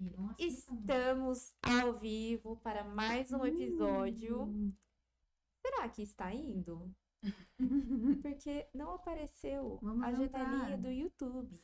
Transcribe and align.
Nossa, 0.00 0.36
Estamos 0.38 1.54
ao 1.62 1.98
vivo 1.98 2.56
para 2.58 2.84
mais 2.84 3.30
um 3.32 3.44
episódio. 3.44 4.72
Será 5.60 5.88
que 5.88 6.02
está 6.02 6.32
indo? 6.32 6.94
Porque 8.22 8.66
não 8.74 8.94
apareceu 8.94 9.78
Vamos 9.82 10.04
a 10.04 10.12
janelinha 10.12 10.78
do 10.78 10.90
YouTube. 10.90 11.60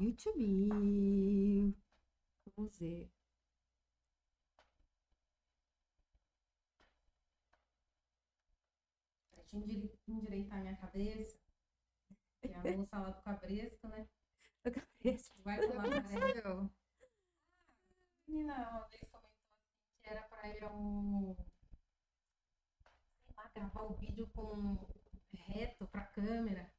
YouTube. 0.00 1.74
Vamos 2.56 2.78
ver. 2.78 3.10
Deixa 9.34 9.56
eu 9.56 9.60
endire- 9.62 9.98
endireitar 10.08 10.60
minha 10.62 10.76
cabeça. 10.76 11.41
A 12.54 12.76
moça 12.76 12.98
lá 12.98 13.10
do 13.10 13.22
cabresco, 13.22 13.88
né? 13.88 14.08
Vai 15.44 15.68
falar 15.68 16.02
pra 16.02 16.50
ela. 16.50 16.70
Menina, 18.26 18.70
uma 18.70 18.86
vez 18.88 19.04
comentou 19.10 19.30
assim 19.30 20.00
que 20.02 20.08
era 20.08 20.22
pra 20.22 20.48
eu 20.48 21.36
sei 23.24 23.34
lá, 23.36 23.50
gravar 23.54 23.82
o 23.82 23.94
vídeo 23.94 24.28
com 24.34 24.78
reto 25.32 25.86
pra 25.88 26.06
câmera. 26.06 26.72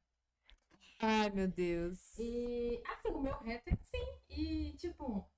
Ai, 1.00 1.30
meu 1.30 1.48
Deus. 1.48 2.18
E 2.18 2.82
assim, 2.86 3.08
o 3.08 3.20
meu 3.20 3.38
reto 3.38 3.68
é 3.68 3.74
assim. 3.74 4.18
E 4.28 4.72
tipo, 4.76 5.30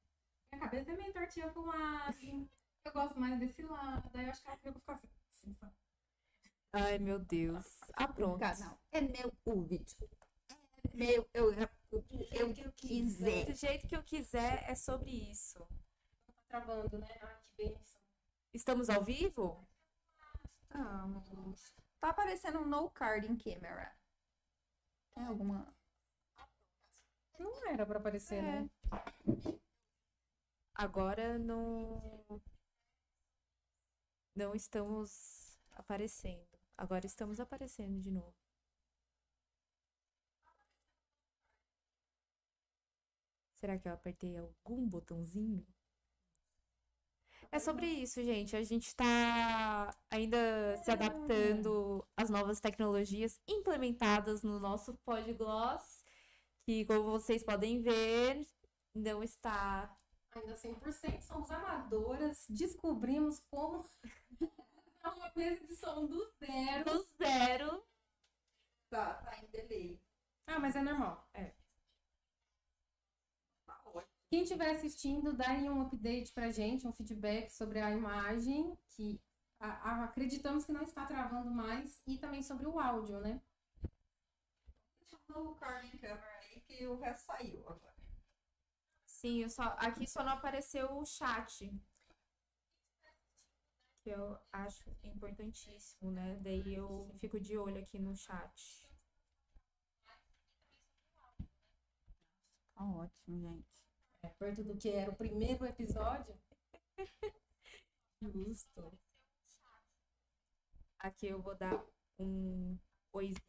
minha 0.53 0.63
cabeça 0.63 0.93
é 0.93 0.97
meio 0.97 1.13
tortinha 1.13 1.51
pro 1.51 1.67
lado. 1.67 2.49
Eu 2.85 2.93
gosto 2.93 3.19
mais 3.19 3.39
desse 3.41 3.63
lado. 3.63 4.09
Daí 4.13 4.27
eu 4.27 4.31
acho 4.31 4.43
que 4.43 4.49
ela 4.49 4.57
ficou 4.59 4.95
assim. 4.95 5.09
assim, 5.29 5.55
sabe? 5.55 5.75
Ai, 6.73 6.99
meu 6.99 7.19
Deus. 7.19 7.81
Ah, 7.95 8.07
pronto. 8.07 8.43
É 8.93 9.01
meu 9.01 9.33
o 9.45 9.63
vídeo. 9.63 10.09
Meu, 10.95 11.29
eu 11.33 11.51
o 11.51 12.55
que 12.55 12.61
eu 12.63 12.73
quiser. 12.73 13.47
Do 13.47 13.55
jeito 13.55 13.87
que 13.87 13.97
eu 13.97 14.03
quiser, 14.03 14.69
é 14.69 14.75
sobre 14.75 15.11
isso. 15.11 15.59
Tá 16.27 16.61
travando, 16.61 16.99
né? 16.99 17.09
Ai, 17.23 17.41
que. 17.57 17.77
Estamos 18.53 18.89
ao 18.89 19.05
vivo? 19.05 19.67
Estamos. 20.63 21.75
Tá 22.01 22.11
aparecendo 22.11 22.61
um 22.61 22.67
no 22.67 22.91
card 22.91 23.27
in 23.27 23.37
camera. 23.37 23.95
Tem 25.15 25.25
alguma. 25.27 25.75
Não 27.39 27.67
era 27.69 27.85
pra 27.87 27.99
aparecer, 27.99 28.43
É. 28.43 28.43
né? 28.43 28.71
Agora 30.75 31.39
não. 31.39 32.43
Não 34.35 34.55
estamos 34.55 35.59
aparecendo. 35.73 36.47
Agora 36.77 37.07
estamos 37.07 37.41
aparecendo 37.41 38.01
de 38.01 38.11
novo. 38.11 38.35
Será 43.67 43.79
que 43.81 43.89
eu 43.89 43.95
apertei 43.95 44.37
algum 44.37 44.89
botãozinho? 44.89 45.67
É 47.51 47.59
sobre 47.59 47.85
isso, 47.85 48.23
gente. 48.23 48.55
A 48.55 48.63
gente 48.63 48.87
está 48.87 49.93
ainda 50.09 50.77
se 50.85 50.91
adaptando 50.93 52.07
às 52.17 52.31
novas 52.31 52.61
tecnologias 52.61 53.41
implementadas 53.49 54.45
no 54.45 54.61
nosso 54.61 54.95
Podgloss, 55.05 56.05
que, 56.63 56.85
como 56.85 57.11
vocês 57.11 57.43
podem 57.43 57.83
ver, 57.83 58.47
não 58.95 59.21
está 59.21 59.93
Ainda 60.31 60.55
100%, 60.55 61.23
somos 61.23 61.51
amadoras, 61.51 62.47
descobrimos 62.49 63.41
como 63.51 63.85
é 65.03 65.09
uma 65.09 65.33
mesa 65.35 65.67
de 65.67 65.75
som 65.75 66.07
do 66.07 66.25
zero. 66.39 66.95
no 66.95 67.03
zero. 67.19 67.85
Tá, 68.89 69.15
tá 69.15 69.37
em 69.39 69.47
delay. 69.47 70.01
Ah, 70.47 70.61
mas 70.61 70.77
é 70.77 70.83
normal. 70.83 71.29
É. 71.35 71.66
Quem 74.37 74.43
estiver 74.43 74.69
assistindo, 74.73 75.33
dá 75.33 75.49
aí 75.49 75.67
um 75.71 75.81
update 75.81 76.31
pra 76.31 76.51
gente, 76.51 76.87
um 76.87 76.93
feedback 76.93 77.49
sobre 77.49 77.81
a 77.81 77.91
imagem, 77.91 78.77
que 78.91 79.19
a- 79.59 79.93
a- 80.03 80.05
acreditamos 80.05 80.63
que 80.67 80.73
não 80.73 80.83
está 80.83 81.07
travando 81.07 81.51
mais, 81.51 82.03
e 82.07 82.19
também 82.19 82.43
sobre 82.43 82.67
o 82.67 82.79
áudio, 82.79 83.19
né? 83.19 83.41
Deixa 85.01 85.17
card 85.59 85.87
in 85.87 85.97
camera 85.97 86.39
aí 86.43 86.61
que 86.61 86.87
o 86.87 86.99
resto 87.01 87.25
saiu 87.25 87.61
agora. 87.67 87.95
Sim, 89.07 89.43
eu 89.43 89.49
só, 89.49 89.75
aqui 89.79 90.07
só 90.07 90.23
não 90.23 90.33
apareceu 90.35 90.93
o 90.99 91.05
chat. 91.07 91.73
Que 94.03 94.09
eu 94.09 94.39
acho 94.51 94.89
importantíssimo, 95.05 96.11
né? 96.11 96.39
Daí 96.41 96.75
eu 96.75 97.15
fico 97.19 97.39
de 97.39 97.59
olho 97.59 97.79
aqui 97.83 97.99
no 97.99 98.17
chat. 98.17 98.89
Tá 102.75 102.85
ótimo, 102.85 103.41
gente. 103.41 103.86
Perto 104.39 104.65
do 104.65 104.77
que 104.77 104.91
era 104.91 105.11
o 105.11 105.17
primeiro 105.17 105.65
episódio. 105.67 106.39
Justo. 108.23 108.99
Aqui 110.99 111.27
eu 111.27 111.41
vou 111.41 111.55
dar 111.55 111.85
um 112.19 112.79
oizinho. 113.13 113.43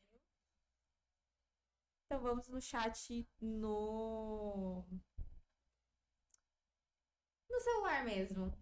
Então 2.05 2.21
vamos 2.21 2.47
no 2.47 2.61
chat 2.61 3.27
no 3.41 4.85
no 7.49 7.59
celular 7.59 8.05
mesmo. 8.05 8.53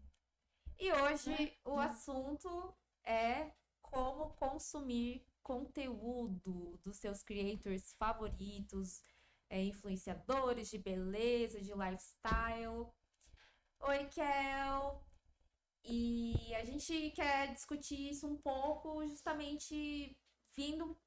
E 0.80 0.92
hoje 0.92 1.58
o 1.64 1.80
assunto 1.80 2.76
é 3.04 3.52
como 3.82 4.34
consumir 4.34 5.26
conteúdo 5.44 6.80
dos 6.84 6.98
seus 6.98 7.22
creators 7.22 7.94
favoritos, 7.94 9.04
é, 9.50 9.64
influenciadores 9.64 10.70
de 10.70 10.78
beleza, 10.78 11.62
de 11.62 11.74
lifestyle. 11.74 12.88
Oi, 13.80 14.06
Kel! 14.08 15.04
E 15.84 16.54
a 16.56 16.66
gente 16.66 17.12
quer 17.12 17.54
discutir 17.54 18.10
isso 18.10 18.28
um 18.28 18.38
pouco, 18.38 19.06
justamente 19.08 20.18
vindo 20.56 20.98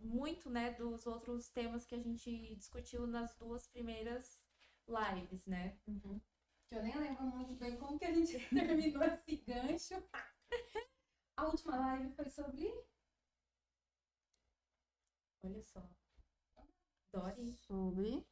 muito, 0.00 0.50
né, 0.50 0.72
dos 0.72 1.06
outros 1.06 1.48
temas 1.48 1.86
que 1.86 1.94
a 1.94 1.98
gente 1.98 2.54
discutiu 2.56 3.06
nas 3.06 3.34
duas 3.36 3.66
primeiras 3.68 4.42
lives, 4.88 5.46
né? 5.46 5.78
Que 5.84 6.76
eu 6.76 6.82
nem 6.82 6.96
lembro 6.96 7.24
muito 7.24 7.54
bem 7.54 7.76
como 7.76 7.98
que 7.98 8.04
a 8.04 8.12
gente 8.12 8.38
terminou 8.50 9.04
esse 9.04 9.36
gancho. 9.36 10.02
A 11.36 11.46
última 11.46 11.76
live 11.76 12.12
foi 12.14 12.28
sobre 12.28 12.72
Olha 15.44 15.62
só. 15.62 16.01
Dory. 17.12 17.52
Sobre. 17.66 18.26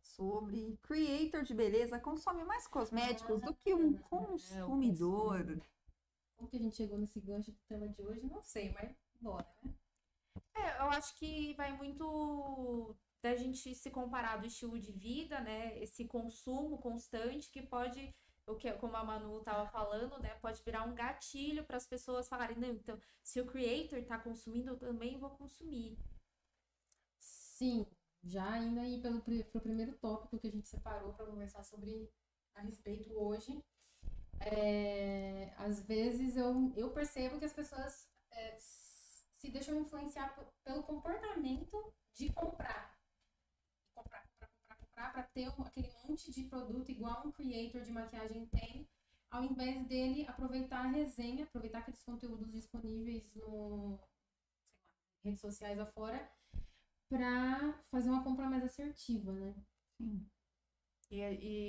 Sobre 0.00 0.76
creator 0.82 1.42
de 1.42 1.54
beleza 1.54 1.98
consome 1.98 2.44
mais 2.44 2.66
cosméticos 2.66 3.40
do 3.40 3.54
que 3.54 3.72
um 3.72 3.96
Ah, 3.96 4.02
consumidor. 4.08 5.46
como 6.36 6.48
que 6.50 6.56
a 6.56 6.60
gente 6.60 6.76
chegou 6.76 6.98
nesse 6.98 7.20
gancho 7.20 7.52
do 7.52 7.58
tema 7.68 7.88
de 7.88 8.02
hoje, 8.02 8.26
não 8.26 8.42
sei, 8.42 8.72
mas 8.72 8.94
bora, 9.20 9.48
né? 9.62 9.72
É, 10.54 10.80
eu 10.80 10.90
acho 10.90 11.14
que 11.16 11.54
vai 11.54 11.72
muito 11.76 12.94
da 13.22 13.34
gente 13.36 13.74
se 13.74 13.90
comparar 13.90 14.36
do 14.38 14.46
estilo 14.46 14.78
de 14.78 14.92
vida, 14.92 15.40
né? 15.40 15.78
Esse 15.78 16.04
consumo 16.04 16.76
constante 16.78 17.48
que 17.50 17.62
pode, 17.62 18.14
o 18.46 18.56
que, 18.56 18.70
como 18.74 18.96
a 18.96 19.04
Manu 19.04 19.38
estava 19.38 19.66
falando, 19.70 20.18
né? 20.18 20.34
Pode 20.42 20.62
virar 20.62 20.82
um 20.82 20.94
gatilho 20.94 21.64
para 21.64 21.76
as 21.76 21.86
pessoas 21.86 22.28
falarem, 22.28 22.58
não, 22.58 22.68
então, 22.68 22.98
se 23.22 23.40
o 23.40 23.46
creator 23.46 24.04
tá 24.04 24.18
consumindo, 24.18 24.70
eu 24.72 24.78
também 24.78 25.16
vou 25.18 25.30
consumir. 25.30 25.96
Sim, 27.62 27.86
já 28.24 28.58
indo 28.58 28.80
aí 28.80 29.00
pelo, 29.00 29.20
pro 29.20 29.60
primeiro 29.60 29.96
tópico 29.98 30.36
que 30.36 30.48
a 30.48 30.50
gente 30.50 30.66
separou 30.66 31.12
para 31.12 31.26
conversar 31.26 31.62
sobre 31.62 32.10
a 32.56 32.60
respeito 32.60 33.14
hoje. 33.16 33.62
É, 34.40 35.54
às 35.56 35.80
vezes 35.80 36.36
eu, 36.36 36.72
eu 36.74 36.90
percebo 36.90 37.38
que 37.38 37.44
as 37.44 37.52
pessoas 37.52 38.08
é, 38.32 38.56
se 38.58 39.48
deixam 39.48 39.78
influenciar 39.78 40.36
pelo 40.64 40.82
comportamento 40.82 41.94
de 42.12 42.32
comprar. 42.32 42.98
Comprar, 43.94 44.26
comprar, 44.26 44.48
comprar, 44.48 44.76
comprar, 44.78 45.12
para 45.12 45.22
ter 45.22 45.46
aquele 45.46 45.92
monte 46.02 46.32
de 46.32 46.42
produto 46.42 46.90
igual 46.90 47.24
um 47.24 47.30
creator 47.30 47.82
de 47.82 47.92
maquiagem 47.92 48.44
tem, 48.46 48.88
ao 49.30 49.44
invés 49.44 49.86
dele 49.86 50.26
aproveitar 50.26 50.80
a 50.80 50.90
resenha, 50.90 51.44
aproveitar 51.44 51.78
aqueles 51.78 52.02
conteúdos 52.02 52.50
disponíveis 52.50 53.32
no, 53.36 54.00
lá, 54.00 54.08
redes 55.22 55.40
sociais 55.40 55.78
afora, 55.78 56.28
para 57.12 57.74
fazer 57.90 58.08
uma 58.08 58.24
compra 58.24 58.48
mais 58.48 58.64
assertiva, 58.64 59.32
né? 59.32 59.54
Sim. 59.98 60.26
E, 61.10 61.18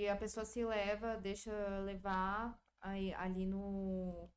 e 0.03 0.09
a 0.09 0.15
pessoa 0.15 0.45
se 0.45 0.63
leva, 0.63 1.17
deixa 1.17 1.51
levar 1.79 2.57
aí, 2.81 3.13
ali 3.15 3.45
no, 3.45 4.29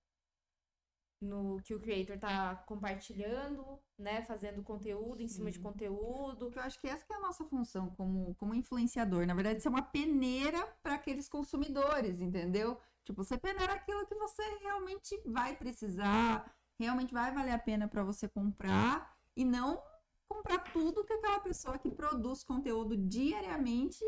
no 1.22 1.62
que 1.62 1.76
o 1.76 1.80
creator 1.80 2.18
tá 2.18 2.56
compartilhando, 2.66 3.78
né? 3.96 4.22
Fazendo 4.22 4.64
conteúdo 4.64 5.22
em 5.22 5.28
cima 5.28 5.48
de 5.48 5.60
conteúdo. 5.60 6.50
Eu 6.52 6.62
acho 6.62 6.80
que 6.80 6.88
essa 6.88 7.06
que 7.06 7.12
é 7.12 7.16
a 7.16 7.20
nossa 7.20 7.44
função 7.44 7.88
como, 7.90 8.34
como 8.34 8.52
influenciador. 8.52 9.24
Na 9.26 9.34
verdade, 9.34 9.62
ser 9.62 9.68
uma 9.68 9.82
peneira 9.82 10.66
para 10.82 10.96
aqueles 10.96 11.28
consumidores, 11.28 12.20
entendeu? 12.20 12.80
Tipo, 13.04 13.22
você 13.22 13.38
peneira 13.38 13.74
aquilo 13.74 14.04
que 14.06 14.14
você 14.16 14.42
realmente 14.58 15.16
vai 15.24 15.54
precisar, 15.54 16.52
realmente 16.80 17.14
vai 17.14 17.32
valer 17.32 17.52
a 17.52 17.58
pena 17.60 17.86
para 17.86 18.02
você 18.02 18.28
comprar 18.28 19.16
e 19.36 19.44
não 19.44 19.80
comprar 20.28 20.58
tudo 20.72 21.04
que 21.04 21.12
aquela 21.12 21.40
pessoa 21.40 21.78
que 21.78 21.90
produz 21.90 22.44
conteúdo 22.44 22.96
diariamente 22.96 24.04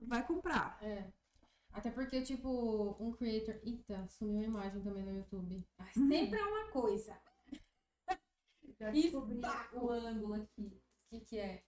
vai 0.00 0.26
comprar. 0.26 0.78
É. 0.82 1.10
Até 1.72 1.90
porque, 1.90 2.22
tipo, 2.22 2.96
um 2.98 3.12
creator. 3.12 3.60
Eita, 3.62 4.06
sumiu 4.08 4.40
a 4.40 4.44
imagem 4.44 4.82
também 4.82 5.04
no 5.04 5.16
YouTube. 5.16 5.64
Ai, 5.78 5.92
sempre 5.92 6.38
é 6.38 6.44
uma 6.44 6.70
coisa. 6.70 7.20
Já 8.78 8.90
descobri 8.90 9.40
o 9.74 9.90
ângulo 9.90 10.34
aqui. 10.34 10.82
O 11.06 11.10
que, 11.10 11.20
que 11.20 11.38
é? 11.38 11.62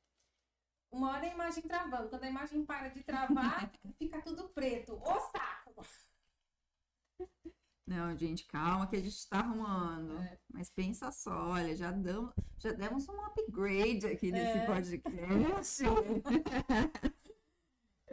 Uma 0.91 1.13
hora 1.13 1.25
a 1.25 1.33
imagem 1.33 1.63
travando. 1.63 2.09
Quando 2.09 2.25
a 2.25 2.29
imagem 2.29 2.65
para 2.65 2.89
de 2.89 3.03
travar, 3.03 3.71
fica 3.99 4.21
tudo 4.21 4.49
preto. 4.51 4.95
Ô 4.95 5.21
saco! 5.21 5.87
Não, 7.87 8.17
gente, 8.17 8.47
calma 8.47 8.87
que 8.87 8.97
a 8.97 9.01
gente 9.01 9.29
tá 9.29 9.41
arrumando. 9.41 10.19
É. 10.23 10.39
Mas 10.53 10.71
pensa 10.71 11.11
só, 11.11 11.49
olha, 11.51 11.75
já 11.77 11.91
damos, 11.91 12.33
já 12.59 12.73
demos 12.73 13.09
um 13.09 13.21
upgrade 13.25 14.07
aqui 14.07 14.31
nesse 14.31 14.59
É. 14.59 14.67
podcast. 14.67 15.83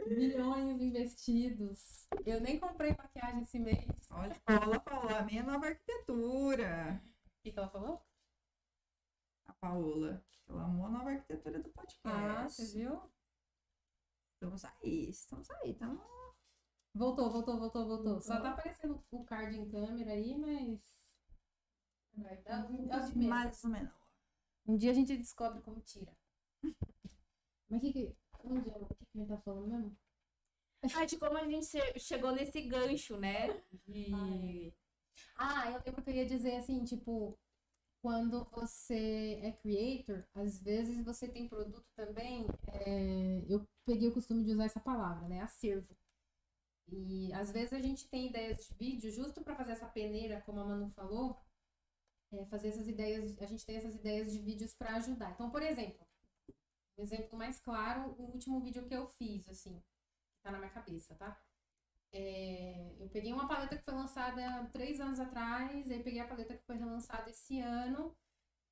Milhões 0.06 0.80
investidos. 0.80 2.06
Eu 2.26 2.40
nem 2.40 2.58
comprei 2.58 2.90
maquiagem 2.96 3.42
esse 3.42 3.58
mês. 3.58 3.86
olha, 4.10 4.34
a 4.46 4.58
Paola 4.58 4.80
falou, 4.80 5.16
a 5.16 5.22
minha 5.22 5.42
nova 5.42 5.66
arquitetura. 5.66 7.00
O 7.26 7.42
que, 7.42 7.52
que 7.52 7.58
ela 7.58 7.68
falou? 7.68 8.02
A 9.46 9.52
Paola, 9.54 10.24
ela 10.48 10.64
amou 10.64 10.86
a 10.86 10.90
nova 10.90 11.10
arquitetura 11.10 11.60
do 11.62 11.68
podcast. 11.70 12.00
Ah, 12.04 12.48
você 12.48 12.66
viu? 12.78 13.00
Estamos 14.34 14.64
aí, 14.64 15.10
estamos 15.10 15.50
aí, 15.50 15.70
estamos 15.70 16.00
Voltou, 16.94 17.30
voltou, 17.30 17.58
voltou, 17.58 17.86
voltou. 17.86 18.20
Só 18.20 18.40
tá 18.40 18.50
aparecendo 18.50 19.02
o 19.10 19.24
card 19.24 19.56
em 19.56 19.68
câmera 19.68 20.12
aí, 20.12 20.36
mas. 20.36 20.80
Menos. 23.14 23.28
mais 23.28 23.64
ou 23.64 23.70
menos. 23.70 23.92
Um 24.66 24.76
dia 24.76 24.90
a 24.90 24.94
gente 24.94 25.16
descobre 25.16 25.60
como 25.62 25.80
tira. 25.80 26.12
Mas 27.68 27.78
o 27.78 27.80
que 27.80 27.92
que. 27.92 28.16
Onde 28.44 28.68
é? 28.70 28.72
O 28.76 28.86
que 28.86 28.94
que 28.94 29.06
a 29.14 29.18
gente 29.18 29.28
tá 29.28 29.38
falando 29.38 29.68
mesmo? 29.68 29.96
Ah, 30.94 31.04
de 31.04 31.18
como 31.18 31.36
a 31.36 31.44
gente 31.46 31.66
che- 31.66 31.98
chegou 31.98 32.32
nesse 32.32 32.60
gancho, 32.62 33.18
né? 33.18 33.62
De... 33.86 34.72
Ah, 35.36 35.70
eu 35.70 35.82
lembro 35.84 36.02
que 36.02 36.10
eu 36.10 36.14
ia 36.14 36.26
dizer 36.26 36.56
assim, 36.56 36.82
tipo, 36.84 37.38
quando 38.02 38.44
você 38.50 39.38
é 39.42 39.52
creator, 39.52 40.24
às 40.34 40.60
vezes 40.62 41.04
você 41.04 41.28
tem 41.28 41.48
produto 41.48 41.86
também. 41.94 42.46
é, 42.68 43.44
eu 43.48 43.66
peguei 43.84 44.08
o 44.08 44.14
costume 44.14 44.44
de 44.44 44.52
usar 44.52 44.64
essa 44.64 44.80
palavra, 44.80 45.28
né? 45.28 45.40
Acervo. 45.42 45.94
E 46.92 47.32
às 47.32 47.50
vezes 47.52 47.72
a 47.72 47.80
gente 47.80 48.08
tem 48.08 48.26
ideias 48.28 48.66
de 48.66 48.74
vídeo 48.74 49.10
justo 49.10 49.42
para 49.42 49.54
fazer 49.54 49.72
essa 49.72 49.86
peneira, 49.86 50.40
como 50.42 50.60
a 50.60 50.64
Manu 50.64 50.90
falou, 50.90 51.38
é, 52.32 52.44
fazer 52.46 52.68
essas 52.68 52.88
ideias, 52.88 53.40
a 53.40 53.46
gente 53.46 53.64
tem 53.66 53.76
essas 53.76 53.94
ideias 53.94 54.32
de 54.32 54.38
vídeos 54.38 54.74
para 54.74 54.96
ajudar. 54.96 55.32
Então, 55.32 55.50
por 55.50 55.62
exemplo, 55.62 56.06
um 56.98 57.02
exemplo 57.02 57.38
mais 57.38 57.58
claro, 57.60 58.14
o 58.18 58.32
último 58.32 58.60
vídeo 58.60 58.86
que 58.86 58.94
eu 58.94 59.08
fiz, 59.08 59.48
assim, 59.48 59.82
tá 60.42 60.50
na 60.52 60.58
minha 60.58 60.70
cabeça, 60.70 61.14
tá? 61.14 61.40
É, 62.12 62.96
eu 62.98 63.08
peguei 63.08 63.32
uma 63.32 63.46
paleta 63.48 63.76
que 63.76 63.84
foi 63.84 63.94
lançada 63.94 64.68
três 64.72 65.00
anos 65.00 65.20
atrás, 65.20 65.90
aí 65.90 66.02
peguei 66.02 66.20
a 66.20 66.26
paleta 66.26 66.56
que 66.56 66.64
foi 66.64 66.76
relançada 66.76 67.30
esse 67.30 67.60
ano, 67.60 68.16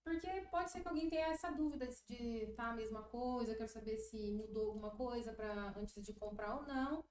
porque 0.05 0.29
pode 0.51 0.71
ser 0.71 0.81
que 0.81 0.89
alguém 0.89 1.09
tenha 1.09 1.29
essa 1.29 1.51
dúvida 1.51 1.87
de 1.87 2.53
tá 2.57 2.71
a 2.71 2.75
mesma 2.75 3.03
coisa, 3.05 3.55
quero 3.55 3.69
saber 3.69 3.97
se 3.99 4.33
mudou 4.33 4.69
alguma 4.69 4.91
coisa 4.91 5.33
para 5.33 5.73
antes 5.77 6.03
de 6.05 6.13
comprar 6.15 6.57
ou 6.57 6.63
não. 6.63 7.05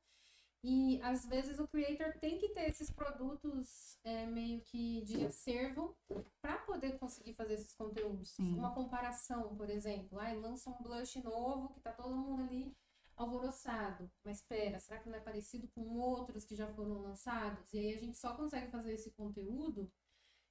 E 0.63 0.99
às 1.01 1.25
vezes 1.25 1.59
o 1.59 1.67
creator 1.67 2.13
tem 2.19 2.37
que 2.37 2.49
ter 2.49 2.67
esses 2.69 2.89
produtos 2.91 3.97
é, 4.03 4.25
meio 4.25 4.59
que 4.61 5.01
de 5.01 5.25
acervo 5.25 5.95
para 6.41 6.57
poder 6.57 6.97
conseguir 6.97 7.33
fazer 7.35 7.53
esses 7.53 7.73
conteúdos. 7.75 8.29
Sim. 8.31 8.57
Uma 8.57 8.73
comparação, 8.73 9.55
por 9.55 9.69
exemplo, 9.69 10.19
ai, 10.19 10.35
lança 10.35 10.69
um 10.69 10.81
blush 10.81 11.21
novo 11.23 11.69
que 11.69 11.79
tá 11.79 11.91
todo 11.93 12.15
mundo 12.15 12.41
ali 12.41 12.75
alvoroçado. 13.15 14.09
Mas 14.23 14.37
espera, 14.37 14.79
será 14.79 14.99
que 14.99 15.09
não 15.09 15.17
é 15.17 15.21
parecido 15.21 15.67
com 15.69 15.97
outros 15.99 16.43
que 16.43 16.55
já 16.55 16.67
foram 16.73 17.01
lançados? 17.01 17.73
E 17.73 17.79
aí 17.79 17.93
a 17.93 17.97
gente 17.99 18.17
só 18.17 18.35
consegue 18.35 18.69
fazer 18.71 18.93
esse 18.93 19.11
conteúdo 19.11 19.91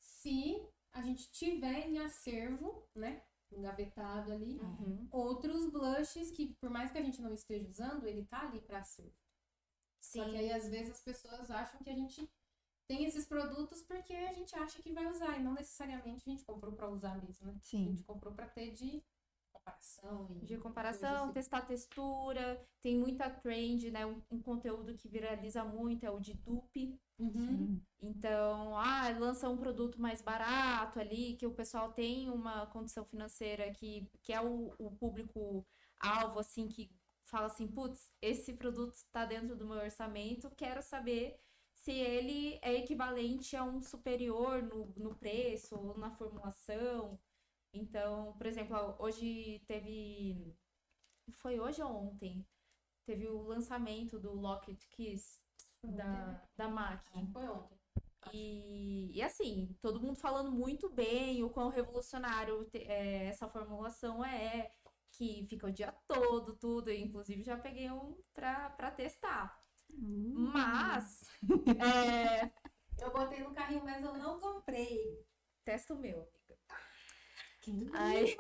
se 0.01 0.63
a 0.93 1.03
gente 1.03 1.31
tiver 1.31 1.89
em 1.89 1.99
acervo, 1.99 2.89
né? 2.95 3.23
Engavetado 3.53 4.33
ali, 4.33 4.59
Uhum. 4.59 5.07
outros 5.11 5.71
blushes 5.71 6.31
que, 6.31 6.55
por 6.55 6.69
mais 6.71 6.91
que 6.91 6.99
a 6.99 7.03
gente 7.03 7.23
não 7.23 7.33
esteja 7.33 7.69
usando, 7.69 8.07
ele 8.07 8.25
tá 8.25 8.41
ali 8.41 8.61
para 8.61 8.79
acervo. 8.81 9.13
Só 10.15 10.25
que 10.25 10.31
Sim. 10.31 10.39
aí, 10.39 10.53
às 10.53 10.69
vezes, 10.69 10.93
as 10.93 11.01
pessoas 11.01 11.51
acham 11.51 11.81
que 11.81 11.91
a 11.91 11.95
gente 11.95 12.29
tem 12.89 13.05
esses 13.05 13.27
produtos 13.27 13.83
porque 13.83 14.13
a 14.15 14.33
gente 14.33 14.55
acha 14.57 14.81
que 14.81 14.93
vai 14.93 15.07
usar. 15.07 15.39
E 15.39 15.43
não 15.43 15.55
necessariamente 15.55 16.23
a 16.27 16.31
gente 16.31 16.45
comprou 16.45 16.73
para 16.73 16.89
usar 16.89 17.21
mesmo, 17.23 17.47
né? 17.47 17.55
A 17.55 17.65
Sim. 17.65 17.85
gente 17.91 18.05
comprou 18.05 18.33
para 18.33 18.47
ter 18.47 18.71
de 18.73 19.03
comparação. 19.53 20.29
E 20.43 20.47
De 20.47 20.57
comparação, 20.59 21.25
assim. 21.25 21.33
testar 21.33 21.63
textura, 21.63 22.65
tem 22.81 22.97
muita 22.97 23.29
trend, 23.29 23.91
né? 23.91 24.07
Um, 24.07 24.23
um 24.31 24.41
conteúdo 24.41 24.95
que 24.95 25.09
viraliza 25.09 25.65
muito 25.65 26.05
é 26.05 26.11
o 26.11 26.21
de 26.21 26.35
dupe. 26.35 26.99
Uhum. 27.19 27.33
Sim. 27.33 27.83
Então, 28.03 28.77
ah, 28.79 29.09
lança 29.19 29.49
um 29.49 29.57
produto 29.57 30.01
mais 30.01 30.21
barato 30.23 31.01
ali, 31.01 31.35
que 31.37 31.47
o 31.47 31.55
pessoal 31.55 31.93
tem 31.93 32.31
uma 32.31 32.67
condição 32.67 33.05
financeira 33.05 33.73
que, 33.73 34.09
que 34.23 34.33
é 34.33 34.41
o, 34.41 34.73
o 34.79 34.91
público-alvo, 34.93 36.39
assim, 36.39 36.69
que 36.69 36.91
fala 37.27 37.47
assim, 37.47 37.67
putz, 37.69 38.13
esse 38.23 38.55
produto 38.55 38.95
está 38.95 39.25
dentro 39.27 39.57
do 39.57 39.67
meu 39.67 39.79
orçamento, 39.79 40.51
quero 40.57 40.83
saber 40.83 41.39
se 41.75 41.93
ele 41.93 42.59
é 42.63 42.75
equivalente 42.75 43.57
a 43.57 43.65
um 43.65 43.83
superior 43.83 44.63
no, 44.63 44.93
no 44.97 45.15
preço 45.17 45.77
ou 45.77 45.99
na 45.99 46.11
formulação. 46.11 47.19
Então, 47.73 48.35
por 48.39 48.47
exemplo, 48.47 48.97
hoje 48.99 49.63
teve. 49.67 50.57
Foi 51.33 51.59
hoje 51.61 51.83
ou 51.83 51.91
ontem? 51.91 52.47
Teve 53.07 53.29
o 53.29 53.43
lançamento 53.43 54.19
do 54.19 54.33
Locket 54.35 54.81
Kiss 54.91 55.41
da, 55.83 56.43
da 56.57 56.69
MAC. 56.69 57.11
Foi 57.33 57.49
ontem. 57.49 57.79
E, 58.33 59.13
e 59.17 59.23
assim, 59.23 59.77
todo 59.81 60.01
mundo 60.01 60.17
falando 60.19 60.51
muito 60.53 60.91
bem 60.91 61.43
o 61.45 61.51
quão 61.51 61.69
revolucionário 61.71 62.65
te- 62.67 62.79
é, 62.85 63.27
essa 63.27 63.49
formulação 63.49 64.25
é, 64.25 64.73
que 65.17 65.47
fica 65.49 65.67
o 65.67 65.73
dia 65.73 65.93
todo, 66.07 66.57
tudo. 66.57 66.91
Eu, 66.91 66.97
inclusive, 66.99 67.43
já 67.43 67.57
peguei 67.57 67.91
um 67.91 68.17
pra, 68.35 68.71
pra 68.71 68.91
testar. 68.91 69.59
Hum. 69.91 70.51
Mas, 70.53 71.23
é, 71.81 72.51
Eu 73.01 73.13
botei 73.13 73.41
no 73.41 73.55
carrinho, 73.55 73.85
mas 73.85 74.03
eu 74.03 74.15
não 74.15 74.41
comprei. 74.41 75.25
testa 75.65 75.95
o 75.95 75.99
meu, 75.99 76.29
amiga. 77.67 77.99
Aí- 77.99 78.37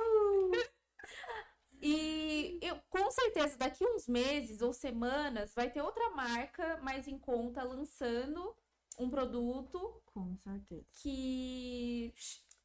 E 1.80 2.58
eu, 2.62 2.80
com 2.88 3.10
certeza, 3.10 3.56
daqui 3.58 3.84
uns 3.84 4.06
meses 4.08 4.60
ou 4.62 4.72
semanas, 4.72 5.52
vai 5.54 5.70
ter 5.70 5.82
outra 5.82 6.10
marca 6.10 6.78
mais 6.78 7.06
em 7.06 7.18
conta 7.18 7.62
lançando 7.62 8.56
um 8.98 9.10
produto 9.10 10.02
Com 10.06 10.34
certeza. 10.38 10.86
que 11.02 12.14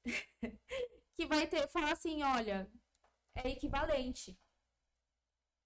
que 1.16 1.26
vai 1.28 1.46
ter 1.46 1.68
falar 1.70 1.92
assim, 1.92 2.24
olha, 2.24 2.72
é 3.36 3.50
equivalente. 3.50 4.38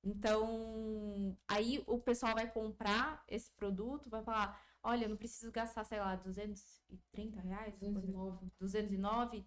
Então, 0.04 1.36
aí 1.48 1.84
o 1.88 2.00
pessoal 2.00 2.34
vai 2.36 2.50
comprar 2.52 3.24
esse 3.28 3.52
produto, 3.54 4.10
vai 4.10 4.24
falar, 4.24 4.62
olha, 4.84 5.06
eu 5.06 5.10
não 5.10 5.18
preciso 5.18 5.52
gastar, 5.52 5.84
sei 5.84 6.00
lá, 6.00 6.16
230 6.16 7.40
reais, 7.42 7.74
209. 7.80 8.52
209 8.60 9.46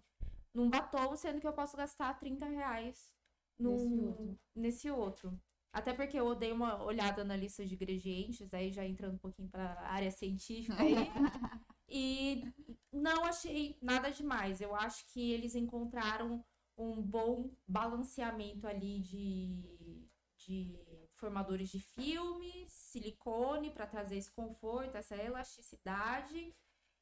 num 0.53 0.69
batom, 0.69 1.15
sendo 1.15 1.39
que 1.39 1.47
eu 1.47 1.53
posso 1.53 1.77
gastar 1.77 2.19
30 2.19 2.45
reais 2.45 3.13
num- 3.57 3.71
Nesse 3.77 4.01
outro. 4.01 4.39
nesse 4.55 4.91
outro. 4.91 5.41
Até 5.71 5.93
porque 5.93 6.19
eu 6.19 6.35
dei 6.35 6.51
uma 6.51 6.83
olhada 6.83 7.23
na 7.23 7.35
lista 7.37 7.65
de 7.65 7.75
ingredientes, 7.75 8.53
aí 8.53 8.71
já 8.71 8.83
entrando 8.85 9.13
um 9.15 9.19
pouquinho 9.19 9.47
para 9.47 9.79
área 9.81 10.11
científica 10.11 10.75
aí. 10.81 10.95
e 11.87 12.43
não 12.91 13.23
achei 13.23 13.77
nada 13.81 14.11
demais. 14.11 14.59
Eu 14.59 14.75
acho 14.75 15.05
que 15.13 15.31
eles 15.31 15.55
encontraram 15.55 16.43
um 16.79 17.01
bom 17.01 17.51
balanceamento 17.67 18.65
ali 18.65 18.99
de, 19.01 20.09
de 20.37 20.79
formadores 21.11 21.69
de 21.69 21.79
filme, 21.79 22.65
silicone 22.69 23.69
para 23.69 23.85
trazer 23.85 24.15
esse 24.17 24.31
conforto, 24.31 24.95
essa 24.95 25.15
elasticidade. 25.15 26.55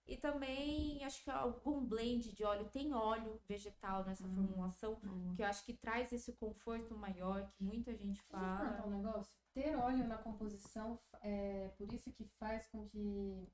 E 0.07 0.15
também 0.17 1.03
acho 1.03 1.21
que 1.23 1.29
algum 1.29 1.85
blend 1.85 2.33
de 2.33 2.43
óleo, 2.43 2.69
tem 2.69 2.93
óleo 2.93 3.39
vegetal 3.47 4.03
nessa 4.05 4.25
Hum. 4.25 4.35
formulação, 4.35 4.95
Boa. 4.95 5.35
que 5.35 5.41
eu 5.43 5.45
acho 5.45 5.63
que 5.65 5.73
traz 5.73 6.11
esse 6.13 6.31
conforto 6.33 6.95
maior 6.97 7.45
que 7.51 7.63
muita 7.63 7.91
gente 7.93 8.21
Deixa 8.21 8.23
eu 8.23 8.39
fala. 8.39 8.87
um 8.87 8.89
negócio. 8.89 9.31
Ter 9.53 9.75
óleo 9.75 10.07
na 10.07 10.17
composição, 10.17 10.99
é 11.21 11.67
por 11.77 11.91
isso 11.91 12.11
que 12.13 12.23
faz 12.39 12.65
com 12.67 12.87
que 12.87 13.47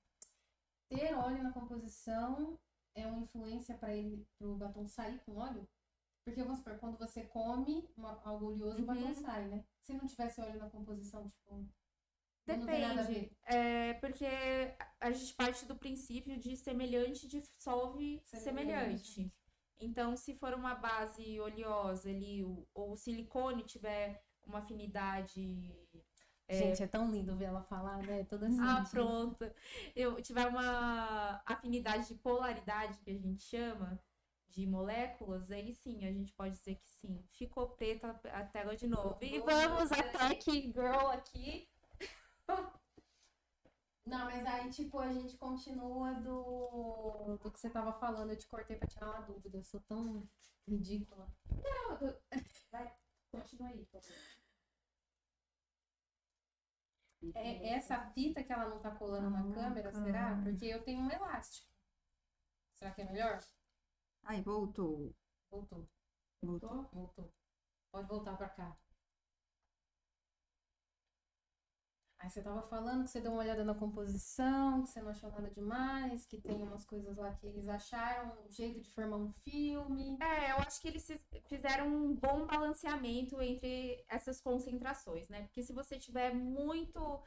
ter 0.88 1.14
óleo 1.16 1.42
na 1.44 1.52
composição 1.52 2.58
é 2.94 3.08
uma 3.08 3.20
influência 3.24 3.76
para 3.76 3.96
ele, 3.96 4.28
pro 4.38 4.56
batom 4.56 4.88
sair 4.88 5.20
com 5.26 5.38
óleo? 5.38 5.68
Porque 6.24 6.42
vamos 6.42 6.60
supor, 6.60 6.78
quando 6.80 6.98
você 6.98 7.24
come 7.26 7.88
uma- 7.98 8.20
algo 8.24 8.48
oleoso, 8.48 8.82
o 8.82 8.86
batom 8.86 9.08
Uhum. 9.08 9.14
sai, 9.16 9.46
né? 9.48 9.64
Se 9.82 9.94
não 9.94 10.06
tivesse 10.08 10.40
óleo 10.42 10.58
na 10.58 10.70
composição, 10.70 11.30
tipo. 11.30 11.68
Depende. 12.46 13.32
É 13.46 13.94
porque 13.96 14.26
a 15.00 15.12
gente 15.12 15.34
parte 15.34 15.66
do 15.66 15.76
princípio 15.78 16.38
de 16.38 16.58
semelhante 16.58 17.28
dissolve 17.28 18.22
Semelhante. 18.26 19.06
semelhante. 19.14 19.34
Então, 19.80 20.16
se 20.18 20.36
for 20.36 20.54
uma 20.54 20.76
base 20.76 21.40
oleosa 21.40 22.10
ali, 22.10 22.44
ou 22.74 22.92
o 22.92 22.96
silicone 22.98 23.64
tiver 23.64 24.22
uma 24.46 24.60
afinidade. 24.60 25.74
é, 26.48 26.58
Gente, 26.58 26.84
é 26.84 26.88
tão 26.88 27.10
lindo 27.10 27.36
ver 27.38 27.46
ela 27.46 27.64
falar, 27.64 27.98
né? 28.04 28.24
Toda 28.26 28.48
assim. 28.48 28.60
ah, 28.62 28.84
pronto. 28.90 29.46
Eu 29.96 30.22
tiver 30.22 30.46
uma 30.48 31.42
afinidade 31.46 32.08
de 32.10 32.16
polaridade, 32.16 32.98
que 33.00 33.10
a 33.12 33.18
gente 33.18 33.42
chama, 33.44 33.98
de 34.54 34.68
moléculas, 34.68 35.50
aí 35.52 35.74
sim, 35.74 36.06
a 36.06 36.12
gente 36.12 36.32
pode 36.34 36.56
dizer 36.58 36.76
que 36.76 36.88
sim. 36.88 37.26
Ficou 37.32 37.70
preta 37.70 38.20
a 38.32 38.46
tela 38.46 38.76
de 38.76 38.88
novo. 38.88 39.18
E 39.22 39.40
vamos 39.40 39.92
a 39.92 40.04
Tech 40.04 40.52
Girl 40.72 41.08
aqui. 41.12 41.68
Não, 44.06 44.26
mas 44.26 44.46
aí, 44.46 44.70
tipo, 44.70 45.00
a 45.00 45.12
gente 45.12 45.38
continua 45.38 46.14
do, 46.16 47.38
do 47.42 47.52
que 47.52 47.60
você 47.60 47.70
tava 47.70 47.94
falando. 47.94 48.32
Eu 48.32 48.38
te 48.38 48.46
cortei 48.48 48.76
pra 48.76 48.88
tirar 48.88 49.10
uma 49.10 49.22
dúvida. 49.22 49.58
Eu 49.58 49.64
sou 49.64 49.80
tão 49.82 50.28
ridícula. 50.68 51.28
Não, 51.50 51.98
eu- 52.08 52.22
vai, 52.72 52.94
continua 53.32 53.70
aí, 53.70 53.86
por 53.86 54.02
favor. 54.02 54.18
É 57.36 57.70
essa 57.70 57.98
fita 58.12 58.44
que 58.44 58.52
ela 58.52 58.68
não 58.68 58.80
tá 58.82 58.92
colando 58.92 59.30
na 59.30 59.42
câmera, 59.54 59.94
será? 59.94 60.38
Porque 60.44 60.66
eu 60.66 60.84
tenho 60.84 61.00
um 61.02 61.10
elástico. 61.10 61.72
Será 62.76 62.92
que 62.92 63.02
é 63.02 63.06
melhor? 63.06 63.40
Ai, 64.26 64.42
voltou. 64.42 65.16
Voltou. 65.50 65.88
Voltou. 66.42 66.90
Voltou. 66.94 67.32
Pode 67.92 68.08
voltar 68.10 68.38
pra 68.38 68.50
cá. 68.50 68.78
Aí 72.20 72.30
você 72.30 72.42
tava 72.42 72.62
falando 72.62 73.04
que 73.04 73.10
você 73.10 73.20
deu 73.20 73.32
uma 73.34 73.42
olhada 73.42 73.66
na 73.66 73.76
composição, 73.76 74.82
que 74.84 74.90
você 74.90 75.02
não 75.02 75.10
achou 75.10 75.30
nada 75.30 75.50
demais, 75.52 76.26
que 76.26 76.40
tem 76.40 76.64
umas 76.64 76.86
coisas 76.86 77.18
lá 77.18 77.34
que 77.34 77.46
eles 77.46 77.68
acharam, 77.68 78.32
um 78.46 78.50
jeito 78.50 78.80
de 78.80 78.90
formar 78.92 79.18
um 79.18 79.30
filme. 79.44 80.18
É, 80.22 80.52
eu 80.52 80.58
acho 80.60 80.80
que 80.82 80.88
eles 80.88 81.06
fiz- 81.06 81.28
fizeram 81.48 81.86
um 81.88 82.16
bom 82.16 82.46
balanceamento 82.48 83.42
entre 83.42 84.06
essas 84.08 84.40
concentrações, 84.40 85.28
né? 85.28 85.42
Porque 85.42 85.62
se 85.64 85.74
você 85.74 86.00
tiver 86.00 86.34
muito 86.34 87.22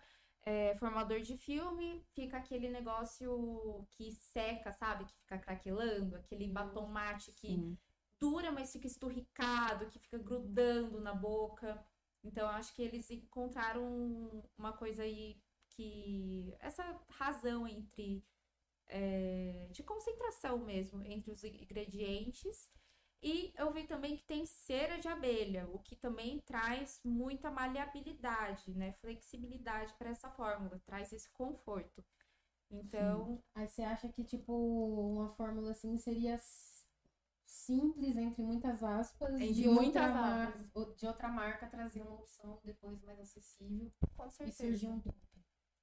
é, 0.47 0.76
formador 0.76 1.21
de 1.23 1.37
filme, 1.37 2.05
fica 2.15 2.38
aquele 2.38 2.71
negócio 2.71 3.87
que 3.93 4.12
seca, 4.12 4.73
sabe? 4.73 5.05
Que 5.07 5.15
fica 5.19 5.38
craquelando, 5.38 6.17
aquele 6.17 6.49
batom 6.49 6.87
mate 6.88 7.33
que 7.33 7.49
Sim. 7.49 7.79
dura, 8.21 8.53
mas 8.53 8.73
fica 8.73 8.87
esturricado, 8.87 9.88
que 9.88 9.99
fica 9.99 10.19
grudando 10.19 11.00
na 11.00 11.15
boca. 11.15 11.85
Então, 12.25 12.49
acho 12.49 12.75
que 12.75 12.83
eles 12.83 13.11
encontraram 13.11 14.45
uma 14.59 14.73
coisa 14.73 15.03
aí 15.05 15.41
que. 15.71 16.55
Essa 16.61 16.85
razão 17.11 17.67
entre. 17.69 18.25
é, 18.88 19.69
de 19.73 19.83
concentração 19.83 20.59
mesmo 20.65 21.03
entre 21.05 21.31
os 21.33 21.45
ingredientes. 21.45 22.71
E 23.26 23.52
eu 23.56 23.73
vi 23.73 23.85
também 23.88 24.16
que 24.16 24.25
tem 24.25 24.47
cera 24.47 24.99
de 24.99 25.09
abelha, 25.09 25.68
o 25.75 25.80
que 25.80 25.97
também 25.97 26.38
traz 26.47 27.00
muita 27.04 27.50
maleabilidade, 27.50 28.71
né? 28.73 28.92
Flexibilidade 29.00 29.92
para 29.99 30.11
essa 30.11 30.30
fórmula, 30.30 30.80
traz 30.87 31.12
esse 31.12 31.28
conforto. 31.33 32.04
Então, 32.71 33.42
Aí 33.54 33.66
você 33.68 33.83
acha 33.83 34.09
que, 34.09 34.23
tipo, 34.25 34.52
uma 34.52 35.28
fórmula 35.30 35.73
assim 35.73 35.97
seria 35.99 36.38
simples, 37.45 38.16
entre 38.16 38.42
muitas 38.42 38.83
aspas, 38.85 39.35
Entre 39.35 39.54
de, 39.54 39.68
muitas 39.68 40.04
outra 40.04 40.45
aspas. 40.45 40.97
de 40.97 41.06
outra 41.06 41.28
marca 41.28 41.66
trazer 41.66 42.02
uma 42.02 42.14
opção 42.14 42.61
depois 42.64 43.02
mais 43.02 43.18
acessível 43.18 43.90
com 44.16 44.26
e 44.26 44.30
certeza. 44.30 44.56
surgir 44.68 44.88
um 44.88 44.99
dupe. 44.99 45.26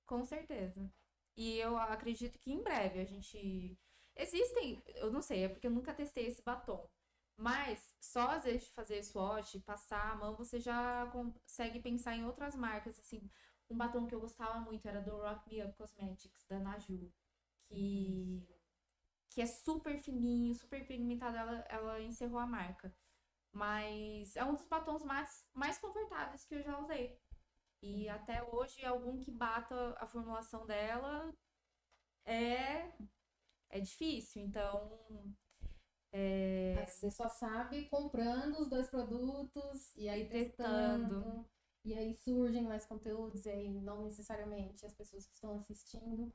Com 0.06 0.24
certeza. 0.24 0.90
E 1.36 1.58
eu 1.58 1.78
acredito 1.78 2.40
que 2.40 2.52
em 2.54 2.62
breve 2.64 3.00
a 3.02 3.06
gente. 3.06 3.78
Existem, 4.16 4.82
eu 4.96 5.12
não 5.12 5.22
sei, 5.22 5.46
é 5.46 5.50
porque 5.50 5.66
eu 5.68 5.72
nunca 5.72 5.94
testei 5.94 6.28
esse 6.28 6.42
batom. 6.44 6.88
Mas 7.36 7.96
só 8.00 8.30
às 8.32 8.44
vezes 8.44 8.70
fazer 8.70 9.04
swatch, 9.04 9.56
passar 9.66 10.12
a 10.12 10.16
mão, 10.16 10.36
você 10.36 10.60
já 10.60 11.08
consegue 11.12 11.80
pensar 11.80 12.16
em 12.16 12.26
outras 12.26 12.56
marcas. 12.56 13.00
Assim, 13.00 13.30
um 13.70 13.78
batom 13.78 14.08
que 14.08 14.16
eu 14.16 14.20
gostava 14.22 14.60
muito 14.60 14.88
era 14.88 15.02
do 15.02 15.18
Rock 15.18 15.50
Me 15.50 15.64
Up 15.64 15.76
Cosmetics, 15.76 16.46
da 16.48 16.60
Naju. 16.60 17.12
Que, 17.68 18.48
que 19.30 19.42
é 19.42 19.46
super 19.48 19.98
fininho, 20.00 20.54
super 20.56 20.86
pigmentado. 20.86 21.38
Ela, 21.38 21.66
ela 21.70 22.02
encerrou 22.02 22.40
a 22.40 22.48
marca. 22.48 22.96
Mas 23.52 24.36
é 24.36 24.44
um 24.44 24.56
dos 24.56 24.66
batons 24.66 25.04
mais, 25.04 25.46
mais 25.54 25.78
confortáveis 25.78 26.46
que 26.46 26.56
eu 26.56 26.64
já 26.64 26.78
usei. 26.80 27.20
E 27.82 28.10
até 28.10 28.44
hoje, 28.44 28.86
algum 28.86 29.20
que 29.20 29.32
bata 29.32 29.96
a 30.00 30.08
formulação 30.08 30.66
dela 30.66 31.34
é, 32.26 32.92
é 33.70 33.80
difícil. 33.80 34.42
Então, 34.44 35.36
é, 36.14 36.86
Você 36.86 37.10
só 37.12 37.28
sabe 37.28 37.86
comprando 37.90 38.60
os 38.62 38.70
dois 38.70 38.88
produtos 38.88 39.94
e 39.96 40.08
aí 40.08 40.30
testando. 40.30 41.16
testando. 41.22 41.46
E 41.86 41.94
aí 41.94 42.16
surgem 42.16 42.64
mais 42.64 42.86
conteúdos, 42.86 43.46
e 43.46 43.50
aí 43.50 43.70
não 43.70 44.04
necessariamente 44.06 44.86
as 44.86 44.94
pessoas 44.94 45.26
que 45.26 45.34
estão 45.34 45.54
assistindo 45.56 46.32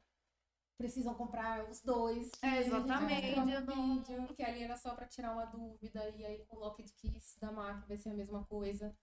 precisam 0.76 1.14
comprar 1.14 1.68
os 1.70 1.80
dois. 1.80 2.30
É, 2.42 2.58
exatamente, 2.58 3.34
não- 3.34 4.02
vídeo, 4.02 4.34
que 4.36 4.42
ali 4.42 4.62
era 4.62 4.76
só 4.76 4.94
para 4.94 5.06
tirar 5.06 5.32
uma 5.32 5.46
dúvida, 5.46 6.08
e 6.10 6.24
aí 6.24 6.44
com 6.46 6.56
o 6.56 6.60
Locket 6.60 6.88
Kiss 6.92 7.40
da 7.40 7.50
MAC 7.50 7.88
vai 7.88 7.96
ser 7.96 8.10
a 8.10 8.14
mesma 8.14 8.44
coisa. 8.44 8.94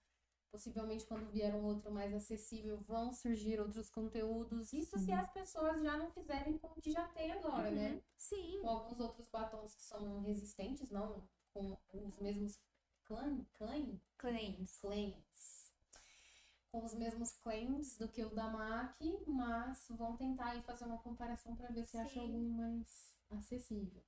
Possivelmente, 0.56 1.04
quando 1.04 1.30
vier 1.30 1.54
um 1.54 1.66
outro 1.66 1.92
mais 1.92 2.14
acessível, 2.14 2.78
vão 2.88 3.12
surgir 3.12 3.60
outros 3.60 3.90
conteúdos. 3.90 4.72
Isso 4.72 4.98
se 4.98 5.04
Sim. 5.04 5.12
as 5.12 5.30
pessoas 5.30 5.82
já 5.82 5.98
não 5.98 6.10
fizerem 6.10 6.56
com 6.56 6.68
o 6.68 6.80
que 6.80 6.90
já 6.90 7.06
tem 7.08 7.30
agora, 7.30 7.70
né? 7.70 7.90
Uhum. 7.90 8.02
sim, 8.16 8.58
com 8.62 8.70
alguns 8.70 8.98
outros 8.98 9.28
batons 9.28 9.74
que 9.74 9.82
são 9.82 10.22
resistentes, 10.22 10.88
não 10.90 11.22
com 11.52 11.76
os 11.92 12.18
mesmos 12.20 12.58
clan, 13.04 13.44
claim, 13.52 14.00
claims. 14.16 14.78
claims, 14.80 15.72
com 16.72 16.82
os 16.82 16.94
mesmos 16.94 17.32
claims 17.32 17.98
do 17.98 18.08
que 18.08 18.24
o 18.24 18.30
da 18.34 18.48
MAC, 18.48 19.24
mas 19.26 19.86
vão 19.90 20.16
tentar 20.16 20.52
aí 20.52 20.62
fazer 20.62 20.86
uma 20.86 20.98
comparação 21.00 21.54
para 21.54 21.68
ver 21.68 21.84
se 21.84 21.98
acha 21.98 22.14
Sim. 22.14 22.20
algum 22.20 22.48
mais 22.48 23.14
acessível. 23.30 24.02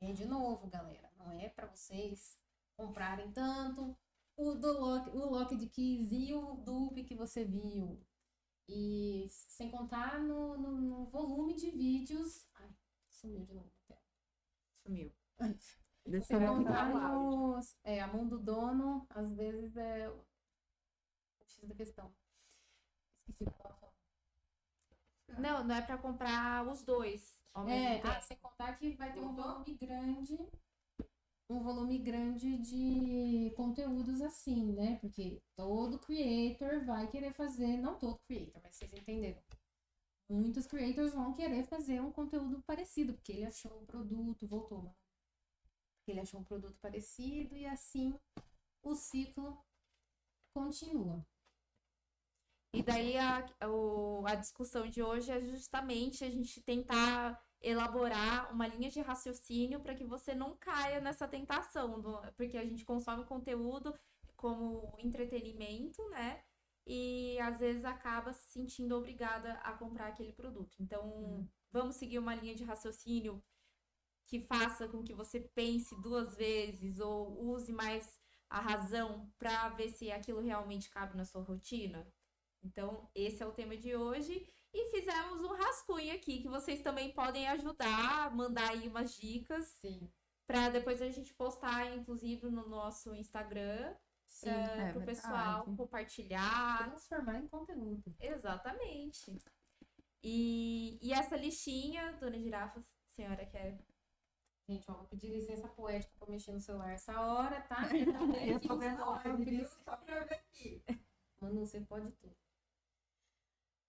E 0.00 0.12
de 0.12 0.26
novo, 0.26 0.68
galera, 0.68 1.10
não 1.18 1.32
é 1.32 1.48
para 1.48 1.66
vocês 1.66 2.38
comprarem 2.76 3.32
tanto 3.32 3.96
o 4.36 4.54
do 4.54 4.72
lock, 4.72 5.10
o 5.10 5.26
lock 5.30 5.56
de 5.56 5.68
keys 5.68 6.10
e 6.12 6.34
o 6.34 6.54
dupe 6.56 7.04
que 7.04 7.14
você 7.14 7.44
viu. 7.44 8.00
E 8.68 9.26
sem 9.28 9.70
contar 9.70 10.20
no, 10.20 10.56
no, 10.56 10.72
no 10.80 11.06
volume 11.06 11.54
de 11.54 11.70
vídeos. 11.70 12.46
Ai, 12.54 12.70
sumiu 13.10 13.44
de 13.44 13.54
novo. 13.54 13.72
Sumiu. 14.84 15.12
Desse 16.06 16.28
Sem 16.28 16.38
lado. 16.38 16.64
contar 16.64 16.88
nos. 16.88 17.76
É, 17.84 18.00
a 18.00 18.06
mão 18.06 18.26
do 18.26 18.38
dono, 18.38 19.06
às 19.10 19.32
vezes 19.34 19.76
é 19.76 20.08
o 20.10 20.24
X 21.46 21.68
da 21.68 21.74
questão. 21.74 22.12
Esqueci 23.18 23.44
o 23.44 23.46
eu. 23.46 23.92
Não, 25.38 25.64
não 25.64 25.74
é 25.74 25.82
pra 25.82 25.96
comprar 25.98 26.66
os 26.68 26.82
dois 26.84 27.40
É, 27.68 28.00
ah, 28.06 28.20
sem 28.20 28.36
contar 28.38 28.76
que 28.76 28.94
vai 28.96 29.12
ter 29.12 29.20
um 29.20 29.34
Voltou? 29.34 29.44
volume 29.44 29.74
grande. 29.74 30.36
Um 31.52 31.60
volume 31.62 31.98
grande 31.98 32.56
de 32.58 33.52
conteúdos 33.56 34.22
assim, 34.22 34.72
né? 34.72 34.96
Porque 35.00 35.42
todo 35.54 35.98
creator 35.98 36.84
vai 36.84 37.06
querer 37.10 37.32
fazer, 37.34 37.76
não 37.76 37.98
todo 37.98 38.18
creator, 38.26 38.60
mas 38.62 38.74
vocês 38.76 38.92
entenderam. 38.94 39.40
Muitos 40.30 40.66
creators 40.66 41.12
vão 41.14 41.34
querer 41.34 41.64
fazer 41.64 42.00
um 42.00 42.10
conteúdo 42.10 42.62
parecido, 42.62 43.12
porque 43.14 43.32
ele 43.32 43.44
achou 43.44 43.78
um 43.80 43.84
produto, 43.86 44.46
voltou, 44.48 44.78
mano. 44.78 44.96
Porque 45.98 46.12
ele 46.12 46.20
achou 46.20 46.40
um 46.40 46.44
produto 46.44 46.78
parecido 46.80 47.56
e 47.56 47.66
assim 47.66 48.18
o 48.82 48.94
ciclo 48.94 49.58
continua. 50.54 51.24
E 52.74 52.82
daí 52.82 53.18
a, 53.18 53.46
o- 53.68 54.24
a 54.26 54.34
discussão 54.34 54.88
de 54.88 55.02
hoje 55.02 55.30
é 55.30 55.40
justamente 55.40 56.24
a 56.24 56.30
gente 56.30 56.60
tentar 56.62 57.38
elaborar 57.62 58.52
uma 58.52 58.66
linha 58.66 58.90
de 58.90 59.00
raciocínio 59.00 59.80
para 59.80 59.94
que 59.94 60.04
você 60.04 60.34
não 60.34 60.56
caia 60.56 61.00
nessa 61.00 61.28
tentação, 61.28 62.00
do- 62.00 62.20
porque 62.36 62.56
a 62.58 62.64
gente 62.64 62.84
consome 62.84 63.24
conteúdo 63.24 63.94
como 64.36 64.94
entretenimento, 64.98 66.02
né? 66.10 66.42
E 66.86 67.38
às 67.40 67.60
vezes 67.60 67.84
acaba 67.84 68.32
se 68.32 68.50
sentindo 68.52 68.96
obrigada 68.96 69.54
a 69.62 69.72
comprar 69.72 70.08
aquele 70.08 70.32
produto. 70.32 70.76
Então, 70.80 71.48
vamos 71.70 71.96
seguir 71.96 72.18
uma 72.18 72.34
linha 72.34 72.54
de 72.54 72.64
raciocínio 72.64 73.42
que 74.26 74.40
faça 74.40 74.88
com 74.88 75.02
que 75.02 75.14
você 75.14 75.40
pense 75.40 75.94
duas 76.00 76.34
vezes 76.36 77.00
ou 77.00 77.38
use 77.52 77.72
mais 77.72 78.18
a 78.48 78.60
razão 78.60 79.30
para 79.38 79.68
ver 79.70 79.90
se 79.90 80.10
aquilo 80.10 80.40
realmente 80.40 80.90
cabe 80.90 81.16
na 81.16 81.24
sua 81.24 81.42
rotina. 81.42 82.06
Então, 82.62 83.10
esse 83.14 83.42
é 83.42 83.46
o 83.46 83.52
tema 83.52 83.76
de 83.76 83.94
hoje. 83.96 84.46
E 84.74 84.90
fizemos 84.90 85.40
um 85.40 85.54
rascunho 85.54 86.14
aqui 86.14 86.40
que 86.40 86.48
vocês 86.48 86.80
também 86.80 87.12
podem 87.12 87.46
ajudar, 87.48 88.34
mandar 88.34 88.70
aí 88.70 88.88
umas 88.88 89.14
dicas 89.14 89.66
Sim. 89.66 90.10
para 90.46 90.70
depois 90.70 91.02
a 91.02 91.10
gente 91.10 91.34
postar, 91.34 91.94
inclusive, 91.94 92.48
no 92.50 92.66
nosso 92.68 93.14
Instagram, 93.14 93.94
Sim. 94.26 94.50
para 94.50 94.88
é 94.88 94.96
o 94.96 95.04
pessoal 95.04 95.56
verdade. 95.56 95.76
compartilhar. 95.76 96.88
Transformar 96.88 97.38
em 97.38 97.48
conteúdo. 97.48 98.14
Exatamente. 98.18 99.38
E, 100.22 100.98
e 101.02 101.12
essa 101.12 101.36
listinha, 101.36 102.12
dona 102.20 102.38
Girafa, 102.38 102.80
a 102.80 103.14
senhora 103.14 103.44
quer 103.44 103.78
Gente, 104.68 104.88
ó, 104.90 104.94
vou 104.94 105.04
pedir 105.06 105.28
licença 105.28 105.68
poética 105.68 106.14
pra 106.18 106.30
mexer 106.30 106.52
no 106.52 106.60
celular 106.60 106.92
essa 106.92 107.20
hora, 107.20 107.60
tá? 107.62 107.78
Eu 108.46 108.60
tô 108.60 108.78
vendo 108.78 109.02
pra 109.20 109.36
ver 110.24 110.34
aqui. 110.34 110.82
Manu, 111.40 111.66
você 111.66 111.80
pode 111.80 112.10
tudo. 112.12 112.41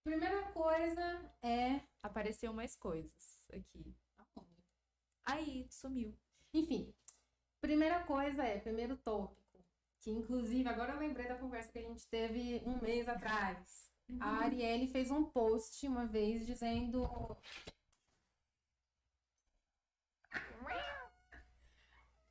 Primeira 0.04 0.42
coisa 0.52 1.34
é. 1.42 1.80
Apareceu 2.02 2.52
mais 2.52 2.76
coisas 2.76 3.48
aqui. 3.50 3.96
Aí, 5.24 5.66
sumiu. 5.70 6.14
Enfim, 6.52 6.94
primeira 7.60 8.04
coisa 8.04 8.44
é, 8.44 8.60
primeiro 8.60 8.98
tópico, 8.98 9.64
que 10.00 10.10
inclusive 10.10 10.68
agora 10.68 10.92
eu 10.92 10.98
lembrei 10.98 11.26
da 11.26 11.38
conversa 11.38 11.72
que 11.72 11.78
a 11.78 11.82
gente 11.82 12.06
teve 12.08 12.62
um 12.66 12.78
mês 12.82 13.08
atrás. 13.08 13.90
A 14.20 14.44
Arielle 14.44 14.86
fez 14.86 15.10
um 15.10 15.24
post 15.24 15.86
uma 15.88 16.06
vez 16.06 16.44
dizendo. 16.46 17.08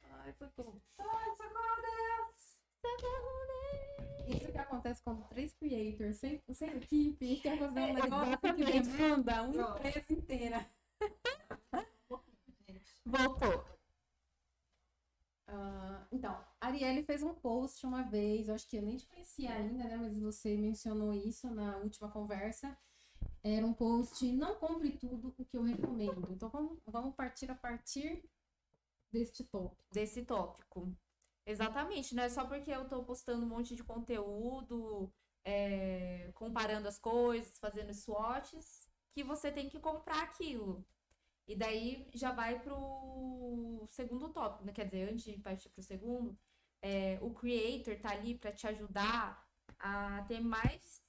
Ai, 0.04 0.34
socorro. 0.34 0.80
Ai, 1.00 1.36
socorro, 1.36 1.82
Deus! 1.82 3.33
Isso 4.28 4.52
que 4.52 4.58
acontece 4.58 5.04
quando 5.04 5.28
três 5.30 5.54
creators 5.54 6.18
sem, 6.18 6.42
sem 6.52 6.70
equipe 6.78 7.40
quer 7.42 7.60
fazer 7.60 7.80
um 7.80 7.84
É, 7.84 7.94
negócio 7.94 8.38
que 8.40 8.54
demanda 8.64 9.44
uma 9.44 9.78
empresa 9.78 10.06
inteira. 10.10 10.70
Voltou. 13.06 13.66
Ah, 15.48 16.08
então, 16.12 16.32
a 16.60 16.68
Arielle 16.68 17.04
fez 17.04 17.22
um 17.22 17.34
post 17.34 17.86
uma 17.86 18.04
vez, 18.04 18.48
eu 18.48 18.56
acho 18.56 18.68
que 18.68 18.78
eu 18.78 18.82
nem 18.82 18.98
te 18.98 19.06
conhecia 19.08 19.54
ainda, 19.54 19.84
né? 19.84 19.98
Mas 19.98 20.18
você 20.18 20.58
mencionou 20.58 21.14
isso 21.14 21.50
na 21.52 21.78
última 21.78 22.10
conversa. 22.10 22.78
Era 23.44 23.66
um 23.66 23.74
post, 23.74 24.26
não 24.32 24.56
compre 24.56 24.92
tudo 24.92 25.34
o 25.38 25.46
que 25.46 25.58
eu 25.58 25.64
recomendo. 25.64 26.32
Então 26.32 26.50
vamos, 26.50 26.80
vamos 26.86 27.14
partir 27.16 27.52
a 27.52 27.56
partir 27.56 28.24
deste 29.12 29.44
tópico. 29.44 29.84
Desse 29.92 30.24
tópico. 30.24 30.96
Exatamente, 31.46 32.16
não 32.16 32.24
é 32.24 32.30
só 32.30 32.46
porque 32.46 32.72
eu 32.72 32.88
tô 32.88 33.04
postando 33.04 33.44
um 33.46 33.50
monte 33.50 33.76
de 33.76 33.84
conteúdo, 33.84 35.12
é, 35.44 36.32
comparando 36.36 36.88
as 36.88 36.98
coisas, 36.98 37.60
fazendo 37.60 37.94
swatches, 37.94 38.90
que 39.14 39.24
você 39.24 39.52
tem 39.52 39.70
que 39.70 39.80
comprar 39.80 40.24
aquilo. 40.24 40.86
E 41.48 41.56
daí 41.56 42.08
já 42.14 42.32
vai 42.34 42.62
pro 42.62 43.88
segundo 43.92 44.30
tópico, 44.34 44.66
né? 44.66 44.74
Quer 44.74 44.86
dizer, 44.86 45.10
antes 45.12 45.26
de 45.26 45.40
partir 45.40 45.70
pro 45.70 45.84
segundo, 45.84 46.38
é, 46.82 47.20
o 47.22 47.34
creator 47.34 48.00
tá 48.00 48.12
ali 48.12 48.38
para 48.38 48.54
te 48.54 48.68
ajudar 48.68 49.46
a 49.80 50.24
ter 50.28 50.42
mais 50.42 51.03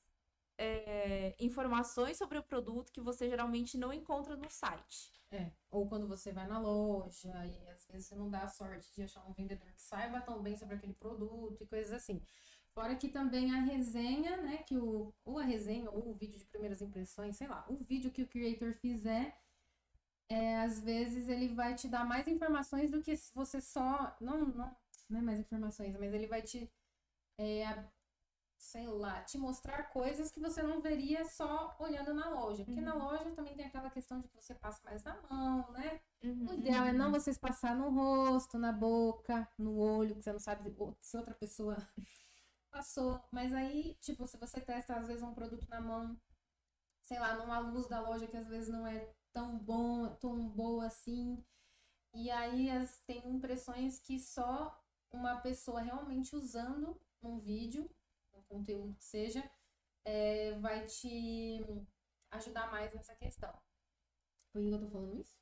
é, 0.58 1.34
informações 1.38 2.16
sobre 2.16 2.38
o 2.38 2.42
produto 2.42 2.92
que 2.92 3.00
você 3.00 3.28
geralmente 3.28 3.76
não 3.76 3.92
encontra 3.92 4.36
no 4.36 4.48
site. 4.50 5.12
É, 5.30 5.50
ou 5.70 5.88
quando 5.88 6.06
você 6.06 6.30
vai 6.32 6.46
na 6.46 6.60
loja 6.60 7.28
e 7.44 7.68
às 7.68 7.86
vezes 7.86 8.06
você 8.06 8.14
não 8.14 8.30
dá 8.30 8.42
a 8.42 8.48
sorte 8.48 8.94
de 8.94 9.02
achar 9.02 9.24
um 9.26 9.32
vendedor 9.32 9.72
que 9.72 9.82
saiba 9.82 10.20
tão 10.20 10.40
bem 10.40 10.56
sobre 10.56 10.76
aquele 10.76 10.94
produto 10.94 11.60
e 11.60 11.66
coisas 11.66 11.92
assim. 11.92 12.22
Fora 12.72 12.94
que 12.96 13.08
também 13.08 13.52
a 13.52 13.60
resenha, 13.60 14.36
né, 14.36 14.58
que 14.58 14.76
o, 14.76 15.12
ou 15.24 15.38
a 15.38 15.44
resenha 15.44 15.90
ou 15.90 16.10
o 16.10 16.14
vídeo 16.14 16.38
de 16.38 16.44
primeiras 16.46 16.82
impressões, 16.82 17.36
sei 17.36 17.46
lá, 17.48 17.64
o 17.68 17.76
vídeo 17.76 18.10
que 18.10 18.22
o 18.22 18.28
creator 18.28 18.74
fizer, 18.74 19.36
é, 20.28 20.56
às 20.58 20.80
vezes 20.80 21.28
ele 21.28 21.48
vai 21.54 21.74
te 21.74 21.88
dar 21.88 22.04
mais 22.04 22.26
informações 22.28 22.90
do 22.90 23.02
que 23.02 23.16
se 23.16 23.32
você 23.34 23.60
só, 23.60 24.16
não, 24.20 24.46
não, 24.46 24.76
não 25.08 25.18
é 25.18 25.22
mais 25.22 25.38
informações, 25.38 25.96
mas 25.98 26.12
ele 26.12 26.26
vai 26.26 26.42
te, 26.42 26.70
é, 27.38 27.84
sei 28.58 28.86
lá, 28.86 29.22
te 29.22 29.38
mostrar 29.38 29.84
coisas 29.84 30.30
que 30.30 30.40
você 30.40 30.62
não 30.62 30.80
veria 30.80 31.24
só 31.24 31.76
olhando 31.78 32.14
na 32.14 32.28
loja. 32.30 32.64
Porque 32.64 32.80
na 32.80 32.94
loja 32.94 33.30
também 33.32 33.54
tem 33.54 33.66
aquela 33.66 33.90
questão 33.90 34.20
de 34.20 34.28
que 34.28 34.34
você 34.34 34.54
passa 34.54 34.80
mais 34.84 35.02
na 35.02 35.20
mão, 35.28 35.70
né? 35.72 36.00
O 36.22 36.54
ideal 36.54 36.86
é 36.86 36.92
não 36.92 37.12
vocês 37.12 37.36
passar 37.36 37.76
no 37.76 37.90
rosto, 37.90 38.58
na 38.58 38.72
boca, 38.72 39.48
no 39.58 39.78
olho, 39.78 40.14
que 40.14 40.22
você 40.22 40.32
não 40.32 40.40
sabe 40.40 40.74
se 41.00 41.16
outra 41.16 41.34
pessoa 41.34 41.76
passou. 42.70 43.22
Mas 43.30 43.52
aí, 43.52 43.96
tipo, 44.00 44.26
se 44.26 44.36
você 44.38 44.60
testa 44.60 44.96
às 44.96 45.06
vezes 45.06 45.22
um 45.22 45.34
produto 45.34 45.68
na 45.68 45.80
mão, 45.80 46.18
sei 47.02 47.18
lá, 47.18 47.36
numa 47.36 47.58
luz 47.58 47.86
da 47.86 48.00
loja 48.00 48.26
que 48.26 48.36
às 48.36 48.48
vezes 48.48 48.68
não 48.68 48.86
é 48.86 49.12
tão 49.32 49.58
bom, 49.58 50.08
tão 50.16 50.48
boa 50.48 50.86
assim. 50.86 51.44
E 52.14 52.30
aí 52.30 52.70
as, 52.70 53.00
tem 53.06 53.28
impressões 53.28 53.98
que 53.98 54.18
só 54.18 54.80
uma 55.12 55.36
pessoa 55.36 55.80
realmente 55.80 56.34
usando 56.34 56.98
um 57.22 57.38
vídeo, 57.38 57.88
conteúdo 58.44 58.94
que 58.94 59.04
seja, 59.04 59.48
é, 60.04 60.52
vai 60.58 60.84
te 60.86 61.64
ajudar 62.30 62.70
mais 62.70 62.92
nessa 62.92 63.14
questão. 63.14 63.52
Por 64.52 64.62
que 64.62 64.68
eu 64.68 64.80
tô 64.80 64.88
falando 64.88 65.20
isso? 65.20 65.36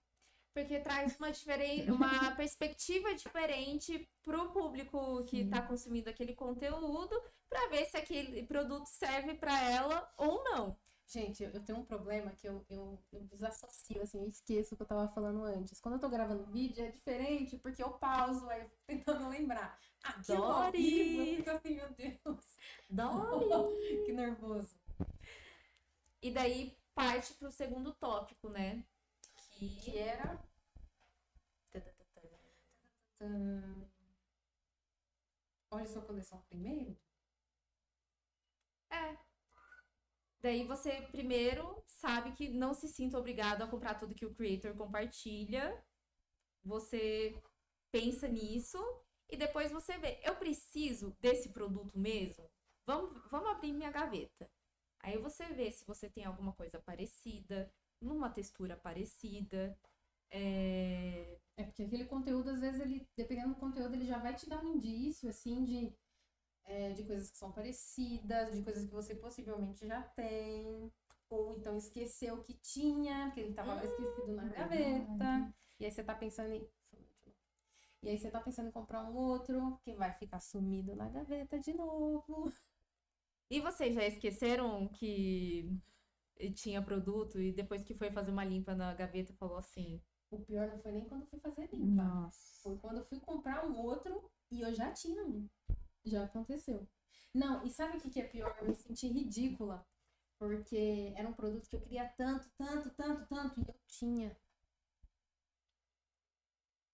Porque 0.55 0.81
traz 0.81 1.19
uma, 1.19 1.31
diferen... 1.31 1.89
uma 1.91 2.35
perspectiva 2.37 3.15
diferente 3.15 4.09
pro 4.23 4.53
público 4.53 5.25
que 5.25 5.41
está 5.41 5.63
consumindo 5.63 6.11
aquele 6.11 6.35
conteúdo, 6.35 7.21
para 7.49 7.69
ver 7.69 7.85
se 7.87 7.97
aquele 7.97 8.47
produto 8.47 8.87
serve 8.87 9.35
para 9.35 9.71
ela 9.71 10.13
ou 10.17 10.43
não. 10.45 10.79
Gente, 11.13 11.43
eu 11.43 11.63
tenho 11.63 11.79
um 11.79 11.85
problema 11.85 12.31
que 12.31 12.49
eu, 12.49 12.65
eu, 12.71 12.99
eu 13.13 13.21
desassocio, 13.25 14.01
assim, 14.01 14.19
eu 14.23 14.29
esqueço 14.29 14.73
o 14.73 14.77
que 14.79 14.83
eu 14.83 14.87
tava 14.87 15.09
falando 15.09 15.45
antes. 15.45 15.79
Quando 15.79 15.97
eu 15.97 16.01
tô 16.01 16.09
gravando 16.09 16.47
vídeo 16.47 16.83
é 16.83 16.91
diferente, 16.91 17.59
porque 17.59 17.83
eu 17.83 17.91
pauso, 17.91 18.49
aí 18.49 18.63
eu 18.63 18.69
fico 18.71 18.83
tentando 18.87 19.29
lembrar. 19.29 19.79
Aqui 20.03 20.35
Dori! 20.35 20.79
vivo, 20.79 21.21
eu 21.21 21.37
fico 21.37 21.51
assim, 21.51 21.75
meu 21.75 21.93
Deus, 21.93 22.59
Dori! 22.89 24.05
que 24.07 24.13
nervoso. 24.15 24.75
E 26.23 26.31
daí 26.31 26.79
parte 26.95 27.35
pro 27.35 27.53
segundo 27.53 27.93
tópico, 27.93 28.49
né? 28.49 28.83
Que 29.59 29.69
Que 29.69 29.99
era... 29.99 30.43
Olha 35.71 35.87
sua 35.87 36.01
coleção 36.01 36.41
primeiro. 36.49 36.97
É. 38.91 39.22
Daí 40.43 40.65
você 40.65 41.03
primeiro 41.13 41.83
sabe 41.87 42.33
que 42.33 42.49
não 42.49 42.75
se 42.75 42.89
sinta 42.89 43.19
obrigado 43.19 43.63
a 43.63 43.69
comprar 43.69 43.95
tudo 43.95 44.15
que 44.15 44.27
o 44.27 44.35
creator 44.35 44.75
compartilha. 44.77 45.83
Você 46.65 47.41
pensa 47.93 48.27
nisso 48.27 48.79
e 49.31 49.37
depois 49.37 49.71
você 49.71 49.97
vê, 49.99 50.21
eu 50.25 50.35
preciso 50.37 51.17
desse 51.21 51.51
produto 51.51 51.97
mesmo? 51.99 52.51
Vamos, 52.85 53.23
vamos 53.31 53.51
abrir 53.51 53.73
minha 53.73 53.91
gaveta. 53.91 54.51
Aí 55.01 55.17
você 55.19 55.47
vê 55.47 55.71
se 55.71 55.85
você 55.85 56.09
tem 56.11 56.25
alguma 56.25 56.53
coisa 56.53 56.81
parecida, 56.81 57.73
numa 58.01 58.29
textura 58.31 58.77
parecida. 58.77 59.79
É... 60.31 61.39
É 61.57 61.65
porque 61.65 61.83
aquele 61.83 62.07
conteúdo, 62.07 62.49
às 62.51 62.61
vezes, 62.61 62.81
ele, 62.81 63.07
dependendo 63.17 63.51
do 63.51 63.61
conteúdo, 63.61 63.95
ele 63.95 64.07
já 64.07 64.19
vai 64.19 64.35
te 64.35 64.49
dar 64.49 64.65
um 64.65 64.75
indício, 64.75 65.29
assim, 65.29 65.65
de, 65.65 65.93
é, 66.67 66.93
de 66.93 67.05
coisas 67.05 67.31
que 67.31 67.39
são 67.39 67.53
parecidas, 67.53 68.53
de 68.57 68.63
coisas 68.63 68.85
que 68.87 68.93
você 68.93 69.15
possivelmente 69.15 69.87
já 69.87 70.03
tem, 70.03 70.93
ou 71.31 71.55
então 71.55 71.77
esqueceu 71.77 72.43
que 72.45 72.55
tinha, 72.55 73.27
porque 73.27 73.41
ele 73.41 73.55
tava 73.55 73.83
Hum, 73.85 73.85
esquecido 73.85 74.37
na 74.37 74.45
verdade. 74.45 74.71
gaveta, 74.71 75.55
e 75.81 75.85
aí 75.85 75.91
você 75.93 76.03
tá 76.05 76.15
pensando 76.15 76.53
em. 76.53 76.69
E 78.03 78.09
aí 78.11 78.19
você 78.19 78.31
tá 78.31 78.39
pensando 78.41 78.69
em 78.69 78.73
comprar 78.73 79.03
um 79.05 79.17
outro, 79.17 79.79
que 79.83 79.95
vai 79.95 80.13
ficar 80.13 80.41
sumido 80.41 80.95
na 80.95 81.09
gaveta 81.09 81.59
de 81.59 81.73
novo. 81.73 82.53
E 83.49 83.61
vocês 83.61 83.95
já 83.95 84.05
esqueceram 84.05 84.89
que 84.89 85.71
tinha 86.55 86.83
produto 86.83 87.41
e 87.41 87.53
depois 87.53 87.85
que 87.85 87.95
foi 87.95 88.11
fazer 88.13 88.31
uma 88.33 88.45
limpa 88.45 88.75
na 88.75 88.95
gaveta 88.95 89.35
falou 89.35 89.59
assim: 89.59 90.01
O 90.33 90.39
pior 90.41 90.67
não 90.69 90.81
foi 90.81 90.91
nem 90.91 91.05
quando 91.05 91.27
fui 91.29 91.39
fazer 91.39 91.69
limpa. 91.73 92.03
Nossa. 92.03 92.63
Foi 92.63 92.77
quando 92.79 92.99
eu 92.99 93.05
fui 93.07 93.21
comprar 93.21 93.65
um 93.65 93.79
outro 93.79 94.29
e 94.51 94.61
eu 94.61 94.75
já 94.75 94.91
tinha 94.93 95.25
um. 95.25 95.49
Já 96.05 96.25
aconteceu. 96.25 96.87
Não, 97.35 97.65
e 97.65 97.71
sabe 97.71 97.97
o 97.97 98.01
que, 98.01 98.11
que 98.11 98.21
é 98.21 98.25
pior? 98.25 98.57
Eu 98.61 98.69
me 98.69 98.75
senti 98.75 99.09
ridícula. 99.09 99.87
Porque 100.39 101.13
era 101.17 101.29
um 101.29 101.33
produto 101.33 101.69
que 101.69 101.77
eu 101.77 101.81
queria 101.81 102.09
tanto, 102.17 102.51
tanto, 102.59 102.91
tanto, 102.91 103.27
tanto, 103.27 103.61
e 103.61 103.65
eu 103.69 103.75
tinha. 103.87 104.37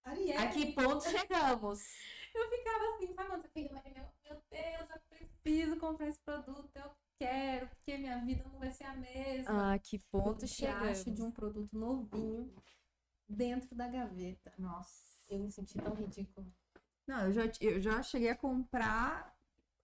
Ariel, 0.05 0.39
A 0.39 0.49
que 0.49 0.73
ponto 0.73 1.03
chegamos? 1.05 1.81
eu 2.35 2.51
ficava 2.51 2.95
assim, 2.95 3.15
sabe? 3.15 3.29
quando 3.29 3.43
Você 3.43 3.49
fica 3.49 3.75
meu 3.75 4.43
Deus, 4.51 4.91
eu 4.91 5.29
preciso 5.43 5.77
comprar 5.79 6.09
esse 6.09 6.21
produto, 6.21 6.71
eu 6.77 6.91
quero, 7.19 7.69
porque 7.69 7.97
minha 7.97 8.19
vida 8.25 8.45
não 8.45 8.59
vai 8.59 8.71
ser 8.71 8.85
a 8.85 8.95
mesma. 8.95 9.73
Ah, 9.75 9.79
que 9.79 9.99
ponto 9.99 10.45
eu 10.45 10.49
chegamos? 10.49 10.89
acho 10.89 11.11
de 11.11 11.23
um 11.23 11.31
produto 11.31 11.77
novinho 11.77 12.55
dentro 13.29 13.75
da 13.75 13.89
gaveta. 13.89 14.53
Nossa. 14.59 15.09
Eu 15.29 15.41
me 15.41 15.51
senti 15.51 15.79
tão 15.79 15.95
ridícula. 15.95 16.47
Não, 17.09 17.27
eu 17.27 17.33
já, 17.33 17.43
eu 17.61 17.81
já 17.81 18.03
cheguei 18.03 18.29
a 18.29 18.37
comprar, 18.37 19.35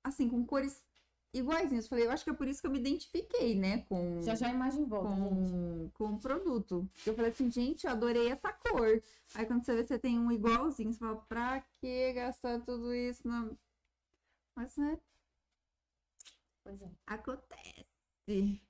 assim, 0.05 0.29
com 0.29 0.45
cores 0.45 0.85
iguaizinhas. 1.33 1.89
Falei, 1.89 2.07
eu 2.07 2.11
acho 2.11 2.23
que 2.23 2.31
é 2.31 2.35
por 2.35 2.47
isso 2.47 2.61
que 2.61 2.67
eu 2.67 2.71
me 2.71 2.79
identifiquei, 2.79 3.55
né, 3.59 3.79
com, 3.89 4.23
Já 4.23 4.35
já 4.35 4.47
a 4.49 4.53
imagem 4.53 4.85
volta, 4.85 5.09
gente. 5.17 5.51
com, 5.51 5.91
com 5.95 6.05
o 6.15 6.21
produto. 6.21 6.89
Eu 7.07 7.15
falei 7.15 7.31
assim, 7.31 7.51
gente, 7.51 7.85
eu 7.87 7.93
adorei 7.93 8.29
essa 8.31 8.53
cor. 8.53 9.03
Aí 9.35 9.47
quando 9.47 9.65
você 9.65 9.75
vê, 9.75 9.85
você 9.87 9.99
tem 9.99 10.19
um 10.19 10.31
igualzinho, 10.31 10.93
você 10.93 10.99
fala, 10.99 11.17
pra 11.29 11.61
que 11.81 12.13
gastar 12.13 12.61
tudo 12.61 12.95
isso? 12.95 13.27
Na... 13.27 13.51
Mas, 14.55 14.77
né, 14.77 14.99
Pois 16.63 16.81
é. 16.81 16.91
acontece. 17.07 17.87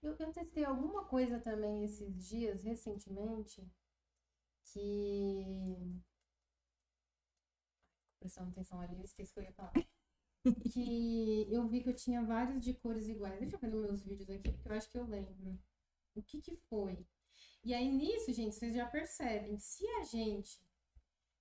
Eu, 0.02 0.16
eu 0.18 0.32
testei 0.32 0.64
alguma 0.64 1.04
coisa 1.04 1.38
também 1.40 1.84
esses 1.84 2.28
dias, 2.28 2.62
recentemente, 2.62 3.62
que 4.64 6.02
prestando 8.24 8.48
atenção 8.50 8.80
ali, 8.80 8.96
eu 8.96 9.04
esqueci 9.04 9.30
o 9.32 9.34
que 9.34 9.40
eu 9.40 9.44
ia 9.44 9.52
falar. 9.52 9.72
que 10.72 11.46
eu 11.50 11.68
vi 11.68 11.82
que 11.82 11.90
eu 11.90 11.94
tinha 11.94 12.24
vários 12.24 12.64
de 12.64 12.72
cores 12.72 13.06
iguais. 13.06 13.38
Deixa 13.38 13.56
eu 13.56 13.60
ver 13.60 13.68
nos 13.68 13.82
meus 13.82 14.02
vídeos 14.02 14.30
aqui, 14.30 14.50
porque 14.50 14.68
eu 14.68 14.72
acho 14.72 14.88
que 14.88 14.98
eu 14.98 15.04
lembro. 15.04 15.58
O 16.14 16.22
que 16.22 16.40
que 16.40 16.56
foi? 16.56 17.06
E 17.62 17.74
aí, 17.74 17.90
nisso, 17.90 18.32
gente, 18.32 18.54
vocês 18.54 18.74
já 18.74 18.86
percebem, 18.86 19.58
se 19.58 19.86
a 19.86 20.04
gente 20.04 20.58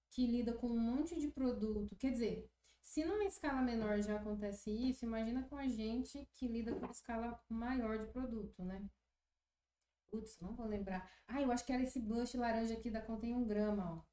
que 0.09 0.27
lida 0.27 0.53
com 0.53 0.67
um 0.67 0.79
monte 0.79 1.19
de 1.19 1.27
produto, 1.29 1.95
quer 1.95 2.11
dizer, 2.11 2.49
se 2.81 3.03
numa 3.05 3.23
escala 3.23 3.61
menor 3.61 4.01
já 4.01 4.17
acontece 4.17 4.69
isso, 4.69 5.05
imagina 5.05 5.43
com 5.43 5.55
a 5.55 5.67
gente 5.67 6.27
que 6.35 6.47
lida 6.47 6.75
com 6.75 6.85
escala 6.91 7.41
maior 7.49 7.97
de 7.97 8.07
produto, 8.07 8.63
né? 8.63 8.85
Putz, 10.11 10.37
não 10.39 10.53
vou 10.53 10.67
lembrar. 10.67 11.09
Ah, 11.27 11.41
eu 11.41 11.51
acho 11.51 11.65
que 11.65 11.73
era 11.73 11.81
esse 11.81 11.99
blush 11.99 12.37
laranja 12.37 12.73
aqui 12.73 12.91
da 12.91 13.01
Contém 13.01 13.33
um 13.33 13.45
grama, 13.45 13.95
ó. 13.95 14.12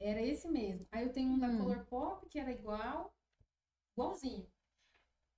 Era 0.00 0.20
esse 0.20 0.48
mesmo. 0.48 0.86
Aí 0.92 1.04
eu 1.04 1.12
tenho 1.12 1.32
um 1.32 1.38
da 1.38 1.48
Hum. 1.48 1.58
Color 1.58 1.84
Pop, 1.86 2.26
que 2.28 2.38
era 2.38 2.50
igual, 2.52 3.14
igualzinho. 3.92 4.46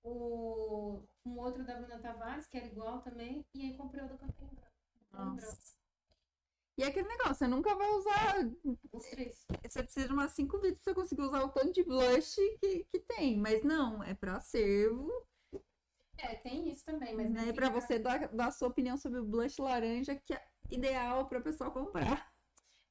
O, 0.03 1.03
um 1.25 1.39
outro 1.39 1.65
da 1.65 1.75
Bruna 1.77 1.99
Tavares, 1.99 2.47
que 2.47 2.57
era 2.57 2.67
igual 2.67 3.01
também. 3.03 3.45
E 3.55 3.63
aí 3.63 3.77
comprei 3.77 4.05
o 4.05 4.09
da 4.09 4.15
grama. 4.17 4.53
Nossa. 5.13 5.77
E 6.77 6.83
é 6.83 6.87
aquele 6.87 7.09
negócio, 7.09 7.35
você 7.35 7.49
nunca 7.49 7.75
vai 7.75 7.89
usar. 7.91 8.35
Os 8.93 9.05
três. 9.11 9.45
Você 9.69 9.83
precisa 9.83 10.07
de 10.07 10.13
umas 10.13 10.33
cinco 10.33 10.59
vídeos 10.61 10.81
pra 10.81 10.93
você 10.93 10.95
conseguir 10.95 11.23
usar 11.23 11.43
o 11.45 11.49
tanto 11.49 11.73
de 11.73 11.83
blush 11.83 12.37
que, 12.61 12.85
que 12.85 13.01
tem. 13.01 13.37
Mas 13.37 13.65
não, 13.65 14.03
é 14.03 14.15
pra 14.15 14.37
acervo. 14.37 15.11
É, 16.19 16.35
tem 16.37 16.69
isso 16.71 16.85
também, 16.85 17.15
mas 17.15 17.31
né? 17.31 17.53
Pra 17.53 17.71
caso- 17.71 17.81
você 17.87 17.99
dar, 17.99 18.29
dar 18.29 18.49
a 18.49 18.53
sua 18.53 18.69
opinião 18.69 18.97
sobre 18.97 19.19
o 19.21 19.25
blush 19.25 19.59
laranja, 19.61 20.15
que 20.17 20.35
é 20.35 20.49
ideal 20.71 21.27
pra 21.29 21.41
pessoa 21.41 21.71
comprar. 21.71 22.33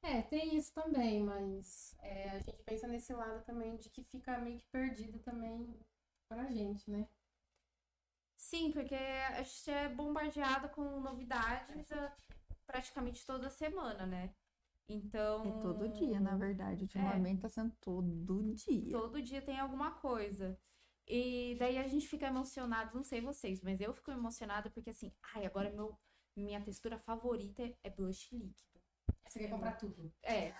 É, 0.02 0.22
tem 0.22 0.56
isso 0.56 0.72
também, 0.72 1.22
mas 1.22 1.94
é, 2.00 2.30
a 2.30 2.38
gente 2.38 2.62
pensa 2.64 2.86
nesse 2.86 3.12
lado 3.12 3.44
também 3.44 3.76
de 3.76 3.90
que 3.90 4.02
fica 4.04 4.38
meio 4.38 4.58
que 4.58 4.66
perdido 4.66 5.18
também 5.18 5.74
pra 6.28 6.50
gente, 6.50 6.90
né? 6.90 7.08
Sim, 8.36 8.70
porque 8.70 8.94
a 8.94 9.42
gente 9.42 9.70
é 9.70 9.88
bombardeado 9.88 10.68
com 10.70 11.00
novidades 11.00 11.90
ah, 11.92 12.16
praticamente 12.66 13.26
toda 13.26 13.50
semana, 13.50 14.06
né? 14.06 14.32
Então. 14.88 15.44
É 15.44 15.60
todo 15.60 15.88
dia, 15.88 16.20
na 16.20 16.36
verdade. 16.36 16.84
Ultimamente 16.84 17.42
tá 17.42 17.48
sendo 17.48 17.74
todo 17.80 18.54
dia. 18.54 18.92
Todo 18.92 19.20
dia 19.20 19.42
tem 19.42 19.58
alguma 19.58 19.90
coisa. 19.90 20.58
E 21.06 21.56
daí 21.58 21.78
a 21.78 21.88
gente 21.88 22.06
fica 22.06 22.26
emocionado, 22.26 22.94
não 22.94 23.02
sei 23.02 23.20
vocês, 23.20 23.62
mas 23.62 23.80
eu 23.80 23.94
fico 23.94 24.10
emocionada 24.10 24.70
porque 24.70 24.90
assim, 24.90 25.10
ai, 25.34 25.46
agora 25.46 25.70
meu, 25.70 25.98
minha 26.36 26.60
textura 26.60 26.98
favorita 26.98 27.62
é 27.82 27.90
blush 27.90 28.30
líquido. 28.32 28.77
Você 29.26 29.40
quer 29.40 29.50
comprar 29.50 29.72
tudo. 29.72 30.10
É. 30.22 30.54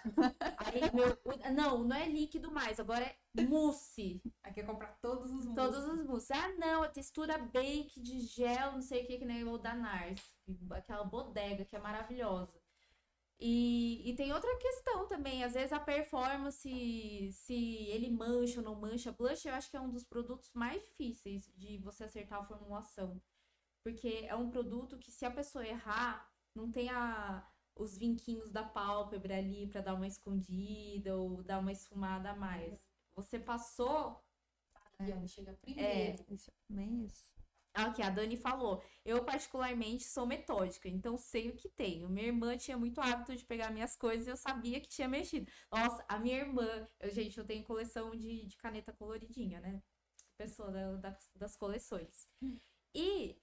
Aí 0.59 0.81
meu, 0.95 1.19
não, 1.53 1.85
não 1.85 1.97
é 1.97 2.07
líquido 2.07 2.51
mais, 2.53 2.79
agora 2.79 3.05
é 3.05 3.43
mousse. 3.43 4.21
Aí 4.43 4.53
quer 4.53 4.67
comprar 4.67 4.99
todos 5.01 5.31
os 5.33 5.47
Todos 5.55 5.85
mousses. 5.85 6.01
os 6.01 6.07
mousses. 6.07 6.31
Ah, 6.31 6.49
não, 6.59 6.83
a 6.83 6.89
textura 6.89 7.39
bake 7.39 8.01
de 8.01 8.21
gel, 8.21 8.73
não 8.73 8.83
sei 8.83 9.05
o 9.05 9.07
que, 9.07 9.19
que 9.19 9.25
nem 9.25 9.45
o 9.45 9.57
da 9.57 9.75
Nars. 9.75 10.23
Aquela 10.71 11.05
bodega 11.05 11.65
que 11.65 11.77
é 11.77 11.79
maravilhosa. 11.81 12.61
E, 13.41 14.03
e 14.11 14.15
tem 14.17 14.33
outra 14.33 14.55
questão 14.59 15.07
também, 15.07 15.45
às 15.45 15.55
vezes 15.55 15.73
a 15.73 15.79
performance, 15.79 17.31
se 17.33 17.55
ele 17.89 18.11
mancha 18.11 18.59
ou 18.59 18.65
não 18.65 18.75
mancha. 18.75 19.13
Blush 19.13 19.47
eu 19.47 19.55
acho 19.55 19.71
que 19.71 19.77
é 19.77 19.81
um 19.81 19.91
dos 19.91 20.05
produtos 20.05 20.51
mais 20.53 20.83
difíceis 20.83 21.49
de 21.57 21.79
você 21.79 22.05
acertar 22.05 22.41
a 22.41 22.45
formulação. 22.45 23.23
Porque 23.85 24.27
é 24.29 24.35
um 24.35 24.51
produto 24.51 24.99
que 24.99 25.11
se 25.11 25.25
a 25.25 25.31
pessoa 25.31 25.67
errar, 25.67 26.29
não 26.55 26.71
tem 26.71 26.91
a, 26.91 27.47
os 27.79 27.97
vinquinhos 27.97 28.51
da 28.51 28.62
pálpebra 28.64 29.37
ali 29.38 29.67
pra 29.69 29.81
dar 29.81 29.95
uma 29.95 30.07
escondida 30.07 31.17
ou 31.17 31.43
dar 31.43 31.59
uma 31.61 31.73
esfumada 31.73 32.31
a 32.31 32.37
mais. 32.37 32.87
Você 33.14 33.38
passou, 33.38 34.23
E 35.01 35.11
ela 35.11 35.27
chega 35.27 35.53
primeiro. 35.55 36.25
Isso, 36.33 36.53
bem 36.69 37.05
isso. 37.05 37.33
Ah, 37.75 37.88
Ok, 37.91 38.05
a 38.05 38.11
Dani 38.11 38.37
falou. 38.37 38.83
Eu, 39.05 39.25
particularmente, 39.25 40.05
sou 40.05 40.27
metódica, 40.27 40.88
então 40.88 41.17
sei 41.17 41.49
o 41.51 41.57
que 41.57 41.69
tenho. 41.69 42.09
Minha 42.09 42.27
irmã 42.27 42.57
tinha 42.57 42.77
muito 42.77 43.01
hábito 43.01 43.37
de 43.37 43.45
pegar 43.45 43.71
minhas 43.71 43.95
coisas 43.97 44.27
e 44.27 44.31
eu 44.31 44.37
sabia 44.37 44.81
que 44.81 44.88
tinha 44.88 45.09
mexido. 45.09 45.51
Nossa, 45.71 46.05
a 46.09 46.19
minha 46.19 46.38
irmã. 46.38 46.87
Eu, 46.99 47.11
gente, 47.11 47.38
eu 47.38 47.45
tenho 47.47 47.64
coleção 47.64 48.11
de, 48.17 48.47
de 48.47 48.57
caneta 48.57 48.93
coloridinha, 48.93 49.61
né? 49.61 49.81
Pessoa 50.37 50.71
da- 50.73 50.97
das, 50.97 51.31
das 51.37 51.57
coleções. 51.57 52.29
E 52.95 53.37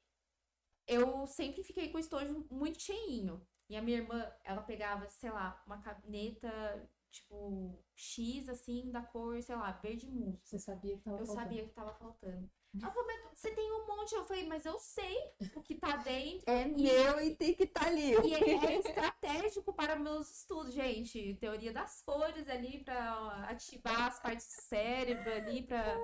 eu 0.88 1.26
sempre 1.28 1.64
fiquei 1.64 1.90
com 1.90 1.98
o 1.98 2.02
estojo 2.02 2.46
muito 2.50 2.82
cheinho. 2.82 3.46
E 3.70 3.76
a 3.76 3.82
minha 3.82 3.98
irmã, 3.98 4.32
ela 4.44 4.62
pegava, 4.62 5.10
sei 5.10 5.32
lá, 5.32 5.62
uma 5.66 5.82
caneta, 5.82 6.88
tipo, 7.12 7.84
X, 7.96 8.48
assim, 8.48 8.92
da 8.92 9.02
cor, 9.02 9.42
sei 9.42 9.56
lá, 9.56 9.72
verde 9.72 10.08
mousse. 10.08 10.48
Você 10.48 10.60
sabia 10.60 10.96
que 10.98 11.04
tava 11.04 11.18
Eu 11.18 11.26
faltando. 11.26 11.44
sabia 11.48 11.64
que 11.64 11.74
tava 11.74 11.94
faltando. 11.96 12.50
Ela 12.82 12.92
falou, 12.92 13.08
mas 13.08 13.40
você 13.40 13.52
tem 13.52 13.72
um 13.72 13.88
monte. 13.88 14.14
Eu 14.14 14.26
falei, 14.26 14.46
mas 14.46 14.66
eu 14.66 14.78
sei 14.78 15.18
o 15.56 15.64
que 15.64 15.76
tá 15.76 15.96
dentro. 15.98 16.44
É 16.46 16.66
meu 16.66 17.22
e 17.22 17.36
tem 17.36 17.54
que 17.54 17.64
estar 17.64 17.88
ali. 17.88 18.12
E 18.12 18.34
é, 18.34 18.66
é 18.66 18.80
estratégico 18.80 19.74
para 19.74 19.96
meus 19.96 20.30
estudos, 20.30 20.74
gente. 20.74 21.36
Teoria 21.36 21.72
das 21.72 22.02
cores 22.02 22.48
ali 22.50 22.84
para 22.84 23.46
ativar 23.50 24.08
as 24.10 24.20
partes 24.20 24.46
do 24.48 24.62
cérebro 24.64 25.34
ali 25.34 25.64
para 25.64 25.98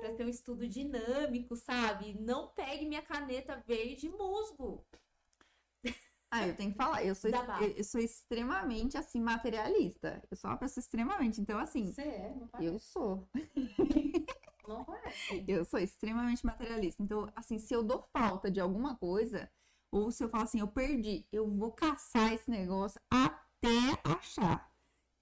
para 0.00 0.14
ter 0.14 0.24
um 0.24 0.28
estudo 0.28 0.68
dinâmico, 0.68 1.56
sabe? 1.56 2.14
Não 2.20 2.48
pegue 2.48 2.86
minha 2.86 3.02
caneta 3.02 3.62
verde 3.66 4.08
musgo. 4.08 4.84
Ah, 6.30 6.46
eu 6.46 6.56
tenho 6.56 6.72
que 6.72 6.76
falar, 6.76 7.04
eu 7.04 7.14
sou, 7.14 7.30
eu, 7.30 7.68
eu 7.76 7.84
sou 7.84 8.00
extremamente, 8.00 8.98
assim, 8.98 9.20
materialista. 9.20 10.22
Eu 10.30 10.36
sou 10.36 10.50
uma 10.50 10.56
pessoa 10.58 10.82
extremamente, 10.82 11.40
então, 11.40 11.58
assim, 11.58 11.92
Você 11.92 12.02
é, 12.02 12.34
não 12.34 12.48
parece. 12.48 12.72
eu 12.72 12.78
sou. 12.78 13.28
Não 14.66 14.84
parece. 14.84 15.44
Eu 15.46 15.64
sou 15.64 15.78
extremamente 15.78 16.44
materialista. 16.44 17.00
Então, 17.00 17.30
assim, 17.36 17.56
se 17.56 17.72
eu 17.72 17.84
dou 17.84 18.02
falta 18.12 18.50
de 18.50 18.60
alguma 18.60 18.96
coisa, 18.96 19.48
ou 19.92 20.10
se 20.10 20.24
eu 20.24 20.28
falo 20.28 20.42
assim, 20.42 20.58
eu 20.58 20.66
perdi, 20.66 21.24
eu 21.30 21.48
vou 21.48 21.70
caçar 21.70 22.32
esse 22.32 22.50
negócio 22.50 23.00
até 23.08 23.68
achar. 24.02 24.68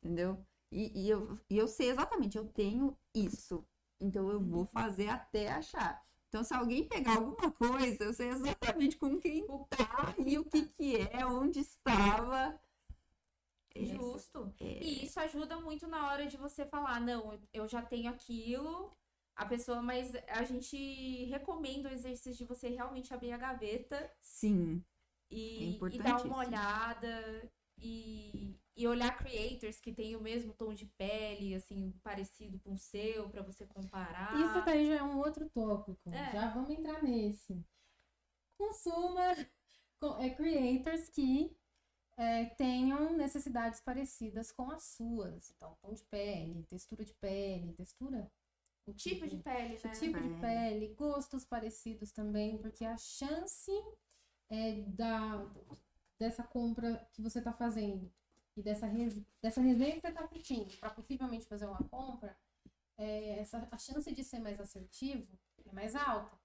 Entendeu? 0.02 0.44
E, 0.72 1.04
e 1.04 1.10
eu, 1.10 1.38
e 1.50 1.58
eu 1.58 1.68
sei 1.68 1.90
exatamente, 1.90 2.38
eu 2.38 2.46
tenho 2.46 2.96
isso. 3.14 3.64
Então 4.00 4.28
eu 4.28 4.40
vou 4.40 4.66
fazer 4.66 5.08
até 5.08 5.50
achar. 5.50 6.02
Então, 6.28 6.42
se 6.42 6.52
alguém 6.52 6.88
pegar 6.88 7.14
alguma 7.14 7.52
coisa, 7.52 8.02
eu 8.02 8.12
sei 8.12 8.28
exatamente 8.30 8.96
com 8.96 9.20
quem 9.20 9.46
tá 9.68 10.16
e 10.26 10.36
o 10.36 10.44
que 10.44 10.66
que 10.66 10.96
é, 10.96 11.24
onde 11.24 11.60
estava. 11.60 12.60
Justo. 13.76 14.52
é, 14.60 14.82
E 14.82 15.04
isso 15.04 15.18
ajuda 15.20 15.60
muito 15.60 15.86
na 15.86 16.08
hora 16.08 16.26
de 16.26 16.36
você 16.36 16.66
falar, 16.66 17.00
não, 17.00 17.38
eu 17.52 17.68
já 17.68 17.82
tenho 17.82 18.10
aquilo, 18.10 18.92
a 19.36 19.46
pessoa, 19.46 19.80
mas 19.80 20.12
a 20.28 20.42
gente 20.44 21.24
recomenda 21.26 21.88
o 21.88 21.92
exercício 21.92 22.34
de 22.34 22.44
você 22.44 22.68
realmente 22.68 23.12
abrir 23.12 23.32
a 23.32 23.38
gaveta 23.38 24.10
sim. 24.20 24.82
e, 25.30 25.78
É 25.80 25.86
e 25.94 25.98
dar 25.98 26.24
uma 26.24 26.38
olhada 26.38 27.50
e, 27.78 28.56
e 28.76 28.86
olhar 28.88 29.16
creators 29.16 29.80
que 29.80 29.92
tem 29.92 30.16
o 30.16 30.20
mesmo 30.20 30.52
tom 30.52 30.74
de 30.74 30.86
pele, 30.86 31.54
assim, 31.54 31.92
parecido 32.02 32.58
com 32.60 32.72
o 32.72 32.78
seu, 32.78 33.28
pra 33.30 33.42
você 33.42 33.66
comparar. 33.66 34.34
Isso 34.34 34.64
daí 34.64 34.88
já 34.88 34.96
é 34.96 35.02
um 35.02 35.18
outro 35.18 35.48
tópico. 35.50 36.10
É. 36.10 36.32
Já 36.32 36.50
vamos 36.50 36.70
entrar 36.70 37.02
nesse. 37.02 37.64
Consuma 38.58 39.20
co- 40.00 40.16
é, 40.18 40.30
creators 40.30 41.08
que 41.08 41.56
é, 42.16 42.46
tenham 42.46 43.16
necessidades 43.16 43.80
parecidas 43.80 44.50
com 44.52 44.70
as 44.70 44.82
suas. 44.84 45.50
Então, 45.50 45.76
tom 45.80 45.92
de 45.92 46.04
pele, 46.04 46.64
textura 46.64 47.04
de 47.04 47.14
pele, 47.14 47.72
textura. 47.74 48.30
O 48.86 48.92
Tipo 48.92 49.26
de 49.26 49.38
pele, 49.38 49.78
né? 49.82 49.90
tipo 49.92 50.20
de 50.20 50.28
Pele. 50.28 50.40
pele, 50.40 50.94
gostos 50.94 51.44
parecidos 51.44 52.12
também, 52.12 52.58
porque 52.58 52.84
a 52.84 52.98
chance 52.98 53.70
é, 54.50 54.82
da, 54.82 55.50
dessa 56.18 56.42
compra 56.42 57.08
que 57.14 57.22
você 57.22 57.38
está 57.38 57.50
fazendo 57.52 58.12
e 58.56 58.62
dessa, 58.62 58.86
res- 58.86 59.20
dessa 59.42 59.60
resenha 59.60 59.94
que 59.94 60.00
você 60.00 60.08
está 60.08 60.26
curtindo 60.28 60.76
para 60.78 60.90
possivelmente 60.90 61.46
fazer 61.46 61.66
uma 61.66 61.82
compra, 61.88 62.36
é, 62.98 63.40
essa, 63.40 63.68
a 63.70 63.78
chance 63.78 64.12
de 64.14 64.24
ser 64.24 64.40
mais 64.40 64.60
assertivo 64.60 65.38
é 65.66 65.72
mais 65.72 65.94
alta. 65.96 66.36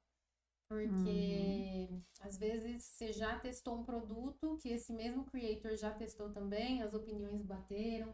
Porque 0.68 1.90
às 2.22 2.38
vezes 2.38 2.84
você 2.84 3.12
já 3.12 3.40
testou 3.40 3.80
um 3.80 3.84
produto 3.84 4.58
que 4.62 4.70
esse 4.70 4.94
mesmo 4.94 5.26
creator 5.26 5.76
já 5.76 5.92
testou 5.92 6.32
também, 6.32 6.82
as 6.84 6.94
opiniões 6.94 7.42
bateram, 7.44 8.14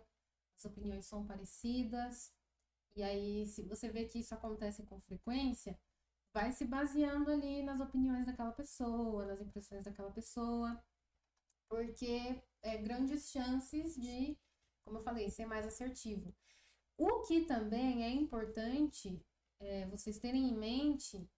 as 0.57 0.65
opiniões 0.65 1.05
são 1.05 1.25
parecidas. 1.25 2.33
E 2.95 3.03
aí, 3.03 3.45
se 3.47 3.63
você 3.63 3.89
vê 3.89 4.05
que 4.05 4.19
isso 4.19 4.35
acontece 4.35 4.83
com 4.83 4.99
frequência, 5.01 5.77
vai 6.33 6.51
se 6.53 6.65
baseando 6.65 7.31
ali 7.31 7.63
nas 7.63 7.81
opiniões 7.81 8.25
daquela 8.25 8.51
pessoa, 8.53 9.25
nas 9.25 9.41
impressões 9.41 9.83
daquela 9.83 10.11
pessoa, 10.11 10.81
porque 11.69 12.41
é 12.65 12.77
grandes 12.77 13.29
chances 13.29 13.95
de, 13.95 14.37
como 14.83 14.97
eu 14.97 15.03
falei, 15.03 15.29
ser 15.29 15.45
mais 15.45 15.65
assertivo. 15.65 16.33
O 16.97 17.21
que 17.21 17.41
também 17.41 18.03
é 18.03 18.09
importante 18.09 19.21
é, 19.59 19.85
vocês 19.87 20.17
terem 20.17 20.49
em 20.49 20.57
mente 20.57 21.29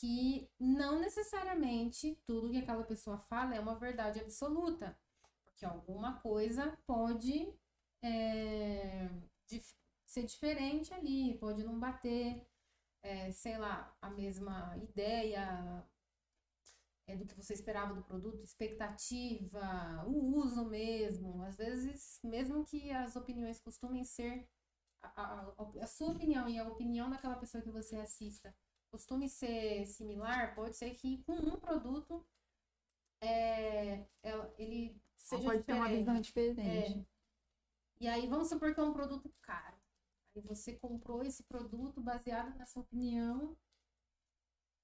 que 0.00 0.48
não 0.58 0.98
necessariamente 0.98 2.18
tudo 2.26 2.50
que 2.50 2.58
aquela 2.58 2.82
pessoa 2.84 3.18
fala 3.18 3.54
é 3.54 3.60
uma 3.60 3.74
verdade 3.74 4.18
absoluta, 4.20 4.98
porque 5.44 5.66
alguma 5.66 6.18
coisa 6.20 6.76
pode 6.86 7.52
é, 8.02 9.10
ser 10.06 10.24
diferente 10.24 10.94
ali, 10.94 11.36
pode 11.38 11.62
não 11.62 11.78
bater, 11.78 12.42
é, 13.02 13.30
sei 13.32 13.58
lá, 13.58 13.94
a 14.00 14.08
mesma 14.08 14.74
ideia 14.78 15.86
é, 17.06 17.16
do 17.16 17.26
que 17.26 17.34
você 17.34 17.54
esperava 17.54 17.94
do 17.94 18.02
produto, 18.02 18.42
expectativa, 18.42 20.04
o 20.06 20.36
uso 20.38 20.64
mesmo. 20.64 21.42
Às 21.42 21.56
vezes, 21.56 22.20
mesmo 22.22 22.64
que 22.64 22.90
as 22.90 23.16
opiniões 23.16 23.60
costumem 23.60 24.04
ser. 24.04 24.48
A, 25.04 25.22
a, 25.22 25.62
a 25.80 25.86
sua 25.86 26.12
opinião 26.12 26.48
e 26.48 26.58
a 26.58 26.68
opinião 26.68 27.10
daquela 27.10 27.34
pessoa 27.34 27.60
que 27.60 27.70
você 27.70 27.96
assista 27.96 28.54
costume 28.92 29.26
ser 29.26 29.86
similar, 29.86 30.54
pode 30.54 30.76
ser 30.76 30.94
que 30.94 31.22
com 31.24 31.32
um 31.32 31.58
produto 31.58 32.24
é, 33.22 34.04
ele 34.58 35.00
seja 35.16 35.44
Pode 35.44 35.62
ter 35.62 35.72
uma 35.72 35.88
diferente. 35.88 35.98
visão 36.04 36.20
diferente. 36.20 36.98
É. 37.00 37.06
E 38.00 38.08
aí 38.08 38.26
vamos 38.26 38.48
supor 38.48 38.74
que 38.74 38.80
é 38.80 38.82
um 38.82 38.92
produto 38.92 39.32
caro. 39.40 39.76
Aí 40.36 40.42
você 40.42 40.74
comprou 40.74 41.22
esse 41.22 41.42
produto 41.44 42.00
baseado 42.00 42.54
na 42.58 42.66
sua 42.66 42.82
opinião. 42.82 43.56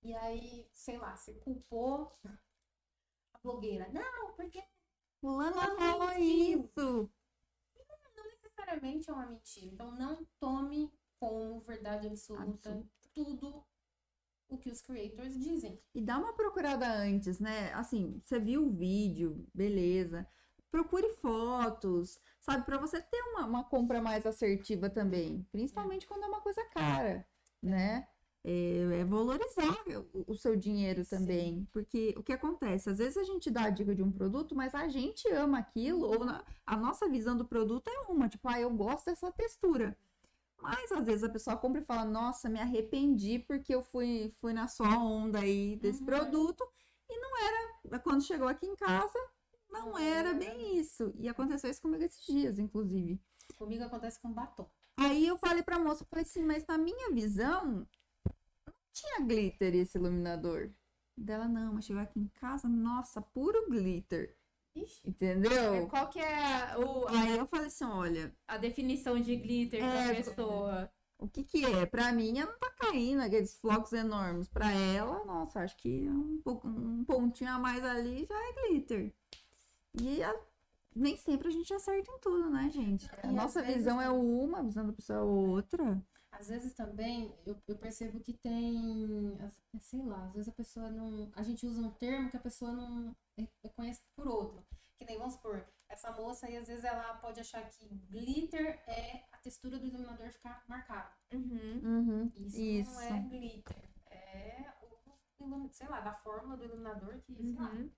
E 0.02 0.14
aí, 0.14 0.68
sei 0.72 0.96
lá, 0.98 1.16
você 1.16 1.34
culpou 1.34 2.12
a 2.24 3.38
blogueira. 3.42 3.88
Não, 3.92 4.32
porque 4.34 4.62
Fulano 5.20 5.56
falou 5.76 6.08
mentiu. 6.14 6.70
isso. 6.74 7.10
necessariamente 8.68 9.10
é 9.10 9.12
uma 9.12 9.26
mentira. 9.26 9.66
Então 9.66 9.90
não 9.92 10.24
tome 10.38 10.92
como 11.18 11.60
verdade 11.60 12.06
absoluta 12.06 12.70
Absoluta. 12.70 12.88
tudo 13.12 13.64
o 14.48 14.56
que 14.56 14.70
os 14.70 14.80
creators 14.80 15.38
dizem. 15.38 15.80
E 15.94 16.00
dá 16.00 16.18
uma 16.18 16.32
procurada 16.32 16.86
antes, 16.90 17.38
né? 17.38 17.72
Assim, 17.74 18.20
você 18.24 18.38
viu 18.38 18.66
o 18.66 18.70
vídeo, 18.72 19.46
beleza. 19.52 20.26
Procure 20.70 21.08
fotos, 21.16 22.18
sabe? 22.40 22.64
Pra 22.64 22.78
você 22.78 23.00
ter 23.00 23.22
uma, 23.22 23.46
uma 23.46 23.64
compra 23.64 24.00
mais 24.00 24.24
assertiva 24.26 24.88
também. 24.88 25.46
Principalmente 25.50 26.06
quando 26.06 26.24
é 26.24 26.26
uma 26.28 26.40
coisa 26.40 26.64
cara, 26.70 27.26
né? 27.62 28.06
É, 28.44 29.00
é 29.00 29.04
valorizar 29.04 29.76
o, 30.26 30.34
seu 30.34 30.56
dinheiro 30.56 31.04
também. 31.04 31.66
Porque 31.72 32.14
o 32.16 32.22
que 32.22 32.32
acontece? 32.32 32.88
Às 32.88 32.98
vezes 32.98 33.16
a 33.16 33.24
gente 33.24 33.50
dá 33.50 33.64
a 33.64 33.70
dica 33.70 33.94
de 33.94 34.02
um 34.02 34.12
produto, 34.12 34.54
mas 34.54 34.74
a 34.74 34.88
gente 34.88 35.28
ama 35.32 35.58
aquilo, 35.58 36.06
ou 36.06 36.24
na- 36.24 36.44
a 36.64 36.76
nossa 36.76 37.08
visão 37.08 37.36
do 37.36 37.44
produto 37.44 37.88
é 37.88 38.00
uma, 38.10 38.28
tipo, 38.28 38.48
ah, 38.48 38.60
eu 38.60 38.70
gosto 38.70 39.06
dessa 39.06 39.30
textura. 39.32 39.96
Mas 40.60 40.90
às 40.92 41.04
vezes 41.06 41.22
a 41.24 41.28
pessoa 41.28 41.56
compra 41.56 41.80
e 41.80 41.84
fala, 41.84 42.04
nossa, 42.04 42.48
me 42.48 42.58
arrependi 42.60 43.38
porque 43.40 43.74
eu 43.74 43.82
fui, 43.82 44.32
fui 44.40 44.52
na 44.52 44.66
sua 44.66 44.88
onda 44.98 45.40
aí 45.40 45.76
desse 45.76 46.00
Uhum. 46.00 46.06
produto 46.06 46.64
e 47.08 47.18
não 47.20 47.30
era. 47.38 48.00
Quando 48.00 48.24
chegou 48.24 48.48
aqui 48.48 48.66
em 48.66 48.74
casa, 48.76 49.18
não 49.70 49.96
era 49.98 50.32
bem 50.34 50.76
isso. 50.78 51.12
E 51.16 51.28
aconteceu 51.28 51.70
isso 51.70 51.82
comigo 51.82 52.02
esses 52.02 52.24
dias, 52.24 52.58
inclusive. 52.58 53.20
Comigo 53.56 53.84
acontece 53.84 54.20
com 54.20 54.32
batom. 54.32 54.68
Aí 54.96 55.26
eu 55.26 55.36
falei 55.38 55.62
pra 55.62 55.78
moça, 55.78 56.02
eu 56.02 56.08
falei 56.08 56.24
assim, 56.24 56.42
mas 56.44 56.66
na 56.66 56.76
minha 56.76 57.12
visão, 57.12 57.86
tinha 59.00 59.20
glitter 59.26 59.74
esse 59.74 59.96
iluminador. 59.98 60.70
Dela, 61.16 61.48
não, 61.48 61.74
mas 61.74 61.84
chegou 61.84 62.02
aqui 62.02 62.20
em 62.20 62.28
casa, 62.40 62.68
nossa, 62.68 63.20
puro 63.20 63.68
glitter. 63.68 64.36
Ixi, 64.74 65.00
Entendeu? 65.08 65.88
Qual 65.88 66.08
que 66.08 66.20
é 66.20 66.76
o, 66.78 67.08
Aí 67.08 67.36
eu 67.36 67.46
falei 67.46 67.66
assim, 67.66 67.84
olha, 67.84 68.32
a 68.46 68.56
definição 68.56 69.18
de 69.20 69.34
glitter 69.34 69.82
É, 69.82 70.06
pra 70.06 70.14
pessoa? 70.14 70.92
O 71.18 71.26
que 71.26 71.42
que 71.42 71.64
é? 71.64 71.84
Pra 71.84 72.12
mim, 72.12 72.38
ela 72.38 72.52
não 72.52 72.58
tá 72.60 72.70
caindo 72.78 73.20
aqueles 73.20 73.56
flocos 73.58 73.92
enormes. 73.92 74.48
Pra 74.48 74.70
ela, 74.70 75.24
nossa, 75.24 75.60
acho 75.60 75.76
que 75.78 76.08
um, 76.08 76.40
um 76.64 77.04
pontinho 77.04 77.50
a 77.50 77.58
mais 77.58 77.84
ali 77.84 78.24
já 78.24 78.36
é 78.36 78.52
glitter. 78.68 79.12
E 80.00 80.22
a- 80.22 80.40
nem 80.94 81.16
sempre 81.16 81.48
a 81.48 81.50
gente 81.50 81.74
acerta 81.74 82.08
em 82.12 82.18
tudo, 82.20 82.48
né, 82.50 82.70
gente? 82.72 83.10
A 83.20 83.26
E 83.26 83.32
nossa 83.32 83.60
vezes 83.60 83.78
visão 83.78 84.00
é 84.00 84.08
tem- 84.08 84.16
uma, 84.16 84.58
a 84.60 84.62
visão 84.62 84.86
da 84.86 84.92
pessoa 84.92 85.18
é 85.18 85.22
outra. 85.22 86.00
Às 86.38 86.48
vezes 86.48 86.72
também 86.72 87.34
eu, 87.44 87.56
eu 87.66 87.76
percebo 87.76 88.20
que 88.20 88.32
tem, 88.32 89.36
as- 89.40 89.60
sei 89.80 90.02
lá, 90.04 90.24
às 90.26 90.32
vezes 90.34 90.48
a 90.48 90.52
pessoa 90.52 90.88
não. 90.88 91.30
A 91.34 91.42
gente 91.42 91.66
usa 91.66 91.80
um 91.80 91.90
termo 91.90 92.30
que 92.30 92.36
a 92.36 92.40
pessoa 92.40 92.72
não 92.72 93.14
re- 93.36 93.48
reconhece 93.62 94.00
por 94.14 94.28
outro. 94.28 94.64
Que 94.96 95.04
nem, 95.04 95.18
vamos 95.18 95.34
supor, 95.34 95.64
essa 95.88 96.10
moça 96.12 96.46
aí, 96.46 96.56
às 96.56 96.66
vezes 96.68 96.84
ela 96.84 97.14
pode 97.14 97.40
achar 97.40 97.68
que 97.68 97.88
glitter 98.10 98.80
é 98.88 99.24
a 99.32 99.38
textura 99.38 99.78
do 99.78 99.86
iluminador 99.86 100.30
ficar 100.32 100.64
marcado. 100.68 101.10
Uhum. 101.32 101.80
Uhum, 101.82 102.32
Isso, 102.36 102.56
Isso. 102.60 102.92
não 102.92 103.00
é 103.00 103.20
glitter. 103.28 103.84
É 104.10 104.72
o, 105.40 105.68
sei 105.72 105.88
lá, 105.88 106.00
da 106.00 106.14
fórmula 106.14 106.56
do 106.56 106.64
iluminador 106.64 107.20
que, 107.22 107.34
sei 107.34 107.52
lá, 107.54 107.70
Uhum. 107.70 107.90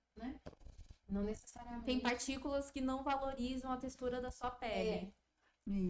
não 1.09 1.23
necessariamente. 1.23 1.85
Tem 1.85 1.99
partículas 1.99 2.71
que 2.71 2.81
não 2.81 3.03
valorizam 3.03 3.71
a 3.71 3.77
textura 3.77 4.21
da 4.21 4.31
sua 4.31 4.49
pele. 4.51 5.13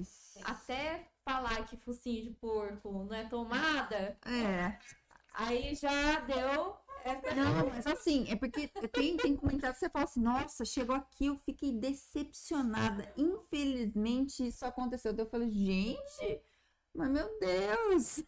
Isso. 0.02 0.40
Até 0.44 1.10
falar 1.24 1.66
que 1.66 1.78
focinho 1.78 2.24
de 2.24 2.30
porco 2.32 2.92
não 2.92 3.14
é 3.16 3.26
tomada, 3.28 4.18
É. 4.26 4.78
aí 5.34 5.76
já 5.76 6.20
deu 6.22 6.76
essa. 7.04 7.34
Não, 7.36 7.68
mas 7.70 7.88
assim, 7.88 8.26
é 8.30 8.36
porque 8.36 8.68
tem, 8.68 9.18
tem 9.18 9.36
comentário 9.36 9.74
que 9.74 9.80
você 9.80 9.90
fala 9.90 10.06
assim, 10.06 10.22
nossa, 10.22 10.66
chegou 10.66 10.96
aqui, 10.96 11.26
eu 11.28 11.38
fiquei 11.38 11.72
decepcionada. 11.72 13.12
Infelizmente, 13.18 14.48
isso 14.48 14.66
aconteceu. 14.66 15.14
Daí 15.14 15.26
Eu 15.26 15.30
falei, 15.30 15.50
gente, 15.50 16.42
mas 16.94 17.10
meu 17.10 17.40
Deus. 17.40 18.24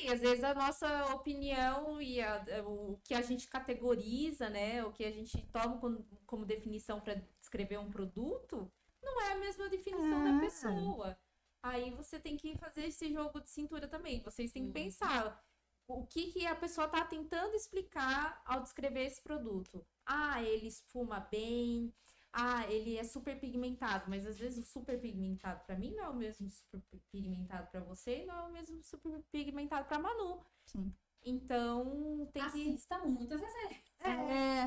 E 0.00 0.08
às 0.12 0.20
vezes 0.20 0.44
a 0.44 0.54
nossa 0.54 1.06
opinião 1.14 2.00
e 2.00 2.20
a- 2.20 2.44
o 2.66 2.98
que 3.02 3.14
a 3.14 3.22
gente 3.22 3.48
categoriza, 3.48 4.48
né? 4.48 4.84
O 4.84 4.92
que 4.92 5.04
a 5.04 5.10
gente 5.10 5.40
toma 5.52 5.78
como, 5.78 6.04
como 6.26 6.44
definição 6.44 7.00
para 7.00 7.20
descrever 7.40 7.78
um 7.78 7.90
produto, 7.90 8.70
não 9.14 9.22
é 9.22 9.32
a 9.32 9.38
mesma 9.38 9.68
definição 9.68 10.22
da 10.24 10.36
É. 10.36 10.40
pessoa. 10.40 11.18
Aí 11.62 11.90
você 11.90 12.18
tem 12.20 12.36
que 12.36 12.56
fazer 12.56 12.86
esse 12.86 13.12
jogo 13.12 13.40
de 13.40 13.50
cintura 13.50 13.88
também. 13.88 14.22
Vocês 14.22 14.52
têm 14.52 14.62
que 14.62 14.68
Uhum. 14.68 14.84
pensar 14.84 15.44
o 15.88 16.06
que, 16.06 16.32
que 16.32 16.46
a 16.46 16.54
pessoa 16.54 16.86
está 16.86 17.04
tentando 17.04 17.54
explicar 17.56 18.40
ao 18.44 18.60
descrever 18.62 19.04
esse 19.06 19.20
produto. 19.22 19.84
Ah, 20.06 20.42
ele 20.42 20.66
esfuma 20.68 21.20
bem. 21.20 21.92
Ah, 22.32 22.66
ele 22.70 22.96
é 22.98 23.04
super 23.04 23.40
pigmentado, 23.40 24.04
mas 24.08 24.26
às 24.26 24.38
vezes 24.38 24.58
o 24.64 24.70
super 24.70 25.00
pigmentado 25.00 25.64
para 25.64 25.76
mim 25.76 25.94
não 25.94 26.04
é 26.04 26.08
o 26.10 26.14
mesmo 26.16 26.48
super 26.50 26.82
pigmentado 27.10 27.68
para 27.70 27.80
você 27.80 28.22
e 28.22 28.26
não 28.26 28.36
é 28.36 28.42
o 28.42 28.52
mesmo 28.52 28.82
super 28.82 29.22
pigmentado 29.32 29.86
para 29.88 29.98
Manu. 29.98 30.44
Sim. 30.66 30.94
Então, 31.22 32.28
tem 32.32 32.42
que 32.42 32.48
Assista 32.48 32.98
muitas 32.98 33.40
vezes. 33.40 33.87
É, 34.00 34.64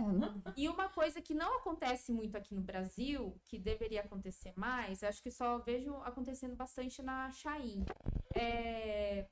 e 0.57 0.67
uma 0.67 0.89
coisa 0.89 1.21
que 1.21 1.33
não 1.33 1.57
acontece 1.57 2.11
muito 2.11 2.35
aqui 2.37 2.53
no 2.53 2.61
Brasil, 2.61 3.39
que 3.45 3.57
deveria 3.57 4.01
acontecer 4.01 4.53
mais, 4.57 5.03
acho 5.03 5.21
que 5.23 5.31
só 5.31 5.57
vejo 5.59 5.95
acontecendo 5.97 6.55
bastante 6.55 7.01
na 7.01 7.31
Shein. 7.31 7.85
É 8.35 9.27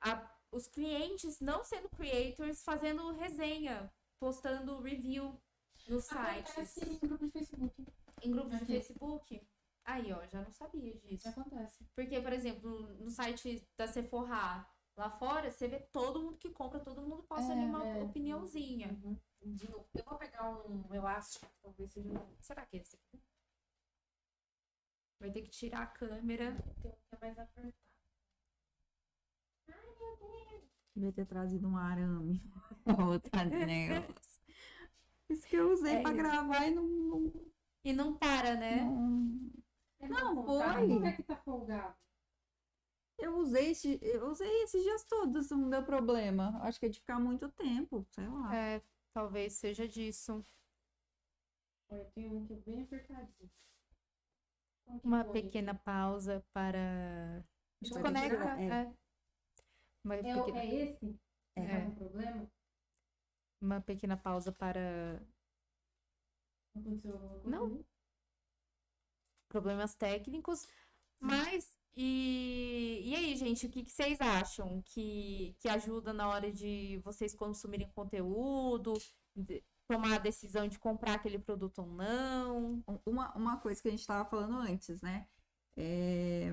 a- 0.00 0.30
os 0.50 0.66
clientes 0.66 1.40
não 1.40 1.62
sendo 1.64 1.88
creators 1.90 2.62
fazendo 2.62 3.12
resenha, 3.12 3.90
postando 4.20 4.80
review 4.80 5.40
nos 5.88 6.04
sites. 6.04 6.50
Acontece 6.52 6.84
em 6.84 6.98
grupo 6.98 7.24
de 7.26 7.30
Facebook. 7.32 7.86
Em 8.22 8.30
grupos 8.30 8.50
de 8.50 8.56
Aqui. 8.56 8.66
Facebook. 8.66 9.48
Aí, 9.84 10.12
ó, 10.12 10.24
já 10.26 10.42
não 10.42 10.52
sabia 10.52 10.94
disso. 10.98 11.28
Acontece. 11.28 11.84
Porque, 11.96 12.20
por 12.20 12.32
exemplo, 12.32 12.82
no 12.98 13.10
site 13.10 13.66
da 13.76 13.88
Sephora, 13.88 14.64
lá 14.96 15.10
fora, 15.10 15.50
você 15.50 15.68
vê 15.68 15.80
todo 15.80 16.20
mundo 16.22 16.36
que 16.38 16.50
compra, 16.50 16.80
todo 16.80 17.02
mundo 17.02 17.22
posta 17.24 17.52
É, 17.52 17.56
ali 17.56 17.64
uma 17.66 17.86
é. 17.86 18.02
opiniãozinha. 18.02 18.88
Uhum. 19.02 19.16
De 19.44 19.68
novo. 19.70 19.88
Eu 19.94 20.04
vou 20.04 20.18
pegar 20.18 20.48
um 20.68 20.94
elástico, 20.94 21.46
talvez 21.62 21.92
seja 21.92 22.08
um. 22.12 22.36
Será 22.40 22.64
que 22.66 22.76
é 22.76 22.80
esse 22.80 22.96
aqui? 22.96 23.22
Vai 25.18 25.30
ter 25.30 25.42
que 25.42 25.50
tirar 25.50 25.82
a 25.82 25.86
câmera. 25.86 26.52
Tem 26.80 26.90
um 26.90 26.94
que 26.94 27.14
é 27.14 27.18
mais 27.20 27.38
apertado. 27.38 27.74
devia 30.94 31.12
ter 31.12 31.26
trazido 31.26 31.66
um 31.68 31.76
arame. 31.76 32.42
Outra 33.10 33.44
negócio. 33.44 34.42
Isso 35.28 35.46
que 35.46 35.56
eu 35.56 35.72
usei 35.72 35.96
É. 35.96 36.02
pra 36.02 36.12
gravar 36.12 36.66
e 36.66 36.74
não. 36.74 36.84
não, 36.86 37.32
E 37.84 37.92
não 37.92 38.14
para, 38.16 38.54
né? 38.54 38.82
não- 38.84 39.50
É 40.00 40.08
Não, 40.08 40.34
mal 40.34 40.44
folgado? 40.44 40.78
foi. 40.80 40.88
Como 40.88 41.06
é 41.06 41.12
que 41.12 41.22
tá 41.22 41.36
folgado? 41.36 41.96
Eu 43.22 43.36
usei, 43.38 43.70
esse- 43.70 44.00
eu 44.02 44.28
usei 44.28 44.50
esses 44.64 44.82
dias 44.82 45.04
todos, 45.04 45.48
não 45.50 45.70
deu 45.70 45.84
problema. 45.84 46.58
Acho 46.62 46.80
que 46.80 46.86
é 46.86 46.88
de 46.88 46.98
ficar 46.98 47.20
muito 47.20 47.48
tempo, 47.52 48.04
sei 48.10 48.26
lá. 48.28 48.54
É, 48.54 48.82
talvez 49.14 49.52
seja 49.52 49.86
disso. 49.86 50.44
Olha, 51.88 52.04
tem 52.14 52.28
um 52.28 52.44
que 52.44 52.54
é 52.54 52.56
bem 52.56 52.82
apertadinho. 52.82 53.50
Uma 55.04 55.24
pequena 55.24 55.72
pausa 55.74 56.44
para. 56.52 57.44
Desconecta. 57.80 58.60
é. 58.60 58.68
É. 58.68 58.94
Uma, 60.04 60.16
É, 60.16 60.36
o- 60.36 60.44
pequena, 60.44 60.58
é 60.58 60.74
esse? 60.74 61.20
É. 61.56 61.66
Tá 61.66 61.84
com 61.84 61.94
problema? 61.94 62.50
uma 63.60 63.80
pequena 63.80 64.16
pausa 64.16 64.50
para 64.50 65.22
Aconteceu 66.74 67.12
alguma 67.14 67.40
coisa? 67.40 67.48
Não. 67.76 67.84
problemas 69.48 69.94
técnicos. 69.94 70.66
Mas, 71.20 71.78
e, 71.96 73.02
e 73.04 73.14
aí, 73.14 73.36
gente, 73.36 73.66
o 73.66 73.70
que, 73.70 73.84
que 73.84 73.90
vocês 73.92 74.20
acham 74.20 74.82
que, 74.86 75.54
que 75.58 75.68
ajuda 75.68 76.12
na 76.12 76.28
hora 76.28 76.50
de 76.52 76.98
vocês 77.04 77.34
consumirem 77.34 77.88
conteúdo, 77.94 78.94
de- 79.36 79.62
tomar 79.86 80.14
a 80.16 80.18
decisão 80.18 80.66
de 80.68 80.78
comprar 80.78 81.14
aquele 81.14 81.38
produto 81.38 81.80
ou 81.80 81.86
não? 81.88 82.82
Uma, 83.04 83.34
uma 83.36 83.56
coisa 83.58 83.80
que 83.82 83.88
a 83.88 83.90
gente 83.90 84.00
estava 84.00 84.28
falando 84.28 84.56
antes, 84.56 85.00
né? 85.02 85.26
É, 85.76 86.50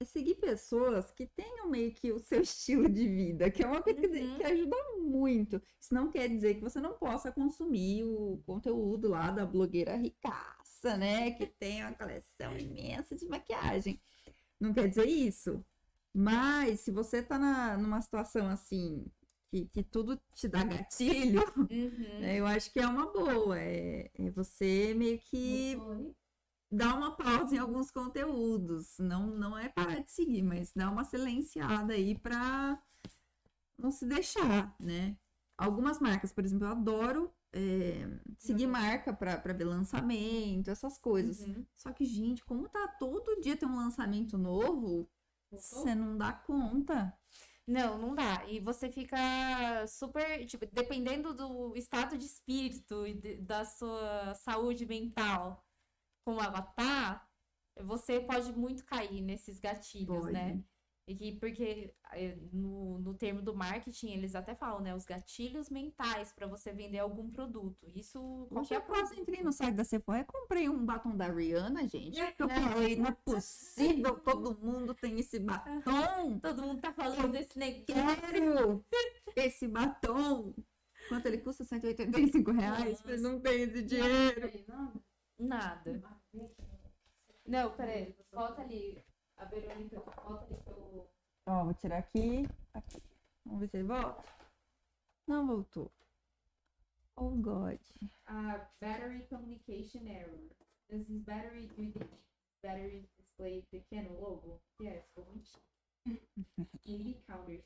é 0.00 0.04
seguir 0.04 0.36
pessoas 0.36 1.10
que 1.10 1.26
tenham 1.26 1.68
meio 1.70 1.92
que 1.94 2.12
o 2.12 2.18
seu 2.18 2.40
estilo 2.42 2.88
de 2.88 3.06
vida, 3.08 3.50
que 3.50 3.62
é 3.62 3.66
uma 3.66 3.82
coisa 3.82 4.00
Uhum. 4.00 4.36
que 4.38 4.44
ajuda 4.44 4.76
muito. 4.98 5.62
Isso 5.80 5.94
não 5.94 6.10
quer 6.10 6.28
dizer 6.28 6.54
que 6.56 6.60
você 6.62 6.80
não 6.80 6.94
possa 6.94 7.30
consumir 7.32 8.04
o 8.04 8.42
conteúdo 8.46 9.08
lá 9.08 9.30
da 9.30 9.46
blogueira 9.46 9.96
ricaça, 9.96 10.96
né? 10.96 11.30
Que 11.32 11.46
tem 11.46 11.82
uma 11.82 11.92
coleção 11.94 12.56
imensa 12.58 13.14
de 13.16 13.26
maquiagem. 13.26 14.00
Não 14.64 14.72
quer 14.72 14.88
dizer 14.88 15.06
isso. 15.06 15.64
Mas 16.14 16.80
se 16.80 16.90
você 16.90 17.22
tá 17.22 17.38
na, 17.38 17.76
numa 17.76 18.00
situação 18.00 18.48
assim, 18.48 19.04
que, 19.50 19.66
que 19.66 19.82
tudo 19.82 20.18
te 20.34 20.48
dá 20.48 20.64
gatilho, 20.64 21.42
Uhum. 21.70 22.20
né, 22.20 22.38
eu 22.40 22.46
acho 22.46 22.72
que 22.72 22.80
é 22.80 22.86
uma 22.86 23.12
boa. 23.12 23.58
É, 23.58 24.10
é 24.14 24.30
você 24.30 24.94
meio 24.94 25.18
que 25.18 25.76
dar 26.70 26.96
uma 26.96 27.16
pausa 27.16 27.54
em 27.54 27.58
alguns 27.58 27.90
conteúdos. 27.90 28.96
Não, 28.98 29.26
não 29.26 29.58
é 29.58 29.68
parar 29.68 30.00
de 30.00 30.10
seguir, 30.12 30.42
mas 30.42 30.72
dar 30.72 30.90
uma 30.90 31.04
silenciada 31.04 31.94
aí 31.94 32.18
pra 32.18 32.80
não 33.78 33.90
se 33.90 34.06
deixar, 34.06 34.74
né? 34.80 35.16
Algumas 35.56 36.00
marcas, 36.00 36.32
por 36.32 36.44
exemplo, 36.44 36.66
eu 36.66 36.70
adoro 36.72 37.32
é, 37.54 38.08
seguir 38.38 38.66
Uhum. 38.66 38.72
marca 38.72 39.12
pra 39.12 39.38
pra 39.38 39.52
ver 39.52 39.64
lançamento, 39.64 40.68
essas 40.70 40.98
coisas. 40.98 41.40
Uhum. 41.40 41.64
Só 41.76 41.92
que, 41.92 42.04
gente, 42.04 42.44
como 42.44 42.68
tá 42.68 42.88
todo 42.98 43.40
dia 43.40 43.56
tem 43.56 43.68
um 43.68 43.76
lançamento 43.76 44.36
novo, 44.36 45.08
você 45.50 45.94
não 45.94 46.18
dá 46.18 46.32
conta. 46.32 47.16
Não, 47.66 47.96
não 47.96 48.14
dá. 48.14 48.44
E 48.46 48.60
você 48.60 48.90
fica 48.90 49.16
super, 49.86 50.44
tipo, 50.44 50.66
dependendo 50.66 51.32
do 51.32 51.74
estado 51.76 52.18
de 52.18 52.26
espírito 52.26 53.06
e 53.06 53.14
de- 53.14 53.36
da 53.40 53.64
sua 53.64 54.34
saúde 54.34 54.84
mental, 54.84 55.64
como 56.26 56.42
ela 56.42 56.60
tá, 56.60 57.26
você 57.80 58.20
pode 58.20 58.52
muito 58.52 58.84
cair 58.84 59.22
nesses 59.22 59.58
gatilhos, 59.58 60.18
Pode. 60.18 60.32
né? 60.32 60.62
E 61.06 61.14
que, 61.14 61.32
porque 61.32 61.92
eh, 62.12 62.38
no, 62.50 62.98
no 62.98 63.12
termo 63.12 63.42
do 63.42 63.54
marketing, 63.54 64.12
eles 64.12 64.34
até 64.34 64.54
falam, 64.54 64.80
né? 64.80 64.94
Os 64.94 65.04
gatilhos 65.04 65.68
mentais 65.68 66.32
para 66.32 66.46
você 66.46 66.72
vender 66.72 66.98
algum 66.98 67.30
produto. 67.30 67.90
Isso 67.94 68.46
qualquer 68.50 68.76
eu 68.76 68.82
quase 68.82 69.20
entrei 69.20 69.42
no 69.42 69.52
site 69.52 69.74
da 69.74 69.84
Sephora 69.84 70.20
e 70.20 70.24
comprei 70.24 70.66
um 70.66 70.82
batom 70.82 71.14
da 71.14 71.26
Rihanna, 71.26 71.86
gente. 71.86 72.18
É, 72.18 72.34
Eu 72.38 72.46
né? 72.46 72.54
falei, 72.54 72.96
não 72.96 73.06
é 73.06 73.12
possível, 73.12 74.18
todo 74.20 74.58
mundo 74.58 74.94
tem 74.94 75.20
esse 75.20 75.38
batom. 75.38 76.38
Todo 76.40 76.62
mundo 76.62 76.80
tá 76.80 76.92
falando 76.92 77.32
desse 77.32 77.58
negócio. 77.58 77.84
Quero 77.84 78.84
esse 79.36 79.68
batom. 79.68 80.54
Quanto 81.10 81.26
ele 81.26 81.38
custa? 81.38 81.64
185 81.64 82.50
reais? 82.50 83.00
Nossa. 83.00 83.10
Eu 83.10 83.20
não 83.20 83.40
tenho 83.40 83.64
esse 83.64 83.82
dinheiro. 83.82 84.50
Nada. 85.38 86.02
Vem. 86.32 86.50
Não, 87.46 87.70
peraí. 87.76 88.16
Volta 88.32 88.62
ali. 88.62 89.04
A 89.36 89.44
Verônica, 89.46 89.98
volta 90.00 90.44
ali 90.44 90.60
pro. 90.62 91.06
Ó, 91.46 91.64
vou 91.64 91.74
tirar 91.74 91.98
aqui. 91.98 92.48
aqui. 92.72 93.02
Vamos 93.44 93.60
ver 93.60 93.68
se 93.68 93.76
ele 93.78 93.86
volta. 93.88 94.24
Não 95.26 95.46
voltou. 95.46 95.90
Oh, 97.16 97.30
God. 97.30 97.78
Uh, 98.28 98.60
battery 98.80 99.26
communication 99.28 100.06
error. 100.06 100.38
Does 100.90 101.06
this 101.06 101.22
battery 101.22 101.66
do 101.68 101.92
the 101.92 102.06
battery 102.62 103.08
display 103.18 103.62
pequeno 103.70 104.12
logo? 104.20 104.60
Yes, 104.80 105.04
orange. 105.16 105.52
Indie 106.86 107.14
counterfeit. 107.26 107.64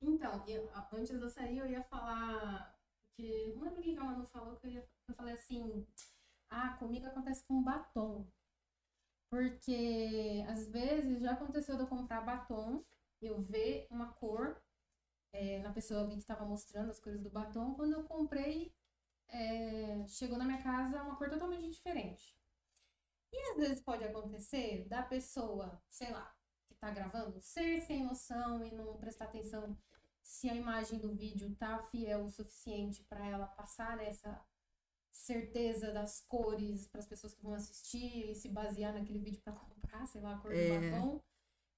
Então, 0.00 0.44
eu- 0.46 0.70
antes 0.92 1.08
de 1.08 1.20
eu 1.20 1.30
sair, 1.30 1.58
eu 1.58 1.66
ia 1.66 1.82
falar. 1.84 2.74
Que, 3.16 3.52
não 3.56 3.64
lembro 3.64 3.82
quem 3.82 3.94
que 3.94 4.00
a 4.00 4.04
Manu 4.04 4.26
falou, 4.28 4.56
que 4.56 4.66
eu, 4.68 4.70
ia, 4.70 4.88
eu 5.08 5.14
falei 5.14 5.34
assim. 5.34 5.86
Ah, 6.50 6.76
comigo 6.78 7.06
acontece 7.06 7.44
com 7.46 7.62
batom. 7.62 8.26
Porque 9.30 10.44
às 10.48 10.68
vezes 10.68 11.22
já 11.22 11.32
aconteceu 11.32 11.76
de 11.76 11.82
eu 11.82 11.86
comprar 11.86 12.22
batom, 12.22 12.84
eu 13.20 13.40
ver 13.40 13.86
uma 13.90 14.12
cor 14.14 14.60
é, 15.32 15.58
na 15.60 15.72
pessoa 15.72 16.00
ali 16.02 16.12
que 16.12 16.20
estava 16.20 16.44
mostrando 16.44 16.90
as 16.90 17.00
cores 17.00 17.22
do 17.22 17.30
batom. 17.30 17.74
Quando 17.74 17.92
eu 17.92 18.04
comprei, 18.04 18.74
é, 19.28 20.06
chegou 20.08 20.38
na 20.38 20.44
minha 20.44 20.62
casa 20.62 21.02
uma 21.02 21.16
cor 21.16 21.28
totalmente 21.28 21.68
diferente. 21.70 22.36
E 23.32 23.50
às 23.50 23.56
vezes 23.56 23.80
pode 23.80 24.04
acontecer 24.04 24.86
da 24.88 25.02
pessoa, 25.02 25.82
sei 25.88 26.10
lá, 26.10 26.34
que 26.66 26.74
tá 26.74 26.90
gravando 26.90 27.40
ser 27.40 27.80
sem 27.80 28.04
noção 28.04 28.64
e 28.64 28.74
não 28.74 28.96
prestar 28.96 29.26
atenção 29.26 29.76
se 30.22 30.48
a 30.48 30.54
imagem 30.54 30.98
do 30.98 31.14
vídeo 31.14 31.54
tá 31.56 31.78
fiel 31.84 32.24
o 32.24 32.30
suficiente 32.30 33.02
para 33.04 33.26
ela 33.26 33.46
passar 33.46 33.98
essa 34.02 34.44
certeza 35.18 35.92
das 35.92 36.20
cores 36.28 36.86
para 36.88 37.00
as 37.00 37.06
pessoas 37.06 37.34
que 37.34 37.42
vão 37.42 37.54
assistir 37.54 38.30
e 38.30 38.34
se 38.34 38.48
basear 38.48 38.92
naquele 38.94 39.18
vídeo 39.18 39.40
para 39.42 39.52
comprar, 39.58 40.06
sei 40.06 40.20
lá, 40.20 40.34
a 40.34 40.38
cor 40.38 40.52
É. 40.54 40.90
do 40.90 40.92
batom. 40.92 41.22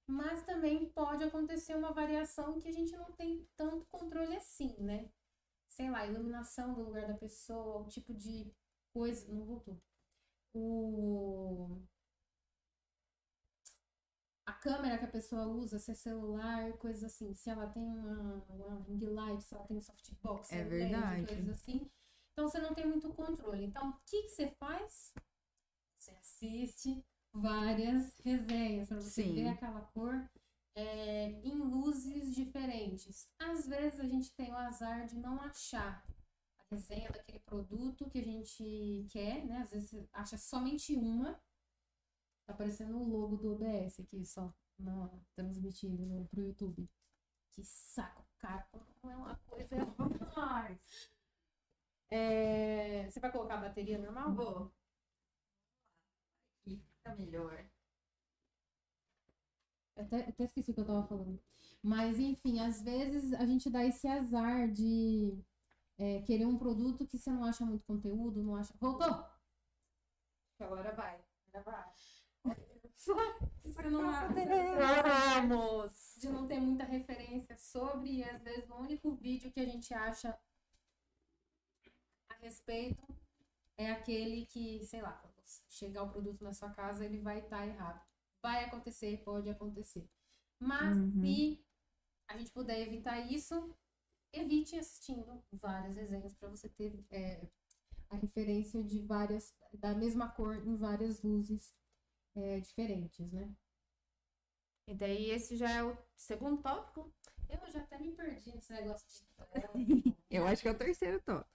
Mas 0.07 0.43
também 0.45 0.91
pode 0.91 1.23
acontecer 1.25 1.77
uma 1.77 1.93
variação 1.93 2.59
que 2.59 2.69
a 2.69 2.73
gente 2.73 2.97
não 2.97 3.13
tem 3.13 3.47
tanto 3.57 3.87
controle 3.91 4.37
assim, 4.37 4.75
né? 4.81 5.09
Sei 5.69 5.91
lá, 5.91 6.01
a 6.01 6.07
iluminação 6.07 6.75
do 6.75 6.83
lugar 6.85 7.07
da 7.09 7.15
pessoa, 7.15 7.83
o 7.83 7.89
tipo 7.89 8.13
de 8.15 8.53
coisa. 8.93 9.33
Não 9.33 9.45
voltou. 9.45 9.81
O 10.55 11.81
a 14.47 14.53
câmera 14.53 14.99
que 14.99 15.05
a 15.05 15.09
pessoa 15.09 15.47
usa, 15.47 15.79
se 15.79 15.93
é 15.93 15.95
celular, 15.95 16.73
coisas 16.79 17.05
assim, 17.05 17.33
se 17.35 17.49
ela 17.49 17.67
tem 17.69 17.83
uma, 17.83 18.45
uma 18.49 18.81
ring 18.83 18.99
light, 19.07 19.43
se 19.43 19.55
ela 19.55 19.65
tem 19.65 19.77
um 19.79 19.83
softbox, 19.83 20.53
É 20.53 20.65
LED, 20.65 20.69
verdade. 20.91 21.27
coisas 21.27 21.49
assim. 21.51 21.91
Então 22.33 22.49
você 22.49 22.59
não 22.59 22.75
tem 22.75 22.87
muito 22.87 23.13
controle. 23.13 23.65
Então, 23.65 23.91
o 23.91 24.01
que, 24.07 24.23
que 24.23 24.31
você 24.31 24.49
faz? 24.53 25.15
Você 25.99 26.11
assiste 26.13 27.05
várias 27.33 28.17
resenhas 28.21 28.89
para 28.89 29.01
você 29.01 29.23
Sim. 29.23 29.35
ver 29.35 29.49
aquela 29.49 29.83
cor 29.83 30.29
é, 30.75 31.31
em 31.45 31.55
luzes 31.57 32.35
diferentes. 32.35 33.29
Às 33.39 33.67
vezes 33.67 34.01
a 34.01 34.07
gente 34.07 34.33
tem 34.33 34.51
o 34.51 34.57
azar 34.57 35.07
de 35.07 35.17
não 35.17 35.41
achar 35.43 36.05
a 36.59 36.75
resenha 36.75 37.11
daquele 37.11 37.41
produto 37.41 38.09
que 38.09 38.19
a 38.19 38.25
gente 38.25 39.07
quer, 39.11 39.45
né? 39.45 39.59
Às 39.59 39.71
vezes 39.71 39.91
você 39.91 40.09
acha 40.13 40.39
somente 40.39 40.95
uma. 40.95 41.35
Tá 42.47 42.55
aparecendo 42.55 42.97
o 42.97 43.09
logo 43.09 43.37
do 43.37 43.53
OBS 43.53 44.01
aqui 44.01 44.25
só, 44.25 44.53
na, 44.79 45.09
transmitindo 45.35 46.05
no, 46.05 46.27
pro 46.29 46.43
YouTube. 46.43 46.89
Que 47.53 47.63
saco, 47.65 48.25
cara. 48.39 48.67
Não 49.03 49.11
é 49.11 49.17
uma 49.17 49.37
coisa 49.37 49.77
mais. 50.37 51.11
É, 52.11 53.09
você 53.09 53.21
vai 53.21 53.31
colocar 53.31 53.55
a 53.55 53.61
bateria 53.69 53.99
normal? 53.99 54.35
Vou. 54.35 54.73
Aqui 56.67 56.77
fica 56.77 57.15
melhor. 57.15 57.65
Eu 59.97 60.05
Até, 60.05 60.29
até 60.29 60.45
esqueci 60.45 60.71
o 60.71 60.75
que 60.75 60.81
eu 60.81 60.87
tava 60.87 61.07
falando. 61.07 61.41
Mas, 61.83 62.19
enfim, 62.19 62.61
às 62.61 62.83
vezes 62.83 63.33
a 63.35 63.47
gente 63.47 63.71
dá 63.71 63.85
esse 63.85 64.07
azar 64.09 64.69
de 64.71 65.39
é, 65.99 66.21
querer 66.23 66.47
um 66.47 66.59
produto 66.59 67.07
que 67.07 67.19
você 67.19 67.31
não 67.31 67.45
acha 67.45 67.65
muito 67.65 67.85
conteúdo, 67.87 68.43
não 68.43 68.57
acha. 68.57 68.75
Voltou! 68.79 69.25
Agora 70.59 70.93
vai. 70.93 71.21
Agora 71.53 71.65
vai. 72.45 72.57
Você 73.65 73.89
não 73.89 74.03
Vamos! 75.49 76.15
de 76.19 76.29
não 76.29 76.47
ter 76.47 76.61
muita 76.61 76.85
referência 76.85 77.57
sobre, 77.57 78.17
e 78.17 78.25
às 78.25 78.43
vezes 78.43 78.69
o 78.69 78.75
único 78.75 79.15
vídeo 79.15 79.51
que 79.53 79.61
a 79.61 79.65
gente 79.65 79.95
acha 79.95 80.39
respeito 82.41 83.07
é 83.77 83.91
aquele 83.91 84.47
que, 84.47 84.85
sei 84.85 85.03
lá, 85.03 85.13
quando 85.13 85.35
chegar 85.69 86.03
o 86.03 86.11
produto 86.11 86.43
na 86.45 86.53
sua 86.53 86.71
casa, 86.71 87.05
ele 87.05 87.19
vai 87.19 87.41
estar 87.41 87.67
errado. 87.67 88.01
Vai 88.43 88.65
acontecer, 88.65 89.23
pode 89.25 89.49
acontecer. 89.49 90.09
Mas 90.61 90.97
Uhum. 90.97 91.21
se 91.21 91.65
a 92.29 92.37
gente 92.37 92.53
puder 92.53 92.81
evitar 92.81 93.19
isso, 93.21 93.75
evite 94.33 94.77
assistindo 94.77 95.43
várias 95.53 95.97
resenhas 95.97 96.35
para 96.35 96.49
você 96.49 96.69
ter 96.69 97.05
é, 97.11 97.49
a 98.11 98.17
referência 98.17 98.83
de 98.83 99.01
várias, 99.01 99.55
da 99.73 99.95
mesma 99.95 100.29
cor 100.31 100.57
em 100.67 100.77
várias 100.77 101.23
luzes 101.23 101.75
é, 102.37 102.61
diferentes, 102.61 103.31
né? 103.33 103.55
E 104.87 104.95
daí 104.95 105.31
esse 105.31 105.57
já 105.57 105.71
é 105.71 105.83
o 105.85 105.97
segundo 106.17 106.61
tópico? 106.63 107.13
Eu 107.49 107.71
já 107.71 107.81
até 107.81 107.99
me 107.99 108.13
perdi 108.13 108.53
nesse 108.53 108.73
negócio 108.73 109.07
de. 109.09 109.25
Eu 110.31 110.47
acho 110.47 110.63
que 110.63 110.69
é 110.69 110.71
o 110.73 110.79
terceiro 110.79 111.21
top. 111.23 111.49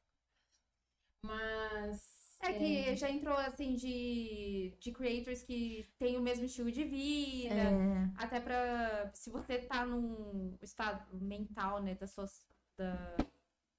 Mas. 1.26 2.38
É 2.42 2.54
que 2.54 2.96
já 2.96 3.10
entrou 3.10 3.36
assim 3.38 3.76
de, 3.76 4.76
de 4.80 4.92
creators 4.92 5.42
que 5.42 5.90
têm 5.98 6.16
o 6.16 6.22
mesmo 6.22 6.46
estilo 6.46 6.72
de 6.72 6.84
vida. 6.84 7.56
É, 7.56 8.10
Até 8.18 8.40
pra. 8.40 9.12
Se 9.14 9.30
você 9.32 9.60
tá 9.60 9.86
num 9.86 10.58
estado 10.62 11.18
mental, 11.20 11.82
né, 11.82 11.96
da 11.96 12.06
sua, 12.06 12.26
da, 12.78 13.18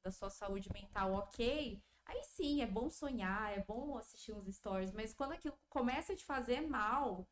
da 0.04 0.10
sua 0.10 0.30
saúde 0.30 0.68
mental 0.72 1.14
ok, 1.14 1.80
aí 2.06 2.24
sim, 2.24 2.60
é 2.60 2.66
bom 2.66 2.90
sonhar, 2.90 3.56
é 3.56 3.62
bom 3.62 3.96
assistir 3.96 4.32
uns 4.32 4.52
stories, 4.56 4.92
mas 4.92 5.14
quando 5.14 5.32
aquilo 5.32 5.56
começa 5.68 6.12
a 6.12 6.16
te 6.16 6.24
fazer 6.24 6.60
mal 6.62 7.28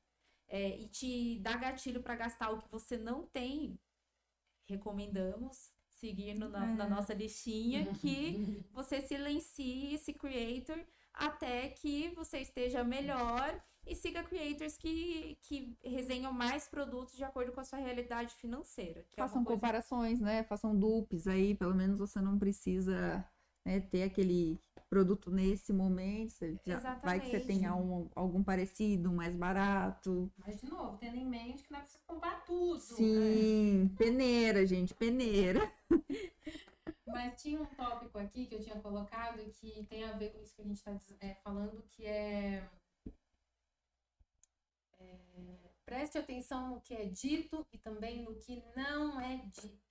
é, 0.48 0.76
e 0.78 0.88
te 0.88 1.40
dá 1.40 1.56
gatilho 1.56 2.02
pra 2.02 2.14
gastar 2.14 2.50
o 2.50 2.58
que 2.58 2.70
você 2.70 2.96
não 2.96 3.26
tem, 3.26 3.78
recomendamos 4.68 5.73
seguir 6.04 6.34
no- 6.34 6.50
na, 6.50 6.66
na 6.66 6.84
É. 6.84 6.88
nossa 6.88 7.14
listinha 7.14 7.86
que 8.00 8.18
você 8.72 9.00
silencie 9.00 9.94
esse 9.94 10.12
creator 10.12 10.78
até 11.14 11.68
que 11.68 12.08
você 12.14 12.38
esteja 12.38 12.84
melhor 12.84 13.48
E 13.86 13.94
siga 13.94 14.22
creators 14.22 14.78
que, 14.78 15.36
que 15.42 15.76
resenham 15.84 16.32
mais 16.32 16.66
produtos 16.66 17.14
de 17.18 17.22
acordo 17.22 17.52
com 17.52 17.60
a 17.60 17.64
sua 17.64 17.78
realidade 17.78 18.34
financeira. 18.36 19.04
que 19.12 19.20
é 19.20 19.22
Façam 19.24 19.44
coisa- 19.44 19.56
comparações, 19.60 20.20
né? 20.22 20.42
Façam 20.44 20.74
dupes 20.74 21.26
aí, 21.26 21.54
pelo 21.54 21.74
menos 21.74 21.98
você 21.98 22.18
não 22.18 22.38
precisa 22.38 23.22
né, 23.66 23.80
ter 23.80 24.02
aquele 24.04 24.58
produto 24.88 25.30
nesse 25.30 25.72
momento. 25.72 26.32
Você 26.32 26.58
já, 26.64 26.94
vai 26.96 27.20
que 27.20 27.30
você 27.30 27.40
tenha 27.40 27.74
um, 27.74 28.08
algum 28.14 28.42
parecido, 28.42 29.12
mais 29.12 29.34
barato. 29.34 30.30
Mas, 30.38 30.60
de 30.60 30.68
novo, 30.68 30.96
tendo 30.98 31.16
em 31.16 31.26
mente 31.26 31.62
que 31.62 31.72
não 31.72 31.78
é 31.78 31.82
preciso 31.82 32.04
comprar 32.06 32.44
tudo. 32.44 32.74
né? 32.74 32.80
Sim, 32.80 33.94
peneira, 33.96 34.66
gente, 34.66 34.94
peneira. 34.94 35.72
Mas 37.06 37.40
tinha 37.40 37.60
um 37.60 37.66
tópico 37.66 38.18
aqui 38.18 38.46
que 38.46 38.54
eu 38.54 38.60
tinha 38.60 38.80
colocado 38.80 39.38
que 39.52 39.86
tem 39.88 40.04
a 40.04 40.12
ver 40.12 40.32
com 40.32 40.40
isso 40.40 40.54
que 40.54 40.62
a 40.62 40.64
gente 40.64 40.76
está 40.76 40.98
falando, 41.44 41.82
que 41.90 42.04
é, 42.04 42.68
é, 44.98 45.18
Preste 45.84 46.16
atenção 46.16 46.70
no 46.70 46.80
que 46.80 46.94
é 46.94 47.04
dito 47.04 47.66
e 47.72 47.78
também 47.78 48.22
no 48.22 48.34
que 48.34 48.62
não 48.74 49.20
é 49.20 49.36
dito. 49.36 49.83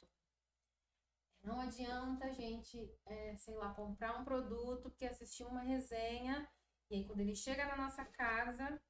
Não 1.44 1.60
adianta 1.60 2.26
a 2.26 2.32
gente, 2.32 2.90
é, 3.06 3.36
sei 3.36 3.56
lá, 3.56 3.74
comprar 3.74 4.18
um 4.20 4.24
produto 4.24 4.90
porque 4.90 5.06
assistiu 5.06 5.48
uma 5.48 5.62
resenha 5.62 6.50
e 6.90 6.96
aí 6.96 7.06
quando 7.06 7.22
ele 7.22 7.36
chega 7.36 7.66
na 7.66 7.76
nossa 7.76 8.06
casa, 8.06 8.82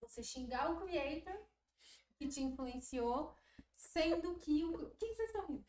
você 0.00 0.22
xingar 0.22 0.70
o 0.70 0.80
creator 0.80 1.38
que 2.16 2.28
te 2.28 2.42
influenciou, 2.42 3.34
sendo 3.76 4.36
que 4.38 4.64
o. 4.64 4.90
Que 4.96 5.14
vocês 5.14 5.28
estão 5.30 5.46
rindo? 5.46 5.66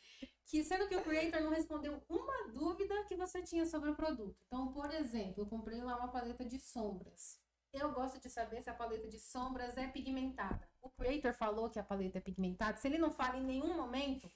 que 0.50 0.64
sendo 0.64 0.88
que 0.88 0.96
o 0.96 1.04
creator 1.04 1.42
não 1.42 1.52
respondeu 1.52 2.04
uma 2.10 2.48
dúvida 2.48 3.04
que 3.04 3.16
você 3.16 3.44
tinha 3.44 3.68
sobre 3.68 3.92
o 3.92 3.96
produto. 3.96 4.36
Então, 4.48 4.74
por 4.74 4.92
exemplo, 4.92 5.44
eu 5.44 5.46
comprei 5.46 5.80
lá 5.80 5.96
uma 5.96 6.08
paleta 6.08 6.44
de 6.44 6.60
sombras. 6.60 7.40
Eu 7.72 7.94
gosto 7.94 8.20
de 8.20 8.32
saber 8.32 8.64
se 8.64 8.70
a 8.70 8.74
paleta 8.74 9.08
de 9.08 9.20
sombras 9.20 9.78
é 9.78 9.88
pigmentada. 9.88 10.68
O 10.82 10.90
creator 10.90 11.36
falou 11.36 11.70
que 11.70 11.78
a 11.78 11.84
paleta 11.84 12.18
é 12.18 12.22
pigmentada. 12.22 12.80
Se 12.80 12.88
ele 12.88 12.98
não 12.98 13.12
fala 13.12 13.38
em 13.38 13.44
nenhum 13.44 13.76
momento, 13.78 14.28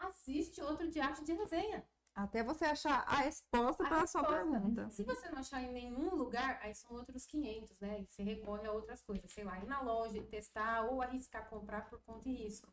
assiste 0.00 0.60
outro 0.60 0.88
de 0.88 1.00
arte 1.00 1.24
de 1.24 1.32
resenha. 1.32 1.86
Até 2.14 2.42
você 2.42 2.64
achar 2.64 3.04
a 3.06 3.16
resposta 3.16 3.84
para 3.84 4.02
a 4.02 4.06
sua 4.06 4.22
resposta. 4.22 4.50
pergunta. 4.50 4.90
Se 4.90 5.04
você 5.04 5.30
não 5.30 5.38
achar 5.38 5.62
em 5.62 5.72
nenhum 5.72 6.16
lugar, 6.16 6.58
aí 6.62 6.74
são 6.74 6.90
outros 6.96 7.24
500, 7.24 7.78
né? 7.78 8.00
E 8.00 8.06
você 8.06 8.24
recorre 8.24 8.66
a 8.66 8.72
outras 8.72 9.02
coisas, 9.02 9.30
sei 9.30 9.44
lá, 9.44 9.56
ir 9.58 9.66
na 9.66 9.80
loja 9.80 10.20
testar 10.24 10.82
ou 10.86 11.00
arriscar 11.00 11.48
comprar 11.48 11.88
por 11.88 12.00
conta 12.00 12.28
e 12.28 12.34
risco. 12.34 12.72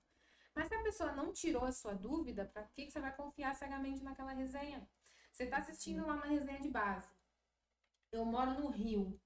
Mas 0.55 0.67
se 0.67 0.73
a 0.73 0.81
pessoa 0.81 1.11
não 1.11 1.31
tirou 1.31 1.63
a 1.63 1.71
sua 1.71 1.93
dúvida, 1.93 2.45
para 2.45 2.63
que, 2.63 2.85
que 2.85 2.91
você 2.91 2.99
vai 2.99 3.15
confiar 3.15 3.53
cegamente 3.53 4.03
naquela 4.03 4.31
resenha? 4.31 4.89
Você 5.31 5.43
está 5.43 5.57
assistindo 5.57 6.07
lá 6.07 6.15
uma 6.15 6.25
resenha 6.25 6.61
de 6.61 6.69
base. 6.69 7.13
Eu 8.11 8.25
moro 8.25 8.59
no 8.59 8.69
Rio, 8.69 9.19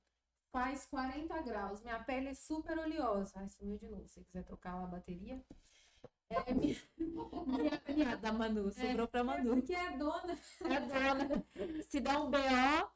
faz 0.51 0.85
40 0.87 1.41
graus, 1.43 1.81
minha 1.81 2.03
pele 2.03 2.29
é 2.29 2.33
super 2.33 2.77
oleosa. 2.77 3.39
Ai, 3.39 3.47
sumiu 3.47 3.77
de 3.77 3.87
novo. 3.87 4.07
Se 4.07 4.21
quiser 4.23 4.43
trocar 4.43 4.75
lá 4.75 4.83
a 4.83 4.87
bateria. 4.87 5.41
É, 6.29 6.53
minha, 6.53 6.75
minha, 6.97 7.81
minha, 7.87 8.13
Ah, 8.13 8.15
da 8.15 8.31
Manu, 8.31 8.71
sobrou 8.71 9.07
pra 9.07 9.21
é 9.21 9.23
Manu. 9.23 9.55
porque 9.55 9.73
é 9.73 9.97
dona. 9.97 10.37
É 10.63 10.79
dona. 10.79 11.45
Se 11.89 11.99
dá 11.99 12.19
um 12.21 12.29
BO. 12.29 12.91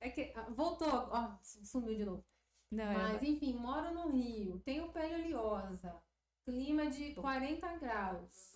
É 0.00 0.10
que, 0.10 0.32
ah, 0.36 0.48
voltou, 0.50 0.88
ó, 0.88 1.36
sumiu 1.42 1.96
de 1.96 2.04
novo. 2.04 2.24
Não, 2.70 2.84
é. 2.84 3.12
Mas, 3.12 3.22
enfim, 3.22 3.54
moro 3.54 3.92
no 3.92 4.08
Rio, 4.10 4.60
tenho 4.60 4.90
pele 4.92 5.14
oleosa, 5.34 6.02
clima 6.44 6.88
de 6.88 7.14
40 7.14 7.76
graus. 7.78 8.54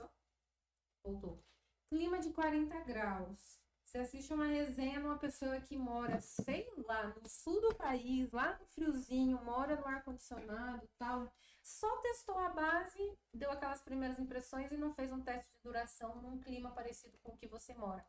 Voltou. 1.05 1.43
Clima 1.89 2.19
de 2.19 2.31
40 2.31 2.81
graus. 2.81 3.61
Você 3.85 3.99
assiste 3.99 4.33
uma 4.33 4.47
resenha 4.47 4.99
numa 5.01 5.19
pessoa 5.19 5.61
que 5.61 5.77
mora, 5.77 6.21
sei 6.21 6.73
lá, 6.79 7.09
no 7.21 7.29
sul 7.29 7.61
do 7.61 7.75
país, 7.75 8.31
lá 8.33 8.59
no 8.59 8.67
friozinho, 8.67 9.43
mora 9.45 9.77
no 9.77 9.87
ar-condicionado 9.87 10.89
tal. 10.99 11.31
Só 11.63 11.97
testou 11.99 12.37
a 12.39 12.49
base, 12.49 13.19
deu 13.33 13.51
aquelas 13.51 13.81
primeiras 13.81 14.19
impressões 14.19 14.71
e 14.73 14.77
não 14.77 14.93
fez 14.93 15.13
um 15.13 15.23
teste 15.23 15.53
de 15.53 15.61
duração 15.63 16.21
num 16.21 16.41
clima 16.41 16.73
parecido 16.73 17.17
com 17.23 17.33
o 17.33 17.37
que 17.37 17.47
você 17.47 17.73
mora. 17.75 18.05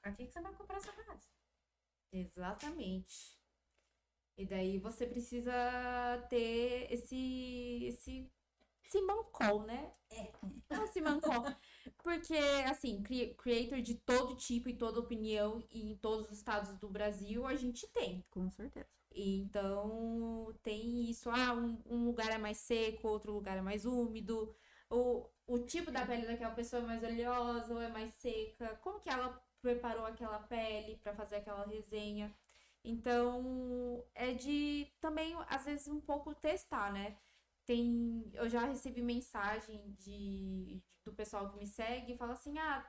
Pra 0.00 0.12
que, 0.12 0.26
você 0.26 0.40
vai 0.40 0.54
comprar 0.54 0.76
essa 0.76 0.92
base? 0.92 1.28
Exatamente. 2.12 3.36
E 4.38 4.46
daí 4.46 4.78
você 4.78 5.06
precisa 5.06 5.52
ter 6.28 6.92
esse 6.92 7.84
esse 7.86 8.30
esse 8.84 9.00
mancol, 9.02 9.64
né? 9.64 9.92
É, 10.10 10.32
esse 10.84 11.00
mancol. 11.00 11.44
Porque, 12.04 12.38
assim, 12.70 13.02
creator 13.36 13.80
de 13.80 13.96
todo 13.96 14.36
tipo 14.36 14.68
e 14.68 14.76
toda 14.76 15.00
opinião 15.00 15.66
e 15.72 15.90
em 15.90 15.96
todos 15.96 16.26
os 16.26 16.38
estados 16.38 16.72
do 16.78 16.88
Brasil 16.88 17.44
a 17.44 17.56
gente 17.56 17.86
tem. 17.88 18.24
Com 18.30 18.48
certeza. 18.48 18.88
Então, 19.16 20.54
tem 20.62 21.10
isso. 21.10 21.30
Ah, 21.30 21.54
um, 21.54 21.78
um 21.86 22.04
lugar 22.04 22.30
é 22.30 22.38
mais 22.38 22.58
seco, 22.58 23.08
outro 23.08 23.32
lugar 23.32 23.56
é 23.56 23.62
mais 23.62 23.84
úmido. 23.86 24.54
O, 24.90 25.28
o 25.46 25.58
tipo 25.60 25.90
da 25.90 26.04
pele 26.06 26.26
daquela 26.26 26.54
pessoa 26.54 26.82
é 26.82 26.86
mais 26.86 27.02
oleosa 27.02 27.72
ou 27.74 27.80
é 27.80 27.88
mais 27.88 28.12
seca. 28.14 28.76
Como 28.82 29.00
que 29.00 29.08
ela 29.10 29.42
preparou 29.62 30.04
aquela 30.06 30.38
pele 30.40 30.96
para 30.98 31.14
fazer 31.14 31.36
aquela 31.36 31.66
resenha. 31.66 32.34
Então, 32.84 34.04
é 34.14 34.32
de 34.32 34.86
também, 35.00 35.34
às 35.48 35.64
vezes, 35.64 35.88
um 35.88 36.00
pouco 36.00 36.34
testar, 36.34 36.92
né? 36.92 37.18
Tem, 37.64 38.30
eu 38.34 38.48
já 38.48 38.64
recebi 38.66 39.02
mensagem 39.02 39.92
de, 39.98 40.80
do 41.04 41.12
pessoal 41.12 41.50
que 41.50 41.58
me 41.58 41.66
segue 41.66 42.12
e 42.12 42.16
fala 42.16 42.34
assim: 42.34 42.56
ah, 42.58 42.86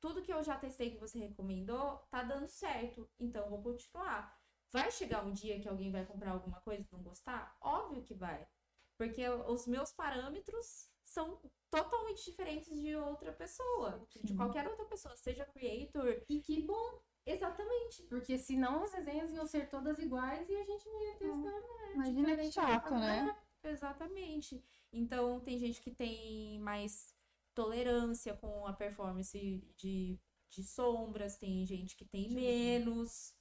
tudo 0.00 0.22
que 0.22 0.32
eu 0.32 0.42
já 0.42 0.56
testei 0.56 0.90
que 0.92 1.00
você 1.00 1.18
recomendou 1.18 1.98
tá 2.10 2.22
dando 2.22 2.48
certo, 2.48 3.08
então 3.18 3.48
vou 3.50 3.62
continuar. 3.62 4.43
Vai 4.72 4.90
chegar 4.90 5.24
um 5.24 5.32
dia 5.32 5.60
que 5.60 5.68
alguém 5.68 5.90
vai 5.90 6.04
comprar 6.04 6.32
alguma 6.32 6.60
coisa 6.60 6.82
e 6.82 6.94
não 6.94 7.02
gostar? 7.02 7.56
Óbvio 7.60 8.02
que 8.02 8.14
vai. 8.14 8.46
Porque 8.96 9.26
os 9.28 9.66
meus 9.66 9.92
parâmetros 9.92 10.88
são 11.04 11.40
totalmente 11.70 12.24
diferentes 12.24 12.80
de 12.80 12.94
outra 12.96 13.32
pessoa, 13.32 14.04
de 14.10 14.28
Sim. 14.28 14.36
qualquer 14.36 14.66
outra 14.68 14.84
pessoa, 14.86 15.16
seja 15.16 15.44
creator. 15.44 16.22
E 16.28 16.40
que 16.40 16.62
bom, 16.62 17.00
Exatamente. 17.26 18.02
porque 18.04 18.38
senão 18.38 18.82
as 18.82 18.92
resenhas 18.92 19.32
iam 19.32 19.46
ser 19.46 19.68
todas 19.68 19.98
iguais 19.98 20.48
e 20.48 20.54
a 20.54 20.64
gente 20.64 20.86
não 20.86 21.02
ia 21.02 21.16
testar 21.16 21.62
Imagina 21.94 22.36
que 22.36 22.52
chato, 22.52 22.94
né? 22.94 23.36
Exatamente. 23.62 24.62
Então, 24.92 25.40
tem 25.40 25.58
gente 25.58 25.80
que 25.80 25.90
tem 25.90 26.58
mais 26.60 27.14
tolerância 27.54 28.34
com 28.34 28.66
a 28.66 28.72
performance 28.72 29.64
de, 29.76 30.18
de 30.50 30.62
sombras, 30.64 31.36
tem 31.36 31.64
gente 31.64 31.96
que 31.96 32.04
tem 32.04 32.30
menos. 32.30 33.34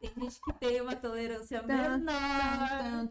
Tem 0.00 0.12
gente 0.16 0.40
que 0.40 0.52
tem 0.54 0.80
uma 0.80 0.96
tolerância 0.96 1.62
Tan, 1.62 1.98
menor. 1.98 3.08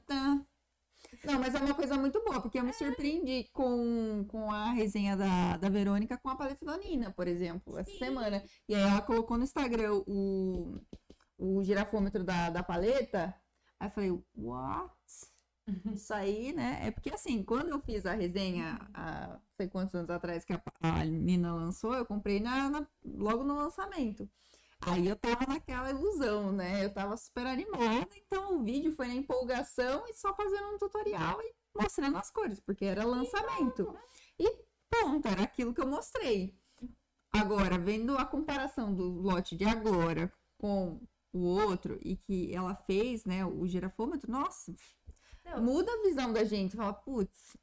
Não, 1.23 1.39
mas 1.39 1.53
é 1.53 1.59
uma 1.59 1.73
coisa 1.75 1.97
muito 1.97 2.23
boa, 2.23 2.41
porque 2.41 2.57
eu 2.57 2.63
me 2.63 2.73
surpreendi 2.73 3.49
com, 3.53 4.25
com 4.27 4.51
a 4.51 4.71
resenha 4.71 5.15
da, 5.15 5.57
da 5.57 5.69
Verônica 5.69 6.17
com 6.17 6.29
a 6.29 6.35
paleta 6.35 6.65
da 6.65 6.77
Nina, 6.77 7.11
por 7.11 7.27
exemplo, 7.27 7.77
essa 7.77 7.91
Sim. 7.91 7.99
semana. 7.99 8.43
E 8.67 8.73
aí 8.73 8.81
ela 8.81 9.01
colocou 9.01 9.37
no 9.37 9.43
Instagram 9.43 10.01
o, 10.07 10.79
o 11.37 11.63
girafômetro 11.63 12.23
da, 12.23 12.49
da 12.49 12.63
paleta. 12.63 13.35
Aí 13.79 13.87
eu 13.87 13.91
falei, 13.91 14.23
what? 14.35 14.91
Isso 15.93 16.13
aí, 16.13 16.53
né? 16.53 16.79
É 16.87 16.91
porque 16.91 17.13
assim, 17.13 17.43
quando 17.43 17.69
eu 17.69 17.79
fiz 17.81 18.05
a 18.05 18.13
resenha 18.13 18.79
há 18.93 19.39
sei 19.55 19.67
quantos 19.69 19.93
anos 19.93 20.09
atrás 20.09 20.43
que 20.43 20.53
a, 20.53 20.61
a 20.81 21.05
Nina 21.05 21.53
lançou, 21.53 21.93
eu 21.93 22.05
comprei 22.05 22.39
na, 22.39 22.69
na- 22.69 22.87
logo 23.05 23.43
no 23.43 23.55
lançamento. 23.55 24.27
Aí 24.87 25.07
eu 25.07 25.15
tava 25.15 25.45
naquela 25.47 25.91
ilusão, 25.91 26.51
né? 26.51 26.83
Eu 26.83 26.93
tava 26.93 27.15
super 27.15 27.45
animada, 27.45 28.09
então 28.15 28.57
o 28.57 28.63
vídeo 28.63 28.91
foi 28.93 29.07
na 29.07 29.13
empolgação 29.13 30.07
e 30.07 30.13
só 30.13 30.33
fazendo 30.33 30.73
um 30.73 30.77
tutorial 30.77 31.39
e 31.41 31.53
mostrando 31.75 32.17
as 32.17 32.31
cores, 32.31 32.59
porque 32.59 32.85
era 32.85 33.05
lançamento. 33.05 33.95
E 34.39 34.57
pronto, 34.89 35.27
era 35.27 35.43
aquilo 35.43 35.73
que 35.73 35.81
eu 35.81 35.87
mostrei. 35.87 36.57
Agora, 37.31 37.77
vendo 37.77 38.17
a 38.17 38.25
comparação 38.25 38.93
do 38.93 39.07
lote 39.07 39.55
de 39.55 39.63
agora 39.63 40.31
com 40.57 40.99
o 41.31 41.39
outro 41.39 41.97
e 42.01 42.17
que 42.17 42.53
ela 42.53 42.75
fez, 42.75 43.23
né, 43.23 43.45
o 43.45 43.65
girafômetro, 43.65 44.29
nossa, 44.29 44.75
Não, 45.45 45.61
muda 45.61 45.91
a 45.91 46.01
visão 46.01 46.33
da 46.33 46.43
gente. 46.43 46.75
Fala, 46.75 46.93
putz, 46.93 47.55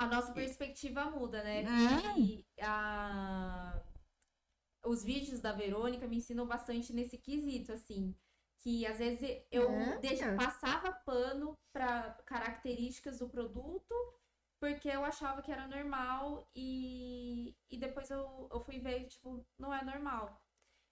a 0.00 0.06
nossa 0.06 0.32
perspectiva 0.32 1.04
muda, 1.10 1.42
né? 1.42 1.62
É. 1.62 2.18
E 2.18 2.44
a... 2.62 3.78
os 4.84 5.02
vídeos 5.04 5.40
da 5.40 5.52
Verônica 5.52 6.06
me 6.06 6.16
ensinam 6.18 6.46
bastante 6.46 6.92
nesse 6.92 7.18
quesito, 7.18 7.72
assim. 7.72 8.14
Que 8.58 8.86
às 8.86 8.98
vezes 8.98 9.42
eu 9.50 9.70
É. 9.70 9.98
deixa, 9.98 10.34
passava 10.36 10.92
pano 10.92 11.54
para 11.72 12.12
características 12.26 13.18
do 13.18 13.28
produto, 13.28 13.94
porque 14.60 14.88
eu 14.88 15.04
achava 15.04 15.42
que 15.42 15.50
era 15.50 15.66
normal 15.66 16.50
e, 16.54 17.56
e 17.70 17.78
depois 17.78 18.10
eu, 18.10 18.48
eu 18.52 18.60
fui 18.60 18.78
ver, 18.78 19.06
tipo, 19.06 19.46
não 19.58 19.72
é 19.72 19.82
normal. 19.84 20.42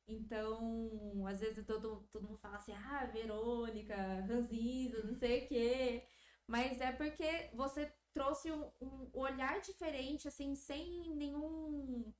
Então, 0.06 1.26
às 1.26 1.40
vezes 1.40 1.64
todo, 1.66 2.08
todo 2.10 2.26
mundo 2.26 2.38
fala 2.38 2.56
assim, 2.56 2.72
ah, 2.72 3.04
Verônica, 3.06 3.94
ranzinza, 4.26 5.02
não 5.02 5.12
sei 5.14 5.44
o 5.44 5.48
quê. 5.48 6.08
Mas 6.46 6.80
é 6.80 6.92
porque 6.92 7.50
você 7.52 7.92
trouxe 8.14 8.50
um, 8.50 8.70
um 8.80 9.10
olhar 9.12 9.60
diferente, 9.60 10.26
assim, 10.26 10.54
sem 10.54 11.14
nenhum. 11.14 12.12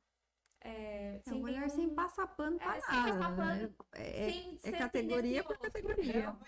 É, 0.60 1.16
É 1.16 1.20
sem 1.20 1.40
um 1.40 1.42
olhar 1.44 1.60
nenhum- 1.60 1.74
sem 1.76 1.94
passar 1.94 2.26
pano 2.26 2.58
pra 2.58 2.76
É, 2.76 2.80
sem 2.80 2.94
nada. 2.96 3.12
passar 3.18 3.36
né? 3.36 3.58
pano, 3.58 3.74
É, 3.92 4.30
sem 4.32 4.54
é 4.54 4.58
ser 4.58 4.76
categoria 4.78 5.44
por 5.44 5.58
categoria. 5.58 6.24
Eu 6.24 6.32
vou 6.32 6.46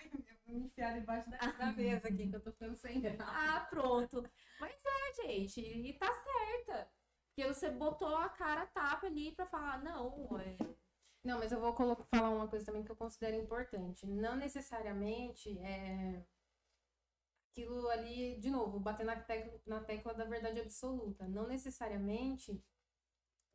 me 0.59 0.65
enfiar 0.65 0.99
debaixo 0.99 1.29
da, 1.29 1.37
da 1.37 1.71
mesa 1.71 2.07
aqui, 2.09 2.29
que 2.29 2.35
eu 2.35 2.41
tô 2.41 2.51
ficando 2.51 2.75
sem 2.75 2.99
graça. 2.99 3.23
Ah, 3.25 3.61
pronto. 3.69 4.29
Mas 4.59 4.73
é, 4.85 5.13
gente, 5.23 5.61
e 5.61 5.93
tá 5.93 6.11
certa. 6.11 6.91
Porque 7.33 7.47
você 7.47 7.71
botou 7.71 8.15
a 8.17 8.27
cara 8.27 8.65
tapa 8.67 9.07
ali 9.07 9.31
pra 9.33 9.45
falar, 9.45 9.81
não, 9.81 10.37
é, 10.39 10.57
Não, 11.23 11.39
mas 11.39 11.51
eu 11.51 11.61
vou 11.61 11.73
colo- 11.73 11.95
falar 12.13 12.29
uma 12.31 12.47
coisa 12.47 12.65
também 12.65 12.83
que 12.83 12.91
eu 12.91 12.95
considero 12.95 13.37
importante. 13.37 14.05
Não 14.05 14.35
necessariamente 14.35 15.57
é 15.59 16.25
aquilo 17.51 17.87
ali, 17.89 18.37
de 18.39 18.49
novo, 18.49 18.79
bater 18.79 19.05
na 19.05 19.15
tecla, 19.21 19.61
na 19.65 19.81
tecla 19.83 20.13
da 20.13 20.25
verdade 20.25 20.59
absoluta. 20.59 21.27
Não 21.27 21.47
necessariamente 21.47 22.61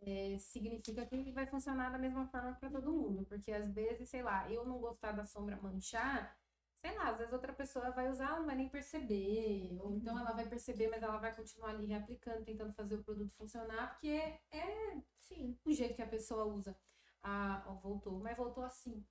é, 0.01 0.37
significa 0.39 1.07
que 1.07 1.33
vai 1.33 1.47
funcionar 1.47 1.91
da 1.91 1.99
mesma 1.99 2.27
forma 2.29 2.55
para 2.55 2.71
todo 2.71 2.93
mundo. 2.93 3.25
Porque 3.27 3.53
às 3.53 3.69
vezes, 3.71 4.09
sei 4.09 4.23
lá, 4.23 4.51
eu 4.51 4.65
não 4.65 4.79
gostar 4.79 5.13
da 5.13 5.27
sombra 5.27 5.57
manchar, 5.57 6.37
sei 6.77 6.95
lá, 6.97 7.11
às 7.11 7.19
vezes 7.19 7.33
outra 7.33 7.53
pessoa 7.53 7.91
vai 7.91 8.09
usar, 8.11 8.29
ela 8.29 8.39
não 8.39 8.47
vai 8.47 8.57
nem 8.57 8.69
perceber. 8.69 9.79
Ou 9.81 9.93
então 9.95 10.19
ela 10.19 10.33
vai 10.33 10.47
perceber, 10.49 10.89
mas 10.89 11.03
ela 11.03 11.19
vai 11.19 11.35
continuar 11.35 11.71
ali 11.71 11.87
reaplicando, 11.87 12.45
tentando 12.45 12.73
fazer 12.73 12.97
o 12.97 13.05
produto 13.05 13.35
funcionar, 13.35 13.91
porque 13.91 14.09
é 14.51 15.01
sim. 15.17 15.59
o 15.65 15.73
jeito 15.73 15.95
que 15.95 16.03
a 16.03 16.09
pessoa 16.09 16.45
usa. 16.45 16.77
Ah, 17.23 17.65
ó, 17.67 17.75
voltou, 17.75 18.21
mas 18.21 18.37
voltou 18.37 18.65
assim. 18.65 19.05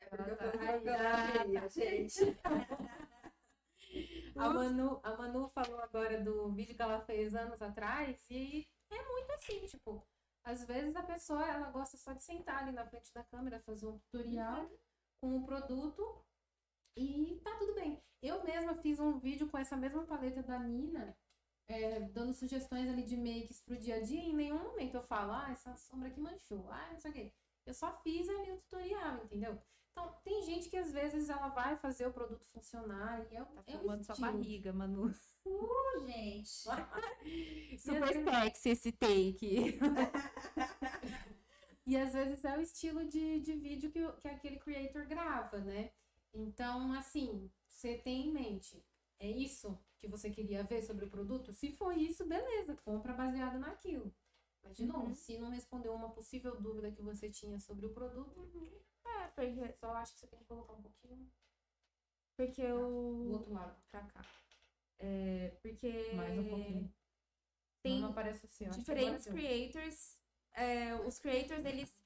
Eu 0.00 0.36
tô 0.36 0.58
Ai, 0.60 0.88
aí, 0.88 1.52
tá. 1.54 1.68
gente. 1.68 2.38
A 4.36 4.50
Manu, 4.50 5.00
a 5.02 5.16
Manu 5.16 5.48
falou 5.48 5.80
agora 5.80 6.22
do 6.22 6.52
vídeo 6.52 6.74
que 6.76 6.82
ela 6.82 7.00
fez 7.00 7.34
anos 7.34 7.62
atrás 7.62 8.22
e 8.30 8.68
é 8.90 9.02
muito 9.08 9.30
assim, 9.32 9.66
tipo, 9.66 10.06
às 10.44 10.64
vezes 10.64 10.94
a 10.94 11.02
pessoa 11.02 11.44
ela 11.46 11.70
gosta 11.70 11.96
só 11.96 12.12
de 12.12 12.22
sentar 12.22 12.62
ali 12.62 12.72
na 12.72 12.86
frente 12.86 13.12
da 13.12 13.24
câmera, 13.24 13.60
fazer 13.60 13.86
um 13.86 13.98
tutorial 13.98 14.70
com 15.20 15.36
o 15.36 15.44
produto 15.44 16.24
e 16.96 17.40
tá 17.42 17.56
tudo 17.58 17.74
bem. 17.74 18.02
Eu 18.22 18.42
mesma 18.44 18.74
fiz 18.76 18.98
um 18.98 19.18
vídeo 19.18 19.48
com 19.48 19.58
essa 19.58 19.76
mesma 19.76 20.04
paleta 20.04 20.42
da 20.42 20.58
Nina, 20.58 21.16
é, 21.68 22.00
dando 22.00 22.32
sugestões 22.32 22.88
ali 22.88 23.02
de 23.02 23.16
makes 23.16 23.60
pro 23.60 23.76
dia 23.76 23.96
a 23.96 24.00
dia, 24.00 24.20
e 24.20 24.30
em 24.30 24.34
nenhum 24.34 24.62
momento 24.62 24.94
eu 24.94 25.02
falo, 25.02 25.32
ah, 25.32 25.50
essa 25.50 25.76
sombra 25.76 26.08
aqui 26.08 26.20
manchou, 26.20 26.70
ah, 26.70 26.92
não 26.92 27.00
sei 27.00 27.10
o 27.10 27.14
quê. 27.14 27.32
Eu 27.66 27.74
só 27.74 27.92
fiz 28.02 28.28
ali 28.28 28.52
o 28.52 28.58
tutorial, 28.58 29.24
entendeu? 29.24 29.60
Então, 29.98 30.12
tem 30.22 30.42
gente 30.44 30.68
que 30.68 30.76
às 30.76 30.92
vezes 30.92 31.30
ela 31.30 31.48
vai 31.48 31.74
fazer 31.78 32.06
o 32.06 32.12
produto 32.12 32.44
funcionar 32.52 33.26
e 33.32 33.36
é, 33.36 33.42
o- 33.42 33.46
Tá 33.46 33.62
é 33.66 33.76
o 33.76 33.78
filmando 33.78 34.04
sua 34.04 34.12
estilo. 34.12 34.32
barriga, 34.32 34.72
Manu. 34.74 35.14
gente. 36.04 36.66
Super 37.80 38.12
sexy 38.24 38.68
esse 38.70 38.92
take. 38.92 39.78
E 41.88 41.96
às 41.96 42.12
vezes 42.14 42.44
é 42.44 42.58
o 42.58 42.60
estilo 42.60 43.04
de, 43.06 43.38
de 43.40 43.52
vídeo 43.54 43.92
que, 43.92 44.04
o- 44.04 44.12
que 44.14 44.26
aquele 44.26 44.58
creator 44.58 45.06
grava, 45.06 45.58
né? 45.60 45.92
Então, 46.34 46.92
assim, 46.94 47.48
você 47.64 47.96
tem 47.96 48.26
em 48.26 48.32
mente, 48.32 48.84
é 49.20 49.30
isso 49.30 49.78
que 49.96 50.08
você 50.08 50.28
queria 50.28 50.64
ver 50.64 50.82
sobre 50.82 51.04
o 51.04 51.08
produto? 51.08 51.52
Se 51.52 51.70
for 51.70 51.96
isso, 51.96 52.26
beleza, 52.26 52.76
compra 52.84 53.12
baseado 53.14 53.60
naquilo. 53.60 54.12
Mas, 54.64 54.76
de 54.76 54.84
novo, 54.84 55.06
Uhum. 55.06 55.14
se 55.14 55.38
não 55.38 55.48
respondeu 55.48 55.94
uma 55.94 56.10
possível 56.10 56.60
dúvida 56.60 56.90
que 56.90 57.00
você 57.00 57.30
tinha 57.30 57.60
sobre 57.60 57.86
o 57.86 57.90
produto, 57.94 58.50
É, 59.06 59.26
porque, 59.28 59.72
só 59.72 59.92
acho 59.94 60.12
que 60.14 60.20
você 60.20 60.26
tem 60.26 60.38
que 60.40 60.44
colocar 60.46 60.72
um 60.74 60.82
pouquinho 60.82 61.30
porque 62.36 62.62
do 62.62 62.68
eu. 62.68 63.32
outro 63.32 63.52
lado. 63.52 63.76
Pra 63.90 64.02
cá. 64.02 64.24
É, 64.98 65.56
porque. 65.62 66.12
Mais 66.14 66.38
um 66.38 66.48
pouquinho. 66.48 66.94
Tem 67.82 68.00
não 68.00 68.10
aparece 68.10 68.44
o 68.44 68.48
seu. 68.48 68.68
acho 68.68 68.78
que 68.78 68.84
diferentes 68.84 69.26
creators. 69.26 70.18
é, 70.52 70.94
os 70.96 71.18
creators, 71.18 71.64
eles 71.64 71.98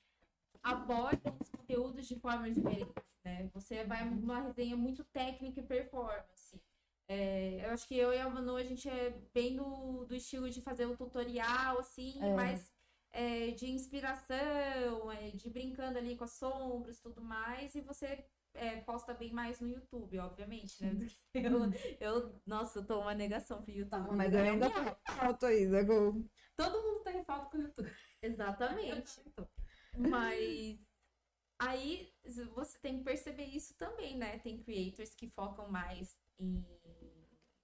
abordam 0.62 1.36
os 1.40 1.48
conteúdos 1.48 2.06
de 2.06 2.18
forma 2.20 2.50
diferente, 2.50 2.92
né? 3.24 3.48
Você 3.54 3.82
vai 3.84 4.04
numa 4.04 4.40
resenha 4.40 4.76
muito 4.76 5.02
técnica 5.04 5.60
e 5.60 5.66
performance. 5.66 6.60
É, 7.08 7.64
eu 7.64 7.70
acho 7.70 7.88
que 7.88 7.96
eu 7.96 8.12
e 8.12 8.18
a 8.18 8.28
Manu, 8.28 8.56
a 8.56 8.62
gente 8.62 8.88
é 8.88 9.10
bem 9.34 9.56
do, 9.56 10.04
do 10.04 10.14
estilo 10.14 10.48
de 10.48 10.60
fazer 10.62 10.86
um 10.86 10.94
tutorial, 10.96 11.78
assim, 11.78 12.22
É. 12.22 12.34
mais 12.34 12.70
é, 13.12 13.50
de 13.52 13.66
inspiração, 13.70 15.10
é, 15.12 15.30
de 15.30 15.50
brincando 15.50 15.98
ali 15.98 16.16
com 16.16 16.24
as 16.24 16.32
sombras 16.32 16.98
e 16.98 17.02
tudo 17.02 17.22
mais, 17.22 17.74
e 17.74 17.80
você 17.80 18.24
é, 18.54 18.76
posta 18.82 19.14
bem 19.14 19.32
mais 19.32 19.60
no 19.60 19.68
YouTube, 19.68 20.18
obviamente, 20.18 20.82
né? 20.82 20.92
Do 20.94 21.06
que 21.06 21.16
Eu, 21.34 21.70
eu, 22.00 22.42
nossa, 22.46 22.80
eu 22.80 22.86
tô 22.86 23.00
uma 23.00 23.14
negação 23.14 23.62
pro 23.62 23.72
YouTube. 23.72 24.16
Mas 24.16 24.32
eu 24.32 24.40
ainda 24.40 24.70
falta 25.06 25.46
ainda. 25.48 25.86
com- 25.86 26.28
Todo 26.56 26.82
mundo 26.82 27.02
tem 27.04 27.24
falta 27.24 27.50
com 27.50 27.58
o 27.58 27.62
YouTube. 27.62 27.90
Exatamente. 28.22 29.20
Mas 29.96 30.78
aí 31.58 32.12
você 32.54 32.78
tem 32.78 32.98
que 32.98 33.04
perceber 33.04 33.44
isso 33.44 33.74
também, 33.76 34.16
né? 34.16 34.38
Tem 34.38 34.62
creators 34.62 35.14
que 35.14 35.28
focam 35.30 35.68
mais 35.70 36.16
em 36.38 36.64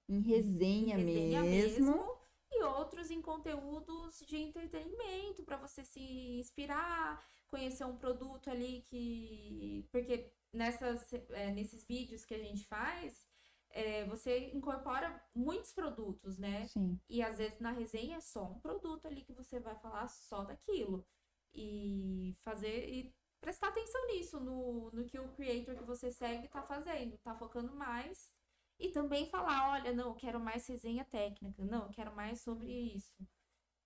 Em 0.08 0.20
resenha, 0.20 0.96
resenha 0.96 1.42
mesmo. 1.42 2.16
E 2.50 2.62
outros 2.62 3.10
em 3.10 3.20
conteúdos 3.20 4.18
de 4.26 4.36
entretenimento 4.36 5.42
para 5.44 5.56
você 5.56 5.84
se 5.84 6.00
inspirar, 6.38 7.24
conhecer 7.48 7.84
um 7.84 7.96
produto 7.96 8.50
ali 8.50 8.82
que 8.82 9.86
porque 9.90 10.32
nessas 10.52 11.12
é, 11.30 11.50
nesses 11.52 11.84
vídeos 11.84 12.24
que 12.24 12.34
a 12.34 12.38
gente 12.38 12.64
faz 12.66 13.26
é, 13.76 14.04
você 14.06 14.50
incorpora 14.54 15.22
muitos 15.34 15.70
produtos, 15.70 16.38
né? 16.38 16.66
Sim. 16.68 16.98
E 17.10 17.22
às 17.22 17.36
vezes 17.36 17.60
na 17.60 17.72
resenha 17.72 18.16
é 18.16 18.20
só 18.20 18.44
um 18.44 18.58
produto 18.58 19.06
ali 19.06 19.22
que 19.22 19.34
você 19.34 19.60
vai 19.60 19.74
falar 19.76 20.08
só 20.08 20.44
daquilo. 20.44 21.06
E 21.52 22.34
fazer 22.42 22.88
e 22.88 23.14
prestar 23.40 23.68
atenção 23.68 24.06
nisso, 24.08 24.40
no, 24.40 24.90
no 24.92 25.04
que 25.04 25.18
o 25.18 25.28
creator 25.32 25.76
que 25.76 25.84
você 25.84 26.10
segue 26.10 26.48
tá 26.48 26.62
fazendo, 26.62 27.18
tá 27.18 27.34
focando 27.34 27.74
mais. 27.74 28.30
E 28.78 28.90
também 28.90 29.26
falar, 29.30 29.70
olha, 29.72 29.92
não, 29.92 30.08
eu 30.08 30.14
quero 30.14 30.38
mais 30.38 30.66
resenha 30.66 31.04
técnica, 31.04 31.64
não, 31.64 31.84
eu 31.84 31.90
quero 31.90 32.14
mais 32.14 32.40
sobre 32.42 32.70
isso. 32.94 33.14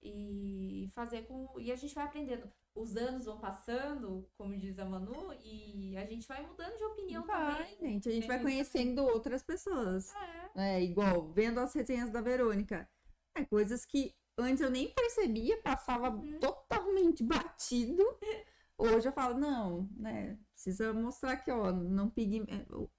E 0.02 0.88
fazer 0.94 1.22
com. 1.26 1.48
E 1.60 1.70
a 1.70 1.76
gente 1.76 1.94
vai 1.94 2.04
aprendendo. 2.04 2.50
Os 2.74 2.96
anos 2.96 3.26
vão 3.26 3.38
passando, 3.38 4.28
como 4.38 4.56
diz 4.56 4.78
a 4.78 4.84
Manu, 4.84 5.34
e 5.44 5.96
a 5.96 6.06
gente 6.06 6.26
vai 6.26 6.40
mudando 6.46 6.76
de 6.76 6.84
opinião 6.84 7.26
Vai, 7.26 7.74
também. 7.74 7.78
gente. 7.94 8.08
A 8.08 8.12
gente 8.12 8.26
vai 8.26 8.36
Tem 8.38 8.46
conhecendo 8.46 9.02
outras 9.04 9.42
pessoas. 9.42 10.14
É. 10.14 10.76
É, 10.76 10.82
igual, 10.82 11.28
vendo 11.32 11.58
as 11.60 11.74
resenhas 11.74 12.10
da 12.10 12.20
Verônica. 12.20 12.88
É, 13.36 13.44
coisas 13.44 13.84
que 13.84 14.14
antes 14.38 14.60
eu 14.62 14.70
nem 14.70 14.88
percebia, 14.94 15.60
passava 15.62 16.10
Uhum. 16.10 16.38
totalmente 16.38 17.22
batido. 17.24 18.02
Hoje 18.78 19.08
eu 19.08 19.12
falo, 19.12 19.36
não, 19.38 19.88
né? 19.96 20.38
Precisa 20.62 20.92
mostrar 20.92 21.38
que, 21.38 21.50
ó, 21.50 21.72
não 21.72 22.10
pigme- 22.10 22.46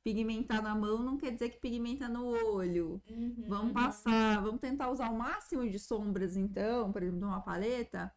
pigmentar 0.03 0.64
na 0.64 0.74
mão 0.74 1.03
não 1.03 1.16
quer 1.16 1.32
dizer 1.32 1.49
que 1.49 1.59
pigmenta 1.59 2.09
no 2.09 2.26
olho. 2.26 2.99
Uhum. 3.07 3.45
Vamos 3.47 3.74
passar, 3.74 4.41
vamos 4.41 4.59
tentar 4.59 4.89
usar 4.89 5.12
o 5.12 5.16
máximo 5.16 5.70
de 5.70 5.78
sombras, 5.78 6.36
então, 6.36 6.91
por 6.91 7.03
exemplo, 7.03 7.20
de 7.20 7.26
uma 7.26 7.39
paleta. 7.39 8.12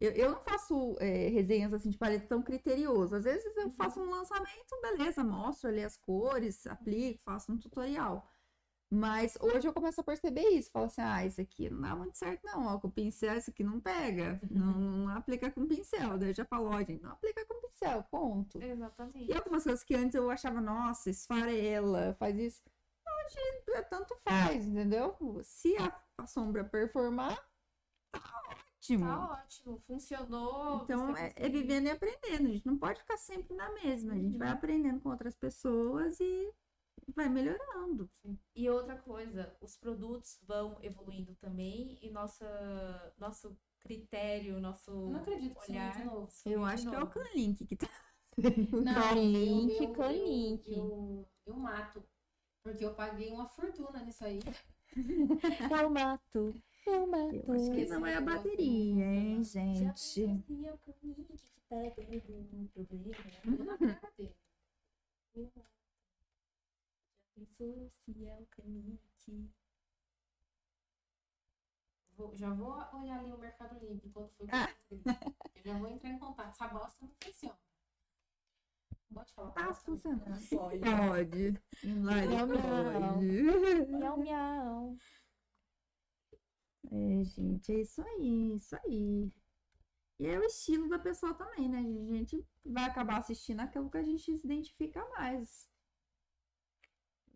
Eu, 0.00 0.12
eu 0.12 0.30
não 0.30 0.40
faço 0.40 0.96
é, 1.00 1.28
resenhas 1.28 1.74
assim 1.74 1.90
de 1.90 1.98
paleta 1.98 2.26
tão 2.28 2.40
criterioso. 2.42 3.14
Às 3.14 3.24
vezes 3.24 3.44
eu 3.58 3.70
faço 3.72 4.00
um 4.00 4.08
lançamento, 4.08 4.80
beleza, 4.80 5.22
mostro 5.22 5.68
ali 5.68 5.84
as 5.84 5.98
cores, 5.98 6.66
aplico, 6.66 7.20
faço 7.26 7.52
um 7.52 7.58
tutorial. 7.58 8.26
Mas 8.90 9.36
hoje 9.40 9.68
eu 9.68 9.72
começo 9.72 10.00
a 10.00 10.04
perceber 10.04 10.48
isso. 10.48 10.70
Falo 10.70 10.86
assim, 10.86 11.02
ah, 11.02 11.24
esse 11.24 11.42
aqui 11.42 11.68
não 11.68 11.80
dá 11.80 11.94
muito 11.94 12.16
certo, 12.16 12.42
não. 12.44 12.66
Ó, 12.66 12.78
com 12.78 12.88
o 12.88 12.90
pincel, 12.90 13.34
esse 13.34 13.50
aqui 13.50 13.62
não 13.62 13.78
pega. 13.78 14.40
Não, 14.50 14.72
não 15.04 15.16
aplica 15.16 15.50
com 15.50 15.66
pincel. 15.66 16.16
Daí 16.16 16.30
eu 16.30 16.34
já 16.34 16.44
falo, 16.46 16.68
ó, 16.68 16.78
gente, 16.78 17.02
não 17.02 17.10
aplica 17.10 17.44
com 17.44 17.60
pincel, 17.60 18.02
ponto. 18.04 18.62
Exatamente. 18.62 19.30
E 19.30 19.34
algumas 19.34 19.64
coisas 19.64 19.84
que 19.84 19.94
antes 19.94 20.14
eu 20.14 20.30
achava, 20.30 20.60
nossa, 20.60 21.10
esfarela, 21.10 22.16
faz 22.18 22.38
isso. 22.38 22.62
Hoje 23.06 23.38
é, 23.74 23.82
tanto 23.82 24.16
faz, 24.22 24.66
entendeu? 24.66 25.14
Se 25.42 25.76
a, 25.76 25.94
a 26.16 26.26
sombra 26.26 26.64
performar, 26.64 27.36
tá 28.10 28.22
ótimo. 28.50 29.04
Tá 29.04 29.32
ótimo, 29.32 29.82
funcionou. 29.86 30.82
Então 30.84 31.14
é, 31.14 31.32
é 31.36 31.48
vivendo 31.48 31.86
e 31.86 31.90
aprendendo. 31.90 32.48
A 32.48 32.52
gente 32.52 32.66
não 32.66 32.78
pode 32.78 33.00
ficar 33.00 33.18
sempre 33.18 33.54
na 33.54 33.70
mesma. 33.72 34.14
A 34.14 34.16
gente 34.16 34.38
vai 34.38 34.48
aprendendo 34.48 35.00
com 35.00 35.10
outras 35.10 35.36
pessoas 35.36 36.18
e 36.20 36.54
vai 37.12 37.28
melhorando. 37.28 38.10
E 38.54 38.68
outra 38.68 38.96
coisa, 38.96 39.56
os 39.60 39.76
produtos 39.76 40.38
vão 40.42 40.78
evoluindo 40.82 41.34
também 41.36 41.98
e 42.02 42.10
nossa, 42.10 43.12
nosso 43.18 43.56
critério, 43.80 44.60
nosso 44.60 44.90
Eu 44.90 45.10
não 45.10 45.20
acredito 45.20 45.58
que 45.60 45.72
olhar. 45.72 45.96
de 45.96 46.04
novo. 46.04 46.28
Eu 46.44 46.60
de 46.60 46.64
acho 46.66 46.88
que 46.88 46.94
é 46.94 46.98
o 46.98 47.00
novo. 47.00 47.12
Canlink 47.12 47.66
que 47.66 47.76
tá. 47.76 47.88
Não, 48.84 48.94
Canlink, 49.14 49.76
eu, 49.76 49.82
eu, 49.84 49.92
Canlink. 49.92 50.72
Eu, 50.72 50.78
eu, 50.78 51.28
eu 51.46 51.56
mato. 51.56 52.04
Porque 52.62 52.84
eu 52.84 52.94
paguei 52.94 53.30
uma 53.30 53.48
fortuna 53.48 54.02
nisso 54.02 54.24
aí. 54.24 54.40
Eu 55.70 55.90
mato, 55.90 56.54
eu 56.86 57.06
mato. 57.06 57.34
Eu 57.34 57.54
acho 57.54 57.70
que 57.70 57.86
não 57.86 58.06
é 58.06 58.16
a 58.16 58.20
bateria, 58.22 59.04
hein, 59.04 59.44
gente? 59.44 60.24
é 60.24 60.72
o 60.72 60.78
Canlink 60.78 61.36
que 61.36 61.60
tá 61.68 61.76
dando 61.76 62.56
um 62.56 62.66
problema. 62.68 63.14
Eu 63.44 63.64
na 63.64 63.78
cara 63.78 64.12
dele. 64.16 64.34
Já 65.36 65.46
pensou 65.46 65.77
é 67.60 68.38
o 68.40 68.46
Canlink? 68.50 69.50
vou, 72.12 72.36
já 72.36 72.52
vou 72.52 72.72
olhar 72.94 73.20
ali 73.20 73.32
o 73.32 73.38
Mercado 73.38 73.78
Livre 73.78 74.10
quando 74.10 74.30
for 74.30 74.46
Ah. 74.52 74.68
Eu 75.54 75.62
já 75.62 75.78
vou 75.78 75.88
entrar 75.88 76.10
em 76.10 76.18
contato. 76.18 76.50
Essa 76.50 76.68
bosta 76.68 77.04
não 77.04 77.12
funciona. 77.22 77.58
Pode 79.12 79.32
falar 79.32 79.50
Tá 79.52 79.66
bosta? 79.66 79.84
funcionando. 79.84 80.48
Pode. 80.50 80.80
Pode. 80.80 81.62
Miau, 81.84 82.46
miau. 82.46 82.48
pode. 82.92 83.86
Miau, 83.92 84.16
miau. 84.18 84.96
É, 86.90 87.24
gente, 87.24 87.72
é 87.72 87.80
isso 87.80 88.02
aí, 88.02 88.56
isso 88.56 88.76
aí. 88.76 89.32
E 90.20 90.26
é 90.26 90.38
o 90.38 90.44
estilo 90.44 90.88
da 90.88 90.98
pessoa 90.98 91.34
também, 91.34 91.68
né? 91.68 91.78
A 91.78 92.16
gente 92.16 92.44
vai 92.64 92.84
acabar 92.84 93.18
assistindo 93.18 93.60
aquilo 93.60 93.90
que 93.90 93.98
a 93.98 94.02
gente 94.02 94.36
se 94.38 94.46
identifica 94.46 95.06
mais. 95.10 95.68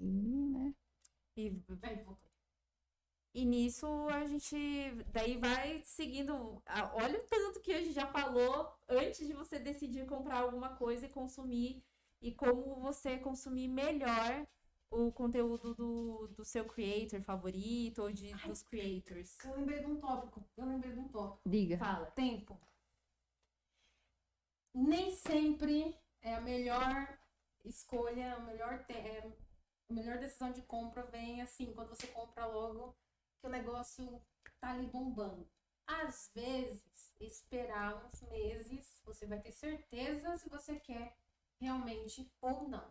E, 0.02 0.48
né? 0.50 0.74
E, 1.36 1.50
Vai, 1.68 2.04
e 3.34 3.44
nisso 3.46 3.86
a 4.10 4.24
gente 4.26 4.56
daí 5.12 5.38
vai 5.38 5.80
seguindo. 5.84 6.60
a- 6.66 6.92
Olha 6.94 7.18
o 7.18 7.26
tanto 7.26 7.60
que 7.60 7.72
a 7.72 7.78
gente 7.80 7.92
já 7.94 8.06
falou 8.06 8.70
antes 8.88 9.26
de 9.26 9.32
você 9.32 9.58
decidir 9.58 10.04
comprar 10.06 10.38
alguma 10.40 10.76
coisa 10.76 11.06
e 11.06 11.08
consumir. 11.08 11.82
E 12.20 12.32
como 12.34 12.74
você 12.80 13.18
consumir 13.18 13.68
melhor 13.68 14.46
o 14.90 15.10
conteúdo 15.10 15.74
do, 15.74 16.28
do 16.36 16.44
seu 16.44 16.64
creator 16.66 17.22
favorito 17.22 18.02
ou 18.02 18.12
de, 18.12 18.32
Ai. 18.32 18.48
dos 18.48 18.62
creators. 18.62 19.38
Eu 19.44 19.56
lembrei 19.56 19.80
de 19.80 19.86
um 19.86 19.96
tópico. 20.00 20.44
Eu 20.56 20.66
lembrei 20.66 20.92
de 20.92 20.98
um 20.98 21.08
tópico. 21.08 21.48
Diga. 21.48 21.78
Fala. 21.78 22.06
Tempo. 22.10 22.60
Nem 24.74 25.10
sempre 25.16 25.96
é 26.20 26.34
a 26.34 26.40
melhor 26.40 27.18
escolha, 27.64 28.34
a 28.34 28.40
melhor, 28.40 28.84
te- 28.84 28.92
é, 28.92 29.32
a 29.92 29.94
melhor 29.94 30.18
decisão 30.18 30.50
de 30.50 30.62
compra 30.62 31.02
vem 31.02 31.42
assim, 31.42 31.72
quando 31.74 31.90
você 31.90 32.06
compra 32.06 32.46
logo 32.46 32.96
que 33.38 33.46
o 33.46 33.50
negócio 33.50 34.24
tá 34.58 34.70
ali 34.70 34.86
bombando. 34.86 35.46
Às 35.86 36.30
vezes, 36.34 37.14
esperar 37.20 38.06
uns 38.06 38.22
meses, 38.22 39.02
você 39.04 39.26
vai 39.26 39.38
ter 39.40 39.52
certeza 39.52 40.36
se 40.38 40.48
você 40.48 40.80
quer 40.80 41.14
realmente 41.60 42.32
ou 42.40 42.68
não. 42.68 42.90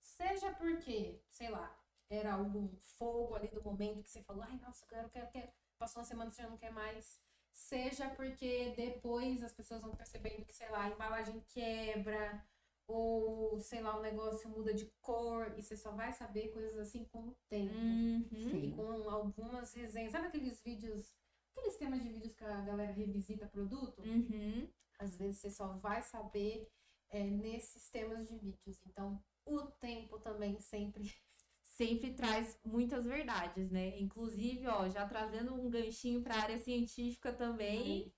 Seja 0.00 0.52
porque, 0.52 1.20
sei 1.30 1.50
lá, 1.50 1.76
era 2.08 2.34
algum 2.34 2.68
fogo 2.76 3.34
ali 3.34 3.48
do 3.48 3.62
momento 3.62 4.04
que 4.04 4.10
você 4.10 4.22
falou, 4.22 4.44
ai, 4.44 4.56
nossa, 4.58 4.84
eu 4.84 4.88
quero, 4.88 5.10
quero, 5.10 5.30
quero. 5.30 5.52
Passou 5.78 6.00
uma 6.00 6.06
semana, 6.06 6.30
você 6.30 6.42
já 6.42 6.48
não 6.48 6.58
quer 6.58 6.70
mais. 6.70 7.20
Seja 7.52 8.08
porque 8.10 8.72
depois 8.76 9.42
as 9.42 9.52
pessoas 9.52 9.82
vão 9.82 9.96
percebendo 9.96 10.44
que, 10.44 10.52
sei 10.52 10.68
lá, 10.70 10.84
a 10.84 10.90
embalagem 10.90 11.40
quebra, 11.48 12.46
ou, 12.90 13.60
sei 13.60 13.80
lá, 13.80 13.96
o 13.96 14.02
negócio 14.02 14.48
muda 14.48 14.74
de 14.74 14.86
cor, 15.00 15.54
e 15.56 15.62
você 15.62 15.76
só 15.76 15.92
vai 15.92 16.12
saber 16.12 16.48
coisas 16.48 16.76
assim 16.76 17.04
com 17.04 17.28
o 17.28 17.36
tempo. 17.48 17.74
Uhum. 17.74 18.64
E 18.64 18.72
com 18.72 19.08
algumas 19.08 19.72
resenhas. 19.72 20.12
Sabe 20.12 20.26
aqueles 20.26 20.60
vídeos, 20.62 21.14
aqueles 21.54 21.76
temas 21.76 22.02
de 22.02 22.08
vídeos 22.08 22.34
que 22.34 22.44
a 22.44 22.60
galera 22.62 22.92
revisita 22.92 23.46
produto? 23.46 24.02
Uhum. 24.02 24.68
Às 24.98 25.16
vezes 25.16 25.40
você 25.40 25.50
só 25.50 25.68
vai 25.78 26.02
saber 26.02 26.68
é, 27.10 27.22
nesses 27.22 27.88
temas 27.90 28.28
de 28.28 28.36
vídeos. 28.36 28.80
Então, 28.86 29.22
o 29.46 29.62
tempo 29.62 30.18
também 30.18 30.58
sempre. 30.60 31.04
sempre 31.62 32.12
traz 32.12 32.58
muitas 32.64 33.06
verdades, 33.06 33.70
né? 33.70 33.98
Inclusive, 33.98 34.66
ó, 34.66 34.88
já 34.88 35.06
trazendo 35.06 35.54
um 35.54 35.70
ganchinho 35.70 36.20
para 36.20 36.34
a 36.34 36.42
área 36.42 36.58
científica 36.58 37.32
também, 37.32 38.12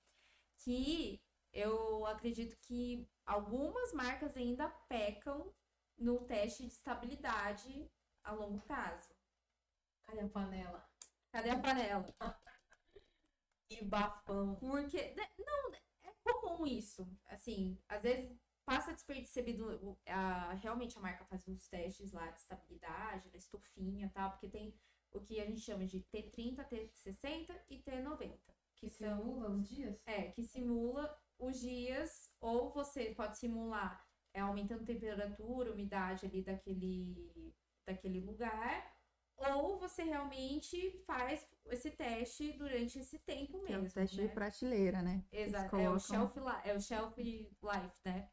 que 0.56 1.20
eu 1.52 2.04
acredito 2.06 2.56
que 2.62 3.06
algumas 3.26 3.92
marcas 3.92 4.36
ainda 4.36 4.68
pecam 4.88 5.52
no 5.98 6.20
teste 6.24 6.64
de 6.64 6.72
estabilidade 6.72 7.90
a 8.24 8.32
longo 8.32 8.60
prazo. 8.62 9.14
Cadê 10.06 10.20
a 10.20 10.28
panela? 10.28 10.88
Cadê 11.32 11.50
a 11.50 11.58
panela? 11.58 12.06
E 13.70 13.84
bafão. 13.84 14.56
Porque, 14.56 15.14
né, 15.14 15.28
não, 15.38 15.72
é 16.04 16.32
comum 16.40 16.66
isso. 16.66 17.08
Assim, 17.26 17.78
às 17.88 18.02
vezes 18.02 18.30
passa 18.64 18.92
despercebido. 18.92 19.98
A, 20.06 20.52
realmente 20.54 20.96
a 20.98 21.00
marca 21.00 21.24
faz 21.24 21.46
os 21.48 21.66
testes 21.68 22.12
lá 22.12 22.30
de 22.30 22.40
estabilidade, 22.40 23.30
da 23.30 23.38
estufinha 23.38 24.06
e 24.06 24.10
tal, 24.10 24.30
porque 24.30 24.48
tem 24.48 24.74
o 25.12 25.20
que 25.20 25.40
a 25.40 25.46
gente 25.46 25.60
chama 25.60 25.86
de 25.86 26.00
T30, 26.12 26.64
T60 26.68 27.60
e 27.70 27.78
T90. 27.82 28.40
Que 28.76 28.86
Que 28.86 28.90
são. 28.90 29.22
simula 29.22 29.50
os 29.50 29.68
dias? 29.68 30.00
É, 30.06 30.30
que 30.32 30.42
simula 30.44 31.21
os 31.46 31.58
dias, 31.60 32.30
ou 32.40 32.70
você 32.72 33.14
pode 33.14 33.36
simular 33.38 34.04
é, 34.34 34.40
aumentando 34.40 34.84
temperatura, 34.84 35.72
umidade 35.72 36.26
ali 36.26 36.42
daquele, 36.42 37.54
daquele 37.86 38.20
lugar, 38.20 38.92
ou 39.36 39.78
você 39.78 40.02
realmente 40.04 41.02
faz 41.06 41.46
esse 41.66 41.90
teste 41.90 42.52
durante 42.52 42.98
esse 42.98 43.18
tempo 43.18 43.60
Que 43.64 43.72
é 43.72 43.76
mesmo. 43.78 43.88
o 43.88 43.92
teste 43.92 44.20
né? 44.20 44.26
de 44.28 44.32
prateleira, 44.34 45.02
né? 45.02 45.24
Exato, 45.32 45.76
é 45.76 45.90
o 45.90 45.98
colocam- 45.98 45.98
shelf, 46.00 46.36
é 46.64 46.74
o 46.76 46.80
shelf 46.80 47.18
life, 47.18 48.00
né? 48.04 48.30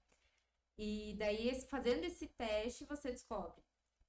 E 0.78 1.16
daí, 1.18 1.60
fazendo 1.62 2.04
esse 2.06 2.28
teste, 2.28 2.86
você 2.86 3.12
descobre 3.12 3.62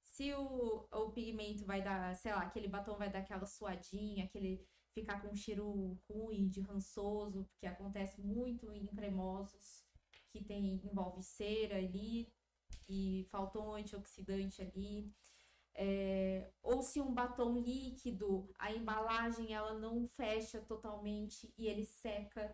se 0.03 0.33
o, 0.33 0.87
o 0.91 1.11
pigmento 1.11 1.65
vai 1.65 1.81
dar, 1.81 2.15
sei 2.15 2.31
lá, 2.33 2.41
aquele 2.43 2.67
batom 2.67 2.97
vai 2.97 3.09
dar 3.09 3.19
aquela 3.19 3.45
suadinha, 3.45 4.25
aquele 4.25 4.65
ficar 4.93 5.21
com 5.21 5.29
um 5.29 5.35
cheiro 5.35 5.97
ruim, 6.09 6.47
de 6.47 6.61
rançoso, 6.61 7.49
que 7.57 7.65
acontece 7.65 8.21
muito 8.21 8.71
em 8.71 8.85
cremosos, 8.87 9.83
que 10.29 10.43
tem, 10.43 10.81
envolve 10.83 11.23
cera 11.23 11.77
ali, 11.77 12.31
e 12.87 13.25
faltou 13.29 13.67
um 13.67 13.73
antioxidante 13.73 14.61
ali. 14.61 15.13
É, 15.73 16.51
ou 16.61 16.81
se 16.81 16.99
um 16.99 17.13
batom 17.13 17.61
líquido, 17.61 18.49
a 18.59 18.73
embalagem 18.73 19.53
ela 19.53 19.73
não 19.73 20.05
fecha 20.05 20.59
totalmente 20.61 21.53
e 21.57 21.67
ele 21.67 21.85
seca 21.85 22.53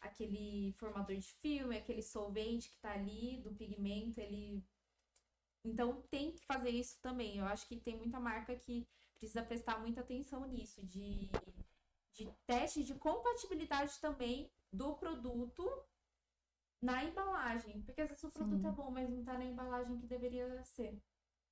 aquele 0.00 0.72
formador 0.78 1.16
de 1.16 1.32
filme, 1.34 1.76
aquele 1.76 2.02
solvente 2.02 2.70
que 2.70 2.78
tá 2.78 2.92
ali 2.92 3.38
do 3.42 3.52
pigmento, 3.54 4.20
ele 4.20 4.64
então 5.64 6.02
tem 6.10 6.32
que 6.32 6.44
fazer 6.46 6.70
isso 6.70 6.98
também. 7.02 7.36
Eu 7.36 7.44
acho 7.44 7.66
que 7.66 7.76
tem 7.76 7.96
muita 7.96 8.18
marca 8.18 8.54
que 8.56 8.88
precisa 9.20 9.44
prestar 9.44 9.78
muita 9.78 10.00
atenção 10.00 10.46
nisso, 10.46 10.84
de, 10.86 11.30
de 12.14 12.26
teste 12.46 12.82
de 12.82 12.94
compatibilidade 12.94 14.00
também 14.00 14.50
do 14.72 14.94
produto 14.94 15.68
na 16.82 17.04
embalagem. 17.04 17.82
Porque 17.82 18.00
às 18.00 18.08
vezes 18.08 18.24
o 18.24 18.32
produto 18.32 18.62
Sim. 18.62 18.68
é 18.68 18.72
bom, 18.72 18.90
mas 18.90 19.08
não 19.08 19.22
tá 19.22 19.34
na 19.34 19.44
embalagem 19.44 19.98
que 19.98 20.06
deveria 20.06 20.64
ser. 20.64 20.98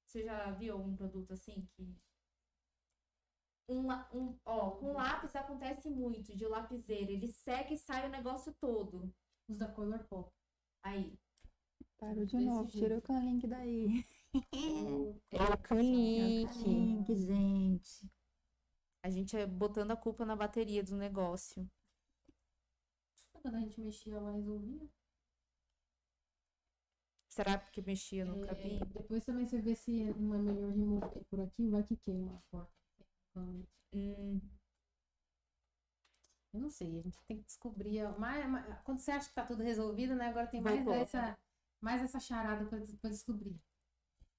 Você 0.06 0.24
já 0.24 0.50
viu 0.52 0.74
algum 0.74 0.96
produto 0.96 1.32
assim 1.32 1.68
que. 1.76 1.94
Um, 3.68 3.86
um, 4.14 4.38
ó, 4.46 4.70
com 4.70 4.94
lápis 4.94 5.36
acontece 5.36 5.90
muito, 5.90 6.34
de 6.34 6.46
lapiseira. 6.46 7.12
Ele 7.12 7.30
seca 7.30 7.74
e 7.74 7.76
sai 7.76 8.06
o 8.06 8.10
negócio 8.10 8.54
todo. 8.58 9.14
Os 9.46 9.58
da 9.58 9.68
Color 9.68 10.02
Pop. 10.08 10.32
Aí. 10.82 11.18
Parou 11.98 12.24
de 12.24 12.36
Desse 12.36 12.46
novo, 12.46 12.70
jeito. 12.70 12.78
tirou 12.86 13.02
com 13.02 13.18
o 13.18 13.20
link 13.20 13.46
daí. 13.46 14.02
É 15.30 15.42
o 15.42 15.58
canique. 15.58 16.64
Link, 16.64 17.16
gente. 17.16 18.10
A 19.02 19.10
gente 19.10 19.36
é 19.36 19.46
botando 19.46 19.90
a 19.92 19.96
culpa 19.96 20.24
na 20.24 20.36
bateria 20.36 20.82
do 20.82 20.96
negócio. 20.96 21.68
Quando 23.32 23.54
a 23.56 23.60
gente 23.60 23.80
mexia, 23.80 24.14
ela 24.14 24.32
resolvia. 24.32 24.88
Será 27.28 27.58
porque 27.58 27.80
mexia 27.82 28.24
no 28.24 28.42
É, 28.44 28.46
cabinho? 28.48 28.84
depois 28.86 29.24
também 29.24 29.46
você 29.46 29.60
vê 29.60 29.74
se 29.74 30.04
não 30.14 30.34
é 30.34 30.38
melhor 30.38 30.70
remover 30.72 31.24
por 31.30 31.40
aqui, 31.40 31.68
vai 31.68 31.84
que 31.84 31.96
queima 31.96 32.34
a 32.36 32.40
porta. 32.50 32.72
Hum, 33.94 34.40
Eu 36.52 36.60
não 36.60 36.70
sei, 36.70 36.98
a 36.98 37.02
gente 37.02 37.22
tem 37.26 37.36
que 37.38 37.44
descobrir. 37.44 38.02
Mais, 38.18 38.48
mais- 38.50 38.82
quando 38.82 38.98
você 38.98 39.12
acha 39.12 39.28
que 39.28 39.34
tá 39.34 39.44
tudo 39.46 39.62
resolvido, 39.62 40.14
né? 40.16 40.28
Agora 40.28 40.46
tem 40.46 40.60
mais 40.60 40.84
essa, 40.88 41.38
mais 41.80 42.02
essa 42.02 42.18
charada 42.18 42.64
pra 42.66 43.10
descobrir. 43.10 43.54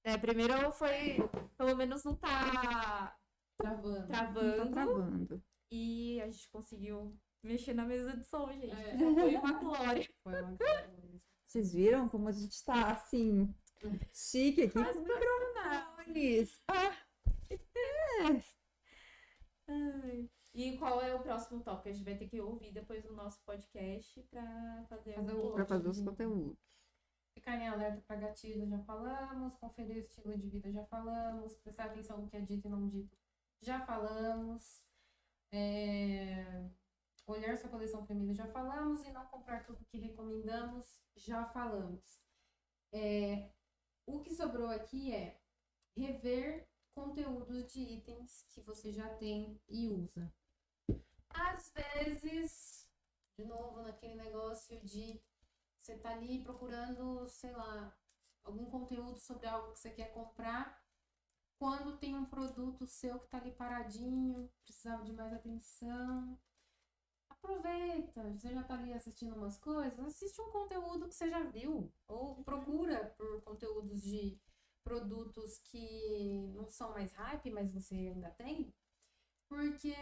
É, 0.04 0.18
primeiro 0.18 0.72
foi. 0.72 1.18
Pelo 1.58 1.76
menos 1.76 2.04
não 2.04 2.16
tá 2.16 3.16
Travando. 3.58 3.90
Não 4.00 4.08
travando. 4.08 4.58
tá 4.60 4.66
travando. 4.72 5.44
E 5.72 6.22
a 6.22 6.26
gente 6.30 6.50
conseguiu 6.50 7.18
mexer 7.44 7.74
na 7.74 7.86
mesa 7.86 8.16
de 8.16 8.24
som, 8.26 8.52
gente. 8.54 8.72
É. 8.72 8.98
Foi 8.98 9.36
uma 9.36 9.54
glória. 9.60 10.10
Foi 10.24 10.42
uma 10.42 10.58
coisa. 10.58 11.22
Vocês 11.46 11.74
viram 11.74 12.08
como 12.08 12.28
a 12.28 12.32
gente 12.32 12.64
tá 12.64 12.92
assim, 12.92 13.54
chique 14.14 14.64
aqui 14.64 14.74
Quase 14.74 15.00
com 15.00 15.06
microfones? 15.06 16.60
Ah, 16.68 16.96
Ai. 19.68 20.30
E 20.54 20.78
qual 20.78 21.02
é 21.02 21.14
o 21.14 21.20
próximo 21.22 21.62
tópico? 21.64 21.90
A 21.90 21.92
gente 21.92 22.04
vai 22.04 22.16
ter 22.18 22.28
que 22.28 22.42
ouvir 22.42 22.72
depois 22.74 23.04
do 23.04 23.14
nosso 23.14 23.40
podcast 23.46 24.22
pra 24.32 24.86
fazer, 24.90 25.14
Fazer 25.14 25.34
o 25.34 25.54
o- 25.56 25.66
fazer 25.66 25.88
os 25.90 26.02
conteúdos. 26.02 26.58
Ficar 27.40 27.56
em 27.56 27.70
alerta 27.70 28.02
para 28.06 28.20
gatilho, 28.20 28.68
já 28.68 28.78
falamos. 28.80 29.56
Conferir 29.56 29.96
o 29.96 30.00
estilo 30.00 30.38
de 30.38 30.50
vida, 30.50 30.70
já 30.74 30.84
falamos. 30.88 31.56
Prestar 31.56 31.86
atenção 31.86 32.18
no 32.18 32.28
que 32.28 32.36
é 32.36 32.42
dito 32.42 32.68
e 32.68 32.70
não 32.70 32.86
dito, 32.90 33.18
já 33.62 33.80
falamos. 33.86 34.84
É, 35.50 36.70
Olhar 37.26 37.56
sua 37.56 37.70
coleção 37.70 38.06
premiada, 38.06 38.34
já 38.34 38.46
falamos. 38.48 39.06
E 39.06 39.12
não 39.12 39.26
comprar 39.28 39.66
tudo 39.66 39.86
que 39.86 39.98
recomendamos, 39.98 41.02
já 41.16 41.46
falamos. 41.46 42.20
É, 42.92 43.50
O 44.06 44.20
que 44.20 44.36
sobrou 44.36 44.68
aqui 44.70 45.14
é 45.16 45.40
rever 45.96 46.68
conteúdos 46.94 47.72
de 47.72 47.80
itens 47.80 48.46
que 48.50 48.60
você 48.60 48.92
já 48.92 49.08
tem 49.16 49.62
e 49.70 49.88
usa. 49.88 50.30
Às 51.30 51.72
vezes, 51.72 52.86
de 53.38 53.46
novo, 53.46 53.82
naquele 53.82 54.16
negócio 54.16 54.78
de 54.82 55.22
você 55.80 55.98
tá 55.98 56.12
ali 56.12 56.44
procurando, 56.44 57.28
sei 57.28 57.52
lá, 57.52 57.96
algum 58.44 58.66
conteúdo 58.66 59.18
sobre 59.20 59.48
algo 59.48 59.72
que 59.74 59.80
você 59.80 59.90
quer 59.92 60.12
comprar, 60.14 60.82
quando 61.58 61.98
tem 61.98 62.16
um 62.16 62.26
produto 62.26 62.88
seu 62.88 63.20
que 63.20 63.28
tá 63.28 63.38
ali 63.38 63.52
paradinho, 63.52 64.50
precisava 64.64 65.04
de 65.04 65.12
mais 65.12 65.34
atenção. 65.34 66.40
Aproveita, 67.30 68.34
você 68.34 68.54
já 68.54 68.64
tá 68.64 68.76
ali 68.76 68.94
assistindo 68.94 69.36
umas 69.36 69.58
coisas, 69.58 70.00
assiste 70.00 70.42
um 70.42 70.52
conteúdo 70.52 71.08
que 71.08 71.16
você 71.16 71.30
já 71.30 71.44
viu, 71.44 71.92
ou 72.08 72.44
procura 72.44 73.14
por 73.18 73.42
conteúdos 73.44 74.02
de 74.02 74.40
produtos 74.84 75.60
que 75.60 76.52
não 76.56 76.70
são 76.70 76.92
mais 76.92 77.14
hype, 77.14 77.52
mas 77.52 77.72
você 77.72 77.96
ainda 77.96 78.30
tem, 78.32 78.74
porque 79.50 79.94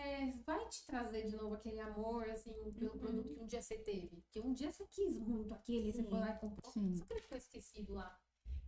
vai 0.46 0.68
te 0.68 0.86
trazer 0.86 1.26
de 1.30 1.36
novo 1.38 1.56
aquele 1.56 1.80
amor, 1.80 2.30
assim, 2.30 2.54
pelo 2.74 2.92
Uhum. 2.92 3.00
produto 3.00 3.34
que 3.34 3.40
um 3.40 3.48
dia 3.48 3.62
você 3.62 3.78
teve. 3.78 4.22
Que 4.30 4.42
um 4.42 4.54
dia 4.54 4.72
você 4.72 4.86
quis 4.86 5.18
muito 5.18 5.54
aquele, 5.54 5.92
você 5.92 6.04
Sim. 6.04 6.10
foi 6.10 6.20
lá 6.20 6.32
e 6.32 6.38
comprou, 6.40 6.72
Sim. 6.74 6.96
só 6.98 7.06
que 7.06 7.14
ele 7.14 7.22
ficou 7.22 7.38
esquecido 7.38 7.94
lá. 7.94 8.20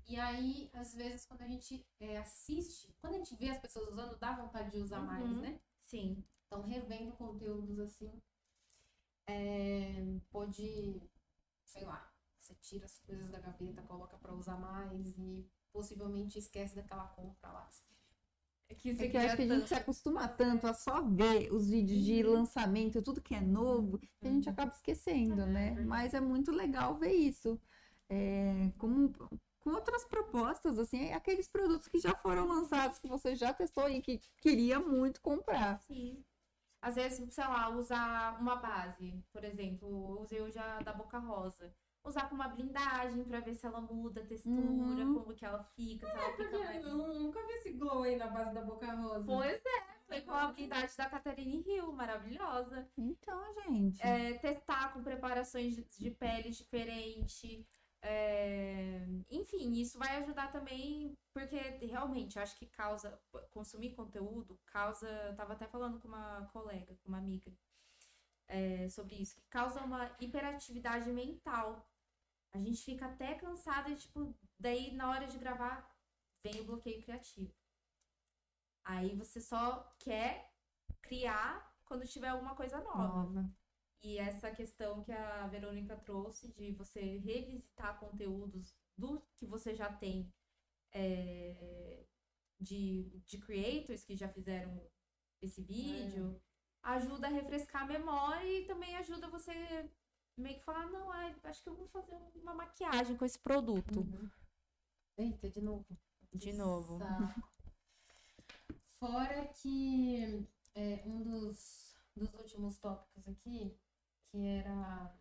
E 0.07 0.17
aí, 0.19 0.71
às 0.73 0.95
vezes, 0.95 1.25
quando 1.25 1.41
a 1.41 1.47
gente 1.47 1.85
é, 1.99 2.17
assiste, 2.17 2.91
quando 3.01 3.13
a 3.15 3.17
gente 3.17 3.35
vê 3.35 3.49
as 3.49 3.59
pessoas 3.59 3.89
usando, 3.89 4.17
dá 4.17 4.33
vontade 4.35 4.71
de 4.71 4.77
usar 4.79 5.01
mais, 5.01 5.29
Uhum. 5.29 5.41
né? 5.41 5.59
Sim. 5.79 6.23
Então, 6.47 6.61
revendo 6.63 7.11
conteúdos 7.11 7.77
assim, 7.79 8.11
é, 9.27 10.19
pode, 10.31 10.99
sei 11.65 11.83
lá, 11.85 12.11
você 12.39 12.55
tira 12.55 12.85
as 12.85 12.97
coisas 12.99 13.29
da 13.29 13.39
gaveta, 13.39 13.83
coloca 13.83 14.17
pra 14.17 14.33
usar 14.33 14.57
mais 14.57 15.15
e 15.17 15.47
possivelmente 15.71 16.39
esquece 16.39 16.75
daquela 16.75 17.07
compra 17.09 17.51
lá. 17.51 17.69
É 18.69 18.75
que 18.75 18.89
É 18.91 19.07
que 19.09 19.17
eu 19.17 19.21
acho 19.21 19.35
que 19.35 19.41
a 19.41 19.47
gente 19.47 19.67
se 19.67 19.73
acostuma 19.73 20.27
tanto 20.27 20.67
a 20.67 20.73
só 20.73 21.01
ver 21.01 21.51
os 21.51 21.69
vídeos 21.69 22.03
de 22.03 22.21
lançamento, 22.21 23.01
tudo 23.01 23.21
que 23.21 23.33
é 23.33 23.41
novo, 23.41 23.97
que 23.97 24.09
a 24.21 24.27
gente 24.27 24.47
acaba 24.47 24.71
esquecendo, 24.71 25.45
né? 25.45 25.71
Mas 25.85 26.13
é 26.13 26.21
muito 26.21 26.51
legal 26.51 26.95
ver 26.95 27.13
isso. 27.13 27.59
É, 28.07 28.71
como, 28.77 29.11
com 29.59 29.71
outras 29.71 30.05
propostas, 30.05 30.77
assim, 30.77 31.11
aqueles 31.11 31.47
produtos 31.47 31.87
que 31.87 31.99
já 31.99 32.15
foram 32.15 32.47
lançados, 32.47 32.99
que 32.99 33.07
você 33.07 33.35
já 33.35 33.53
testou 33.53 33.89
e 33.89 34.01
que 34.01 34.19
queria 34.37 34.79
muito 34.79 35.19
comprar. 35.21 35.79
Sim. 35.81 36.23
Às 36.81 36.95
vezes, 36.95 37.33
sei 37.33 37.43
lá, 37.43 37.69
usar 37.69 38.39
uma 38.39 38.55
base, 38.55 39.21
por 39.33 39.43
exemplo, 39.43 40.21
usei 40.21 40.41
hoje 40.41 40.57
a 40.57 40.79
da 40.79 40.93
Boca 40.93 41.19
Rosa. 41.19 41.73
Usar 42.09 42.27
com 42.27 42.35
uma 42.35 42.47
blindagem 42.47 43.23
pra 43.23 43.39
ver 43.39 43.53
se 43.55 43.65
ela 43.65 43.79
muda 43.79 44.21
a 44.21 44.25
textura, 44.25 44.61
Uhum. 44.61 45.13
como 45.13 45.33
que 45.35 45.45
ela 45.45 45.63
fica, 45.63 46.07
se 46.07 46.17
ela 46.17 46.35
fica 46.35 46.57
mais. 46.59 46.83
eu 46.83 46.95
nunca 46.97 47.39
vi 47.45 47.53
esse 47.53 47.71
glow 47.73 48.03
aí 48.03 48.15
na 48.15 48.27
base 48.27 48.53
da 48.53 48.61
boca 48.61 48.91
rosa. 48.93 49.23
Pois 49.25 49.61
é, 49.65 49.83
foi 50.07 50.21
com 50.21 50.31
a 50.31 50.47
blindagem 50.51 50.97
da 50.97 51.09
Catherine 51.09 51.63
Hill, 51.67 51.91
maravilhosa. 51.93 52.89
Então, 52.97 53.53
gente. 53.63 54.01
É, 54.01 54.33
testar 54.39 54.91
com 54.93 55.03
preparações 55.03 55.75
de, 55.75 55.83
de 55.83 56.09
pele 56.11 56.49
diferente. 56.49 57.65
é, 58.01 59.05
Enfim, 59.29 59.73
isso 59.73 59.99
vai 59.99 60.17
ajudar 60.17 60.51
também, 60.51 61.15
porque 61.33 61.57
realmente 61.85 62.37
eu 62.37 62.41
acho 62.43 62.57
que 62.57 62.65
causa. 62.65 63.19
Consumir 63.51 63.93
conteúdo 63.93 64.59
causa. 64.65 65.07
Eu 65.07 65.35
tava 65.35 65.53
até 65.53 65.67
falando 65.67 65.99
com 65.99 66.07
uma 66.07 66.49
colega, 66.51 66.95
com 67.03 67.09
uma 67.09 67.17
amiga, 67.19 67.51
é, 68.47 68.89
sobre 68.89 69.15
isso, 69.15 69.35
que 69.35 69.47
causa 69.47 69.79
uma 69.81 70.09
hiperatividade 70.19 71.11
mental. 71.11 71.85
A 72.53 72.57
gente 72.57 72.83
fica 72.83 73.05
até 73.05 73.35
cansada, 73.35 73.95
tipo, 73.95 74.35
daí 74.59 74.93
na 74.95 75.09
hora 75.09 75.27
de 75.27 75.37
gravar 75.37 75.89
vem 76.43 76.61
o 76.61 76.65
bloqueio 76.65 77.01
criativo. 77.01 77.53
Aí 78.83 79.15
você 79.15 79.39
só 79.39 79.83
quer 79.99 80.51
criar 81.01 81.75
quando 81.85 82.07
tiver 82.07 82.29
alguma 82.29 82.55
coisa 82.55 82.81
nova. 82.81 83.23
Nova. 83.23 83.59
E 84.01 84.17
essa 84.17 84.49
questão 84.51 85.03
que 85.03 85.11
a 85.11 85.47
Verônica 85.47 85.95
trouxe 85.97 86.47
de 86.53 86.71
você 86.71 87.17
revisitar 87.17 87.99
conteúdos 87.99 88.79
do 88.97 89.21
que 89.35 89.45
você 89.45 89.75
já 89.75 89.91
tem 89.91 90.33
é, 90.91 92.05
de, 92.59 93.21
de 93.25 93.37
creators 93.39 94.03
que 94.03 94.15
já 94.15 94.29
fizeram 94.29 94.89
esse 95.41 95.61
vídeo, 95.61 96.41
ajuda 96.81 97.27
a 97.27 97.31
refrescar 97.31 97.83
a 97.83 97.87
memória 97.87 98.59
e 98.59 98.65
também 98.65 98.95
ajuda 98.95 99.29
você 99.29 99.89
meio 100.39 100.57
que 100.57 100.65
falar, 100.65 100.85
não, 100.87 101.11
ai, 101.11 101.35
acho 101.43 101.63
que 101.63 101.69
eu 101.69 101.75
vou 101.75 101.87
fazer 101.87 102.15
uma 102.35 102.53
maquiagem 102.53 103.15
com 103.15 103.25
esse 103.25 103.39
produto. 103.39 103.99
Uhum. 103.99 104.29
Eita, 105.17 105.49
de 105.49 105.61
novo. 105.61 105.85
De 106.33 106.53
novo. 106.53 106.99
Fora 108.99 109.47
que 109.47 110.47
é, 110.75 111.03
um 111.05 111.21
dos, 111.23 111.95
dos 112.15 112.33
últimos 112.33 112.77
tópicos 112.77 113.27
aqui, 113.27 113.77
que 114.31 114.45
era. 114.45 115.15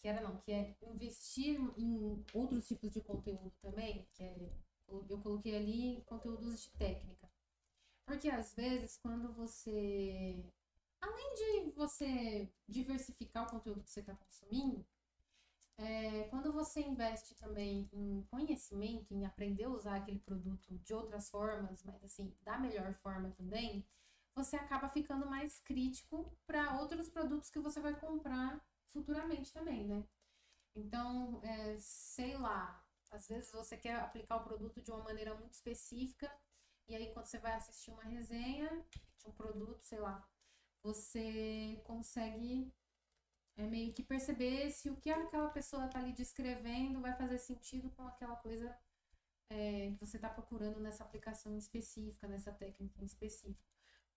Que 0.00 0.08
era 0.08 0.20
não, 0.20 0.38
que 0.40 0.52
é 0.52 0.76
investir 0.82 1.58
em 1.78 2.24
outros 2.34 2.68
tipos 2.68 2.92
de 2.92 3.00
conteúdo 3.00 3.52
também, 3.62 4.06
que 4.12 4.22
é, 4.22 4.52
eu 4.86 5.20
coloquei 5.22 5.56
ali 5.56 6.02
conteúdos 6.04 6.62
de 6.62 6.70
técnica. 6.72 7.30
Porque 8.06 8.28
às 8.28 8.54
vezes 8.54 8.98
quando 8.98 9.32
você. 9.32 10.44
Além 11.04 11.34
de 11.34 11.70
você 11.72 12.50
diversificar 12.66 13.44
o 13.44 13.50
conteúdo 13.50 13.82
que 13.82 13.90
você 13.90 14.00
está 14.00 14.14
consumindo, 14.14 14.86
é, 15.76 16.24
quando 16.30 16.50
você 16.50 16.80
investe 16.80 17.34
também 17.34 17.90
em 17.92 18.22
conhecimento, 18.30 19.12
em 19.12 19.26
aprender 19.26 19.64
a 19.64 19.70
usar 19.70 19.96
aquele 19.96 20.20
produto 20.20 20.78
de 20.78 20.94
outras 20.94 21.28
formas, 21.28 21.82
mas 21.82 22.02
assim, 22.02 22.34
da 22.42 22.58
melhor 22.58 22.94
forma 22.94 23.30
também, 23.32 23.84
você 24.34 24.56
acaba 24.56 24.88
ficando 24.88 25.26
mais 25.26 25.60
crítico 25.60 26.32
para 26.46 26.80
outros 26.80 27.10
produtos 27.10 27.50
que 27.50 27.60
você 27.60 27.80
vai 27.80 27.94
comprar 28.00 28.64
futuramente 28.86 29.52
também, 29.52 29.84
né? 29.84 30.04
Então, 30.74 31.40
é, 31.44 31.76
sei 31.78 32.36
lá, 32.38 32.82
às 33.10 33.28
vezes 33.28 33.52
você 33.52 33.76
quer 33.76 33.96
aplicar 33.96 34.36
o 34.36 34.44
produto 34.44 34.80
de 34.80 34.90
uma 34.90 35.04
maneira 35.04 35.34
muito 35.34 35.52
específica, 35.52 36.32
e 36.88 36.96
aí 36.96 37.12
quando 37.12 37.26
você 37.26 37.38
vai 37.38 37.52
assistir 37.52 37.90
uma 37.90 38.04
resenha 38.04 38.68
de 39.18 39.28
um 39.28 39.32
produto, 39.32 39.82
sei 39.82 40.00
lá, 40.00 40.26
você 40.84 41.80
consegue 41.84 42.70
é 43.56 43.66
meio 43.66 43.92
que 43.92 44.02
perceber 44.02 44.70
se 44.70 44.90
o 44.90 44.96
que 44.96 45.10
aquela 45.10 45.48
pessoa 45.48 45.88
tá 45.88 45.98
ali 45.98 46.12
descrevendo 46.12 47.00
vai 47.00 47.14
fazer 47.16 47.38
sentido 47.38 47.90
com 47.90 48.02
aquela 48.06 48.36
coisa 48.36 48.76
é, 49.48 49.92
que 49.92 50.00
você 50.00 50.18
tá 50.18 50.28
procurando 50.28 50.80
nessa 50.80 51.04
aplicação 51.04 51.56
específica, 51.56 52.26
nessa 52.26 52.52
técnica 52.52 53.00
em 53.00 53.06
específico. 53.06 53.64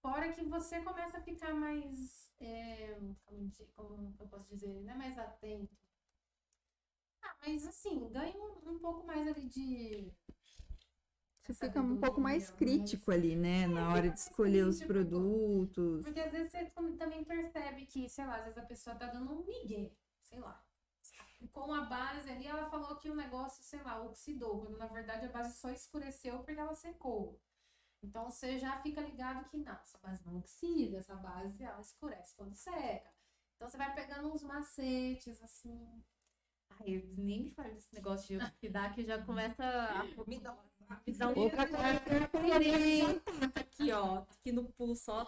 Fora 0.02 0.32
que 0.34 0.44
você 0.44 0.82
começa 0.82 1.18
a 1.18 1.22
ficar 1.22 1.54
mais, 1.54 2.32
é, 2.40 3.00
como, 3.26 3.52
como 3.76 4.16
eu 4.20 4.28
posso 4.28 4.48
dizer, 4.50 4.82
né, 4.82 4.94
mais 4.96 5.18
atento. 5.18 5.78
Ah, 7.22 7.36
mas 7.42 7.68
assim, 7.68 8.10
ganha 8.10 8.36
um, 8.36 8.72
um 8.72 8.80
pouco 8.80 9.06
mais 9.06 9.28
ali 9.28 9.48
de 9.48 10.12
Você 11.48 11.68
fica 11.68 11.82
um 11.82 11.98
pouco 11.98 12.20
mais 12.20 12.52
crítico 12.52 13.12
ali, 13.12 13.36
né? 13.36 13.68
Na 13.68 13.90
hora 13.90 14.10
de 14.10 14.20
escolher 14.20 14.64
os 14.66 14.82
produtos. 14.82 16.04
Porque 16.06 16.20
às 16.20 16.32
vezes 16.32 16.52
você 16.52 16.66
tam- 16.66 16.98
também 16.98 17.24
percebe 17.24 17.86
que, 17.86 18.10
sei 18.10 18.26
lá, 18.26 18.36
às 18.38 18.44
vezes 18.44 18.58
a 18.58 18.66
pessoa 18.66 18.96
tá 18.96 19.08
dando 19.08 19.32
um 19.34 19.46
migué, 19.46 19.92
sei 20.24 20.40
lá. 20.40 20.62
Com 21.54 21.74
a 21.74 21.82
base 21.86 22.30
ali, 22.30 22.48
ela 22.48 22.70
falou 22.70 22.96
que 22.98 23.10
o 23.10 23.16
negócio, 23.16 23.64
sei 23.64 23.82
lá, 23.84 24.02
oxidou, 24.04 24.62
quando 24.62 24.78
na 24.78 24.88
verdade 24.88 25.26
a 25.26 25.30
base 25.30 25.56
só 25.58 25.70
escureceu 25.70 26.38
porque 26.40 26.60
ela 26.60 26.76
secou. 26.76 27.40
Então 28.04 28.30
você 28.30 28.58
já 28.60 28.80
fica 28.82 29.02
ligado 29.02 29.48
que 29.50 29.58
não, 29.58 29.74
essa 29.74 29.98
base 30.00 30.26
não 30.26 30.38
oxida, 30.38 30.98
essa 30.98 31.16
base 31.16 31.64
ela 31.64 31.80
escurece 31.82 32.36
quando 32.36 32.54
seca. 32.56 33.10
Então 33.56 33.70
você 33.70 33.78
vai 33.78 33.94
pegando 33.96 34.32
uns 34.32 34.44
macetes, 34.44 35.42
assim. 35.42 36.04
Ai, 36.80 36.98
eu 36.98 37.08
nem 37.18 37.44
me 37.44 37.52
fale 37.52 37.74
desse 37.74 37.94
negócio 37.94 38.28
de 38.28 38.44
oxidar 38.44 38.94
que 38.94 39.04
já 39.04 39.24
começa 39.24 39.64
a 39.64 40.04
me 40.28 40.40
uma 40.88 41.00
visão 41.06 41.34
Outra 41.36 41.68
coisa 41.68 42.00
que 42.00 42.10
eu 42.38 42.42
querer 42.42 43.02
aprendi. 43.04 43.22
aqui, 43.56 43.92
ó, 43.92 44.18
aqui 44.20 44.52
no 44.52 44.66
pulso, 44.74 45.12
ó. 45.12 45.26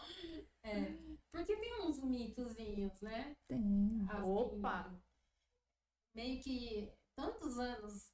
É, 0.64 0.96
porque 1.32 1.56
tem 1.56 1.82
uns 1.82 2.02
mitozinhos, 2.04 3.02
né? 3.02 3.36
Tem. 3.48 4.06
Assim, 4.10 4.30
Opa! 4.32 4.94
Meio 6.16 6.42
que 6.42 6.92
tantos 7.16 7.58
anos, 7.60 8.12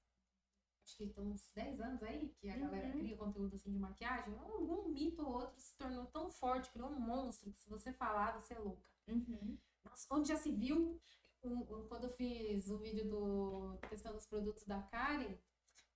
acho 0.83 0.97
que 0.97 1.07
tem 1.07 1.23
uns 1.25 1.51
10 1.53 1.79
anos 1.79 2.03
aí, 2.03 2.29
que 2.39 2.49
a 2.49 2.57
galera 2.57 2.87
Uhum. 2.87 2.99
cria 2.99 3.17
conteúdo 3.17 3.55
assim 3.55 3.71
de 3.71 3.79
maquiagem, 3.79 4.37
algum 4.37 4.89
mito 4.89 5.21
ou 5.25 5.33
outro 5.33 5.59
se 5.59 5.75
tornou 5.75 6.05
tão 6.07 6.29
forte, 6.29 6.69
criou 6.71 6.89
um 6.89 6.99
monstro, 6.99 7.51
que 7.51 7.59
se 7.59 7.69
você 7.69 7.93
falar, 7.93 8.33
você 8.39 8.53
é 8.53 8.59
louca. 8.59 8.87
Uhum. 9.07 9.57
Nossa, 9.83 10.07
onde 10.11 10.27
já 10.27 10.35
se 10.35 10.51
viu? 10.51 10.99
Um- 11.43 11.59
um- 11.59 11.87
quando 11.87 12.05
eu 12.05 12.09
fiz 12.09 12.69
o 12.69 12.77
vídeo 12.79 13.07
do 13.07 13.77
testando 13.89 14.17
os 14.17 14.25
produtos 14.25 14.63
da 14.65 14.81
Karen, 14.83 15.37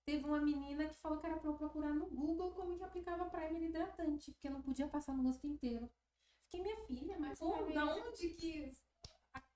teve 0.10 0.26
uma 0.26 0.41
menina 0.41 0.88
que 0.88 0.95
falou 0.95 1.20
que 1.20 1.28
era 1.28 1.38
pra 1.38 1.51
eu 1.51 1.53
procurar 1.53 1.93
no 1.93 2.07
Google 2.07 2.51
como 2.51 2.76
que 2.76 2.84
aplicava 2.84 3.30
primer 3.30 3.62
hidratante, 3.62 4.32
porque 4.32 4.49
não 4.49 4.62
podia 4.62 4.88
passar 4.88 5.14
no 5.14 5.22
rosto 5.22 5.45
inteiro. 5.45 5.88
Fiquei, 6.45 6.64
minha 6.64 6.78
filha, 6.88 7.20
mas 7.20 7.38
como, 7.38 7.72
da 7.72 7.86
onde 7.93 8.30
que 8.30 8.72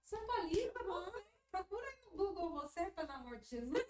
você 0.03 0.15
atualiza 0.15 0.83
você? 0.83 1.25
Procura 1.51 1.87
aí 1.87 1.97
no 2.05 2.17
Google 2.17 2.51
você, 2.51 2.85
pelo 2.91 3.11
amor 3.11 3.37
de 3.37 3.47
Jesus. 3.47 3.83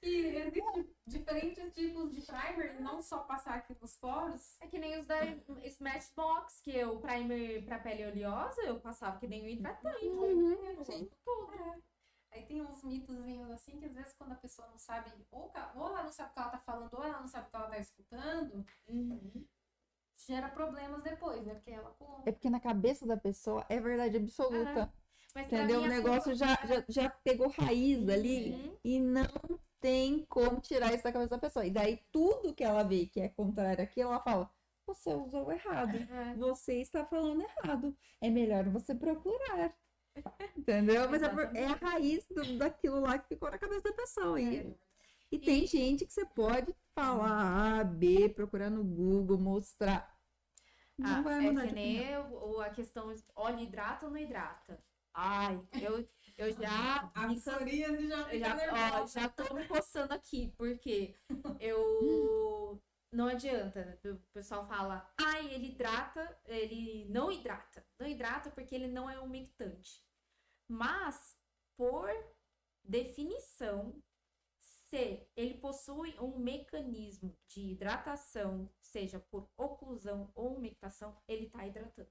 que 0.00 0.08
existem 0.26 0.96
diferentes 1.06 1.72
tipos 1.72 2.10
de 2.10 2.26
primer, 2.26 2.80
não 2.80 3.00
só 3.00 3.18
passar 3.20 3.54
aqui 3.54 3.76
nos 3.80 3.96
poros. 3.96 4.56
É 4.60 4.66
que 4.66 4.78
nem 4.78 4.98
os 4.98 5.06
da 5.06 5.20
Smashbox, 5.66 6.62
que 6.62 6.84
o 6.84 6.98
primer 6.98 7.64
pra 7.64 7.78
pele 7.78 8.06
oleosa, 8.06 8.60
eu 8.62 8.80
passava 8.80 9.20
que 9.20 9.28
nem 9.28 9.44
o 9.44 9.48
hidratante. 9.48 10.08
Uhum, 10.08 10.84
sim. 10.84 11.08
Tudo. 11.24 11.54
É. 11.54 11.89
Aí 12.32 12.42
tem 12.44 12.62
uns 12.62 12.82
mitozinhos 12.84 13.50
assim 13.50 13.78
que 13.78 13.86
às 13.86 13.92
vezes 13.92 14.12
quando 14.12 14.32
a 14.32 14.36
pessoa 14.36 14.68
não 14.68 14.78
sabe, 14.78 15.10
ou, 15.30 15.50
ou 15.74 15.88
ela 15.88 16.04
não 16.04 16.12
sabe 16.12 16.30
o 16.30 16.32
que 16.34 16.38
ela 16.38 16.48
tá 16.50 16.58
falando, 16.58 16.94
ou 16.94 17.04
ela 17.04 17.20
não 17.20 17.28
sabe 17.28 17.46
o 17.48 17.50
que 17.50 17.56
ela 17.56 17.68
tá 17.68 17.78
escutando, 17.78 18.64
Uhum. 18.88 19.44
gera 20.26 20.48
problemas 20.48 21.02
depois, 21.02 21.44
né? 21.44 21.54
Porque 21.54 21.70
ela 21.70 21.94
É 22.26 22.32
porque 22.32 22.50
na 22.50 22.60
cabeça 22.60 23.06
da 23.06 23.16
pessoa 23.16 23.64
é 23.68 23.80
verdade 23.80 24.16
absoluta. 24.16 24.92
Mas 25.34 25.46
pra 25.46 25.56
Entendeu? 25.58 25.80
O 25.80 25.84
a 25.84 25.88
negócio 25.88 26.34
já, 26.34 26.54
já, 26.66 26.84
já 26.88 27.10
pegou 27.10 27.48
raiz 27.48 28.08
ali 28.08 28.50
Uhum. 28.50 28.76
e 28.84 29.00
não 29.00 29.26
tem 29.80 30.24
como 30.26 30.60
tirar 30.60 30.92
isso 30.92 31.02
da 31.04 31.12
cabeça 31.12 31.36
da 31.36 31.38
pessoa. 31.40 31.66
E 31.66 31.70
daí 31.70 31.98
tudo 32.12 32.54
que 32.54 32.62
ela 32.62 32.82
vê 32.82 33.06
que 33.06 33.20
é 33.20 33.28
contrário 33.28 33.82
àquilo, 33.82 34.10
ela 34.10 34.20
fala: 34.20 34.50
Você 34.86 35.12
usou 35.14 35.50
errado. 35.50 35.96
É. 35.96 36.34
Você 36.36 36.74
está 36.80 37.04
falando 37.04 37.42
errado. 37.42 37.96
É 38.20 38.28
melhor 38.28 38.68
você 38.68 38.94
procurar. 38.94 39.74
Entendeu? 40.56 41.08
Mas 41.08 41.22
é, 41.22 41.26
é 41.62 41.66
a 41.66 41.74
raiz 41.74 42.26
do- 42.28 42.58
daquilo 42.58 43.00
lá 43.00 43.18
que 43.18 43.28
ficou 43.28 43.50
na 43.50 43.58
cabeça 43.58 43.82
da 43.82 43.92
pessoa. 43.92 44.40
E, 44.40 44.56
É. 44.58 44.74
e 45.32 45.38
tem 45.38 45.66
gente 45.66 46.04
que 46.06 46.12
você 46.12 46.24
pode 46.26 46.74
falar 46.94 47.80
A, 47.80 47.84
B, 47.84 48.28
procurar 48.28 48.70
no 48.70 48.84
Google, 48.84 49.38
mostrar. 49.38 50.14
Não 50.98 51.18
Ah, 51.18 51.22
vai 51.22 51.38
é 51.46 51.50
mudar 51.50 51.62
que 51.62 51.68
de 51.68 51.74
nem 51.74 51.96
opinião. 51.98 52.32
o- 52.32 52.56
o- 52.56 52.60
a 52.60 52.70
questão 52.70 53.14
óleo 53.34 53.60
hidrata 53.60 54.06
ou 54.06 54.12
não 54.12 54.18
hidrata. 54.18 54.82
Ai, 55.14 55.60
eu, 55.80 56.08
eu 56.38 56.52
já 56.62 57.10
a 57.14 57.26
me 57.26 57.36
psoríase 57.36 58.06
já 58.08 58.38
já, 58.38 59.00
ó, 59.02 59.06
já 59.06 59.28
tô 59.28 59.54
me 59.54 59.66
coçando 59.66 60.12
aqui, 60.14 60.52
porque 60.56 61.14
eu. 61.58 62.80
Não 63.12 63.26
adianta. 63.26 63.98
O 64.04 64.14
pessoal 64.32 64.68
fala, 64.68 65.12
ai, 65.18 65.52
ele 65.52 65.70
hidrata, 65.70 66.38
ele 66.46 67.06
não 67.10 67.32
hidrata. 67.32 67.84
Não 67.98 68.06
hidrata 68.06 68.50
porque 68.52 68.72
ele 68.72 68.86
não 68.86 69.10
é 69.10 69.18
umectante. 69.18 70.00
Mas, 70.70 71.36
por 71.76 72.08
definição, 72.84 74.00
se 74.60 75.26
ele 75.34 75.54
possui 75.54 76.16
um 76.20 76.38
mecanismo 76.38 77.36
de 77.48 77.72
hidratação, 77.72 78.70
seja 78.80 79.18
por 79.18 79.50
oclusão 79.56 80.30
ou 80.32 80.56
umectação, 80.56 81.20
ele 81.26 81.50
tá 81.50 81.66
hidratando. 81.66 82.08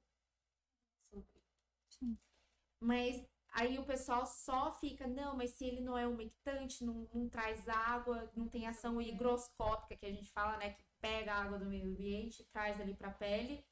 Mas 2.82 3.26
aí 3.54 3.80
o 3.80 3.86
pessoal 3.86 4.26
só 4.26 4.74
fica, 4.74 5.08
não, 5.08 5.38
mas 5.38 5.52
se 5.52 5.64
ele 5.64 5.80
não 5.80 5.98
é 5.98 6.06
umectante, 6.06 6.84
não, 6.84 7.08
não 7.14 7.30
traz 7.30 7.66
água, 7.70 8.30
não 8.36 8.50
tem 8.50 8.68
ação 8.68 9.02
higroscópica, 9.02 9.96
que 9.96 10.06
a 10.06 10.12
gente 10.12 10.30
fala, 10.34 10.58
né, 10.58 10.74
que 10.74 10.84
pega 11.00 11.34
a 11.34 11.44
água 11.44 11.58
do 11.58 11.66
meio 11.66 11.86
ambiente, 11.86 12.44
traz 12.52 12.80
ali 12.82 12.94
pra 12.94 13.10
pele, 13.10 13.66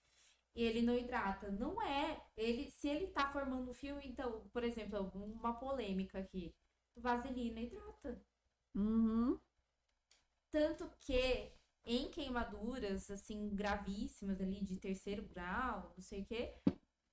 e 0.58 0.64
ele 0.64 0.82
não 0.82 0.98
hidrata. 0.98 1.52
Não 1.52 1.80
é. 1.82 2.20
Ele, 2.36 2.72
se 2.72 2.88
ele 2.88 3.08
tá 3.08 3.32
formando 3.32 3.70
um 3.70 3.74
fio, 3.76 4.00
então, 4.02 4.42
por 4.52 4.64
exemplo, 4.64 5.12
uma 5.14 5.54
polêmica 5.54 6.18
aqui. 6.18 6.54
Vaselina 6.96 7.62
hidrata. 7.62 8.20
Uhum. 8.74 9.40
Tanto 10.52 10.90
que 11.00 11.54
em 11.86 12.10
queimaduras, 12.10 13.12
assim, 13.12 13.50
gravíssimas 13.54 14.42
ali, 14.42 14.60
de 14.64 14.78
terceiro 14.78 15.22
grau, 15.28 15.94
não 15.96 16.04
sei 16.04 16.24
o 16.24 16.26
quê, 16.26 16.56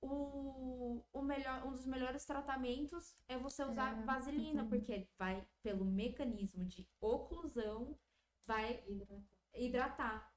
o, 0.01 1.03
o 1.13 1.21
melhor, 1.21 1.65
um 1.67 1.71
dos 1.71 1.85
melhores 1.85 2.25
tratamentos 2.25 3.15
é 3.27 3.37
você 3.37 3.63
usar 3.63 4.01
É, 4.01 4.05
vaselina, 4.05 4.65
porque 4.65 5.07
vai 5.19 5.47
pelo 5.61 5.85
mecanismo 5.85 6.65
de 6.65 6.87
oclusão, 6.99 7.97
vai 8.45 8.83
hidratar, 8.87 9.34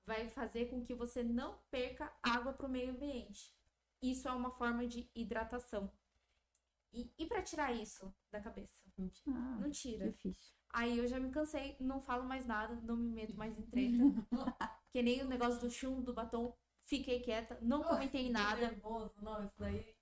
vai 0.06 0.28
fazer 0.28 0.66
com 0.70 0.82
que 0.82 0.94
você 0.94 1.22
não 1.22 1.58
perca 1.70 2.12
água 2.22 2.52
para 2.52 2.66
o 2.66 2.70
meio 2.70 2.90
ambiente. 2.90 3.54
Isso 4.00 4.28
é 4.28 4.32
uma 4.32 4.50
forma 4.50 4.86
de 4.86 5.10
hidratação. 5.14 5.90
E, 6.92 7.12
e 7.18 7.26
para 7.26 7.42
tirar 7.42 7.72
isso 7.72 8.14
da 8.30 8.40
cabeça? 8.40 8.80
Ah, 9.28 9.58
Não 9.60 9.70
tira. 9.70 10.10
difícil. 10.10 10.54
Aí 10.70 10.98
eu 10.98 11.06
já 11.06 11.18
me 11.18 11.30
cansei, 11.30 11.76
não 11.80 12.00
falo 12.00 12.24
mais 12.24 12.46
nada, 12.46 12.74
não 12.82 12.96
me 12.96 13.10
meto 13.10 13.36
mais 13.36 13.58
em 13.58 13.62
treta. 13.62 13.96
que 14.90 15.02
nem 15.02 15.22
o 15.22 15.28
negócio 15.28 15.60
do 15.60 15.70
chumbo, 15.70 16.02
do 16.02 16.14
batom, 16.14 16.56
fiquei 16.84 17.20
quieta, 17.20 17.58
não 17.62 17.82
comentei 17.82 18.30
nada. 18.30 18.60
nervoso, 18.70 19.14
não, 19.22 19.44
isso 19.44 19.54
daí. 19.58 19.94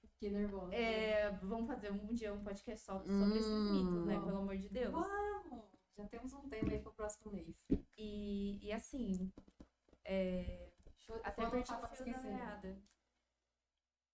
Fiquei 0.00 0.30
nervosa. 0.30 0.74
É, 0.74 1.30
vamos 1.42 1.66
fazer 1.66 1.92
um 1.92 2.14
dia 2.14 2.32
um 2.32 2.42
podcast 2.42 2.84
só 2.84 2.98
sobre 3.00 3.38
esses 3.38 3.50
Hum. 3.50 3.72
mitos, 3.72 4.06
né? 4.06 4.14
Pelo 4.20 4.38
amor 4.38 4.56
de 4.56 4.68
Deus. 4.68 4.92
Vamos! 4.92 5.75
Já 5.96 6.06
temos 6.08 6.32
um 6.34 6.48
tema 6.48 6.72
aí 6.72 6.80
pro 6.80 6.92
próximo 6.92 7.32
mês. 7.32 7.66
E, 7.96 8.58
e 8.66 8.72
assim, 8.72 9.32
é, 10.04 10.70
eu 11.08 11.14
até 11.24 11.48
perdi 11.50 11.72
o 11.72 11.86
fio 11.88 12.06
da 12.12 12.22
meada. 12.22 12.82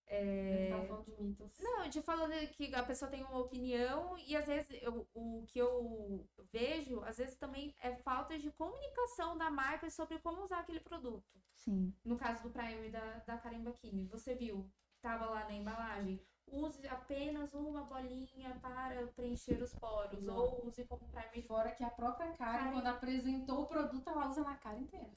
A 0.08 0.14
gente 0.14 0.70
tava 0.70 0.86
falando 0.86 1.04
de 1.06 1.22
mitos. 1.22 1.58
Não, 1.58 1.88
de 1.88 2.02
falando 2.02 2.32
que 2.50 2.74
a 2.74 2.82
pessoa 2.84 3.10
tem 3.10 3.24
uma 3.24 3.38
opinião 3.38 4.16
e 4.18 4.36
às 4.36 4.46
vezes 4.46 4.70
eu- 4.82 5.08
o 5.14 5.44
que 5.46 5.58
eu 5.58 6.28
vejo, 6.52 7.00
às 7.04 7.16
vezes 7.16 7.36
também 7.36 7.74
é 7.80 7.96
falta 7.96 8.38
de 8.38 8.50
comunicação 8.52 9.36
da 9.38 9.50
marca 9.50 9.88
sobre 9.90 10.18
como 10.18 10.42
usar 10.42 10.60
aquele 10.60 10.80
produto. 10.80 11.24
Sim. 11.56 11.94
No 12.04 12.16
caso 12.18 12.42
do 12.42 12.50
Prime 12.50 12.90
da, 12.90 13.18
da 13.20 13.38
Karen 13.38 13.62
Bacchini, 13.62 14.04
você 14.06 14.34
viu, 14.34 14.70
tava 15.00 15.26
lá 15.26 15.44
na 15.44 15.52
embalagem, 15.54 16.20
use 16.46 16.86
apenas 16.88 17.52
uma 17.54 17.82
bolinha 17.84 18.58
para 18.60 19.06
preencher 19.16 19.62
os 19.62 19.74
poros, 19.74 20.22
Não. 20.22 20.36
ou 20.36 20.66
use 20.66 20.84
como 20.84 21.08
primer. 21.08 21.46
Fora 21.46 21.70
que 21.70 21.82
a 21.84 21.90
própria 21.90 22.32
Karen, 22.32 22.58
Karen. 22.58 22.72
quando 22.72 22.86
apresentou 22.86 23.62
o 23.62 23.66
produto, 23.66 24.08
ela 24.08 24.28
usa 24.28 24.42
na 24.42 24.56
cara 24.56 24.78
inteira. 24.78 25.10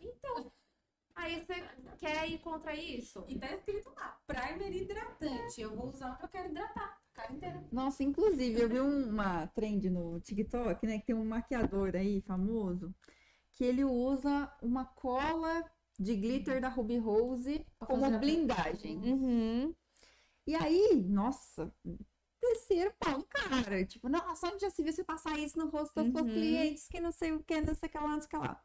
Aí 1.15 1.39
você 1.39 1.55
quer 1.97 2.29
ir 2.29 2.39
contra 2.39 2.75
isso? 2.75 3.23
E 3.27 3.39
tá 3.39 3.49
escrito 3.53 3.89
lá, 3.95 4.17
primer 4.27 4.73
hidratante. 4.75 5.61
Eu 5.61 5.75
vou 5.75 5.87
usar 5.89 6.11
onde 6.13 6.23
eu 6.23 6.27
quero 6.29 6.49
hidratar. 6.49 6.99
A 7.13 7.21
cara 7.21 7.33
inteira. 7.33 7.63
Nossa, 7.71 8.03
inclusive, 8.03 8.59
eu 8.59 8.67
vi 8.67 8.81
um- 8.81 9.09
uma 9.09 9.47
trend 9.47 9.89
no 9.89 10.19
TikTok, 10.19 10.85
né? 10.85 10.99
Que 10.99 11.05
tem 11.07 11.15
um 11.15 11.23
maquiador 11.23 11.95
aí 11.95 12.19
famoso, 12.21 12.93
que 13.53 13.63
ele 13.63 13.85
usa 13.85 14.51
uma 14.61 14.83
cola 14.83 15.63
de 15.97 16.13
glitter 16.17 16.59
da 16.59 16.67
Ruby 16.67 16.97
Rose 16.97 17.65
Pra 17.79 17.87
como 17.87 18.19
blindagem. 18.19 18.97
Uhum. 18.97 19.73
E 20.47 20.55
aí, 20.55 20.95
nossa, 20.95 21.73
terceiro 22.39 22.93
pau 22.99 23.17
no 23.17 23.25
cara. 23.25 23.83
Tipo, 23.85 24.07
nossa, 24.09 24.47
onde 24.47 24.59
já 24.61 24.69
se 24.69 24.83
viu 24.83 24.93
você 24.93 25.03
passar 25.03 25.37
isso 25.39 25.57
no 25.57 25.69
rosto 25.69 25.93
suas 25.93 26.07
Uhum. 26.07 26.33
clientes, 26.33 26.87
que 26.87 26.99
não 26.99 27.11
sei 27.11 27.31
o 27.31 27.43
que, 27.43 27.61
não 27.61 27.73
sei 27.73 27.89
o 27.89 27.91
que 27.91 27.97
lá, 27.97 28.07
não 28.07 28.19
sei 28.21 28.27
o 28.27 28.29
que 28.29 28.37
lá. 28.37 28.61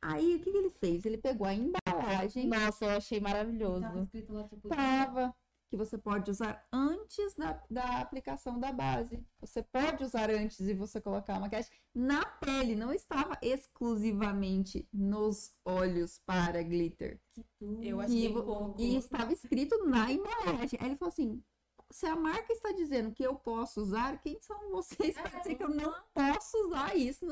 Aí, 0.00 0.36
o 0.36 0.40
que, 0.40 0.50
que 0.52 0.56
ele 0.58 0.70
fez? 0.70 1.04
Ele 1.06 1.18
pegou 1.18 1.46
a 1.46 1.54
embalagem, 1.54 2.46
Nossa, 2.46 2.84
eu 2.84 2.90
achei 2.90 3.20
Tava 3.20 3.32
maravilhoso. 3.34 4.04
escrito 4.04 4.32
lá, 4.32 4.44
tipo, 4.44 4.68
tava, 4.68 5.34
que 5.74 5.78
você 5.78 5.98
pode 5.98 6.30
usar 6.30 6.64
antes 6.72 7.34
da, 7.34 7.60
da 7.68 7.98
aplicação 8.00 8.60
da 8.60 8.70
base. 8.70 9.20
Você 9.40 9.60
pode 9.60 10.04
usar 10.04 10.30
antes 10.30 10.58
de 10.64 10.72
você 10.72 11.00
colocar 11.00 11.34
a 11.34 11.40
maquiagem 11.40 11.68
na 11.92 12.24
pele, 12.24 12.76
não 12.76 12.92
estava 12.92 13.36
exclusivamente 13.42 14.88
nos 14.92 15.52
olhos 15.64 16.20
para 16.24 16.62
glitter. 16.62 17.20
que 17.32 17.44
tudo. 17.58 17.82
Eu 17.82 18.00
E, 18.00 18.04
achei 18.04 18.32
vo- 18.32 18.42
pouco. 18.44 18.80
e 18.80 18.96
estava 18.96 19.32
escrito 19.32 19.84
na 19.84 20.12
embalagem. 20.12 20.78
Aí 20.80 20.86
ele 20.88 20.96
falou 20.96 21.10
assim: 21.12 21.42
se 21.90 22.06
a 22.06 22.14
marca 22.14 22.52
está 22.52 22.70
dizendo 22.70 23.10
que 23.12 23.24
eu 23.26 23.34
posso 23.34 23.80
usar, 23.80 24.20
quem 24.20 24.38
são 24.40 24.70
vocês 24.70 25.14
para 25.14 25.36
É, 25.38 25.40
dizer 25.40 25.54
que 25.56 25.64
eu 25.64 25.70
não 25.70 25.92
posso 26.14 26.56
usar 26.68 26.96
isso? 26.96 27.26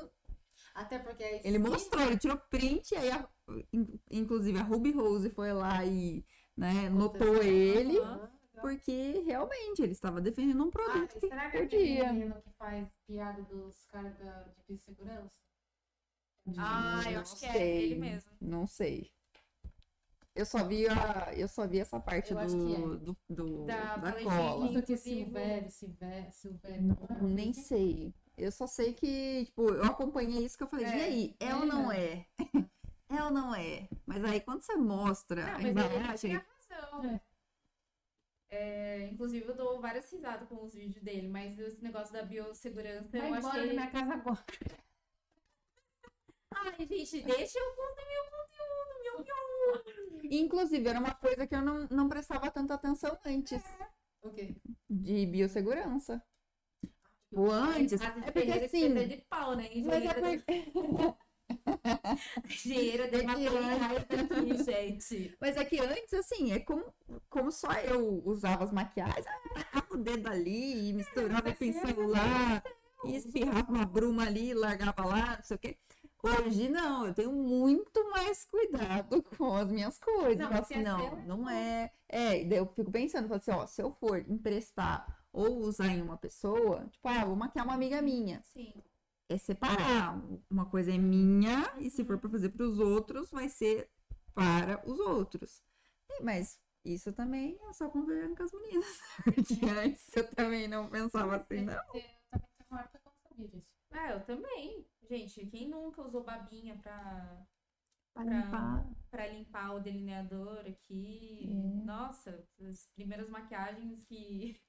Até 0.74 0.98
porque 0.98 1.40
Ele 1.44 1.58
mostrou, 1.58 2.02
ele 2.02 2.18
tirou 2.18 2.38
print, 2.50 2.94
aí 2.96 3.10
a- 3.10 3.28
in- 3.72 4.00
inclusive 4.10 4.58
a 4.58 4.62
Ruby 4.62 4.90
Rose 4.90 5.30
foi 5.30 5.52
lá 5.52 5.84
e 5.84 6.24
né, 6.56 6.88
notou 6.88 7.34
aconteceu. 7.34 7.42
ele, 7.50 7.98
porque 8.60 9.22
realmente 9.26 9.82
ele 9.82 9.92
estava 9.92 10.20
defendendo 10.20 10.64
um 10.64 10.68
Ah, 10.68 10.72
produto 10.72 11.16
e 11.16 11.20
que 11.20 11.28
será 11.28 11.50
que 11.50 11.56
é 11.56 11.62
aquele 11.62 11.82
podia. 11.96 12.12
menino 12.12 12.34
que 12.42 12.50
faz 12.58 12.88
piada 13.06 13.42
dos 13.42 13.84
caras 13.86 14.16
da- 14.18 14.42
de 14.42 14.62
biossegurança? 14.68 15.40
Ah, 16.58 17.02
eu 17.06 17.12
Não 17.12 17.20
acho 17.20 17.38
que 17.38 17.46
é 17.46 17.52
sei, 17.52 17.82
ele 17.84 17.94
mesmo. 18.00 18.30
Não 18.40 18.66
sei. 18.66 19.10
Eu 20.34 20.46
só 20.46 20.64
vi 20.64 20.88
a, 20.88 21.32
eu 21.36 21.46
só 21.46 21.66
vi 21.68 21.78
essa 21.78 22.00
parte 22.00 22.34
que 22.34 22.40
é. 22.40 22.46
do, 22.46 22.96
do, 22.98 23.16
do- 23.28 23.64
Da 23.66 23.96
da 23.98 24.12
cola. 24.22 24.64
Aqui, 24.64 24.74
Inclusive- 24.78 24.96
Silvério, 24.98 25.70
Silvério, 25.70 26.32
Silvério. 26.32 26.82
Não, 27.10 27.28
nem 27.28 27.52
sei. 27.52 28.14
Eu 28.36 28.50
só 28.50 28.66
sei 28.66 28.94
que, 28.94 29.44
tipo, 29.44 29.68
eu 29.68 29.84
acompanhei 29.84 30.42
isso 30.44 30.56
que 30.56 30.64
eu 30.64 30.68
falei, 30.68 30.86
É, 30.86 30.98
e 30.98 31.02
aí, 31.02 31.36
é 31.38 31.54
ou 31.54 31.66
não 31.66 31.92
é? 31.92 32.26
É 33.16 33.22
ou 33.24 33.30
não 33.30 33.54
é? 33.54 33.88
Mas 34.06 34.24
aí 34.24 34.40
quando 34.40 34.62
você 34.62 34.74
mostra 34.76 35.42
Não, 35.42 35.48
a 35.48 35.52
mas 35.52 35.60
ele 35.64 35.70
embalagem, 35.70 36.30
tinha 36.30 36.46
razão. 36.70 37.04
É. 37.10 37.20
É, 38.54 39.08
inclusive, 39.08 39.46
eu 39.48 39.56
dou 39.56 39.80
várias 39.80 40.10
risadas 40.12 40.46
com 40.46 40.62
os 40.62 40.74
vídeos 40.74 41.02
dele, 41.02 41.26
mas 41.26 41.58
esse 41.58 41.82
negócio 41.82 42.12
da 42.12 42.22
biossegurança, 42.22 43.08
Vai 43.18 43.30
eu 43.30 43.34
achei. 43.34 43.66
da 43.68 43.72
minha 43.72 43.90
casa 43.90 44.12
agora. 44.14 44.44
Ai, 46.54 46.86
gente, 46.86 47.22
deixa 47.22 47.58
eu 47.58 47.74
consumir 47.74 48.18
o 48.18 48.30
conteúdo, 48.30 49.02
meu 49.02 49.24
Deus. 49.24 50.24
inclusive, 50.30 50.86
era 50.86 50.98
uma 51.00 51.14
coisa 51.14 51.46
que 51.46 51.54
eu 51.54 51.62
não, 51.62 51.86
não 51.90 52.08
prestava 52.10 52.50
tanta 52.50 52.74
atenção 52.74 53.18
antes 53.24 53.62
O 54.22 54.30
quê? 54.30 54.54
de 54.88 55.26
biossegurança. 55.26 56.22
O 57.30 57.50
antes. 57.50 57.98
Casa 58.00 58.20
de 58.20 58.28
É 58.28 58.30
porque 58.30 58.52
assim. 58.52 58.94
de 59.08 59.16
pau, 59.30 59.56
né? 59.56 59.70
Mas 59.86 60.04
é 60.04 60.14
porque... 60.14 60.72
engenheiro 62.44 63.10
de 63.10 63.16
É 63.16 64.20
aqui, 64.20 64.64
gente. 64.64 65.36
Mas 65.40 65.56
é 65.56 65.64
que 65.64 65.80
antes, 65.80 66.14
assim, 66.14 66.52
é 66.52 66.60
como, 66.60 66.84
como 67.28 67.50
só 67.50 67.72
eu 67.72 68.22
usava 68.24 68.64
as 68.64 68.72
maquiagens, 68.72 69.26
eu 69.26 69.54
tacava 69.54 69.86
o 69.94 69.96
dedo 69.96 70.28
ali 70.28 70.88
e 70.88 70.92
misturava 70.92 71.48
o 71.48 71.54
pincel 71.56 72.08
lá, 72.08 72.62
e 73.04 73.16
espirrava 73.16 73.72
uma 73.72 73.84
bruma 73.84 74.24
ali, 74.24 74.54
largava 74.54 75.04
lá, 75.04 75.36
não 75.36 75.42
sei 75.42 75.56
o 75.56 75.60
quê. 75.60 75.76
Hoje 76.22 76.68
não, 76.68 77.04
eu 77.04 77.14
tenho 77.14 77.32
muito 77.32 78.08
mais 78.10 78.44
cuidado 78.44 79.22
com 79.36 79.56
as 79.56 79.68
minhas 79.68 79.98
coisas. 79.98 80.38
Não, 80.38 80.52
assim, 80.52 80.74
é 80.74 80.82
não, 80.82 81.00
é 81.00 81.24
não 81.26 81.50
é. 81.50 81.92
É, 82.08 82.44
daí 82.44 82.58
eu 82.58 82.66
fico 82.66 82.92
pensando, 82.92 83.26
falo 83.26 83.40
assim, 83.40 83.50
ó, 83.50 83.66
se 83.66 83.82
eu 83.82 83.90
for 83.90 84.18
emprestar 84.30 85.04
ou 85.32 85.58
usar 85.58 85.88
em 85.88 86.00
uma 86.00 86.16
pessoa, 86.16 86.86
tipo, 86.92 87.08
ah, 87.08 87.24
vou 87.24 87.34
maquiar 87.34 87.64
uma 87.64 87.74
amiga 87.74 88.00
minha. 88.00 88.40
Sim. 88.52 88.72
É 89.32 89.38
separar. 89.38 90.20
Uma 90.50 90.66
coisa 90.66 90.92
é 90.92 90.98
minha, 90.98 91.72
e 91.78 91.88
se 91.90 92.04
for 92.04 92.18
para 92.18 92.28
fazer 92.30 92.50
para 92.50 92.64
os 92.66 92.78
outros, 92.78 93.30
vai 93.30 93.48
ser 93.48 93.88
para 94.34 94.82
os 94.88 94.98
outros. 95.00 95.62
E- 96.10 96.22
Mas 96.22 96.58
isso 96.84 97.12
também 97.12 97.58
é 97.68 97.72
só 97.72 97.88
conversando 97.88 98.36
com 98.36 98.42
as 98.42 98.52
meninas. 98.52 98.98
Porque 99.24 99.64
antes 99.66 100.06
eu 100.16 100.28
também 100.34 100.68
não 100.68 100.88
pensava 100.90 101.36
assim, 101.36 101.62
não. 101.64 101.72
Eu 101.74 101.82
também 101.86 102.06
uma 102.70 102.82
que 102.84 102.96
eu 102.96 103.00
não 103.04 103.12
sabia 103.28 103.48
disso. 103.48 103.66
Ah, 103.92 104.10
eu 104.10 104.20
também. 104.24 104.86
Gente, 105.08 105.46
quem 105.46 105.68
nunca 105.68 106.02
usou 106.02 106.24
babinha 106.24 106.76
pra, 106.82 107.44
Para 108.14 108.24
Pra- 108.24 108.34
limpar. 108.40 108.86
pra 109.10 109.26
limpar 109.28 109.74
o 109.74 109.80
delineador 109.80 110.60
aqui? 110.66 111.48
É. 111.50 111.84
Nossa, 111.84 112.44
as 112.68 112.86
primeiras 112.94 113.28
maquiagens 113.28 114.04
que. 114.04 114.60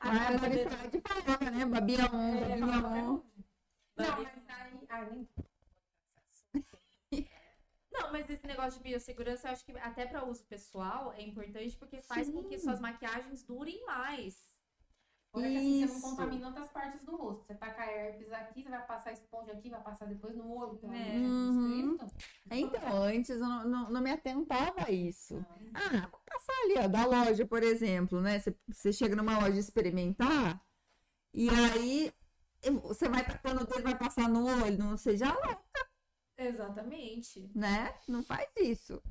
Ah, 0.00 0.10
A 0.10 0.10
a 0.12 0.18
cada 0.38 0.48
vez- 0.48 0.64
Babi 0.68 0.90
de 0.90 1.00
falava, 1.00 1.50
né? 1.50 1.64
Babia 1.66 2.04
on, 2.12 2.34
É, 2.36 2.52
até 2.54 3.02
on. 3.02 3.22
Não, 3.98 4.22
mas 4.22 4.26
aí. 4.48 4.78
Ah, 4.88 5.04
nem. 5.10 5.28
Não, 7.90 8.12
mas 8.12 8.30
esse 8.30 8.46
negócio 8.46 8.80
de 8.80 8.88
biossegurança, 8.88 9.48
eu 9.48 9.52
acho 9.52 9.64
que 9.64 9.72
até 9.78 10.06
para 10.06 10.24
uso 10.24 10.44
pessoal 10.44 11.12
é 11.12 11.22
importante 11.22 11.76
porque 11.76 12.00
faz 12.02 12.28
com 12.30 12.44
que 12.44 12.58
Sim. 12.58 12.64
suas 12.64 12.80
maquiagens 12.80 13.42
durem 13.42 13.84
mais. 13.86 14.36
Fora 15.32 15.46
que 15.46 15.56
assim, 15.58 15.86
você 15.86 15.92
não 15.92 16.00
contamina 16.00 16.46
outras 16.48 16.70
partes 16.70 17.04
do 17.04 17.16
rosto. 17.16 17.44
Você 17.44 17.54
taca 17.54 17.84
herpes 17.84 18.32
aqui, 18.32 18.62
você 18.62 18.68
vai 18.70 18.86
passar 18.86 19.12
esponja 19.12 19.52
aqui, 19.52 19.68
vai 19.68 19.82
passar 19.82 20.06
depois 20.06 20.34
no 20.34 20.50
olho, 20.54 20.78
pelo 20.78 20.92
É. 20.94 21.12
Cristo. 21.12 22.16
Então, 22.50 23.02
antes 23.02 23.30
eu 23.30 23.38
não, 23.40 23.68
não, 23.68 23.90
não 23.90 24.00
me 24.00 24.10
atentava 24.10 24.84
a 24.86 24.90
isso. 24.90 25.44
Ah, 25.74 26.08
vou 26.10 26.20
passar 26.24 26.52
ali, 26.64 26.74
ó, 26.78 26.88
da 26.88 27.04
loja, 27.04 27.46
por 27.46 27.62
exemplo, 27.62 28.20
né? 28.20 28.38
Você, 28.38 28.56
você 28.66 28.92
chega 28.92 29.14
numa 29.14 29.38
loja 29.38 29.58
experimentar, 29.58 30.60
e 31.34 31.48
aí 31.50 32.12
você 32.82 33.08
vai 33.08 33.24
tacando 33.24 33.62
o 33.62 33.66
dedo, 33.66 33.82
vai 33.82 33.96
passar 33.98 34.28
no 34.28 34.46
olho, 34.64 34.78
não 34.78 34.96
seja 34.96 35.32
louco, 35.32 35.64
Exatamente. 36.36 37.50
né? 37.54 37.94
Não 38.06 38.22
faz 38.22 38.48
isso. 38.56 39.02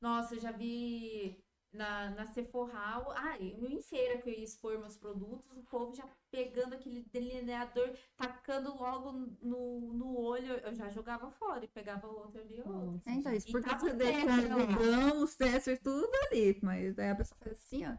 Nossa, 0.00 0.34
eu 0.34 0.40
já 0.40 0.52
vi 0.52 1.42
na, 1.72 2.10
na 2.10 2.26
Sephora. 2.26 2.72
Ah, 3.16 3.38
em 3.40 3.80
feira 3.80 4.20
que 4.20 4.28
eu 4.28 4.34
ia 4.34 4.44
expor 4.44 4.78
meus 4.78 4.96
produtos, 4.96 5.56
o 5.56 5.62
povo 5.64 5.94
já 5.94 6.06
pegando 6.30 6.74
aquele 6.74 7.02
delineador, 7.04 7.96
tacando 8.16 8.74
logo 8.76 9.12
no, 9.40 9.80
no 9.92 10.18
olho. 10.18 10.54
Eu 10.58 10.74
já 10.74 10.90
jogava 10.90 11.30
fora 11.30 11.64
e 11.64 11.68
pegava 11.68 12.06
o 12.06 12.16
outro 12.18 12.40
ali. 12.40 12.62
Nossa, 12.64 13.10
É, 13.10 13.12
então, 13.14 13.32
isso 13.32 13.48
E 13.48 13.52
porque 13.52 13.68
você 13.70 13.90
o 13.90 13.96
deixa 13.96 14.26
lá. 14.26 15.14
o 15.14 15.22
os 15.22 15.36
testes, 15.36 15.78
tudo 15.80 16.10
ali. 16.30 16.58
Mas 16.62 16.98
aí 16.98 17.10
a 17.10 17.16
pessoa 17.16 17.38
faz 17.38 17.52
assim, 17.58 17.86
ó. 17.86 17.96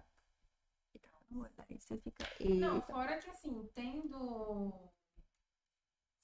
E 0.93 0.99
tá 0.99 1.09
no 1.29 1.41
olho, 1.41 1.51
Aí 1.57 1.79
você 1.79 1.97
fica. 1.97 2.23
Não, 2.41 2.75
Eita. 2.75 2.87
fora 2.87 3.17
que 3.17 3.29
assim, 3.29 3.69
tendo. 3.73 4.73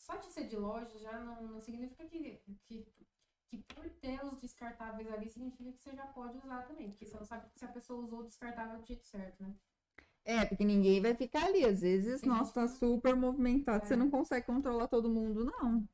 Só 0.02 0.16
de 0.16 0.26
ser 0.34 0.48
de 0.48 0.56
loja 0.58 0.98
já 0.98 1.20
não, 1.20 1.44
não 1.44 1.62
significa 1.62 2.04
que, 2.06 2.42
que, 2.66 2.88
que 3.50 3.58
por 3.76 3.88
ter 4.02 4.20
os 4.26 4.42
descartáveis 4.42 5.08
ali, 5.14 5.30
significa 5.30 5.72
que 5.72 5.80
você 5.84 5.96
já 5.96 6.08
pode 6.08 6.38
usar 6.40 6.64
também. 6.64 6.90
Porque 6.90 7.06
você 7.06 7.18
não 7.18 7.26
sabe 7.26 7.48
se 7.56 7.64
a 7.64 7.68
pessoa 7.68 8.04
usou 8.04 8.22
o 8.22 8.24
descartável 8.24 8.80
do 8.80 8.86
jeito 8.86 9.06
certo, 9.06 9.44
né? 9.44 9.54
É, 10.26 10.44
porque 10.46 10.66
ninguém 10.66 11.00
vai 11.02 11.14
ficar 11.14 11.46
ali. 11.46 11.64
Às 11.64 11.82
vezes, 11.82 12.24
nossa, 12.24 12.54
tá 12.54 12.68
super 12.68 13.16
movimentado. 13.16 13.86
Você 13.86 13.94
É. 13.94 13.98
não 13.98 14.10
consegue 14.10 14.46
controlar 14.48 14.88
todo 14.88 15.08
mundo, 15.10 15.46
não. 15.46 15.88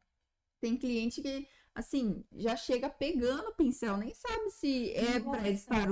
Tem 0.62 0.78
cliente 0.78 1.22
que, 1.22 1.48
assim, 1.78 2.26
já 2.36 2.56
chega 2.56 2.90
pegando 2.90 3.50
o 3.50 3.54
pincel, 3.54 3.98
nem 3.98 4.12
sabe 4.14 4.50
se 4.50 4.92
é 4.94 5.20
pra 5.20 5.48
estar, 5.48 5.88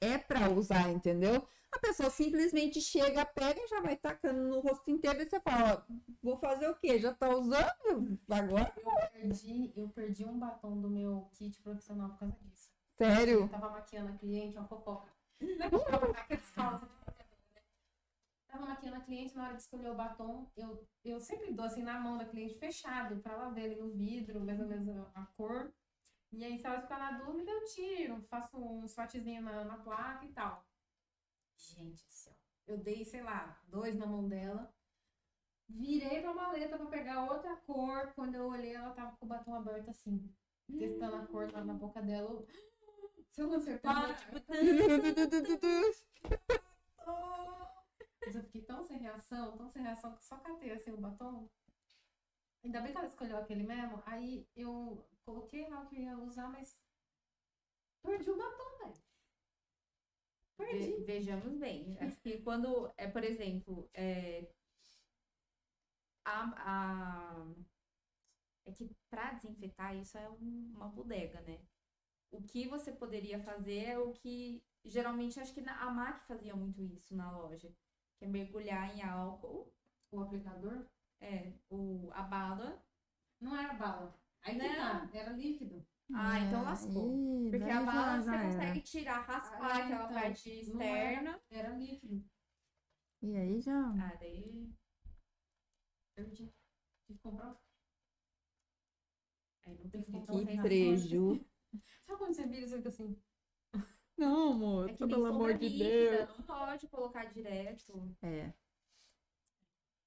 é 0.00 0.16
pra 0.16 0.48
usar, 0.48 0.88
entendeu? 0.88 1.46
A 1.72 1.78
pessoa 1.80 2.08
simplesmente 2.08 2.80
chega, 2.80 3.26
pega 3.26 3.60
e 3.60 3.66
já 3.66 3.80
vai 3.80 3.96
tacando 3.96 4.40
no 4.44 4.60
rosto 4.60 4.88
inteiro 4.88 5.20
e 5.20 5.26
você 5.26 5.40
fala, 5.40 5.84
ó, 5.88 5.94
vou 6.22 6.36
fazer 6.38 6.68
o 6.68 6.76
quê? 6.76 7.00
Já 7.00 7.12
tá 7.12 7.28
usando? 7.28 8.18
Agora? 8.30 8.72
Eu 8.76 9.20
perdi, 9.20 9.72
eu 9.76 9.88
perdi 9.88 10.24
um 10.24 10.38
batom 10.38 10.80
do 10.80 10.88
meu 10.88 11.28
kit 11.32 11.60
profissional 11.60 12.10
por 12.10 12.20
causa 12.20 12.36
disso. 12.40 12.70
Eu 12.98 13.06
Sério? 13.06 13.48
tava 13.48 13.68
maquiando 13.70 14.12
a 14.12 14.16
cliente, 14.16 14.56
uma 14.56 14.68
fofoca. 14.68 15.12
É 15.40 16.20
aqueles 16.20 16.50
casos 16.52 16.88
Tava 18.56 18.68
maquiando 18.68 18.96
a 18.96 19.00
cliente, 19.00 19.36
na 19.36 19.44
hora 19.44 19.54
de 19.54 19.60
escolher 19.60 19.90
o 19.90 19.94
batom, 19.94 20.50
eu, 20.56 20.88
eu 21.04 21.20
sempre 21.20 21.52
dou 21.52 21.66
assim 21.66 21.82
na 21.82 22.00
mão 22.00 22.16
da 22.16 22.24
cliente 22.24 22.58
fechado, 22.58 23.20
pra 23.20 23.34
ela 23.34 23.50
ver 23.50 23.64
ali 23.66 23.74
no 23.74 23.90
vidro, 23.90 24.40
mais 24.40 24.58
ou 24.58 24.66
menos 24.66 24.88
a, 24.88 25.10
a 25.14 25.26
cor. 25.36 25.74
E 26.32 26.42
aí, 26.42 26.58
se 26.58 26.66
ela 26.66 26.80
ficar 26.80 26.98
na 26.98 27.18
dúvida, 27.22 27.50
eu 27.50 27.64
tiro, 27.66 28.22
faço 28.30 28.56
um 28.56 28.88
swatchzinho 28.88 29.42
na, 29.42 29.62
na 29.64 29.76
placa 29.76 30.24
e 30.24 30.32
tal. 30.32 30.66
Gente 31.54 32.02
do 32.02 32.10
céu. 32.10 32.34
Eu 32.66 32.78
dei, 32.78 33.04
sei 33.04 33.22
lá, 33.22 33.60
dois 33.68 33.94
na 33.94 34.06
mão 34.06 34.26
dela. 34.26 34.72
Virei 35.68 36.22
pra 36.22 36.32
maleta 36.32 36.78
pra 36.78 36.86
pegar 36.86 37.30
outra 37.30 37.56
cor. 37.56 38.10
Quando 38.14 38.36
eu 38.36 38.46
olhei, 38.46 38.74
ela 38.74 38.94
tava 38.94 39.14
com 39.18 39.26
o 39.26 39.28
batom 39.28 39.54
aberto 39.54 39.90
assim. 39.90 40.32
Testando 40.78 41.16
a 41.16 41.26
cor 41.26 41.52
lá 41.52 41.62
na 41.62 41.74
boca 41.74 42.00
dela. 42.00 42.30
eu- 42.30 42.46
Se 43.30 43.42
eu 43.42 43.48
não 43.48 43.56
acertar, 43.56 44.10
Ah, 44.10 44.14
tipo, 44.14 44.32
mas 48.26 48.34
eu 48.36 48.42
fiquei 48.42 48.62
tão 48.62 48.82
sem 48.84 48.98
reação, 48.98 49.56
tão 49.56 49.70
sem 49.70 49.82
reação, 49.82 50.14
que 50.16 50.24
só 50.24 50.36
catei 50.38 50.72
assim 50.72 50.90
o 50.92 50.98
batom. 50.98 51.48
Ainda 52.62 52.82
bem 52.82 52.92
que 52.92 52.98
ela 52.98 53.06
escolheu 53.06 53.38
aquele 53.38 53.62
mesmo. 53.62 54.02
Aí 54.04 54.46
eu 54.54 55.08
coloquei 55.24 55.66
lá 55.68 55.80
o 55.80 55.86
que 55.86 55.96
eu 55.96 56.02
ia 56.02 56.18
usar, 56.18 56.48
mas 56.48 56.76
perdi 58.02 58.30
o 58.30 58.36
batom, 58.38 58.78
velho. 58.78 58.94
Ve- 60.58 60.66
Perdi. 60.66 61.04
Vejamos 61.04 61.58
bem. 61.58 61.96
Acho 62.00 62.20
que 62.20 62.38
quando, 62.42 62.90
é, 62.96 63.06
por 63.08 63.22
exemplo, 63.24 63.88
é, 63.94 64.48
a, 66.24 66.38
a- 66.66 67.46
é 68.66 68.72
que 68.72 68.90
para 69.08 69.32
desinfetar 69.32 69.96
isso 69.96 70.18
é 70.18 70.28
um- 70.28 70.72
uma 70.76 70.88
bodega, 70.88 71.40
né? 71.42 71.58
O 72.30 72.42
que 72.42 72.68
você 72.68 72.92
poderia 72.92 73.40
fazer 73.40 73.84
é 73.86 73.98
o 73.98 74.12
que 74.12 74.62
geralmente 74.84 75.40
acho 75.40 75.54
que 75.54 75.60
na- 75.62 75.80
a 75.82 75.90
MAC 75.90 76.26
fazia 76.26 76.54
muito 76.56 76.82
isso 76.82 77.14
na 77.16 77.30
loja, 77.32 77.72
que 78.18 78.24
é 78.24 78.28
mergulhar 78.28 78.94
em 78.96 79.02
álcool, 79.02 79.72
O 80.10 80.20
aplicador 80.20 80.86
é, 81.20 81.52
o, 81.70 82.08
a 82.12 82.22
bala. 82.22 82.82
não 83.40 83.56
era 83.56 83.74
bala. 83.74 84.18
Aí 84.42 84.58
que 84.58 84.66
Não. 84.68 84.76
tá, 84.76 85.10
era 85.12 85.30
líquido. 85.32 85.84
Ah, 86.14 86.38
então 86.38 86.62
lascou. 86.62 87.10
Ih, 87.12 87.50
Porque 87.50 87.70
a 87.70 87.82
bala 87.82 88.22
você 88.22 88.30
era. 88.30 88.44
consegue 88.44 88.80
tirar, 88.82 89.20
raspar 89.26 89.60
Ah, 89.70 89.76
aquela 89.84 90.04
então, 90.04 90.14
parte 90.14 90.50
externa. 90.50 91.40
Era 91.50 91.70
líquido. 91.76 92.24
E 93.22 93.36
aí 93.36 93.60
já. 93.60 93.88
Ah, 93.90 94.14
daí. 94.20 94.72
Perdi. 96.14 96.46
Tive 97.06 97.18
que 97.18 97.22
comprar. 97.22 97.56
Aí 99.64 99.78
não 99.78 99.90
tem 99.90 100.02
Que 100.02 100.12
como 100.12 100.26
Que 100.26 100.32
compensar. 100.32 100.64
preju. 100.64 101.44
Sabe 102.06 102.18
quando 102.18 102.34
você 102.34 102.46
vira 102.46 102.64
e 102.64 102.68
você 102.68 102.76
fica 102.76 102.88
assim? 102.88 103.20
Não, 104.16 104.52
amor, 104.52 104.90
É 104.90 104.94
que 104.94 105.00
nem 105.04 105.08
pelo 105.14 105.26
amor 105.26 105.54
de 105.58 105.68
líquida, 105.68 106.26
Deus. 106.26 106.38
Não 106.38 106.44
pode 106.46 106.88
colocar 106.88 107.24
direto. 107.26 108.16
É. 108.22 108.52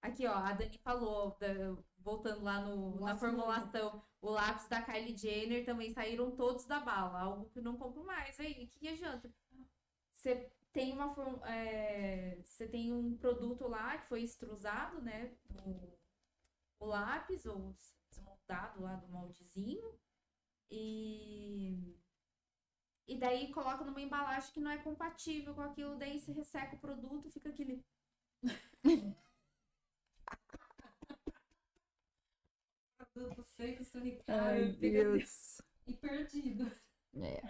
Aqui, 0.01 0.25
ó, 0.25 0.33
a 0.33 0.53
Dani 0.53 0.77
falou, 0.79 1.37
da- 1.39 1.75
voltando 1.99 2.43
lá 2.43 2.61
no, 2.61 2.99
na 3.01 3.17
formulação, 3.17 4.01
o 4.21 4.29
lápis 4.31 4.67
da 4.67 4.81
Kylie 4.81 5.17
Jenner 5.17 5.65
também 5.65 5.91
saíram 5.91 6.31
todos 6.35 6.65
da 6.65 6.79
bala, 6.79 7.19
algo 7.21 7.49
que 7.49 7.59
eu 7.59 7.63
não 7.63 7.77
compro 7.77 8.03
mais. 8.03 8.39
Aí, 8.39 8.51
o 8.53 8.55
que, 8.67 8.79
que 8.79 8.87
adianta? 8.87 9.31
Você 10.13 10.51
tem 10.71 10.93
uma 10.93 11.13
é, 11.47 12.41
você 12.43 12.67
tem 12.67 12.93
um 12.93 13.15
produto 13.17 13.67
lá 13.67 13.97
que 13.97 14.07
foi 14.07 14.21
extrusado, 14.23 15.01
né? 15.01 15.35
O, 15.65 15.97
o 16.79 16.85
lápis, 16.85 17.45
ou 17.45 17.75
desmoldado 18.09 18.81
lá 18.81 18.95
do 18.95 19.07
moldezinho. 19.09 19.93
E. 20.71 21.08
E 23.19 23.21
daí 23.21 23.51
coloca 23.51 23.83
numa 23.83 23.99
embalagem 23.99 24.49
que 24.53 24.61
não 24.61 24.71
é 24.71 24.77
compatível 24.77 25.53
com 25.53 25.59
aquilo, 25.59 25.97
daí 25.97 26.17
você 26.21 26.31
resseca 26.31 26.77
o 26.77 26.79
produto, 26.79 27.29
fica 27.29 27.49
aquele. 27.49 27.83
Produto 33.13 33.43
seco, 33.43 33.81
esturricado 33.81 34.39
Ai, 34.39 34.71
Deus. 34.71 35.61
e 35.85 35.93
perdido. 35.97 36.71
É. 37.17 37.41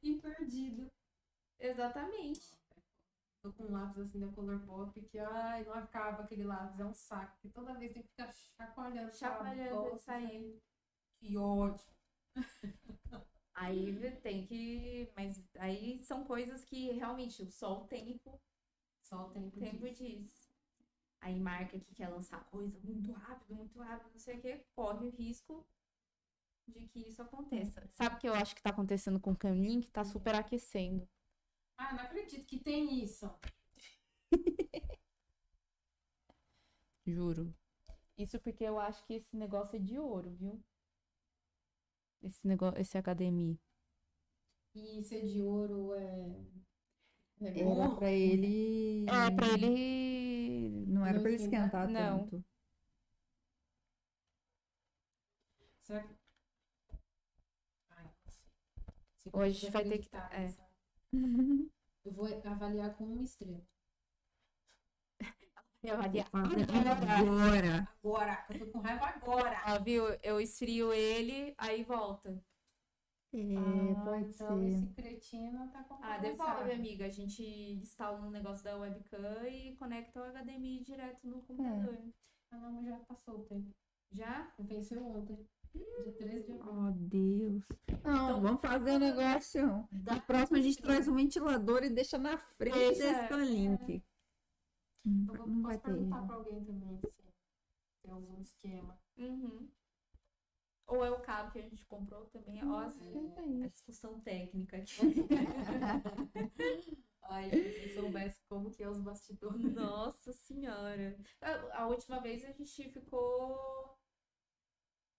E 0.00 0.14
perdido. 0.20 0.88
Exatamente. 1.58 2.56
tô 3.42 3.52
com 3.52 3.64
um 3.64 3.72
lápis 3.72 3.98
assim 3.98 4.20
da 4.20 4.28
Color 4.28 4.60
Pop 4.60 5.02
que, 5.06 5.18
ai, 5.18 5.64
não 5.64 5.74
acaba 5.74 6.22
aquele 6.22 6.44
lápis, 6.44 6.78
é 6.78 6.84
um 6.84 6.94
saco. 6.94 7.36
Que 7.40 7.48
toda 7.48 7.74
vez 7.74 7.92
tem 7.92 8.02
que 8.04 8.10
ficar 8.10 8.32
chacoalhando. 8.32 9.12
Chacoalhando 9.12 10.00
aí. 10.06 10.62
Que 11.18 11.36
ódio. 11.36 11.84
Aí 13.56 13.98
tem 14.20 14.46
que. 14.46 15.10
Mas 15.16 15.42
aí 15.58 15.98
são 16.04 16.24
coisas 16.24 16.64
que 16.64 16.92
realmente 16.92 17.50
só 17.50 17.82
o 17.82 17.86
tempo, 17.86 18.38
Só 19.02 19.26
o 19.26 19.30
tempo, 19.30 19.56
o 19.56 19.60
tempo 19.60 19.88
diz. 19.88 19.98
diz. 19.98 20.46
Aí 21.20 21.40
marca 21.40 21.80
que 21.80 21.94
quer 21.94 22.08
lançar 22.08 22.44
coisa 22.50 22.78
muito 22.80 23.10
rápido, 23.12 23.54
muito 23.54 23.78
rápido, 23.80 24.12
não 24.12 24.20
sei 24.20 24.36
o 24.36 24.40
que, 24.40 24.64
corre 24.76 25.06
o 25.06 25.10
risco 25.10 25.66
de 26.68 26.86
que 26.88 27.08
isso 27.08 27.22
aconteça. 27.22 27.86
Sabe 27.88 28.16
o 28.16 28.18
que 28.18 28.28
eu 28.28 28.34
acho 28.34 28.54
que 28.54 28.62
tá 28.62 28.70
acontecendo 28.70 29.18
com 29.18 29.32
o 29.32 29.36
Camin? 29.36 29.80
Que 29.80 29.90
tá 29.90 30.04
super 30.04 30.34
aquecendo. 30.34 31.08
Ah, 31.78 31.94
não 31.94 32.04
acredito 32.04 32.44
que 32.44 32.58
tem 32.58 33.02
isso. 33.02 33.28
Juro. 37.06 37.54
Isso 38.18 38.38
porque 38.40 38.64
eu 38.64 38.78
acho 38.78 39.04
que 39.06 39.14
esse 39.14 39.36
negócio 39.36 39.76
é 39.76 39.78
de 39.78 39.98
ouro, 39.98 40.30
viu? 40.30 40.62
Esse 42.26 42.46
negócio, 42.46 42.80
esse 42.80 42.98
HDMI. 42.98 43.58
E 44.74 45.02
ser 45.02 45.26
de 45.26 45.40
ouro 45.42 45.94
é. 45.94 46.44
é 47.40 47.48
Era 47.60 47.64
bom? 47.64 47.96
pra 47.96 48.10
ele. 48.10 49.06
É, 49.08 49.30
pra 49.34 49.46
ele. 49.54 50.86
Não 50.86 51.04
era 51.06 51.14
Não 51.14 51.22
pra 51.22 51.30
ele 51.30 51.42
esquentar? 51.42 51.84
esquentar 51.88 51.88
Não. 51.88 52.18
tanto. 52.28 52.44
Será 55.82 56.02
que. 56.02 56.14
Ai, 57.90 58.04
não 58.04 58.32
sei. 58.32 58.44
Você 59.16 59.30
Hoje 59.32 59.70
vai 59.70 59.82
ter 59.84 59.88
que- 59.98 60.16
acreditar 60.16 60.30
é. 60.34 60.54
Eu 62.04 62.12
vou 62.12 62.26
avaliar 62.44 62.94
com 62.96 63.04
uma 63.04 63.22
estrela. 63.22 63.62
Eu 65.86 65.94
avaliar. 65.94 66.28
Agora. 66.32 67.88
Agora! 68.02 68.46
Eu 68.50 68.58
tô 68.58 68.66
com 68.72 68.78
raiva 68.80 69.06
agora! 69.06 69.62
Ó, 69.68 69.78
viu? 69.82 70.04
Eu 70.22 70.40
esfrio 70.40 70.92
ele, 70.92 71.54
aí 71.58 71.82
volta. 71.84 72.42
É, 73.34 73.38
Ah, 73.56 74.00
pode 74.04 74.24
então 74.30 74.58
ser. 74.58 74.68
esse 74.68 74.86
cretino 74.94 75.68
tá 75.70 75.82
com 75.84 75.94
Ah, 76.02 76.16
devolve, 76.18 76.72
amiga. 76.72 77.06
A 77.06 77.10
gente 77.10 77.42
instala 77.82 78.18
um 78.20 78.30
negócio 78.30 78.64
da 78.64 78.76
webcam 78.76 79.46
e 79.48 79.76
conecta 79.76 80.20
o 80.20 80.24
HDMI 80.24 80.82
direto 80.82 81.26
no 81.26 81.42
computador. 81.42 81.98
Ah, 82.50 82.56
não, 82.56 82.72
mas 82.72 82.86
já 82.86 82.98
passou 83.00 83.40
o 83.40 83.44
tempo. 83.44 83.70
Já? 84.12 84.50
Venceu 84.58 85.04
ontem. 85.06 85.46
Dia 85.74 86.12
13 86.16 86.44
de 86.46 86.52
abril. 86.52 86.72
Oh, 86.72 86.90
Deus. 86.92 87.62
Não, 88.02 88.14
Então- 88.30 88.40
vamos 88.40 88.60
fazer 88.62 88.92
um 88.92 88.98
negócio. 88.98 89.88
Na 89.92 90.18
próxima 90.20 90.58
a 90.58 90.62
gente 90.62 90.80
traz 90.80 91.06
um 91.06 91.14
ventilador 91.14 91.82
e 91.84 91.90
deixa 91.90 92.16
na 92.16 92.38
frente 92.38 92.72
Deixa, 92.78 93.28
desse 93.28 93.34
link. 93.44 94.02
Hum, 95.06 95.26
Eu 95.28 95.34
vou, 95.36 95.46
Não 95.46 95.62
vai 95.62 95.78
posso 95.78 95.84
ter. 95.86 95.92
perguntar 95.94 96.26
pra 96.26 96.36
alguém 96.36 96.64
também 96.64 97.00
se 97.00 97.12
tem 98.02 98.10
algum 98.10 98.40
esquema. 98.40 98.98
Uhum. 99.16 99.68
Ou 100.88 101.04
é 101.04 101.10
o 101.10 101.20
cabo 101.20 101.50
que 101.50 101.58
a 101.58 101.62
gente 101.62 101.84
comprou 101.86 102.26
também. 102.26 102.60
Ó, 102.64 102.82
É 102.82 103.64
a 103.64 103.68
discussão 103.68 104.20
técnica 104.20 104.76
aqui. 104.76 105.00
Ai, 107.28 107.50
se 107.50 107.88
soubesse 107.94 108.40
como 108.48 108.70
que 108.70 108.82
é 108.84 108.88
os 108.88 109.00
bastidores. 109.00 109.74
Nossa 109.74 110.32
senhora. 110.32 111.16
A, 111.40 111.82
a 111.82 111.88
última 111.88 112.20
vez 112.20 112.44
a 112.44 112.52
gente 112.52 112.88
ficou 112.90 113.98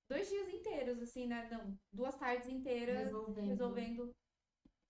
dois 0.09 0.29
dias 0.29 0.47
inteiros, 0.49 1.01
assim, 1.01 1.27
né? 1.27 1.49
Não, 1.51 1.77
duas 1.91 2.15
tardes 2.15 2.47
inteiras 2.47 3.05
Resolvendo. 3.05 3.45
resolvendo 3.47 4.15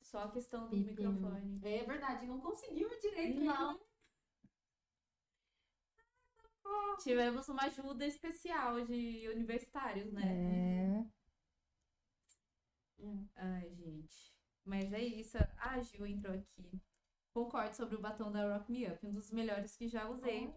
só 0.03 0.19
a 0.25 0.31
questão 0.31 0.69
do 0.69 0.77
microfone. 0.77 1.59
É 1.63 1.83
verdade, 1.83 2.27
não 2.27 2.39
conseguimos 2.39 3.01
direito. 3.01 3.39
Não. 3.39 3.79
Tivemos 6.99 7.47
uma 7.47 7.63
ajuda 7.63 8.05
especial 8.05 8.82
de 8.86 9.30
universitários, 9.30 10.11
né? 10.11 10.24
É. 10.24 11.05
Ai, 13.36 13.70
gente. 13.76 14.36
Mas 14.65 14.91
é 14.91 15.01
isso. 15.01 15.38
Ah, 15.57 15.76
a 15.76 15.82
Gil 15.82 16.05
entrou 16.05 16.34
aqui. 16.34 16.82
Concordo 17.34 17.76
sobre 17.76 17.95
o 17.95 18.01
batom 18.01 18.32
da 18.32 18.57
Rock 18.57 18.72
Me 18.72 18.88
Up, 18.88 19.05
um 19.05 19.13
dos 19.13 19.32
melhores 19.32 19.76
que 19.78 19.88
já 19.88 20.09
usei. 20.09 20.51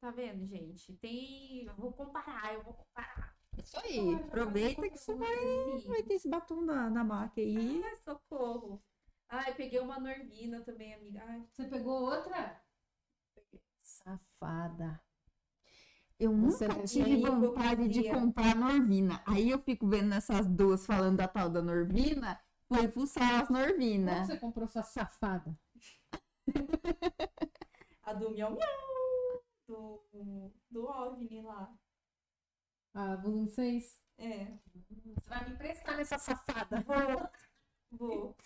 Tá 0.00 0.10
vendo, 0.10 0.46
gente? 0.46 0.94
Tem. 0.94 1.64
Eu 1.66 1.74
vou 1.74 1.92
comparar, 1.92 2.54
eu 2.54 2.62
vou 2.62 2.72
comparar. 2.72 3.36
Isso 3.58 3.78
aí. 3.80 4.14
Aproveita 4.14 4.88
que 4.88 4.96
você 4.96 5.14
vai, 5.14 5.36
Sim. 5.80 5.88
vai 5.88 6.02
ter 6.04 6.14
esse 6.14 6.28
batom 6.28 6.64
da, 6.64 6.88
da 6.88 7.04
marca 7.04 7.40
aí. 7.40 7.82
Ai, 7.84 7.96
socorro. 7.96 8.82
Ai, 9.28 9.54
peguei 9.54 9.80
uma 9.80 9.98
Norvina 10.00 10.62
também, 10.62 10.94
amiga. 10.94 11.22
Ai, 11.24 11.44
Você 11.52 11.64
pegou 11.68 12.00
outra? 12.02 12.62
Safada. 13.82 15.00
Eu 16.20 16.36
Você 16.36 16.68
nunca 16.68 16.84
tive 16.84 17.16
vontade 17.22 17.88
de 17.88 18.10
comprar 18.10 18.54
Norvina. 18.54 19.22
Aí 19.26 19.48
eu 19.48 19.58
fico 19.58 19.88
vendo 19.88 20.12
essas 20.12 20.46
duas 20.46 20.84
falando 20.84 21.16
da 21.16 21.26
tal 21.26 21.48
da 21.48 21.62
Norvina. 21.62 22.38
Foi 22.68 22.88
fuçar 22.88 23.40
as 23.40 23.48
Como 23.48 23.58
Norvina. 23.58 24.26
você 24.26 24.38
comprou 24.38 24.68
sua 24.68 24.82
safada? 24.82 25.58
a 28.02 28.12
do 28.12 28.30
Miau 28.32 28.52
Miau. 28.52 29.42
Do, 29.66 30.52
do 30.70 30.84
OVNI 30.84 31.40
lá. 31.40 31.74
Ah, 32.92 33.16
volume 33.16 33.48
6? 33.48 33.98
É. 34.18 34.58
Você 35.16 35.28
vai 35.28 35.48
me 35.48 35.54
emprestar 35.54 35.96
nessa 35.96 36.18
safada? 36.18 36.82
Vou. 36.82 37.30
Vou. 37.92 38.36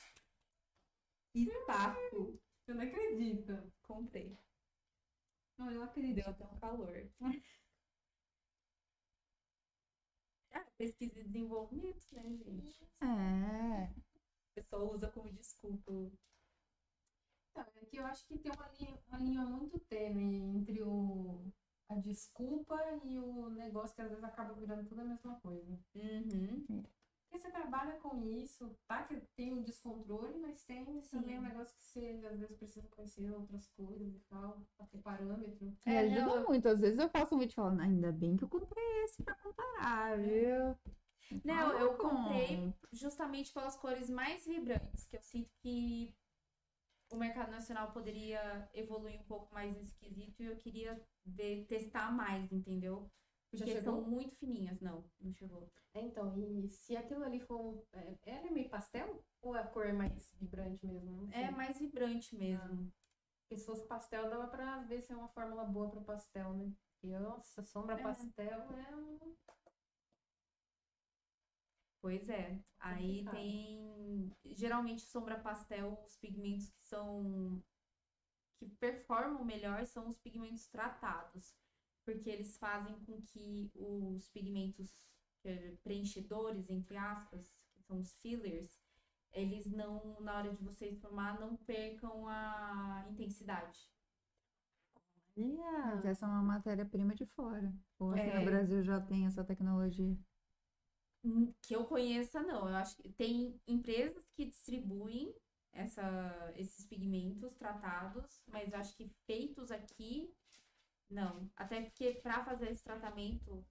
Estaco. 1.34 2.38
Eu 2.68 2.74
não 2.76 2.84
acredito. 2.84 3.72
Comprei. 3.82 4.38
Não, 5.58 5.72
eu 5.72 5.82
acredito. 5.82 6.14
Deu 6.16 6.28
até 6.28 6.44
um 6.46 6.58
calor. 6.60 7.10
Ah, 10.54 10.64
pesquisa 10.78 11.20
e 11.20 11.24
desenvolvimento, 11.24 12.04
né, 12.12 12.22
gente? 12.22 12.88
É. 13.02 13.84
A 13.84 14.54
pessoa 14.54 14.94
usa 14.94 15.10
como 15.10 15.32
desculpa. 15.32 15.92
Não, 17.56 17.66
é 17.76 17.84
que 17.86 17.96
eu 17.96 18.06
acho 18.06 18.26
que 18.26 18.38
tem 18.38 18.52
uma 18.52 18.68
linha, 18.78 18.98
uma 19.08 19.18
linha 19.18 19.44
muito 19.44 19.78
tênue 19.80 20.36
entre 20.56 20.82
o, 20.82 21.52
a 21.88 21.96
desculpa 21.96 22.76
e 23.04 23.18
o 23.18 23.50
negócio 23.50 23.94
que 23.94 24.02
às 24.02 24.08
vezes 24.08 24.24
acaba 24.24 24.54
virando 24.54 24.88
tudo 24.88 25.00
a 25.00 25.04
mesma 25.04 25.38
coisa. 25.40 25.78
Uhum. 25.94 26.84
Porque 27.34 27.48
você 27.48 27.50
trabalha 27.50 27.94
com 27.94 28.16
isso, 28.22 28.78
tá? 28.86 29.02
Que 29.02 29.16
tem 29.36 29.52
um 29.52 29.60
descontrole, 29.60 30.38
mas 30.38 30.62
tem 30.62 30.84
também 31.10 31.36
um 31.36 31.42
negócio 31.42 31.76
que 31.76 31.82
você 31.82 32.24
às 32.30 32.38
vezes 32.38 32.56
precisa 32.56 32.86
conhecer 32.86 33.28
outras 33.34 33.66
coisas 33.70 34.14
e 34.14 34.20
tal, 34.30 34.64
pra 34.76 34.86
ter 34.86 34.98
parâmetro. 34.98 35.66
Me 35.84 35.96
É, 35.96 35.98
ajuda 36.02 36.30
eu- 36.36 36.48
muito. 36.48 36.68
Às 36.68 36.80
vezes 36.80 36.96
eu 37.00 37.08
faço 37.08 37.34
um 37.34 37.38
vídeo 37.40 37.56
falando, 37.56 37.80
ainda 37.80 38.12
bem 38.12 38.36
que 38.36 38.44
eu 38.44 38.48
comprei 38.48 38.84
esse 39.02 39.20
pra 39.24 39.34
comparar, 39.34 40.16
viu? 40.16 40.78
Não, 41.44 41.70
Ah, 41.72 41.80
eu 41.80 41.96
comprei 41.98 42.72
justamente 42.92 43.52
pelas 43.52 43.76
cores 43.76 44.08
mais 44.08 44.46
vibrantes, 44.46 45.04
que 45.08 45.16
eu 45.16 45.22
sinto 45.22 45.50
que 45.56 46.14
o 47.10 47.16
mercado 47.16 47.50
nacional 47.50 47.90
poderia 47.90 48.70
evoluir 48.72 49.18
um 49.20 49.24
pouco 49.24 49.52
mais 49.52 49.76
nesse 49.76 49.96
quesito 49.96 50.40
e 50.40 50.46
eu 50.46 50.56
queria 50.56 51.04
ver, 51.26 51.64
testar 51.66 52.12
mais, 52.12 52.52
entendeu? 52.52 53.10
Já 53.56 53.64
Porque 53.64 53.80
chegou? 53.80 54.02
são 54.02 54.10
muito 54.10 54.34
fininhas. 54.36 54.80
Não, 54.80 55.04
não 55.20 55.32
chegou. 55.34 55.70
É, 55.94 56.00
então, 56.00 56.36
e 56.36 56.68
se 56.68 56.96
aquilo 56.96 57.22
ali 57.24 57.40
for. 57.40 57.86
É, 57.92 58.16
ela 58.26 58.46
é 58.48 58.50
meio 58.50 58.68
pastel? 58.68 59.22
Ou 59.42 59.54
a 59.54 59.62
cor 59.64 59.86
é 59.86 59.92
mais 59.92 60.32
vibrante 60.40 60.86
mesmo? 60.86 61.28
É 61.32 61.50
mais 61.50 61.78
vibrante 61.78 62.34
mesmo. 62.36 62.92
Porque 63.42 63.58
se 63.58 63.66
fosse 63.66 63.86
pastel, 63.86 64.28
dava 64.30 64.48
pra 64.48 64.80
ver 64.82 65.02
se 65.02 65.12
é 65.12 65.16
uma 65.16 65.28
fórmula 65.28 65.64
boa 65.64 65.90
pra 65.90 66.00
pastel, 66.00 66.52
né? 66.54 66.72
E, 67.02 67.16
nossa, 67.18 67.62
sombra 67.62 67.98
É. 67.98 68.02
pastel 68.02 68.60
é 68.72 68.96
um. 68.96 69.36
Pois 72.00 72.28
é. 72.28 72.58
Aí 72.80 73.24
tem. 73.30 74.30
Geralmente, 74.44 75.02
sombra 75.02 75.38
pastel, 75.38 75.98
os 76.04 76.16
pigmentos 76.16 76.68
que 76.70 76.82
são. 76.82 77.62
que 78.58 78.68
performam 78.80 79.44
melhor 79.44 79.84
são 79.86 80.08
os 80.08 80.18
pigmentos 80.18 80.66
tratados. 80.68 81.54
Porque 82.04 82.30
eles 82.30 82.56
fazem 82.58 82.98
com 83.04 83.20
que 83.22 83.70
os 83.74 84.28
pigmentos 84.28 85.10
eh, 85.44 85.74
preenchedores, 85.82 86.68
entre 86.70 86.96
aspas, 86.96 87.54
que 87.74 87.82
são 87.82 88.00
os 88.00 88.14
fillers, 88.22 88.78
eles 89.32 89.66
não, 89.70 90.20
na 90.20 90.36
hora 90.38 90.54
de 90.54 90.62
você 90.64 90.88
esfumar, 90.88 91.40
não 91.40 91.56
percam 91.56 92.28
a 92.28 93.06
intensidade. 93.10 93.90
Mas 95.36 96.04
essa 96.04 96.26
é 96.26 96.28
uma 96.28 96.42
matéria-prima 96.42 97.14
de 97.14 97.24
fora. 97.26 97.72
Ou 98.00 98.12
aqui 98.12 98.30
É. 98.30 98.34
no 98.38 98.42
Brasil 98.42 98.82
já 98.82 99.00
tem 99.00 99.26
essa 99.26 99.44
tecnologia. 99.44 100.16
Hum, 101.24 101.52
Que 101.62 101.74
eu 101.74 101.84
conheça, 101.86 102.42
não. 102.42 102.68
Eu 102.68 102.74
acho 102.76 102.96
que 102.96 103.08
tem 103.10 103.60
empresas 103.66 104.24
que 104.36 104.44
distribuem 104.44 105.34
essa, 105.72 106.52
esses 106.56 106.84
pigmentos 106.86 107.54
tratados, 107.56 108.42
mas 108.46 108.72
eu 108.72 108.78
acho 108.78 108.96
que 108.96 109.08
feitos 109.26 109.70
aqui, 109.70 110.32
não. 111.10 111.50
Até 111.56 111.82
porque 111.82 112.14
para 112.14 112.44
fazer 112.44 112.70
esse 112.70 112.82
tratamento 112.82 113.64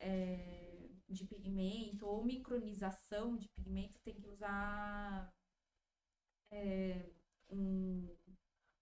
é, 0.00 0.88
de 1.08 1.24
pigmento 1.26 2.06
ou 2.06 2.24
micronização 2.24 3.36
de 3.36 3.48
pigmento, 3.48 4.00
tem 4.00 4.14
que 4.14 4.28
usar 4.28 5.32
é, 6.50 7.10
um, 7.50 8.16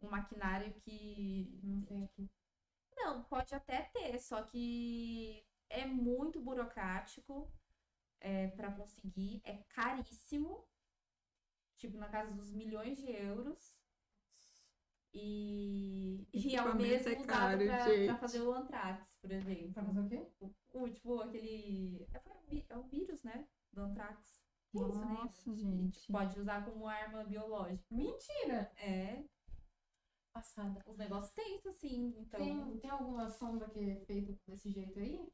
um 0.02 0.09
maquinário 0.09 0.73
que. 0.81 1.59
Não 1.62 1.82
tem 1.82 2.05
aqui. 2.05 2.31
Não, 2.97 3.23
pode 3.24 3.55
até 3.55 3.82
ter, 3.93 4.18
só 4.20 4.43
que 4.43 5.44
é 5.68 5.85
muito 5.86 6.40
burocrático 6.40 7.52
é, 8.20 8.48
para 8.48 8.73
conseguir, 8.73 9.40
é 9.44 9.59
caríssimo, 9.68 10.64
tipo 11.77 11.97
na 11.98 12.09
casa 12.09 12.32
dos 12.32 12.52
milhões 12.52 12.98
de 12.98 13.10
euros. 13.10 13.77
E, 15.18 16.28
e 16.34 16.55
é 16.56 16.62
o 16.62 16.74
mesmo 16.76 17.09
é 17.09 17.12
usado 17.14 17.26
caro, 17.26 17.64
pra, 17.64 17.88
gente. 17.88 18.06
pra 18.06 18.18
fazer 18.18 18.40
o 18.43 18.52
Anthrax, 18.52 19.16
por 19.16 19.32
exemplo. 19.32 19.72
Pra 19.72 19.84
fazer 19.84 20.01
o 20.01 20.09
quê? 20.09 20.26
O, 20.74 20.88
tipo, 20.90 21.20
aquele. 21.20 22.06
É, 22.12 22.20
um 22.28 22.40
vi- 22.47 22.66
é 22.68 22.76
um 22.76 22.86
vírus, 22.88 23.22
né? 23.22 23.48
Do 23.72 23.80
Anthrax. 23.82 24.43
Isso, 24.74 24.94
né? 24.98 25.06
Nossa, 25.06 25.55
gente. 25.56 26.12
Pode 26.12 26.38
usar 26.38 26.64
como 26.66 26.86
arma 26.86 27.24
biológica. 27.24 27.86
Mentira! 27.90 28.70
É, 28.76 29.24
Passada. 30.34 30.82
os 30.86 30.98
negócios 30.98 31.32
tensos, 31.32 31.66
assim. 31.68 32.14
Então. 32.18 32.38
Tem, 32.38 32.78
tem 32.78 32.90
alguma 32.90 33.30
sombra 33.30 33.70
que 33.70 33.78
é 33.80 33.97
feita 34.05 34.38
desse 34.47 34.70
jeito 34.70 34.98
aí? 34.98 35.26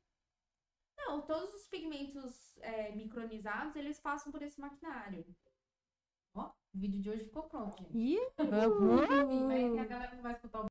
Não, 0.96 1.22
todos 1.22 1.52
os 1.54 1.66
pigmentos 1.66 2.56
é, 2.58 2.94
micronizados, 2.94 3.74
eles 3.74 3.98
passam 3.98 4.30
por 4.30 4.42
esse 4.42 4.60
maquinário. 4.60 5.26
Ó, 6.34 6.50
o 6.74 6.78
vídeo 6.78 7.00
de 7.00 7.10
hoje 7.10 7.24
ficou 7.24 7.42
pronto, 7.44 7.76
gente. 7.78 7.96
Ih, 7.96 8.18
Vai 9.48 9.78
a 9.78 9.84
galera 9.84 10.14
não 10.14 10.22
vai 10.22 10.32
escutar 10.32 10.60
o 10.60 10.66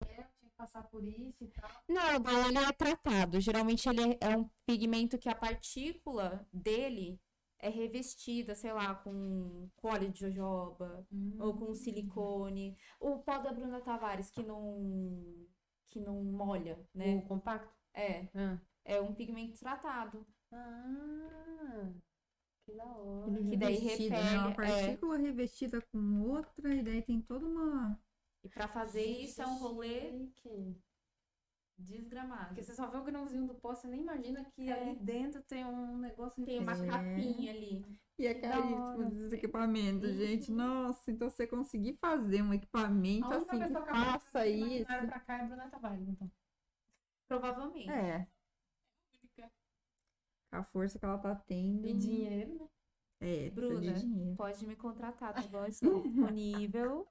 eu 0.00 0.24
tinha 0.38 0.50
que 0.50 0.56
passar 0.56 0.82
por 0.84 1.04
isso 1.04 1.44
e 1.44 1.48
tal. 1.48 1.70
Não, 1.88 2.20
daí 2.20 2.48
ele 2.48 2.58
é 2.58 2.72
tratado. 2.72 3.40
Geralmente 3.40 3.88
ele 3.88 4.02
é, 4.20 4.32
é 4.32 4.36
um 4.36 4.48
pigmento 4.64 5.18
que 5.18 5.28
a 5.28 5.34
partícula 5.34 6.46
dele 6.52 7.20
é 7.58 7.68
revestida, 7.68 8.54
sei 8.54 8.72
lá, 8.72 8.94
com, 8.94 9.68
óleo 9.82 10.10
de 10.10 10.20
jojoba 10.20 11.06
ou 11.38 11.54
com 11.56 11.74
silicone. 11.74 12.76
O 13.00 13.18
pó 13.18 13.38
da 13.38 13.52
Bruna 13.52 13.80
Tavares 13.80 14.30
que 14.30 14.42
não 14.42 15.46
que 15.86 16.00
não 16.00 16.22
molha, 16.24 16.78
né? 16.94 17.16
O 17.16 17.22
compacto? 17.22 17.72
É, 17.94 18.28
Ah. 18.34 18.60
É 18.86 19.00
um 19.00 19.14
pigmento 19.14 19.58
tratado. 19.58 20.26
Ah, 20.52 21.90
que 22.64 22.72
da 22.72 22.84
hora. 22.86 23.30
ele 23.38 23.50
Que 23.50 23.56
daí 23.56 23.74
revestido, 23.76 24.14
né? 24.14 24.38
Uma 24.38 24.48
repele, 24.50 24.68
é. 24.70 24.86
partícula 24.86 25.16
revestida 25.18 25.80
com 25.82 26.20
outra, 26.22 26.74
e 26.74 26.82
daí 26.82 27.02
tem 27.02 27.20
toda 27.20 27.44
uma. 27.46 27.98
E 28.44 28.48
pra 28.48 28.68
fazer 28.68 29.04
isso 29.04 29.42
é 29.42 29.46
um 29.46 29.58
rolê 29.58 30.26
Chique. 30.34 30.76
desgramado. 31.78 32.46
Porque 32.46 32.62
você 32.62 32.74
só 32.74 32.86
vê 32.88 32.96
o 32.96 33.04
grãozinho 33.04 33.46
do 33.46 33.54
pó, 33.54 33.74
você 33.74 33.88
nem 33.88 34.00
imagina 34.00 34.44
que 34.54 34.68
É. 34.70 34.72
ali 34.72 34.96
dentro 34.96 35.42
tem 35.42 35.64
um 35.64 35.98
negócio 35.98 36.44
Tem 36.44 36.60
uma 36.60 36.72
É. 36.72 36.86
capinha 36.86 37.52
ali. 37.52 37.84
E 38.18 38.26
é 38.26 38.34
caríssimo 38.34 39.02
esses 39.08 39.32
equipamentos, 39.32 40.08
Uhum. 40.08 40.16
gente. 40.16 40.50
Nossa, 40.50 41.10
então 41.10 41.28
você 41.28 41.46
conseguir 41.46 41.98
fazer 42.00 42.40
um 42.42 42.54
equipamento 42.54 43.26
assim 43.32 43.58
que 43.58 43.74
faça 43.74 44.46
isso. 44.46 44.86
pra 44.86 45.20
cá 45.20 45.38
é 45.38 45.40
a 45.42 45.44
Bruna 45.44 45.68
Tavares, 45.68 46.08
então. 46.08 46.30
Provavelmente. 47.28 47.90
É. 47.90 48.26
A 50.52 50.62
força 50.62 50.98
que 50.98 51.04
ela 51.04 51.18
tá 51.18 51.34
tendo. 51.34 51.86
E 51.86 51.92
dinheiro, 51.92 52.54
né? 52.54 52.68
É, 53.20 53.50
Bruna, 53.50 53.80
de 53.80 54.00
dinheiro. 54.00 54.36
Pode 54.36 54.66
me 54.66 54.76
contratar, 54.76 55.34
tá 55.34 55.42
bom? 55.42 55.64
Estou 55.66 56.02
disponível. 56.02 57.06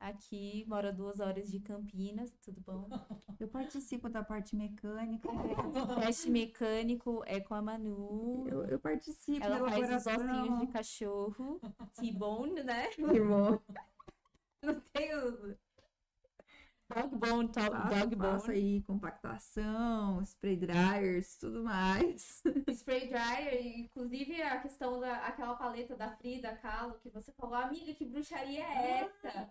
Aqui, 0.00 0.64
moro 0.68 0.86
a 0.86 0.90
duas 0.92 1.18
horas 1.18 1.50
de 1.50 1.58
Campinas, 1.58 2.32
tudo 2.40 2.60
bom? 2.60 2.88
Eu 3.40 3.48
participo 3.48 4.08
da 4.08 4.22
parte 4.22 4.54
mecânica. 4.54 5.28
Teste 6.00 6.30
mecânico 6.30 7.22
é 7.26 7.40
com 7.40 7.54
a 7.54 7.62
Manu. 7.62 8.46
Eu, 8.48 8.64
eu 8.64 8.78
participo 8.78 9.40
da 9.40 9.46
Ela 9.56 9.68
faz 9.68 10.06
os 10.06 10.06
ossinhos 10.06 10.60
de 10.60 10.66
cachorro. 10.68 11.60
T-bone, 11.94 12.62
né? 12.62 12.88
Que 12.88 13.20
bom. 13.20 13.60
Não 14.64 14.80
tem 14.92 15.14
o... 15.16 15.56
Dog 16.94 17.16
bone, 17.16 17.48
to- 17.52 17.60
Faço, 17.60 17.94
dog 17.94 18.16
bone. 18.16 18.50
aí 18.50 18.82
compactação, 18.84 20.22
spray 20.24 20.56
dryers, 20.56 21.36
tudo 21.36 21.62
mais. 21.62 22.42
Spray 22.72 23.08
dryer, 23.08 23.78
inclusive 23.78 24.40
a 24.42 24.58
questão 24.60 24.98
da 24.98 25.16
aquela 25.26 25.54
paleta 25.54 25.94
da 25.94 26.16
Frida 26.16 26.56
Kahlo, 26.56 26.98
que 27.00 27.10
você 27.10 27.30
falou, 27.32 27.56
amiga, 27.56 27.92
que 27.94 28.06
bruxaria 28.06 28.64
é 28.64 29.00
essa? 29.02 29.50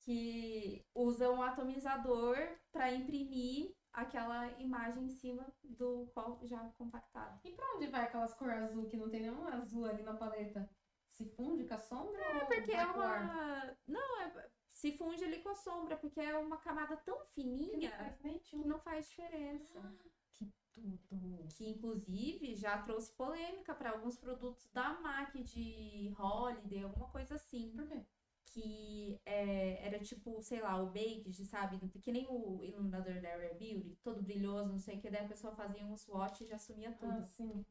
Que 0.00 0.82
usa 0.94 1.30
um 1.30 1.42
atomizador 1.42 2.36
para 2.72 2.90
imprimir 2.92 3.74
aquela 3.92 4.48
imagem 4.60 5.04
em 5.04 5.10
cima 5.10 5.46
do 5.62 6.06
qual 6.14 6.38
já 6.44 6.58
compactado. 6.78 7.38
E 7.44 7.50
pra 7.52 7.66
onde 7.74 7.86
vai 7.88 8.04
aquelas 8.04 8.32
cores 8.34 8.62
azul 8.62 8.86
que 8.86 8.96
não 8.96 9.10
tem 9.10 9.20
nenhum 9.22 9.46
azul 9.48 9.84
ali 9.84 10.02
na 10.02 10.14
paleta? 10.14 10.70
Se 11.08 11.24
funde 11.34 11.64
com 11.64 11.74
a 11.74 11.78
sombra? 11.78 12.20
É, 12.20 12.44
Porque 12.44 12.72
é 12.72 12.84
uma. 12.86 13.76
Não, 13.86 14.20
é... 14.20 14.48
se 14.76 14.92
funde 14.92 15.24
ali 15.24 15.40
com 15.40 15.48
a 15.48 15.54
sombra, 15.54 15.96
porque 15.96 16.20
é 16.20 16.36
uma 16.36 16.58
camada 16.58 16.98
tão 16.98 17.24
fininha 17.34 17.90
que 18.44 18.56
não 18.58 18.78
faz 18.78 19.08
diferença. 19.08 19.80
Que 20.34 20.52
tudo. 21.08 21.48
Que 21.54 21.66
inclusive 21.70 22.54
já 22.54 22.82
trouxe 22.82 23.10
polêmica 23.12 23.74
para 23.74 23.92
alguns 23.92 24.18
produtos 24.18 24.68
da 24.74 25.00
MAC 25.00 25.42
de 25.42 26.12
Holiday, 26.18 26.82
alguma 26.82 27.08
coisa 27.08 27.36
assim. 27.36 27.72
Por 27.74 27.88
quê? 27.88 28.04
que 28.48 29.20
é, 29.26 29.86
era 29.86 29.98
tipo, 29.98 30.40
sei 30.40 30.62
lá, 30.62 30.80
o 30.82 30.86
Baked, 30.86 31.44
sabe? 31.44 31.78
Que 32.00 32.12
nem 32.12 32.26
o 32.26 32.64
iluminador 32.64 33.20
da 33.20 33.28
Rare 33.28 33.54
Beauty, 33.58 33.98
todo 34.02 34.22
brilhoso, 34.22 34.70
não 34.70 34.78
sei 34.78 34.96
o 34.96 35.00
que, 35.00 35.10
daí 35.10 35.26
a 35.26 35.28
pessoa 35.28 35.54
fazia 35.54 35.84
um 35.84 35.94
swatch 35.94 36.40
e 36.40 36.46
já 36.46 36.56
sumia 36.56 36.92
tudo. 36.92 37.12
Ah, 37.12 37.24
sim. 37.26 37.66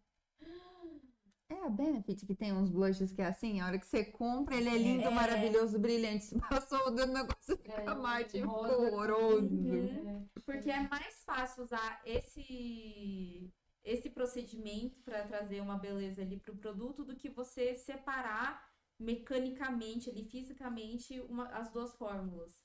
É 1.47 1.53
a 1.63 1.69
Benefit 1.69 2.25
que 2.25 2.33
tem 2.35 2.51
uns 2.51 2.69
blushes 2.71 3.11
que 3.11 3.21
é 3.21 3.25
assim, 3.27 3.61
a 3.61 3.67
hora 3.67 3.77
que 3.79 3.85
você 3.85 4.03
compra, 4.03 4.55
ele 4.55 4.69
é 4.69 4.77
lindo, 4.77 5.03
É. 5.03 5.09
maravilhoso, 5.11 5.77
brilhante. 5.77 6.23
Se 6.39 6.39
passou 6.39 6.87
o 6.87 6.91
dedo 6.91 7.07
no 7.07 7.13
negócio, 7.13 7.55
fica 7.57 7.81
É, 7.81 7.95
mate 7.95 8.39
rosa. 8.39 8.75
horroroso. 8.75 9.53
Uhum. 9.55 10.09
É. 10.09 10.25
Porque 10.43 10.71
é 10.71 10.87
mais 10.87 11.23
fácil 11.23 11.63
usar 11.63 12.01
esse 12.05 13.51
esse 13.83 14.09
procedimento 14.09 14.99
para 15.03 15.27
trazer 15.27 15.61
uma 15.61 15.77
beleza 15.77 16.23
ali 16.23 16.39
pro 16.39 16.55
produto 16.57 17.05
do 17.05 17.15
que 17.15 17.29
você 17.29 17.75
separar 17.75 18.67
mecanicamente 18.99 20.09
ali, 20.09 20.23
fisicamente, 20.27 21.19
uma, 21.21 21.47
as 21.49 21.71
duas 21.71 21.93
fórmulas. 21.95 22.59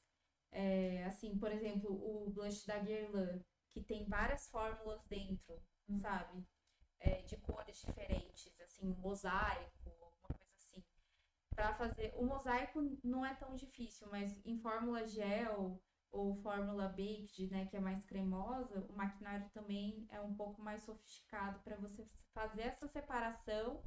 É, 0.50 1.04
assim, 1.04 1.36
por 1.38 1.52
exemplo, 1.52 1.90
o 1.92 2.30
blush 2.30 2.64
da 2.66 2.78
Guerlain, 2.78 3.44
que 3.68 3.82
tem 3.82 4.06
várias 4.06 4.48
fórmulas 4.48 5.04
dentro, 5.10 5.60
Hum. 5.90 5.98
sabe? 6.00 6.42
É, 7.00 7.22
de 7.22 7.36
cores 7.38 7.80
diferentes, 7.80 8.60
assim, 8.60 8.94
mosaico, 8.98 9.88
alguma 9.88 10.12
coisa 10.22 10.54
assim. 10.58 10.84
Para 11.54 11.74
fazer. 11.74 12.12
O 12.16 12.24
mosaico 12.24 12.80
não 13.02 13.24
é 13.24 13.34
tão 13.34 13.54
difícil, 13.56 14.06
mas 14.10 14.40
em 14.44 14.58
fórmula 14.58 15.06
gel 15.06 15.80
ou 16.12 16.34
fórmula 16.36 16.88
baked, 16.88 17.48
né, 17.50 17.66
que 17.66 17.76
é 17.76 17.80
mais 17.80 18.04
cremosa, 18.04 18.84
o 18.88 18.92
maquinário 18.92 19.48
também 19.50 20.06
é 20.10 20.20
um 20.20 20.34
pouco 20.34 20.60
mais 20.60 20.82
sofisticado 20.82 21.60
para 21.60 21.76
você 21.76 22.04
fazer 22.34 22.62
essa 22.62 22.88
separação, 22.88 23.82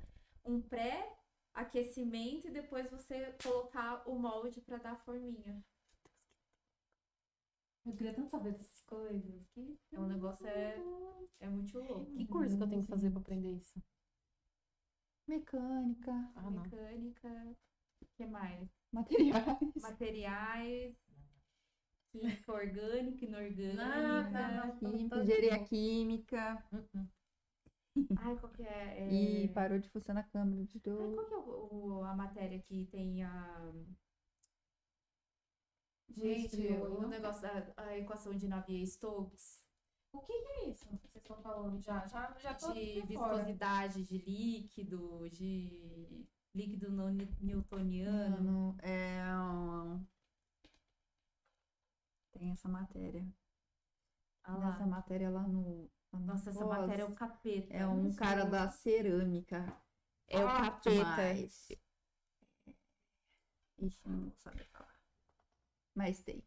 um 0.45 0.61
pré-aquecimento 0.61 2.47
e 2.47 2.51
depois 2.51 2.89
você 2.89 3.35
colocar 3.43 4.07
o 4.07 4.17
molde 4.17 4.61
para 4.61 4.77
dar 4.77 4.93
a 4.93 4.99
forminha. 4.99 5.63
Eu 7.85 7.93
queria 7.93 8.13
tanto 8.13 8.29
saber 8.29 8.53
dessas 8.53 8.81
coisas. 8.83 9.45
Que... 9.53 9.77
É 9.91 9.99
um 9.99 10.07
negócio 10.07 10.45
é, 10.47 10.77
é 11.41 11.49
muito 11.49 11.77
louco. 11.79 12.11
Que 12.13 12.25
curso 12.27 12.57
que 12.57 12.63
eu 12.63 12.69
tenho 12.69 12.81
que 12.83 12.87
fazer 12.89 13.11
pra 13.11 13.19
aprender 13.19 13.51
isso? 13.51 13.73
Mecânica, 15.27 16.11
Ah. 16.35 16.49
Mecânica, 16.49 17.29
o 18.01 18.05
que 18.17 18.25
mais? 18.25 18.69
materiais. 18.91 19.59
Materiais, 19.81 20.95
química 22.11 22.53
orgânica, 22.53 23.25
inorgânica. 23.25 23.75
Não. 24.29 24.77
Química, 24.79 25.17
engenharia 25.23 25.65
química. 25.65 26.67
Uh-uh. 26.73 27.07
Ai, 28.17 28.37
qual 28.39 28.51
que 28.51 28.63
é? 28.63 28.99
é... 28.99 29.13
E 29.45 29.47
parou 29.53 29.79
de 29.79 29.89
funcionar 29.89 30.21
a 30.21 30.29
câmera 30.29 30.65
de 30.65 30.81
Ai, 30.85 30.91
novo. 30.91 31.15
qual 31.15 31.27
que 31.27 31.33
é 31.33 31.37
o, 31.37 31.97
o- 31.99 32.03
a 32.03 32.15
matéria 32.15 32.61
que 32.61 32.85
tem 32.87 33.23
a. 33.23 33.71
Gente, 36.15 36.67
o 36.67 37.07
negócio 37.07 37.41
da 37.41 37.73
a 37.77 37.97
equação 37.97 38.35
de 38.35 38.47
Navier-Stokes, 38.47 39.63
O 40.11 40.21
que 40.21 40.33
que 40.41 40.47
é 40.47 40.69
isso 40.69 40.85
que 40.87 40.95
vocês 40.95 41.15
estão 41.15 41.41
falando? 41.41 41.81
Já, 41.81 42.05
já, 42.07 42.31
já 42.39 42.53
tô 42.53 42.71
de 42.71 43.01
viscosidade 43.01 44.03
de 44.03 44.17
líquido, 44.19 45.27
de 45.31 46.23
líquido 46.53 46.91
não 46.91 47.09
ni- 47.09 47.35
newtoniano. 47.41 48.77
É. 48.83 49.23
Tem 52.31 52.51
essa 52.51 52.67
matéria. 52.69 53.25
Ah. 54.43 54.57
Nessa 54.59 54.85
matéria 54.85 55.29
lá 55.31 55.47
no. 55.47 55.89
Nossa, 56.11 56.51
essa 56.51 56.63
matéria 56.65 57.03
é 57.03 57.05
o 57.05 57.15
capeta. 57.15 57.73
É 57.73 57.87
um 57.87 58.13
cara 58.13 58.45
da 58.45 58.69
cerâmica. 58.69 59.65
É 60.27 60.43
o 60.43 60.47
Ah, 60.47 60.61
capeta. 60.71 60.89
demais. 60.91 61.69
Ixi, 63.79 64.07
não 64.07 64.21
vou 64.21 64.31
saber 64.37 64.63
falar. 64.65 64.92
Mas 65.95 66.21
tem. 66.23 66.43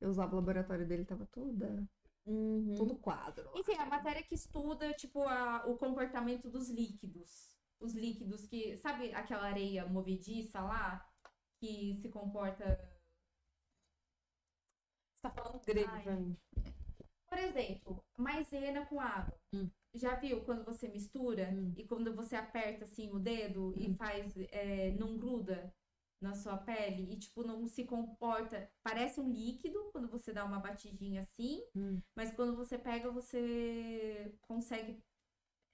Eu 0.00 0.10
usava 0.10 0.32
o 0.32 0.36
laboratório 0.36 0.86
dele, 0.86 1.04
tava 1.04 1.26
toda, 1.26 1.86
Uhum. 2.26 2.74
todo 2.76 2.96
quadro. 2.98 3.50
Enfim, 3.56 3.74
a 3.74 3.86
matéria 3.86 4.22
que 4.22 4.34
estuda, 4.34 4.92
tipo, 4.94 5.22
a- 5.22 5.64
o 5.66 5.76
comportamento 5.76 6.48
dos 6.50 6.68
líquidos. 6.70 7.48
os 7.80 7.94
líquidos 7.94 8.44
que. 8.44 8.76
Sabe 8.78 9.14
aquela 9.14 9.44
areia 9.44 9.86
movediça 9.86 10.60
lá? 10.60 11.08
Que 11.60 11.94
se 12.02 12.08
comporta. 12.08 12.64
Você 15.14 15.22
tá 15.22 15.30
falando 15.30 15.60
grego 15.64 15.88
Ai. 15.92 16.02
pra 16.02 16.16
mim. 16.16 16.36
Por 17.28 17.38
exemplo, 17.38 18.04
maisena 18.16 18.84
com 18.86 19.00
água. 19.00 19.38
Hum. 19.54 19.70
Já 19.94 20.16
viu 20.16 20.44
quando 20.44 20.64
você 20.64 20.88
mistura 20.88 21.50
Hum. 21.52 21.72
e 21.76 21.86
quando 21.86 22.14
você 22.16 22.34
aperta 22.34 22.84
assim 22.84 23.10
o 23.12 23.18
dedo 23.20 23.72
e 23.76 23.88
Hum. 23.90 23.94
faz. 23.96 24.34
é, 24.50 24.90
não 24.92 25.16
gruda 25.16 25.72
na 26.20 26.34
sua 26.34 26.56
pele 26.56 27.12
e 27.12 27.16
tipo 27.18 27.42
não 27.44 27.66
se 27.68 27.84
comporta. 27.84 28.70
Parece 28.82 29.20
um 29.20 29.30
líquido 29.30 29.88
quando 29.92 30.08
você 30.08 30.32
dá 30.32 30.44
uma 30.44 30.58
batidinha 30.58 31.22
assim, 31.22 31.62
Hum. 31.76 32.00
mas 32.16 32.32
quando 32.32 32.56
você 32.56 32.76
pega 32.78 33.10
você 33.10 34.34
consegue. 34.42 35.02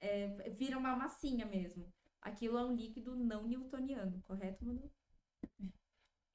é, 0.00 0.50
vira 0.50 0.76
uma 0.78 0.94
massinha 0.96 1.46
mesmo. 1.46 1.90
Aquilo 2.20 2.58
é 2.58 2.64
um 2.64 2.74
líquido 2.74 3.14
não 3.16 3.46
newtoniano, 3.46 4.20
correto, 4.22 4.64
Manu? 4.64 4.90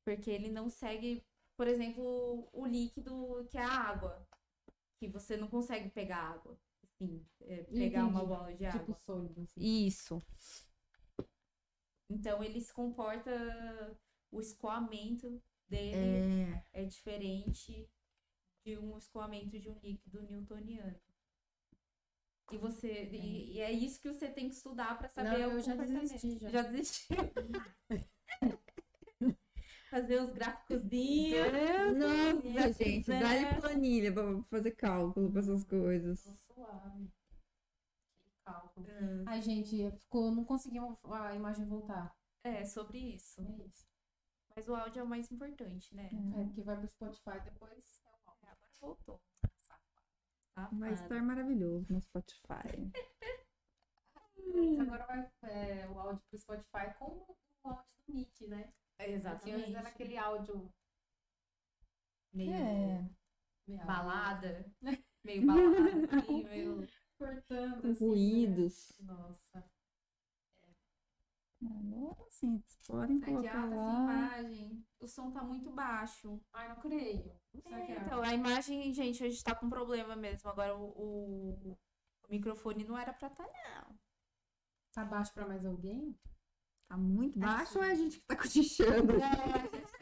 Porque 0.03 0.29
ele 0.31 0.49
não 0.49 0.69
segue, 0.69 1.23
por 1.55 1.67
exemplo, 1.67 2.47
o 2.51 2.65
líquido 2.65 3.45
que 3.49 3.57
é 3.57 3.63
a 3.63 3.69
água. 3.71 4.25
Que 4.99 5.07
você 5.07 5.37
não 5.37 5.47
consegue 5.47 5.89
pegar 5.89 6.17
água. 6.17 6.59
Assim, 6.83 7.23
é, 7.41 7.63
pegar 7.63 8.05
uma 8.05 8.19
Entendi. 8.21 8.25
bola 8.27 8.53
de 8.55 8.65
água. 8.65 8.79
Tipo 8.79 8.93
sólido, 8.95 9.41
assim. 9.41 9.61
Isso. 9.87 10.21
Então 12.09 12.43
ele 12.43 12.59
se 12.59 12.73
comporta. 12.73 13.31
O 14.31 14.39
escoamento 14.39 15.41
dele 15.67 16.53
É, 16.73 16.81
é 16.81 16.85
diferente 16.85 17.89
de 18.63 18.77
um 18.77 18.97
escoamento 18.97 19.59
de 19.59 19.69
um 19.69 19.79
líquido 19.79 20.21
newtoniano. 20.23 20.99
E 22.51 22.57
você. 22.57 23.09
E, 23.11 23.53
e 23.53 23.61
é 23.61 23.71
isso 23.71 24.01
que 24.01 24.11
você 24.11 24.27
tem 24.27 24.49
que 24.49 24.55
estudar 24.55 24.97
para 24.97 25.07
saber 25.07 25.29
Não, 25.29 25.49
o 25.49 25.51
eu 25.53 25.61
já 25.61 25.75
desisti, 25.75 26.39
já. 26.39 26.49
Já 26.49 26.61
desistiu. 26.63 27.17
Fazer 29.89 30.21
os 30.21 30.31
gráficozinhos. 30.31 31.51
Nossa, 31.97 32.73
gente, 32.73 33.05
quiser. 33.05 33.19
dá-lhe 33.19 33.59
planilha 33.59 34.13
pra 34.13 34.43
fazer 34.43 34.71
cálculo 34.71 35.31
pra 35.31 35.41
essas 35.41 35.63
coisas. 35.63 36.23
Tô 36.23 36.33
suave. 36.53 37.11
Que 38.49 38.53
cálculo. 38.53 38.87
Hum, 38.89 39.23
Ai, 39.27 39.41
gente, 39.41 39.91
ficou, 39.91 40.31
não 40.31 40.43
conseguimos 40.43 40.97
a 41.05 41.35
imagem 41.35 41.65
voltar. 41.65 42.15
É, 42.43 42.65
sobre 42.65 42.97
isso. 42.97 43.41
É 43.41 43.65
isso. 43.65 43.87
Mas 44.55 44.67
o 44.67 44.75
áudio 44.75 44.99
é 44.99 45.03
o 45.03 45.07
mais 45.07 45.31
importante, 45.31 45.93
né? 45.95 46.09
É, 46.37 46.43
porque 46.45 46.61
vai 46.63 46.77
pro 46.77 46.87
Spotify 46.87 47.39
depois. 47.43 48.01
é 48.05 48.09
o 48.09 48.29
áudio. 48.29 48.49
Agora 48.49 48.71
voltou. 48.81 49.21
Safado. 49.55 50.79
Vai 50.79 50.93
estar 50.93 51.21
maravilhoso 51.21 51.93
no 51.93 52.01
Spotify. 52.01 52.91
Mas 54.35 54.79
agora 54.79 55.05
vai 55.05 55.31
é, 55.43 55.87
o 55.89 55.99
áudio 55.99 56.21
pro 56.29 56.39
Spotify 56.39 56.93
com 56.97 57.05
o 57.05 57.69
áudio 57.69 57.85
do 58.07 58.13
Nick, 58.13 58.47
né? 58.47 58.73
Porque 58.97 59.11
Exatamente. 59.11 59.61
antes 59.61 59.75
era 59.75 59.89
aquele 59.89 60.17
áudio 60.17 60.73
Meio 62.33 62.53
É. 62.53 63.09
meio 63.67 63.85
balada. 63.85 64.65
Meio 65.23 65.45
balada, 65.45 66.17
assim, 66.17 66.43
meio. 66.45 66.87
Cortando. 67.19 67.81
Com 67.81 67.91
assim, 67.91 68.05
ruídos. 68.07 68.95
né? 69.01 69.13
Nossa. 69.13 69.63
Agora 71.61 72.25
sim, 72.29 72.63
podem 72.87 73.17
Aqui, 73.17 73.25
colocar 73.25 73.51
tá 73.51 73.67
sem 73.67 73.77
lá. 73.77 74.03
imagem. 74.03 74.85
O 74.99 75.07
som 75.07 75.29
tá 75.31 75.43
muito 75.43 75.69
baixo. 75.71 76.39
Ai, 76.53 76.69
não 76.69 76.77
creio. 76.77 77.31
É, 77.65 77.69
é? 77.75 77.97
então, 78.05 78.21
a 78.23 78.33
imagem, 78.33 78.93
gente, 78.93 79.21
a 79.21 79.29
gente 79.29 79.43
tá 79.43 79.53
com 79.53 79.69
problema 79.69 80.15
mesmo. 80.15 80.49
Agora 80.49 80.73
o, 80.75 80.85
o- 80.85 81.71
o 81.73 82.31
microfone 82.31 82.85
não 82.85 82.97
era 82.97 83.11
pra 83.13 83.27
estar, 83.27 83.43
não. 83.45 83.99
Tá 84.93 85.03
baixo 85.03 85.33
pra 85.33 85.45
mais 85.47 85.65
alguém? 85.65 86.17
Tá 86.87 86.97
muito 86.97 87.37
baixo 87.37 87.77
ou 87.77 87.83
é 87.83 87.91
a 87.91 87.95
gente 87.95 88.19
que 88.19 88.25
tá 88.25 88.35
cochichando? 88.37 89.13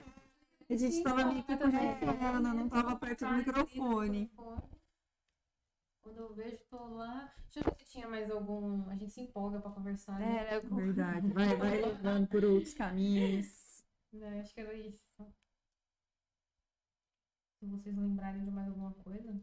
A 0.70 0.76
gente 0.76 0.96
Sim, 0.96 1.04
tava 1.04 1.24
meio 1.24 1.44
que 1.46 1.56
cochichando, 1.56 2.42
não 2.54 2.68
tava 2.68 3.00
perto 3.00 3.20
do 3.22 3.26
Tá, 3.26 3.38
microfone. 3.38 4.30
Quando 6.08 6.20
eu 6.20 6.34
vejo, 6.34 6.64
tô 6.70 6.78
lá. 6.96 7.36
Deixa 7.44 7.60
eu 7.60 7.64
ver 7.66 7.76
se 7.84 7.92
tinha 7.92 8.08
mais 8.08 8.32
algum. 8.32 8.90
A 8.90 8.96
gente 8.96 9.12
se 9.12 9.20
empolga 9.20 9.60
pra 9.60 9.72
conversar. 9.72 10.18
Né? 10.18 10.38
Era 10.48 10.62
com- 10.62 10.74
Verdade, 10.78 11.28
vai, 11.34 11.54
vai 11.58 11.82
levando 11.84 12.28
por 12.30 12.46
outros 12.46 12.74
caminhos. 12.74 13.84
Né, 14.14 14.40
Acho 14.40 14.54
que 14.54 14.62
era 14.62 14.74
isso. 14.74 15.02
Se 17.60 17.66
vocês 17.66 17.94
lembrarem 17.98 18.46
de 18.46 18.52
mais 18.52 18.70
alguma 18.70 18.94
coisa. 18.94 19.38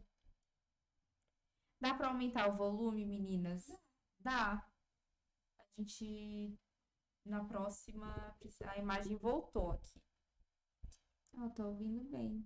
Dá 1.79 1.93
pra 1.93 2.07
aumentar 2.07 2.47
o 2.49 2.57
volume, 2.57 3.05
meninas? 3.05 3.67
Dá. 4.19 4.67
A 5.59 5.63
gente. 5.81 6.57
Na 7.23 7.45
próxima. 7.45 8.35
A 8.65 8.77
imagem 8.79 9.17
voltou 9.17 9.69
aqui. 9.71 10.01
Ah, 11.37 11.49
tô 11.49 11.67
ouvindo 11.67 12.03
bem. 12.05 12.43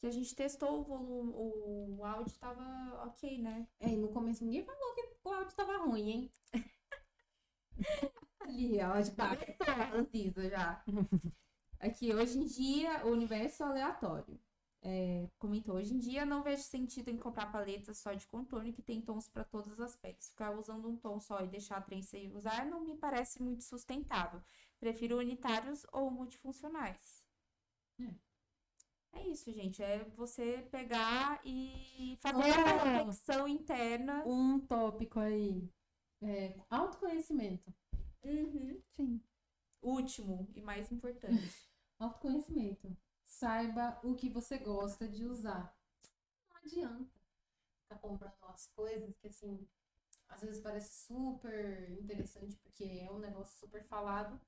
Que 0.00 0.06
a 0.06 0.10
gente 0.10 0.34
testou 0.34 0.80
o 0.80 0.82
volume. 0.82 1.32
O 1.36 2.04
áudio 2.04 2.34
tava 2.38 3.04
ok, 3.04 3.38
né? 3.38 3.68
É, 3.78 3.90
e 3.90 3.96
no 3.96 4.08
começo 4.08 4.42
ninguém 4.42 4.64
falou 4.64 4.94
que 4.94 5.02
o 5.22 5.28
áudio 5.30 5.54
tava 5.54 5.76
ruim, 5.76 6.10
hein? 6.10 6.32
Ali, 8.40 8.80
ó, 8.82 8.98
de 8.98 9.10
baixo. 9.10 9.44
Ziza, 10.10 10.48
já. 10.48 10.82
Aqui, 11.78 12.14
hoje 12.14 12.38
em 12.38 12.46
dia, 12.46 13.06
o 13.06 13.10
universo 13.10 13.62
é 13.62 13.66
aleatório. 13.66 14.40
É, 14.82 15.28
comentou, 15.38 15.76
hoje 15.76 15.92
em 15.92 15.98
dia 15.98 16.24
não 16.24 16.42
vejo 16.42 16.62
sentido 16.62 17.10
em 17.10 17.18
comprar 17.18 17.52
paletas 17.52 17.98
só 17.98 18.14
de 18.14 18.26
contorno 18.26 18.72
que 18.72 18.80
tem 18.80 19.00
tons 19.02 19.28
para 19.28 19.44
todas 19.44 19.78
as 19.78 19.94
peles. 19.96 20.30
Ficar 20.30 20.52
usando 20.52 20.88
um 20.88 20.96
tom 20.96 21.20
só 21.20 21.42
e 21.44 21.48
deixar 21.48 21.76
a 21.76 21.82
trem 21.82 22.02
sem 22.02 22.34
usar 22.34 22.64
não 22.64 22.80
me 22.82 22.96
parece 22.96 23.42
muito 23.42 23.62
sustentável. 23.64 24.42
Prefiro 24.78 25.18
unitários 25.18 25.86
ou 25.92 26.10
multifuncionais. 26.10 27.22
É 27.98 28.29
isso, 29.30 29.52
gente. 29.52 29.82
É 29.82 30.04
você 30.16 30.66
pegar 30.70 31.40
e 31.44 32.16
fazer 32.20 32.48
essa 32.48 32.60
Oh! 32.60 32.84
reflexão 32.84 33.48
interna. 33.48 34.22
Um 34.26 34.58
tópico 34.60 35.20
aí. 35.20 35.68
É, 36.22 36.54
autoconhecimento. 36.68 37.72
Uhum. 38.24 38.80
Sim. 38.92 39.20
Último 39.82 40.48
e 40.54 40.60
mais 40.60 40.90
importante. 40.92 41.34
Autoconhecimento. 41.98 42.96
Saiba 43.24 43.98
o 44.02 44.14
que 44.14 44.28
você 44.28 44.58
gosta 44.58 45.08
de 45.08 45.24
usar. 45.24 45.74
Não 46.50 46.56
adianta 46.56 47.10
ficar 47.82 47.98
comprando 48.00 48.34
umas 48.42 48.66
coisas 48.68 49.16
que, 49.18 49.28
assim, 49.28 49.66
às 50.28 50.42
vezes 50.42 50.60
parece 50.60 51.06
super 51.06 51.90
interessante 51.98 52.56
porque 52.58 52.84
é 52.84 53.10
um 53.10 53.18
negócio 53.18 53.58
super 53.58 53.82
falado, 53.84 54.40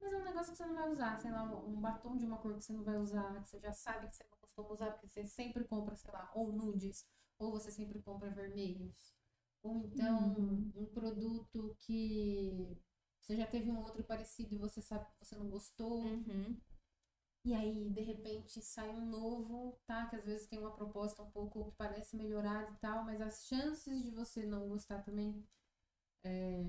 mas 0.00 0.12
é 0.12 0.16
um 0.16 0.24
negócio 0.24 0.52
que 0.52 0.58
você 0.58 0.66
não 0.66 0.74
vai 0.74 0.88
usar. 0.90 1.18
Sei 1.18 1.30
lá, 1.30 1.42
um 1.44 1.80
batom 1.80 2.16
de 2.16 2.24
uma 2.26 2.38
cor 2.38 2.54
que 2.54 2.62
você 2.64 2.72
não 2.72 2.82
vai 2.84 2.96
usar, 2.98 3.40
que 3.42 3.48
você 3.48 3.58
já 3.60 3.72
sabe 3.72 4.08
que 4.08 4.16
você 4.16 4.24
não 4.24 4.38
costuma 4.40 4.72
usar, 4.72 4.90
porque 4.92 5.08
você 5.08 5.24
sempre 5.26 5.64
compra, 5.64 5.96
sei 5.96 6.10
lá, 6.12 6.30
ou 6.34 6.52
nudes, 6.52 7.06
ou 7.38 7.52
você 7.52 7.70
sempre 7.70 8.00
compra 8.02 8.30
vermelhos. 8.30 9.14
Ou 9.62 9.76
então 9.76 10.34
Uhum. 10.34 10.72
um 10.74 10.86
produto 10.86 11.76
que 11.80 12.76
você 13.20 13.36
já 13.36 13.46
teve 13.46 13.70
um 13.70 13.78
outro 13.78 14.02
parecido 14.04 14.54
e 14.54 14.58
você 14.58 14.80
sabe 14.80 15.04
que 15.06 15.24
você 15.24 15.36
não 15.36 15.48
gostou. 15.48 16.02
Uhum. 16.04 16.56
E 17.44 17.54
aí, 17.54 17.88
de 17.90 18.02
repente, 18.02 18.60
sai 18.62 18.90
um 18.90 19.06
novo, 19.06 19.78
tá? 19.86 20.06
Que 20.06 20.16
às 20.16 20.24
vezes 20.24 20.46
tem 20.46 20.58
uma 20.58 20.72
proposta 20.74 21.22
um 21.22 21.30
pouco 21.30 21.64
que 21.64 21.76
parece 21.76 22.16
melhorada 22.16 22.70
e 22.70 22.76
tal, 22.76 23.04
mas 23.04 23.20
as 23.20 23.44
chances 23.46 24.02
de 24.02 24.10
você 24.10 24.44
não 24.44 24.68
gostar 24.68 25.02
também 25.02 25.42
é, 26.24 26.64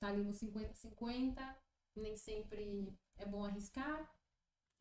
tá 0.00 0.08
ali 0.08 0.22
no 0.24 0.32
50-50. 0.32 1.56
Nem 2.00 2.16
sempre 2.16 2.92
é 3.16 3.26
bom 3.26 3.44
arriscar, 3.44 4.10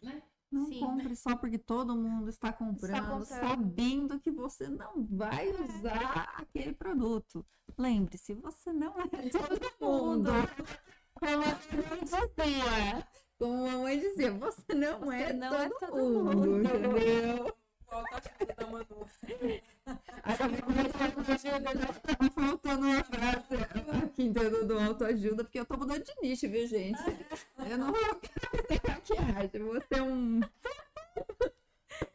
né? 0.01 0.23
Não 0.51 0.65
Sim. 0.65 0.79
compre 0.79 1.15
só 1.15 1.35
porque 1.35 1.59
todo 1.59 1.95
mundo 1.95 2.27
está 2.29 2.51
comprando, 2.51 3.19
comprando. 3.19 3.25
sabendo 3.25 4.19
que 4.19 4.31
você 4.31 4.67
não 4.67 5.05
vai 5.05 5.47
usar 5.53 6.33
aquele 6.37 6.73
produto. 6.73 7.45
Lembre-se, 7.77 8.33
você 8.33 8.73
não 8.73 8.95
é 8.99 9.07
todo 9.29 9.59
mundo. 9.79 10.31
Como 11.13 11.43
a 11.43 11.53
dizia. 12.03 13.07
Como 13.37 13.53
a 13.67 13.71
mamãe 13.71 13.99
dizia, 13.99 14.31
você 14.33 14.73
não, 14.73 14.99
Você 15.01 15.15
é, 15.15 15.33
não 15.33 15.49
todo 15.49 15.61
é 15.61 15.69
todo 15.69 15.95
mundo, 16.23 16.35
mundo. 16.35 16.63
entendeu? 16.63 17.58
Da 18.55 18.67
Manu. 18.67 19.09
Tá 22.01 22.29
faltando 22.33 22.85
uma 22.85 23.03
frase 23.03 23.55
aqui 24.03 24.23
entendeu, 24.23 24.65
do 24.65 24.79
autoajuda, 24.79 25.43
porque 25.43 25.59
eu 25.59 25.65
tô 25.65 25.77
mudando 25.77 26.03
de 26.03 26.13
nicho, 26.21 26.47
viu, 26.49 26.67
gente? 26.67 26.99
Eu 27.69 27.77
não 27.77 27.87
vou 27.91 27.99
fazer 27.99 28.81
maquiagem, 28.87 29.49
eu 29.53 29.65
vou 29.65 29.81
ser 29.81 30.01
um. 30.01 30.41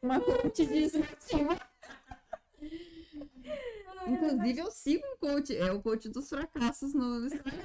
Uma 0.01 0.20
coach 0.20 0.66
de 0.66 0.78
esportiva. 0.84 1.59
Inclusive, 4.06 4.59
eu 4.59 4.70
sigo 4.70 5.05
um 5.06 5.16
coach, 5.16 5.56
é 5.56 5.72
o 5.72 5.82
coach 5.82 6.09
dos 6.09 6.28
fracassos 6.28 6.94
no 6.94 7.26
Instagram. 7.26 7.59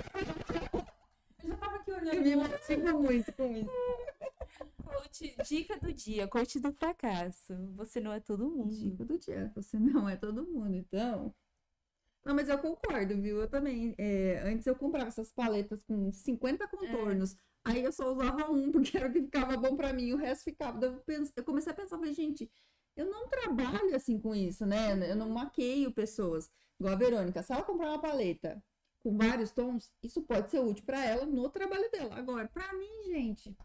Eu 1.43 1.49
já 1.49 1.57
tava 1.57 1.75
aqui 1.77 1.91
Eu 1.91 2.01
me 2.01 2.09
olhando. 2.09 2.49
motivo 2.49 2.99
muito 2.99 3.31
com 3.33 3.51
isso. 3.51 3.69
Coach, 4.89 5.35
dica 5.45 5.79
do 5.79 5.93
dia, 5.93 6.27
coach 6.27 6.59
do 6.59 6.71
fracasso. 6.73 7.55
Você 7.75 7.99
não 7.99 8.11
é 8.11 8.19
todo 8.19 8.49
mundo. 8.49 8.73
Dica 8.73 9.05
do 9.05 9.17
dia, 9.17 9.51
você 9.55 9.77
não 9.77 10.09
é 10.09 10.15
todo 10.15 10.45
mundo, 10.45 10.75
então. 10.75 11.33
Não, 12.25 12.35
mas 12.35 12.49
eu 12.49 12.57
concordo, 12.57 13.21
viu? 13.21 13.37
Eu 13.41 13.47
também. 13.47 13.95
é, 13.97 14.41
antes 14.45 14.67
eu 14.67 14.75
comprava 14.75 15.07
essas 15.07 15.31
paletas 15.31 15.83
com 15.83 16.11
50 16.11 16.67
contornos. 16.67 17.35
Aí 17.63 17.83
eu 17.83 17.91
só 17.91 18.11
usava 18.11 18.51
um, 18.51 18.71
porque 18.71 18.97
era 18.97 19.07
o 19.07 19.11
que 19.13 19.21
ficava 19.21 19.55
bom 19.57 19.75
pra 19.75 19.93
mim, 19.93 20.13
o 20.13 20.17
resto 20.17 20.45
ficava. 20.45 20.83
Eu, 20.83 21.03
eu 21.35 21.43
comecei 21.43 21.71
a 21.71 21.75
pensar, 21.75 21.97
falei, 21.97 22.13
gente, 22.13 22.49
eu 22.95 23.05
não 23.05 23.27
trabalho 23.27 23.95
assim 23.95 24.19
com 24.19 24.33
isso, 24.33 24.65
né? 24.65 25.09
Eu 25.09 25.15
não 25.15 25.29
maqueio 25.29 25.91
pessoas. 25.91 26.49
Igual 26.79 26.93
a 26.93 26.97
Verônica, 26.97 27.43
se 27.43 27.51
ela 27.51 27.63
comprar 27.63 27.89
uma 27.89 28.01
paleta 28.01 28.61
com 29.03 29.17
vários 29.17 29.51
tons, 29.51 29.91
isso 30.03 30.21
pode 30.21 30.49
ser 30.49 30.59
útil 30.59 30.85
pra 30.85 31.03
ela 31.03 31.25
no 31.25 31.49
trabalho 31.49 31.89
dela. 31.91 32.15
Agora, 32.15 32.47
pra 32.47 32.73
mim, 32.73 33.03
gente, 33.05 33.55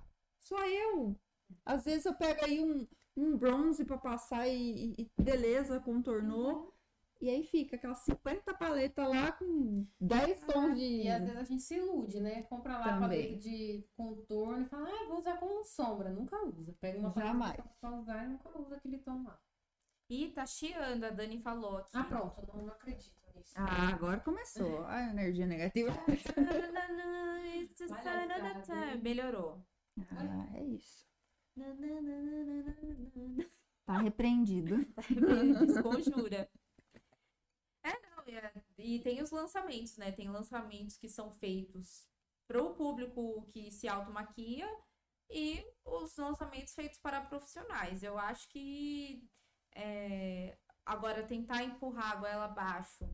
só 0.45 0.65
eu. 0.66 1.19
Às 1.65 1.85
vezes 1.85 2.05
eu 2.07 2.15
pego 2.15 2.45
aí 2.45 2.61
um, 2.61 2.87
um 3.16 3.37
bronze 3.37 3.85
pra 3.85 3.99
passar 3.99 4.47
e, 4.49 4.95
e- 4.99 5.11
e 5.19 5.23
beleza, 5.23 5.81
contornou. 5.81 6.73
E 7.21 7.31
aí 7.31 7.43
fica 7.45 7.77
aquelas 7.77 7.99
50 8.01 8.53
paletas 8.55 9.09
lá 9.09 9.33
com 9.33 9.87
10 10.01 10.41
tons 10.43 10.75
de. 10.77 11.03
E 11.05 11.09
às 11.09 11.23
vezes 11.23 11.37
a 11.39 11.45
gente 11.45 11.62
se 11.62 11.75
ilude, 11.77 12.21
né? 12.21 12.43
Compra 12.43 12.77
lá 12.77 12.85
a 12.85 13.01
Também. 13.01 13.01
paleta 13.23 13.37
de 13.39 13.85
contorno 13.97 14.62
e 14.65 14.69
fala, 14.69 14.89
ah, 14.91 15.09
vou 15.09 15.19
usar 15.19 15.37
como 15.39 15.65
sombra. 15.65 16.11
Nunca 16.11 16.37
usa. 16.45 16.75
Pega 16.81 16.99
uma 16.99 17.12
Jamais. 17.16 17.57
paleta 17.57 17.75
pra 17.81 17.91
usar 17.99 18.25
e 18.25 18.29
nunca 18.29 18.59
usa 18.61 18.77
aquele 18.77 18.99
tom 18.99 19.23
lá. 19.25 19.39
E 20.11 20.29
tá 20.33 20.45
chiando, 20.45 21.05
a 21.05 21.11
Dani 21.11 21.41
falou 21.41 21.79
aqui. 21.79 21.97
Ah, 21.97 22.05
pronto. 22.05 22.47
Não, 22.53 22.62
não 22.66 22.73
acredito 22.75 23.15
nisso. 23.35 23.55
Ah, 23.57 23.89
agora 23.89 24.21
começou. 24.21 24.85
A 24.85 25.03
energia 25.09 25.47
negativa. 25.47 25.93
Melhorou. 29.03 29.65
Ah, 30.11 30.49
é 30.57 30.65
isso. 30.65 31.07
Tá 33.87 33.99
repreendido. 33.99 34.77
Desconjura. 35.66 36.49
É, 37.83 37.93
não, 38.11 38.25
e, 38.27 38.35
é- 38.37 38.53
e 38.79 38.99
tem 39.01 39.23
os 39.23 39.31
lançamentos, 39.31 39.97
né? 39.97 40.11
Tem 40.12 40.29
lançamentos 40.29 40.97
que 40.97 41.09
são 41.09 41.31
feitos 41.31 42.07
pro 42.47 42.75
público 42.75 43.47
que 43.53 43.71
se 43.71 43.89
automaquia 43.89 44.66
e 45.31 45.65
os 45.85 46.16
lançamentos 46.16 46.75
feitos 46.75 46.99
para 46.99 47.21
profissionais. 47.21 48.03
Eu 48.03 48.19
acho 48.19 48.49
que 48.49 49.29
é, 49.75 50.57
agora 50.85 51.27
tentar 51.27 51.62
empurrar 51.62 52.12
a 52.12 52.16
goela 52.16 52.45
abaixo 52.47 53.09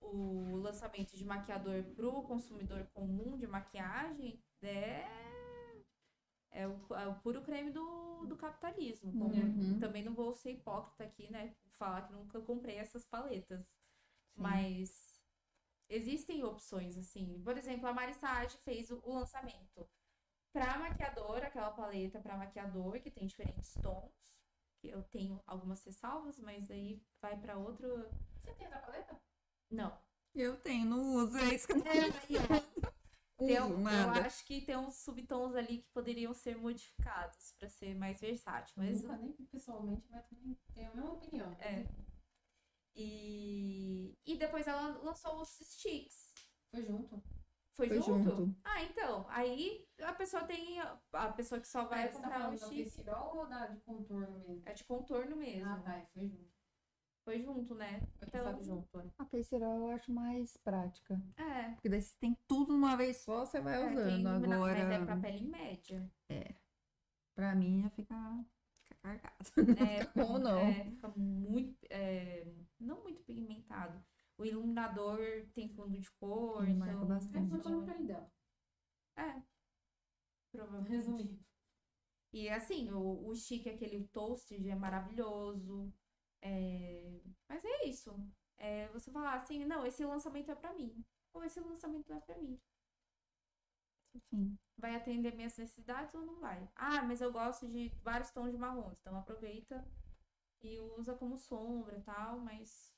o 0.00 0.56
lançamento 0.56 1.16
de 1.16 1.24
maquiador 1.24 1.82
pro 1.94 2.22
consumidor 2.24 2.86
comum 2.92 3.36
de 3.38 3.46
maquiagem 3.46 4.42
é, 4.62 5.06
é, 6.54 6.66
o, 6.68 6.94
é 6.94 7.06
o 7.08 7.14
puro 7.20 7.42
creme 7.42 7.70
do, 7.70 8.26
do 8.26 8.36
capitalismo. 8.36 9.12
Como 9.12 9.34
Uhum. 9.34 9.78
também 9.80 10.02
não 10.04 10.14
vou 10.14 10.34
ser 10.34 10.52
hipócrita 10.52 11.04
aqui, 11.04 11.30
né? 11.30 11.54
Falar 11.72 12.02
que 12.06 12.12
nunca 12.14 12.40
comprei 12.40 12.76
essas 12.76 13.04
paletas. 13.04 13.64
Sim. 13.64 14.42
Mas 14.42 15.20
existem 15.88 16.44
opções, 16.44 16.96
assim. 16.96 17.40
Por 17.44 17.58
exemplo, 17.58 17.86
a 17.88 17.92
Marissage 17.92 18.56
fez 18.58 18.90
o, 18.90 19.00
o 19.04 19.14
lançamento 19.14 19.86
pra 20.52 20.78
maquiador, 20.78 21.38
aquela 21.44 21.70
paleta 21.72 22.20
pra 22.20 22.36
maquiador, 22.36 23.00
que 23.00 23.10
tem 23.10 23.26
diferentes 23.26 23.74
tons. 23.82 24.32
Eu 24.82 25.02
tenho 25.04 25.42
algumas 25.46 25.82
ressalvas, 25.84 26.38
mas 26.38 26.70
aí 26.70 27.02
vai 27.20 27.36
pra 27.38 27.56
outro. 27.56 27.88
Você 28.36 28.52
tem 28.54 28.66
essa 28.66 28.78
paleta? 28.78 29.20
Não. 29.70 29.98
Eu 30.34 30.56
tenho, 30.58 30.84
não 30.86 31.14
uso. 31.14 31.38
É 31.38 31.54
isso 31.54 31.66
que 31.66 31.72
eu 31.72 31.78
não 31.78 31.86
É. 31.86 32.73
Tem, 33.36 33.60
uso 33.60 33.74
um- 33.74 33.88
eu 33.90 34.10
acho 34.10 34.44
que 34.46 34.60
tem 34.64 34.76
uns 34.76 34.96
subtons 34.96 35.54
ali 35.56 35.78
que 35.78 35.88
poderiam 35.92 36.32
ser 36.32 36.56
modificados 36.56 37.52
pra 37.58 37.68
ser 37.68 37.94
mais 37.96 38.20
versátil. 38.20 38.74
Mas 38.76 39.02
Nunca 39.02 39.16
nem 39.16 39.32
pessoalmente, 39.32 40.06
mas 40.10 40.24
também 40.28 40.56
tenho 40.72 40.90
a 40.92 40.94
mesma 40.94 41.12
opinião. 41.12 41.52
É. 41.60 41.84
E, 42.94 44.16
e 44.24 44.36
depois 44.36 44.66
ela 44.68 44.98
lançou 45.02 45.40
os 45.40 45.48
sticks. 45.58 46.32
Foi 46.70 46.84
junto. 46.84 47.22
Foi, 47.72 47.88
Foi 47.88 48.00
junto? 48.00 48.30
junto. 48.30 48.56
Ah, 48.62 48.82
então. 48.84 49.26
Aí 49.28 49.84
a 50.00 50.12
pessoa 50.12 50.44
tem. 50.44 50.78
A 50.80 51.32
pessoa 51.32 51.60
que 51.60 51.66
só 51.66 51.84
vai 51.86 52.04
Mas 52.04 52.14
você 52.14 52.22
tá 52.22 52.28
comprar 52.30 52.50
o 52.52 52.56
stick. 52.56 52.84
Facirol 52.84 53.36
ou 53.36 53.46
da 53.48 53.66
de 53.66 53.80
contorno 53.80 54.38
mesmo? 54.38 54.62
É 54.64 54.72
de 54.74 54.84
contorno 54.84 55.36
mesmo. 55.36 55.66
Ah, 55.68 55.80
tá. 55.80 55.96
é, 55.98 56.06
Foi 56.14 56.28
junto. 56.28 56.53
Foi 57.24 57.40
junto, 57.40 57.74
né? 57.74 58.00
Foi 58.30 58.40
lançado 58.40 58.62
junto. 58.64 59.00
é. 59.00 59.10
A 59.18 59.24
Pacerol 59.24 59.88
eu 59.88 59.90
acho 59.96 60.12
mais 60.12 60.56
prática. 60.58 61.20
É. 61.36 61.70
Porque 61.70 61.88
daí 61.88 62.02
você 62.02 62.14
tem 62.20 62.36
tudo 62.46 62.74
uma 62.74 62.96
vez 62.96 63.16
só, 63.18 63.46
você 63.46 63.60
vai 63.60 63.82
é, 63.82 63.90
usando. 63.90 64.26
Agora, 64.28 64.84
Mas 64.84 64.90
é 64.90 65.04
pra 65.04 65.16
pele 65.16 65.46
média. 65.46 66.10
pra 67.34 67.54
mim, 67.54 67.80
ia 67.82 67.90
ficar, 67.90 68.44
ficar 68.82 68.96
carcado. 69.18 69.36
É, 69.88 70.04
fica 70.04 70.12
bom, 70.26 70.38
não. 70.38 70.58
É, 70.58 70.84
fica 70.84 71.08
muito. 71.16 71.78
é, 71.90 72.46
não 72.78 73.02
muito 73.02 73.22
pigmentado. 73.24 74.04
O 74.36 74.44
iluminador 74.44 75.18
tem 75.54 75.68
fundo 75.68 75.98
de 75.98 76.10
cor, 76.12 76.64
Ele 76.64 76.74
marca 76.74 76.94
então. 76.94 77.06
É 77.06 77.08
bastante. 77.08 77.62
só 77.62 77.70
pra 77.84 77.94
pele 77.94 78.06
dela. 78.06 78.32
É. 79.16 79.42
Provavelmente. 80.52 80.90
Resumindo. 80.90 81.38
E 82.32 82.48
assim, 82.48 82.90
o, 82.90 83.28
o 83.28 83.34
chique, 83.36 83.70
aquele 83.70 84.08
toasted 84.08 84.68
é 84.68 84.74
maravilhoso. 84.74 85.92
É, 86.44 87.20
Mas 87.48 87.64
é 87.64 87.86
isso. 87.86 88.14
É 88.58 88.88
você 88.88 89.10
falar 89.10 89.34
assim, 89.34 89.64
não, 89.64 89.84
esse 89.86 90.04
lançamento 90.04 90.50
é 90.50 90.54
pra 90.54 90.72
mim. 90.74 91.04
Ou 91.32 91.42
esse 91.42 91.58
lançamento 91.60 92.08
não 92.08 92.18
é 92.18 92.20
pra 92.20 92.38
mim. 92.38 92.60
Sim. 94.30 94.56
Vai 94.76 94.94
atender 94.94 95.34
minhas 95.34 95.56
necessidades 95.56 96.14
ou 96.14 96.22
não 96.22 96.38
vai? 96.38 96.68
Ah, 96.76 97.02
mas 97.02 97.20
eu 97.20 97.32
gosto 97.32 97.66
de 97.68 97.88
vários 98.02 98.30
tons 98.30 98.52
de 98.52 98.58
marrons. 98.58 98.96
Então 99.00 99.16
aproveita 99.16 99.84
e 100.62 100.78
usa 100.80 101.14
como 101.14 101.36
sombra 101.36 101.96
e 101.98 102.02
tal, 102.02 102.38
mas. 102.38 102.92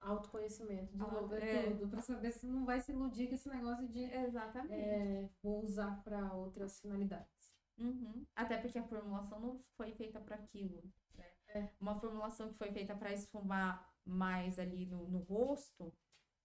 Autoconhecimento, 0.00 0.92
de 0.92 0.98
novo, 0.98 1.34
é, 1.34 1.66
é. 1.66 1.70
tudo. 1.70 1.88
Pra 1.88 2.02
saber 2.02 2.32
se 2.32 2.46
não 2.46 2.66
vai 2.66 2.80
se 2.80 2.92
iludir 2.92 3.28
com 3.28 3.34
esse 3.36 3.48
negócio 3.48 3.88
de 3.88 4.02
Exatamente. 4.02 4.74
é, 4.74 5.30
vou 5.42 5.62
usar 5.64 6.02
pra 6.02 6.32
outras 6.34 6.78
finalidades. 6.80 7.54
Uhum. 7.78 8.26
Até 8.36 8.58
porque 8.58 8.78
a 8.78 8.84
formulação 8.84 9.40
não 9.40 9.64
foi 9.76 9.92
feita 9.92 10.20
para 10.20 10.36
aquilo. 10.36 10.82
né? 11.14 11.33
É. 11.54 11.68
Uma 11.80 11.98
formulação 11.98 12.48
que 12.52 12.58
foi 12.58 12.70
feita 12.72 12.94
para 12.94 13.12
esfumar 13.12 13.88
mais 14.04 14.58
ali 14.58 14.84
no, 14.86 15.08
no 15.08 15.20
rosto, 15.20 15.92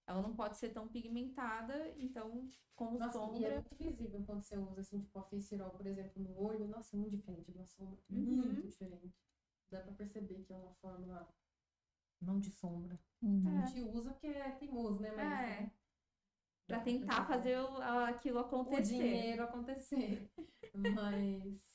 ela 0.07 0.21
não 0.21 0.35
pode 0.35 0.57
ser 0.57 0.69
tão 0.69 0.87
pigmentada, 0.87 1.93
então, 1.97 2.49
como 2.75 2.97
Nossa, 2.97 3.17
é 3.17 3.21
sombra. 3.21 3.53
muito 3.55 3.75
visível 3.75 4.23
quando 4.25 4.43
você 4.43 4.57
usa, 4.57 4.81
assim, 4.81 4.99
tipo, 5.01 5.19
a 5.19 5.23
Facirol, 5.23 5.71
por 5.71 5.85
exemplo, 5.85 6.21
no 6.23 6.39
olho. 6.41 6.67
Nossa, 6.67 6.95
é 6.95 6.99
muito 6.99 7.15
diferente 7.17 7.51
da 7.51 7.65
sombra. 7.65 7.99
Uhum. 8.09 8.17
Muito 8.17 8.67
diferente. 8.67 9.13
Dá 9.69 9.81
pra 9.81 9.91
perceber 9.93 10.43
que 10.45 10.53
é 10.53 10.55
uma 10.57 10.73
fórmula 10.75 11.27
não 12.21 12.39
de 12.39 12.49
sombra. 12.51 12.99
Uhum. 13.21 13.61
A 13.61 13.65
gente 13.65 13.81
usa 13.89 14.11
porque 14.11 14.27
é 14.27 14.51
teimoso, 14.51 14.99
né? 14.99 15.11
Mas, 15.15 15.49
É, 15.65 15.71
pra 16.67 16.79
tentar 16.81 17.25
fazer 17.27 17.59
o- 17.59 17.77
aquilo 18.07 18.37
o 18.37 18.41
acontecer. 18.41 18.81
dinheiro 18.83 19.43
acontecer. 19.43 20.31
Mas. 20.73 21.68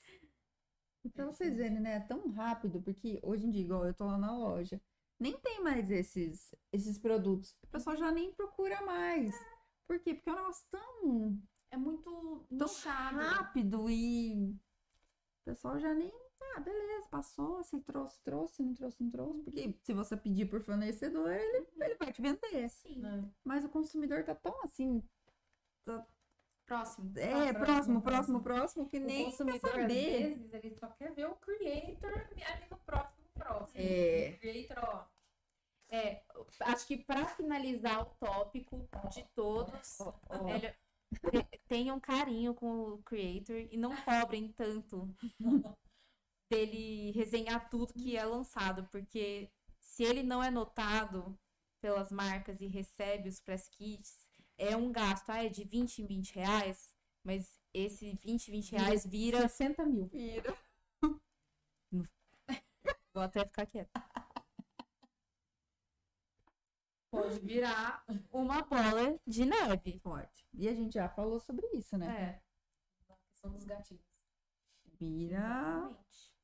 Pra 1.13 1.27
vocês 1.27 1.57
verem, 1.57 1.81
né? 1.81 1.97
É 1.97 2.01
tão 2.01 2.31
rápido, 2.31 2.81
porque 2.83 3.21
hoje 3.23 3.47
em 3.47 3.51
dia, 3.51 3.63
igual 3.63 3.87
eu 3.87 3.95
tô 3.95 4.05
lá 4.07 4.17
na 4.19 4.37
loja, 4.37 4.81
nem 5.21 5.39
tem 5.39 5.63
mais 5.63 5.91
esses, 5.91 6.55
esses 6.73 6.99
produtos. 6.99 7.57
O 7.63 7.67
pessoal 7.69 7.97
já 7.97 8.11
nem 8.11 8.33
procura 8.33 8.81
mais. 8.83 9.35
Por 9.87 9.99
quê? 10.01 10.15
Porque 10.15 10.31
é 10.31 10.33
um 10.33 10.37
negócio 10.37 10.67
tão, 10.71 11.39
É 11.71 11.77
muito 11.77 12.47
tão 12.57 12.69
nichado. 12.69 13.17
rápido 13.19 13.89
e 13.91 14.51
o 14.51 15.45
pessoal 15.45 15.79
já 15.79 15.93
nem. 15.95 16.11
Ah, 16.57 16.61
beleza, 16.61 17.09
passou, 17.09 17.63
se 17.65 17.81
trouxe, 17.81 18.21
trouxe, 18.23 18.63
não 18.63 18.75
trouxe, 18.75 19.03
não 19.03 19.11
trouxe. 19.11 19.43
Porque 19.43 19.75
se 19.83 19.93
você 19.93 20.17
pedir 20.17 20.49
por 20.49 20.61
fornecedor, 20.63 21.31
ele, 21.31 21.67
ele 21.81 21.95
vai 21.97 22.13
te 22.13 22.23
vender. 22.23 22.69
Sim. 22.71 23.01
né? 23.01 23.29
Mas 23.43 23.65
o 23.65 23.69
consumidor 23.69 24.25
tá 24.25 24.35
tão 24.35 24.63
assim. 24.63 25.03
Próximo. 26.67 27.13
É, 27.19 27.53
próximo, 27.53 27.53
próximo, 27.53 28.01
próximo. 28.03 28.03
próximo, 28.03 28.43
próximo, 28.43 28.89
que 28.89 28.99
O 28.99 29.01
nem 29.01 29.25
quer 29.25 29.31
consumidor, 29.31 29.71
às 29.71 29.81
saber. 29.83 30.29
vezes, 30.29 30.55
ele 30.55 30.71
só 30.79 30.87
quer 30.89 31.13
ver 31.13 31.27
o 31.27 31.35
creator 31.37 32.13
ali 32.13 32.69
no 32.71 32.77
próximo 32.79 33.25
próximo. 33.35 33.81
É. 33.81 34.33
O 34.37 34.41
creator, 34.41 34.79
ó. 34.85 35.07
É, 35.91 36.23
acho 36.61 36.87
que 36.87 36.97
para 36.97 37.27
finalizar 37.27 38.01
o 38.03 38.07
tópico 38.17 38.89
de 39.13 39.25
todos, 39.35 40.01
ó. 40.01 40.15
Ele- 40.49 40.75
te- 41.31 41.59
tenham 41.69 42.01
carinho 42.01 42.55
com 42.55 42.95
o 42.95 43.03
creator 43.03 43.57
e 43.71 43.77
não 43.77 43.95
cobrem 44.03 44.49
tanto 44.53 45.15
dele 46.51 47.13
resenhar 47.13 47.69
tudo 47.69 47.93
que 47.95 48.17
é 48.17 48.25
lançado, 48.25 48.89
porque 48.91 49.51
se 49.79 50.03
ele 50.03 50.23
não 50.23 50.43
é 50.43 50.51
notado 50.51 51.39
pelas 51.81 52.11
marcas 52.11 52.61
e 52.61 52.67
recebe 52.67 53.29
os 53.29 53.39
press 53.41 53.69
kits, 53.69 54.24
é 54.59 54.77
um 54.77 54.91
gasto, 54.93 55.31
ah, 55.31 55.45
é 55.45 55.49
de 55.49 55.65
20 55.65 56.03
em 56.03 56.07
20 56.07 56.35
reais, 56.35 56.95
mas 57.23 57.59
esse 57.73 58.15
20, 58.15 58.51
20 58.51 58.73
reais 58.73 59.07
vira. 59.07 59.41
60 59.49 59.85
mil. 59.87 60.07
Vira. 60.07 60.57
Vou 63.13 63.23
até 63.23 63.45
ficar 63.45 63.67
quieta. 63.67 64.05
Pode 67.11 67.39
virar 67.41 68.05
uma 68.33 68.63
bola 68.63 69.19
de 69.27 69.45
neve. 69.45 70.01
Forte. 70.01 70.49
E 70.53 70.69
a 70.69 70.75
gente 70.75 70.95
já 70.95 71.09
falou 71.09 71.39
sobre 71.39 71.67
isso, 71.69 71.97
né? 71.97 72.43
É, 73.07 73.15
questão 73.31 73.53
dos 73.53 73.65
gatilhos. 73.65 74.05
Vira 74.99 75.39
exatamente. 75.39 76.35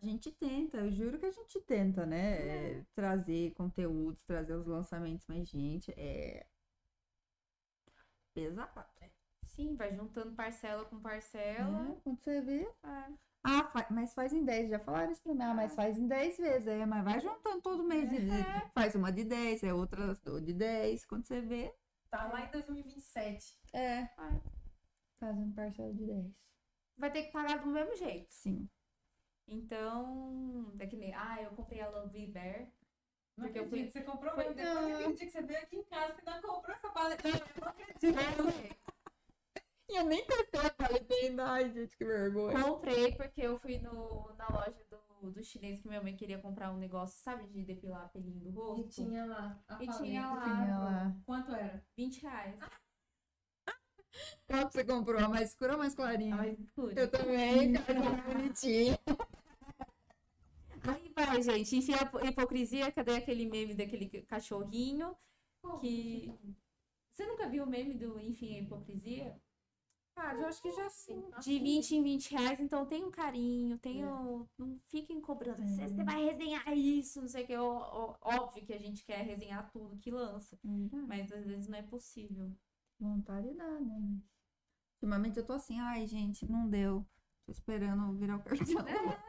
gente 0.00 0.30
tenta, 0.30 0.76
eu 0.76 0.92
juro 0.92 1.18
que 1.18 1.26
a 1.26 1.30
gente 1.32 1.60
tenta, 1.62 2.06
né? 2.06 2.76
é, 2.78 2.84
trazer 2.94 3.52
conteúdos, 3.54 4.22
trazer 4.22 4.54
os 4.54 4.66
lançamentos, 4.66 5.26
mas, 5.26 5.48
gente, 5.48 5.92
é. 5.96 6.46
Pesado. 8.38 8.84
Sim, 9.46 9.74
vai 9.74 9.92
juntando 9.94 10.34
parcela 10.36 10.84
com 10.84 11.00
parcela. 11.00 11.88
É, 11.90 12.00
quando 12.04 12.20
você 12.20 12.40
vê. 12.40 12.62
É. 12.84 13.12
Ah, 13.44 13.64
fa- 13.72 13.86
mas 13.90 14.14
faz 14.14 14.32
em 14.32 14.44
10. 14.44 14.70
Já 14.70 14.78
falaram 14.78 15.10
isso 15.10 15.22
pra 15.22 15.34
mim. 15.34 15.42
Ah, 15.42 15.54
mas 15.54 15.74
faz 15.74 15.98
em 15.98 16.06
10 16.06 16.36
vezes. 16.36 16.68
É, 16.68 16.86
mas 16.86 17.04
vai 17.04 17.20
juntando 17.20 17.60
todo 17.62 17.82
mês. 17.84 18.08
de- 18.08 18.20
de- 18.20 18.70
Faz 18.74 18.94
uma 18.94 19.10
de 19.10 19.24
10, 19.24 19.62
é 19.64 19.72
outra 19.74 20.14
de 20.42 20.52
10. 20.52 21.04
Quando 21.06 21.24
você 21.26 21.40
vê. 21.40 21.74
Tá 22.10 22.26
lá 22.28 22.44
em 22.46 22.50
2027. 22.50 23.58
É. 23.72 24.02
Ah. 24.16 24.38
Fazendo 25.18 25.54
parcela 25.54 25.92
de 25.92 26.04
10. 26.06 26.32
Vai 26.96 27.10
ter 27.10 27.24
que 27.24 27.32
pagar 27.32 27.58
do 27.58 27.66
mesmo 27.68 27.94
jeito. 27.96 28.32
Sim. 28.32 28.68
Então, 29.46 30.72
é 30.78 30.86
que 30.86 30.96
nem, 30.96 31.14
ah, 31.14 31.42
eu 31.42 31.50
comprei 31.52 31.80
a 31.80 31.88
Lovely 31.88 32.26
Bear. 32.28 32.68
Não 33.38 33.44
Porque 33.44 33.58
eu 33.60 33.68
fui- 33.68 33.88
você 33.90 34.00
comprou 34.02 34.34
foi- 34.34 34.44
mesmo. 34.48 34.56
Depois 34.56 34.74
Não. 34.74 34.90
daquele 34.90 35.14
dia 35.14 35.26
que 35.26 35.32
você 35.32 35.42
veio 35.42 35.58
aqui 35.60 35.76
em 35.76 35.84
casa, 35.84 36.14
você 36.14 36.28
ainda 36.28 36.42
comprou 36.48 36.76
essa 36.76 36.88
paleta. 36.90 37.28
Eu 37.28 37.34
não 37.60 37.68
acredito. 37.68 38.78
E 39.90 39.96
eu 39.96 40.04
nem 40.04 40.26
testei 40.26 40.60
a 40.60 40.70
paleta 40.70 41.14
ainda. 41.14 41.46
Ai, 41.52 41.70
gente, 41.70 41.96
que 41.96 42.04
vergonha. 42.04 42.62
Comprei 42.62 43.12
porque 43.14 43.40
eu 43.40 43.58
fui 43.60 43.78
no, 43.78 44.34
na 44.36 44.48
loja 44.48 44.74
do, 45.22 45.30
do 45.30 45.42
chinês 45.44 45.80
que 45.80 45.88
minha 45.88 46.02
mãe 46.02 46.14
queria 46.16 46.38
comprar 46.38 46.70
um 46.72 46.76
negócio, 46.78 47.18
sabe, 47.22 47.46
de 47.46 47.64
depilar 47.64 48.10
pelinho 48.10 48.38
do 48.40 48.48
E 48.48 48.52
rosto. 48.52 48.88
tinha 48.88 49.24
lá. 49.24 49.58
A 49.68 49.74
E 49.82 49.86
paleta. 49.86 50.02
tinha 50.04 50.30
lá. 50.30 50.42
Tinha 50.44 50.78
lá. 50.78 51.16
Quanto 51.24 51.54
era? 51.54 51.82
20 51.96 52.20
reais. 52.22 52.56
Qual 54.46 54.66
que 54.66 54.72
você 54.72 54.84
comprou? 54.84 55.20
A 55.24 55.28
mais 55.28 55.50
escura 55.50 55.72
ou 55.72 55.76
a 55.76 55.78
mais 55.78 55.94
clarinha? 55.94 56.34
A 56.34 56.38
mais 56.38 56.58
escura. 56.58 57.00
Eu 57.00 57.10
também, 57.10 57.72
cara, 57.84 58.48
que 58.60 58.98
vai, 61.26 61.42
gente. 61.42 61.76
Enfim, 61.76 61.92
a 61.94 62.26
hipocrisia, 62.26 62.92
cadê 62.92 63.16
aquele 63.16 63.46
meme 63.46 63.74
daquele 63.74 64.08
cachorrinho? 64.22 65.16
Que. 65.80 66.32
Você 67.12 67.26
nunca 67.26 67.48
viu 67.48 67.64
o 67.64 67.66
meme 67.66 67.94
do 67.94 68.18
Enfim, 68.20 68.56
a 68.56 68.60
hipocrisia? 68.60 69.40
Cara, 70.14 70.36
eu 70.40 70.46
acho 70.46 70.60
que 70.60 70.72
já 70.72 70.90
sim. 70.90 71.30
De 71.40 71.58
20 71.60 71.92
em 71.92 72.02
20 72.02 72.34
reais, 72.34 72.60
então 72.60 72.84
tem 72.84 73.04
um 73.04 73.10
carinho, 73.10 73.78
tem 73.78 74.04
o... 74.04 74.48
Não 74.58 74.80
fiquem 74.88 75.20
cobrando. 75.20 75.62
Você 75.62 75.86
você 75.86 76.02
vai 76.02 76.24
resenhar 76.24 76.76
isso, 76.76 77.20
não 77.20 77.28
sei 77.28 77.44
o 77.44 77.46
que. 77.46 77.56
Óbvio 77.56 78.66
que 78.66 78.72
a 78.72 78.78
gente 78.78 79.04
quer 79.04 79.22
resenhar 79.24 79.70
tudo 79.70 79.96
que 79.98 80.10
lança. 80.10 80.58
Mas 81.06 81.30
às 81.30 81.46
vezes 81.46 81.68
não 81.68 81.78
é 81.78 81.82
possível. 81.82 82.52
Vontade 82.98 83.54
dá, 83.54 83.80
né? 83.80 84.18
Ultimamente 84.96 85.38
eu 85.38 85.46
tô 85.46 85.52
assim, 85.52 85.78
ai, 85.78 86.04
gente, 86.08 86.50
não 86.50 86.68
deu. 86.68 87.06
Tô 87.46 87.52
esperando 87.52 88.12
virar 88.14 88.36
o 88.36 88.42
cartão. 88.42 88.66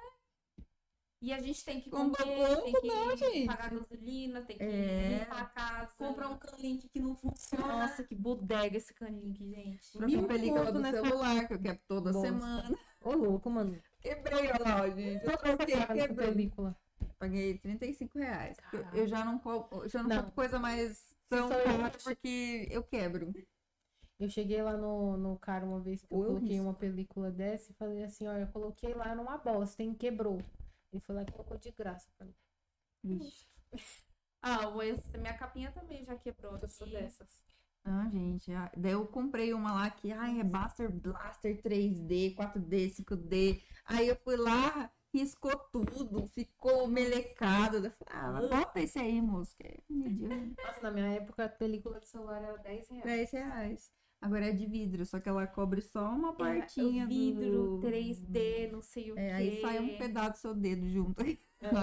E 1.21 1.33
a 1.33 1.39
gente 1.41 1.65
tem 1.65 1.81
que 1.81 1.89
comer, 1.89 2.15
pouco, 2.15 2.63
tem 2.63 2.73
que 2.81 2.87
não, 2.87 3.17
gente. 3.17 3.45
pagar 3.45 3.69
gasolina, 3.71 4.41
tem 4.41 4.57
que 4.57 4.63
É. 4.63 5.19
limpar 5.19 5.41
a 5.41 5.45
casa. 5.47 5.91
Comprar 5.97 6.29
um 6.29 6.37
canlink 6.37 6.87
que 6.87 6.99
não 6.99 7.13
funciona. 7.13 7.67
Nossa, 7.67 8.03
que 8.05 8.15
bodega 8.15 8.77
esse 8.77 8.93
canlink, 8.93 9.45
gente. 9.45 9.91
Trocar 9.91 10.07
Mil 10.07 10.25
película 10.27 10.71
do 10.71 10.81
celular, 10.81 11.45
que 11.47 11.53
eu 11.55 11.59
quero 11.59 11.79
toda 11.89 12.13
Bosta. 12.13 12.27
semana. 12.27 12.77
Ô, 13.03 13.11
louco, 13.13 13.49
mano. 13.49 13.77
Quebrei, 13.99 14.39
olha 14.49 14.57
lá, 14.63 14.81
ó, 14.83 14.89
gente. 14.89 15.25
Eu 15.25 15.37
troquei, 15.37 15.75
quebrei. 15.85 16.27
película. 16.27 16.77
Paguei 17.17 17.57
35 17.57 18.17
reais. 18.17 18.55
Eu- 18.93 19.05
já 19.07 19.25
não 19.25 19.37
compro, 19.39 19.83
eu 19.83 19.89
já 19.89 20.01
não 20.01 20.09
Não. 20.09 20.17
compro 20.17 20.31
coisa 20.35 20.57
mais 20.57 21.03
tão 21.27 21.49
cara 21.49 21.91
porque 22.01 22.65
eu 22.71 22.81
quebro. 22.81 23.33
Eu 24.17 24.29
cheguei 24.29 24.61
lá 24.61 24.77
no, 24.77 25.17
no 25.17 25.37
cara 25.37 25.65
uma 25.65 25.81
vez 25.81 26.01
que 26.01 26.13
eu 26.13 26.17
eu 26.19 26.25
coloquei 26.27 26.47
risco. 26.49 26.63
uma 26.63 26.73
película 26.73 27.29
dessa 27.29 27.71
e 27.71 27.75
falei 27.75 28.03
assim, 28.03 28.25
ó, 28.27 28.33
eu 28.37 28.47
coloquei 28.47 28.93
lá 28.93 29.13
numa 29.15 29.37
bosta, 29.37 29.83
hein, 29.83 29.93
quebrou. 29.93 30.41
Ele 30.91 31.01
foi 31.01 31.15
lá 31.15 31.23
e 31.23 31.31
colocou 31.31 31.57
de 31.57 31.71
graça 31.71 32.07
pra 32.17 32.25
mim. 32.25 32.35
Vixe. 33.03 33.47
Ah, 34.41 34.69
o 34.69 34.81
esse- 34.81 35.17
minha 35.17 35.37
capinha 35.37 35.69
também 35.73 36.05
já 36.05 36.15
quebrou. 36.15 36.57
Eu 36.57 36.69
sou 36.69 36.87
dessas. 36.87 37.43
Ah, 37.83 38.07
gente, 38.09 38.49
ah, 38.53 38.71
daí 38.77 38.93
eu 38.93 39.05
comprei 39.05 39.53
uma 39.53 39.73
lá 39.73 39.89
que, 39.89 40.13
ai, 40.13 40.39
é 40.39 40.43
Buster 40.45 40.89
Blaster 40.89 41.61
3D, 41.61 42.33
4D, 42.35 42.89
5D. 42.89 43.61
Aí 43.83 44.07
eu 44.07 44.15
fui 44.15 44.37
lá, 44.37 44.89
riscou 45.13 45.57
tudo, 45.73 46.25
ficou 46.27 46.87
melecado. 46.87 47.85
Eu 47.85 47.91
falei, 47.91 48.13
ah, 48.13 48.47
bota 48.47 48.79
esse 48.79 48.97
aí, 48.97 49.21
moço, 49.21 49.53
que 49.57 49.67
é. 49.67 49.77
Nossa, 49.89 50.81
na 50.83 50.91
minha 50.91 51.07
época 51.15 51.43
a 51.43 51.49
película 51.49 51.99
de 51.99 52.07
celular 52.07 52.41
era 52.41 52.57
10 52.59 52.87
reais. 52.87 53.03
10 53.03 53.31
reais. 53.31 53.91
Agora 54.21 54.47
é 54.47 54.51
de 54.51 54.65
vidro, 54.65 55.05
só 55.05 55.17
que 55.19 55.29
ela 55.29 55.47
cobre 55.47 55.81
só 55.81 56.09
uma 56.11 56.31
É, 56.31 56.33
partinha 56.33 57.05
o 57.05 57.07
vidro, 57.07 57.77
do... 57.77 57.87
3D, 57.87 58.69
não 58.69 58.81
sei 58.81 59.11
o 59.13 59.17
É, 59.17 59.27
quê. 59.27 59.33
aí 59.33 59.61
sai 59.61 59.79
um 59.79 59.97
pedaço 59.97 60.31
do 60.31 60.37
seu 60.37 60.55
dedo 60.55 60.87
junto. 60.89 61.23
É. 61.61 61.73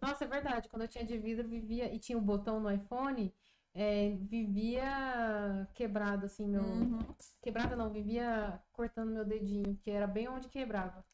Nossa, 0.00 0.24
é 0.24 0.26
verdade. 0.28 0.66
Quando 0.66 0.80
eu 0.82 0.88
tinha 0.88 1.04
de 1.04 1.18
vidro, 1.18 1.46
vivia. 1.46 1.94
E 1.94 1.98
tinha 1.98 2.16
o 2.16 2.22
botão 2.22 2.58
no 2.58 2.72
iPhone, 2.72 3.30
é, 3.74 4.16
vivia 4.18 5.68
quebrado, 5.74 6.24
assim, 6.24 6.48
meu. 6.48 6.62
Uhum. 6.62 6.98
Quebrado 7.42 7.76
não, 7.76 7.90
vivia 7.92 8.58
cortando 8.72 9.12
meu 9.12 9.26
dedinho, 9.26 9.76
que 9.82 9.90
era 9.90 10.06
bem 10.06 10.26
onde 10.26 10.48
quebrava. 10.48 11.04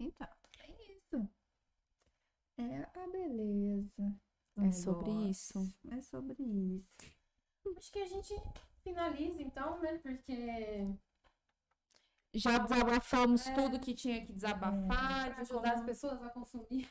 Então, 0.00 0.26
é 0.60 0.92
isso. 0.94 1.28
É 2.56 2.86
a 2.98 3.06
beleza. 3.12 4.14
do 4.56 4.64
É 4.64 4.72
sobre 4.72 5.10
isso. 5.28 5.70
É 5.90 6.00
sobre 6.00 6.42
isso. 6.42 7.12
Acho 7.76 7.92
que 7.92 7.98
a 7.98 8.06
gente 8.06 8.32
finaliza 8.88 9.42
então, 9.42 9.78
né? 9.80 9.98
Porque 9.98 10.86
Já 12.34 12.58
desabafamos 12.58 13.46
É. 13.46 13.54
tudo 13.54 13.80
que 13.80 13.94
tinha 13.94 14.24
que 14.24 14.32
desabafar. 14.32 14.86
para 14.86 15.34
de 15.34 15.40
ajudar 15.40 15.68
as 15.70 15.74
como- 15.76 15.86
pessoas 15.86 16.22
a 16.22 16.28
consumir. 16.30 16.88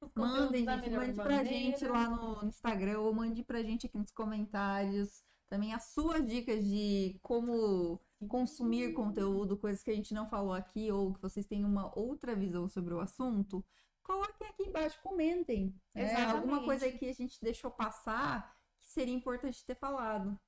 Mandem, 0.14 0.64
gente, 0.64 0.90
mande 0.90 1.14
pra 1.14 1.24
maneira. 1.24 1.44
gente 1.44 1.84
lá 1.86 2.08
no 2.08 2.44
Instagram 2.46 3.00
ou 3.00 3.12
mande 3.12 3.42
pra 3.42 3.62
gente 3.62 3.86
aqui 3.86 3.98
nos 3.98 4.12
comentários 4.12 5.24
também 5.48 5.72
as 5.74 5.84
suas 5.84 6.24
dicas 6.26 6.62
de 6.64 7.18
como 7.22 7.98
consumir 8.28 8.92
conteúdo, 8.92 9.56
coisas 9.56 9.82
que 9.82 9.90
a 9.90 9.94
gente 9.94 10.12
não 10.14 10.28
falou 10.28 10.52
aqui 10.52 10.92
ou 10.92 11.14
que 11.14 11.20
vocês 11.22 11.46
têm 11.46 11.64
uma 11.64 11.90
outra 11.98 12.36
visão 12.36 12.68
sobre 12.68 12.92
o 12.94 13.00
assunto. 13.00 13.64
Coloquem 14.02 14.46
aqui 14.46 14.64
embaixo, 14.64 15.00
comentem. 15.02 15.74
Exatamente. 15.94 16.30
Alguma 16.36 16.62
coisa 16.64 16.90
que 16.92 17.06
a 17.08 17.12
gente 17.14 17.40
deixou 17.40 17.70
passar 17.70 18.54
que 18.78 18.86
seria 18.88 19.14
importante 19.14 19.64
ter 19.64 19.74
falado. 19.74 20.38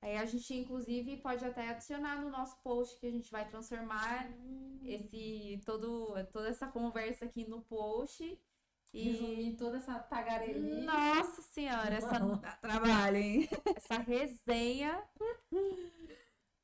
Aí 0.00 0.16
a 0.16 0.24
gente, 0.24 0.54
inclusive, 0.54 1.16
pode 1.18 1.44
até 1.44 1.68
adicionar 1.68 2.20
no 2.20 2.30
nosso 2.30 2.56
post 2.62 2.98
que 2.98 3.06
a 3.06 3.10
gente 3.10 3.30
vai 3.30 3.48
transformar 3.48 4.28
esse 4.84 5.60
todo, 5.64 6.14
toda 6.32 6.48
essa 6.48 6.66
conversa 6.66 7.24
aqui 7.24 7.46
no 7.46 7.62
post. 7.62 8.38
E 8.90 9.10
Resumir 9.10 9.56
toda 9.56 9.76
essa 9.76 9.98
tagarelice. 9.98 10.80
nossa 10.86 11.42
senhora, 11.42 11.94
essa, 11.94 12.18
trabalho, 12.58 13.16
hein? 13.18 13.48
essa 13.76 13.98
resenha 13.98 15.06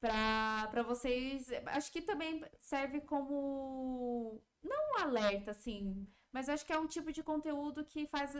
para 0.01 0.68
para 0.68 0.82
vocês, 0.82 1.51
acho 1.66 1.93
que 1.93 2.01
também 2.01 2.43
serve 2.60 3.02
como 3.02 4.43
não 4.62 4.93
um 4.93 5.02
alerta 5.02 5.51
assim, 5.51 6.06
mas 6.32 6.48
acho 6.48 6.64
que 6.64 6.72
é 6.72 6.78
um 6.78 6.86
tipo 6.86 7.12
de 7.12 7.22
conteúdo 7.22 7.85
que 7.85 8.06
faz 8.06 8.35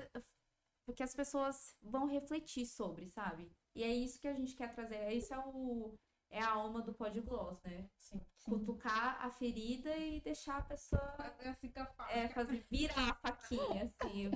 que 0.95 1.03
as 1.03 1.15
pessoas 1.15 1.77
vão 1.83 2.07
refletir 2.07 2.67
sobre, 2.67 3.09
sabe? 3.11 3.51
E 3.75 3.83
é 3.83 3.89
isso 3.93 4.21
que 4.21 4.29
a 4.29 4.35
gente 4.35 4.55
quer 4.55 4.73
trazer. 4.75 5.11
Isso 5.13 5.33
é 5.35 5.39
o 5.39 5.99
é 6.31 6.41
a 6.41 6.51
alma 6.51 6.83
do 6.83 6.93
Podgloss, 6.93 7.63
né? 7.63 7.89
Sim. 7.97 8.21
Cutucar 8.43 9.25
a 9.25 9.31
ferida 9.31 9.97
e 9.97 10.21
deixar 10.21 10.59
a 10.59 10.63
pessoa 10.63 11.01
Fazer 11.17 11.49
assim 11.49 11.71
com 11.71 11.81
a 11.81 11.87
faca. 11.87 12.13
é, 12.13 12.29
fazer 12.29 12.67
virar 12.71 13.11
a 13.11 13.15
faquinha, 13.15 13.85
assim. 13.85 14.31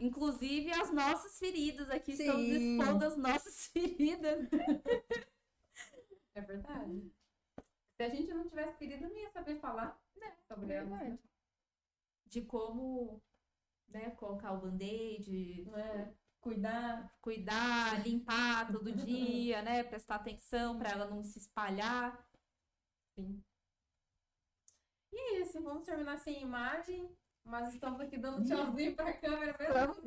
Inclusive, 0.00 0.70
as 0.72 0.90
nossas 0.90 1.38
feridas 1.38 1.88
aqui, 1.90 2.12
estamos 2.12 2.46
Sim. 2.46 2.78
expondo 2.78 3.04
as 3.04 3.16
nossas 3.16 3.66
feridas. 3.72 4.48
É 6.34 6.40
verdade. 6.40 7.12
Se 7.96 8.02
a 8.02 8.08
gente 8.08 8.32
não 8.32 8.48
tivesse 8.48 8.76
querido, 8.78 9.08
não 9.08 9.16
ia 9.16 9.30
saber 9.30 9.56
falar 9.60 10.00
né, 10.16 10.34
sobre 10.48 10.72
elas. 10.72 10.90
né? 10.90 11.18
De 12.26 12.42
como, 12.42 13.22
né, 13.88 14.10
colocar 14.12 14.52
o 14.54 14.60
band-aid, 14.62 15.64
Não 15.66 15.76
é? 15.78 16.14
Cuidar. 16.42 17.10
cuidar, 17.22 18.04
limpar 18.04 18.70
todo 18.72 18.90
dia, 19.06 19.62
né, 19.62 19.82
prestar 19.84 20.16
atenção 20.16 20.76
para 20.78 20.90
ela 20.90 21.06
não 21.06 21.22
se 21.22 21.38
espalhar. 21.38 22.26
Sim. 23.16 23.42
E 25.12 25.16
é 25.16 25.40
isso, 25.42 25.62
vamos 25.62 25.86
terminar 25.86 26.16
sem 26.18 26.42
imagem, 26.42 27.16
mas 27.44 27.72
estamos 27.72 28.00
aqui 28.00 28.18
dando 28.18 28.44
tchauzinho 28.44 28.96
pra 28.96 29.12
câmera 29.16 29.56
mesmo 29.58 30.02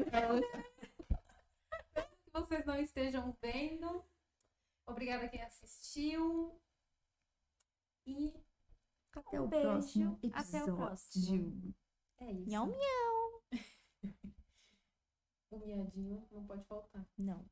que 2.25 2.31
vocês 2.33 2.65
não 2.65 2.75
estejam 2.75 3.31
vendo. 3.41 4.03
Obrigada 4.85 5.25
a 5.25 5.29
quem 5.29 5.41
assistiu. 5.41 6.59
E 8.05 8.33
Até 9.15 9.39
Um 9.39 9.45
o 9.45 9.47
beijo, 9.47 9.67
próximo 9.67 10.19
até 10.33 10.57
o 10.57 10.67
episódio. 10.67 10.75
próximo. 10.75 11.75
é 12.19 12.31
isso. 12.31 12.49
Miau, 12.49 12.67
miau. 12.75 13.43
O 15.55 15.57
miadinho 15.57 16.21
não 16.33 16.45
pode 16.45 16.65
faltar. 16.65 17.07
Não. 17.17 17.45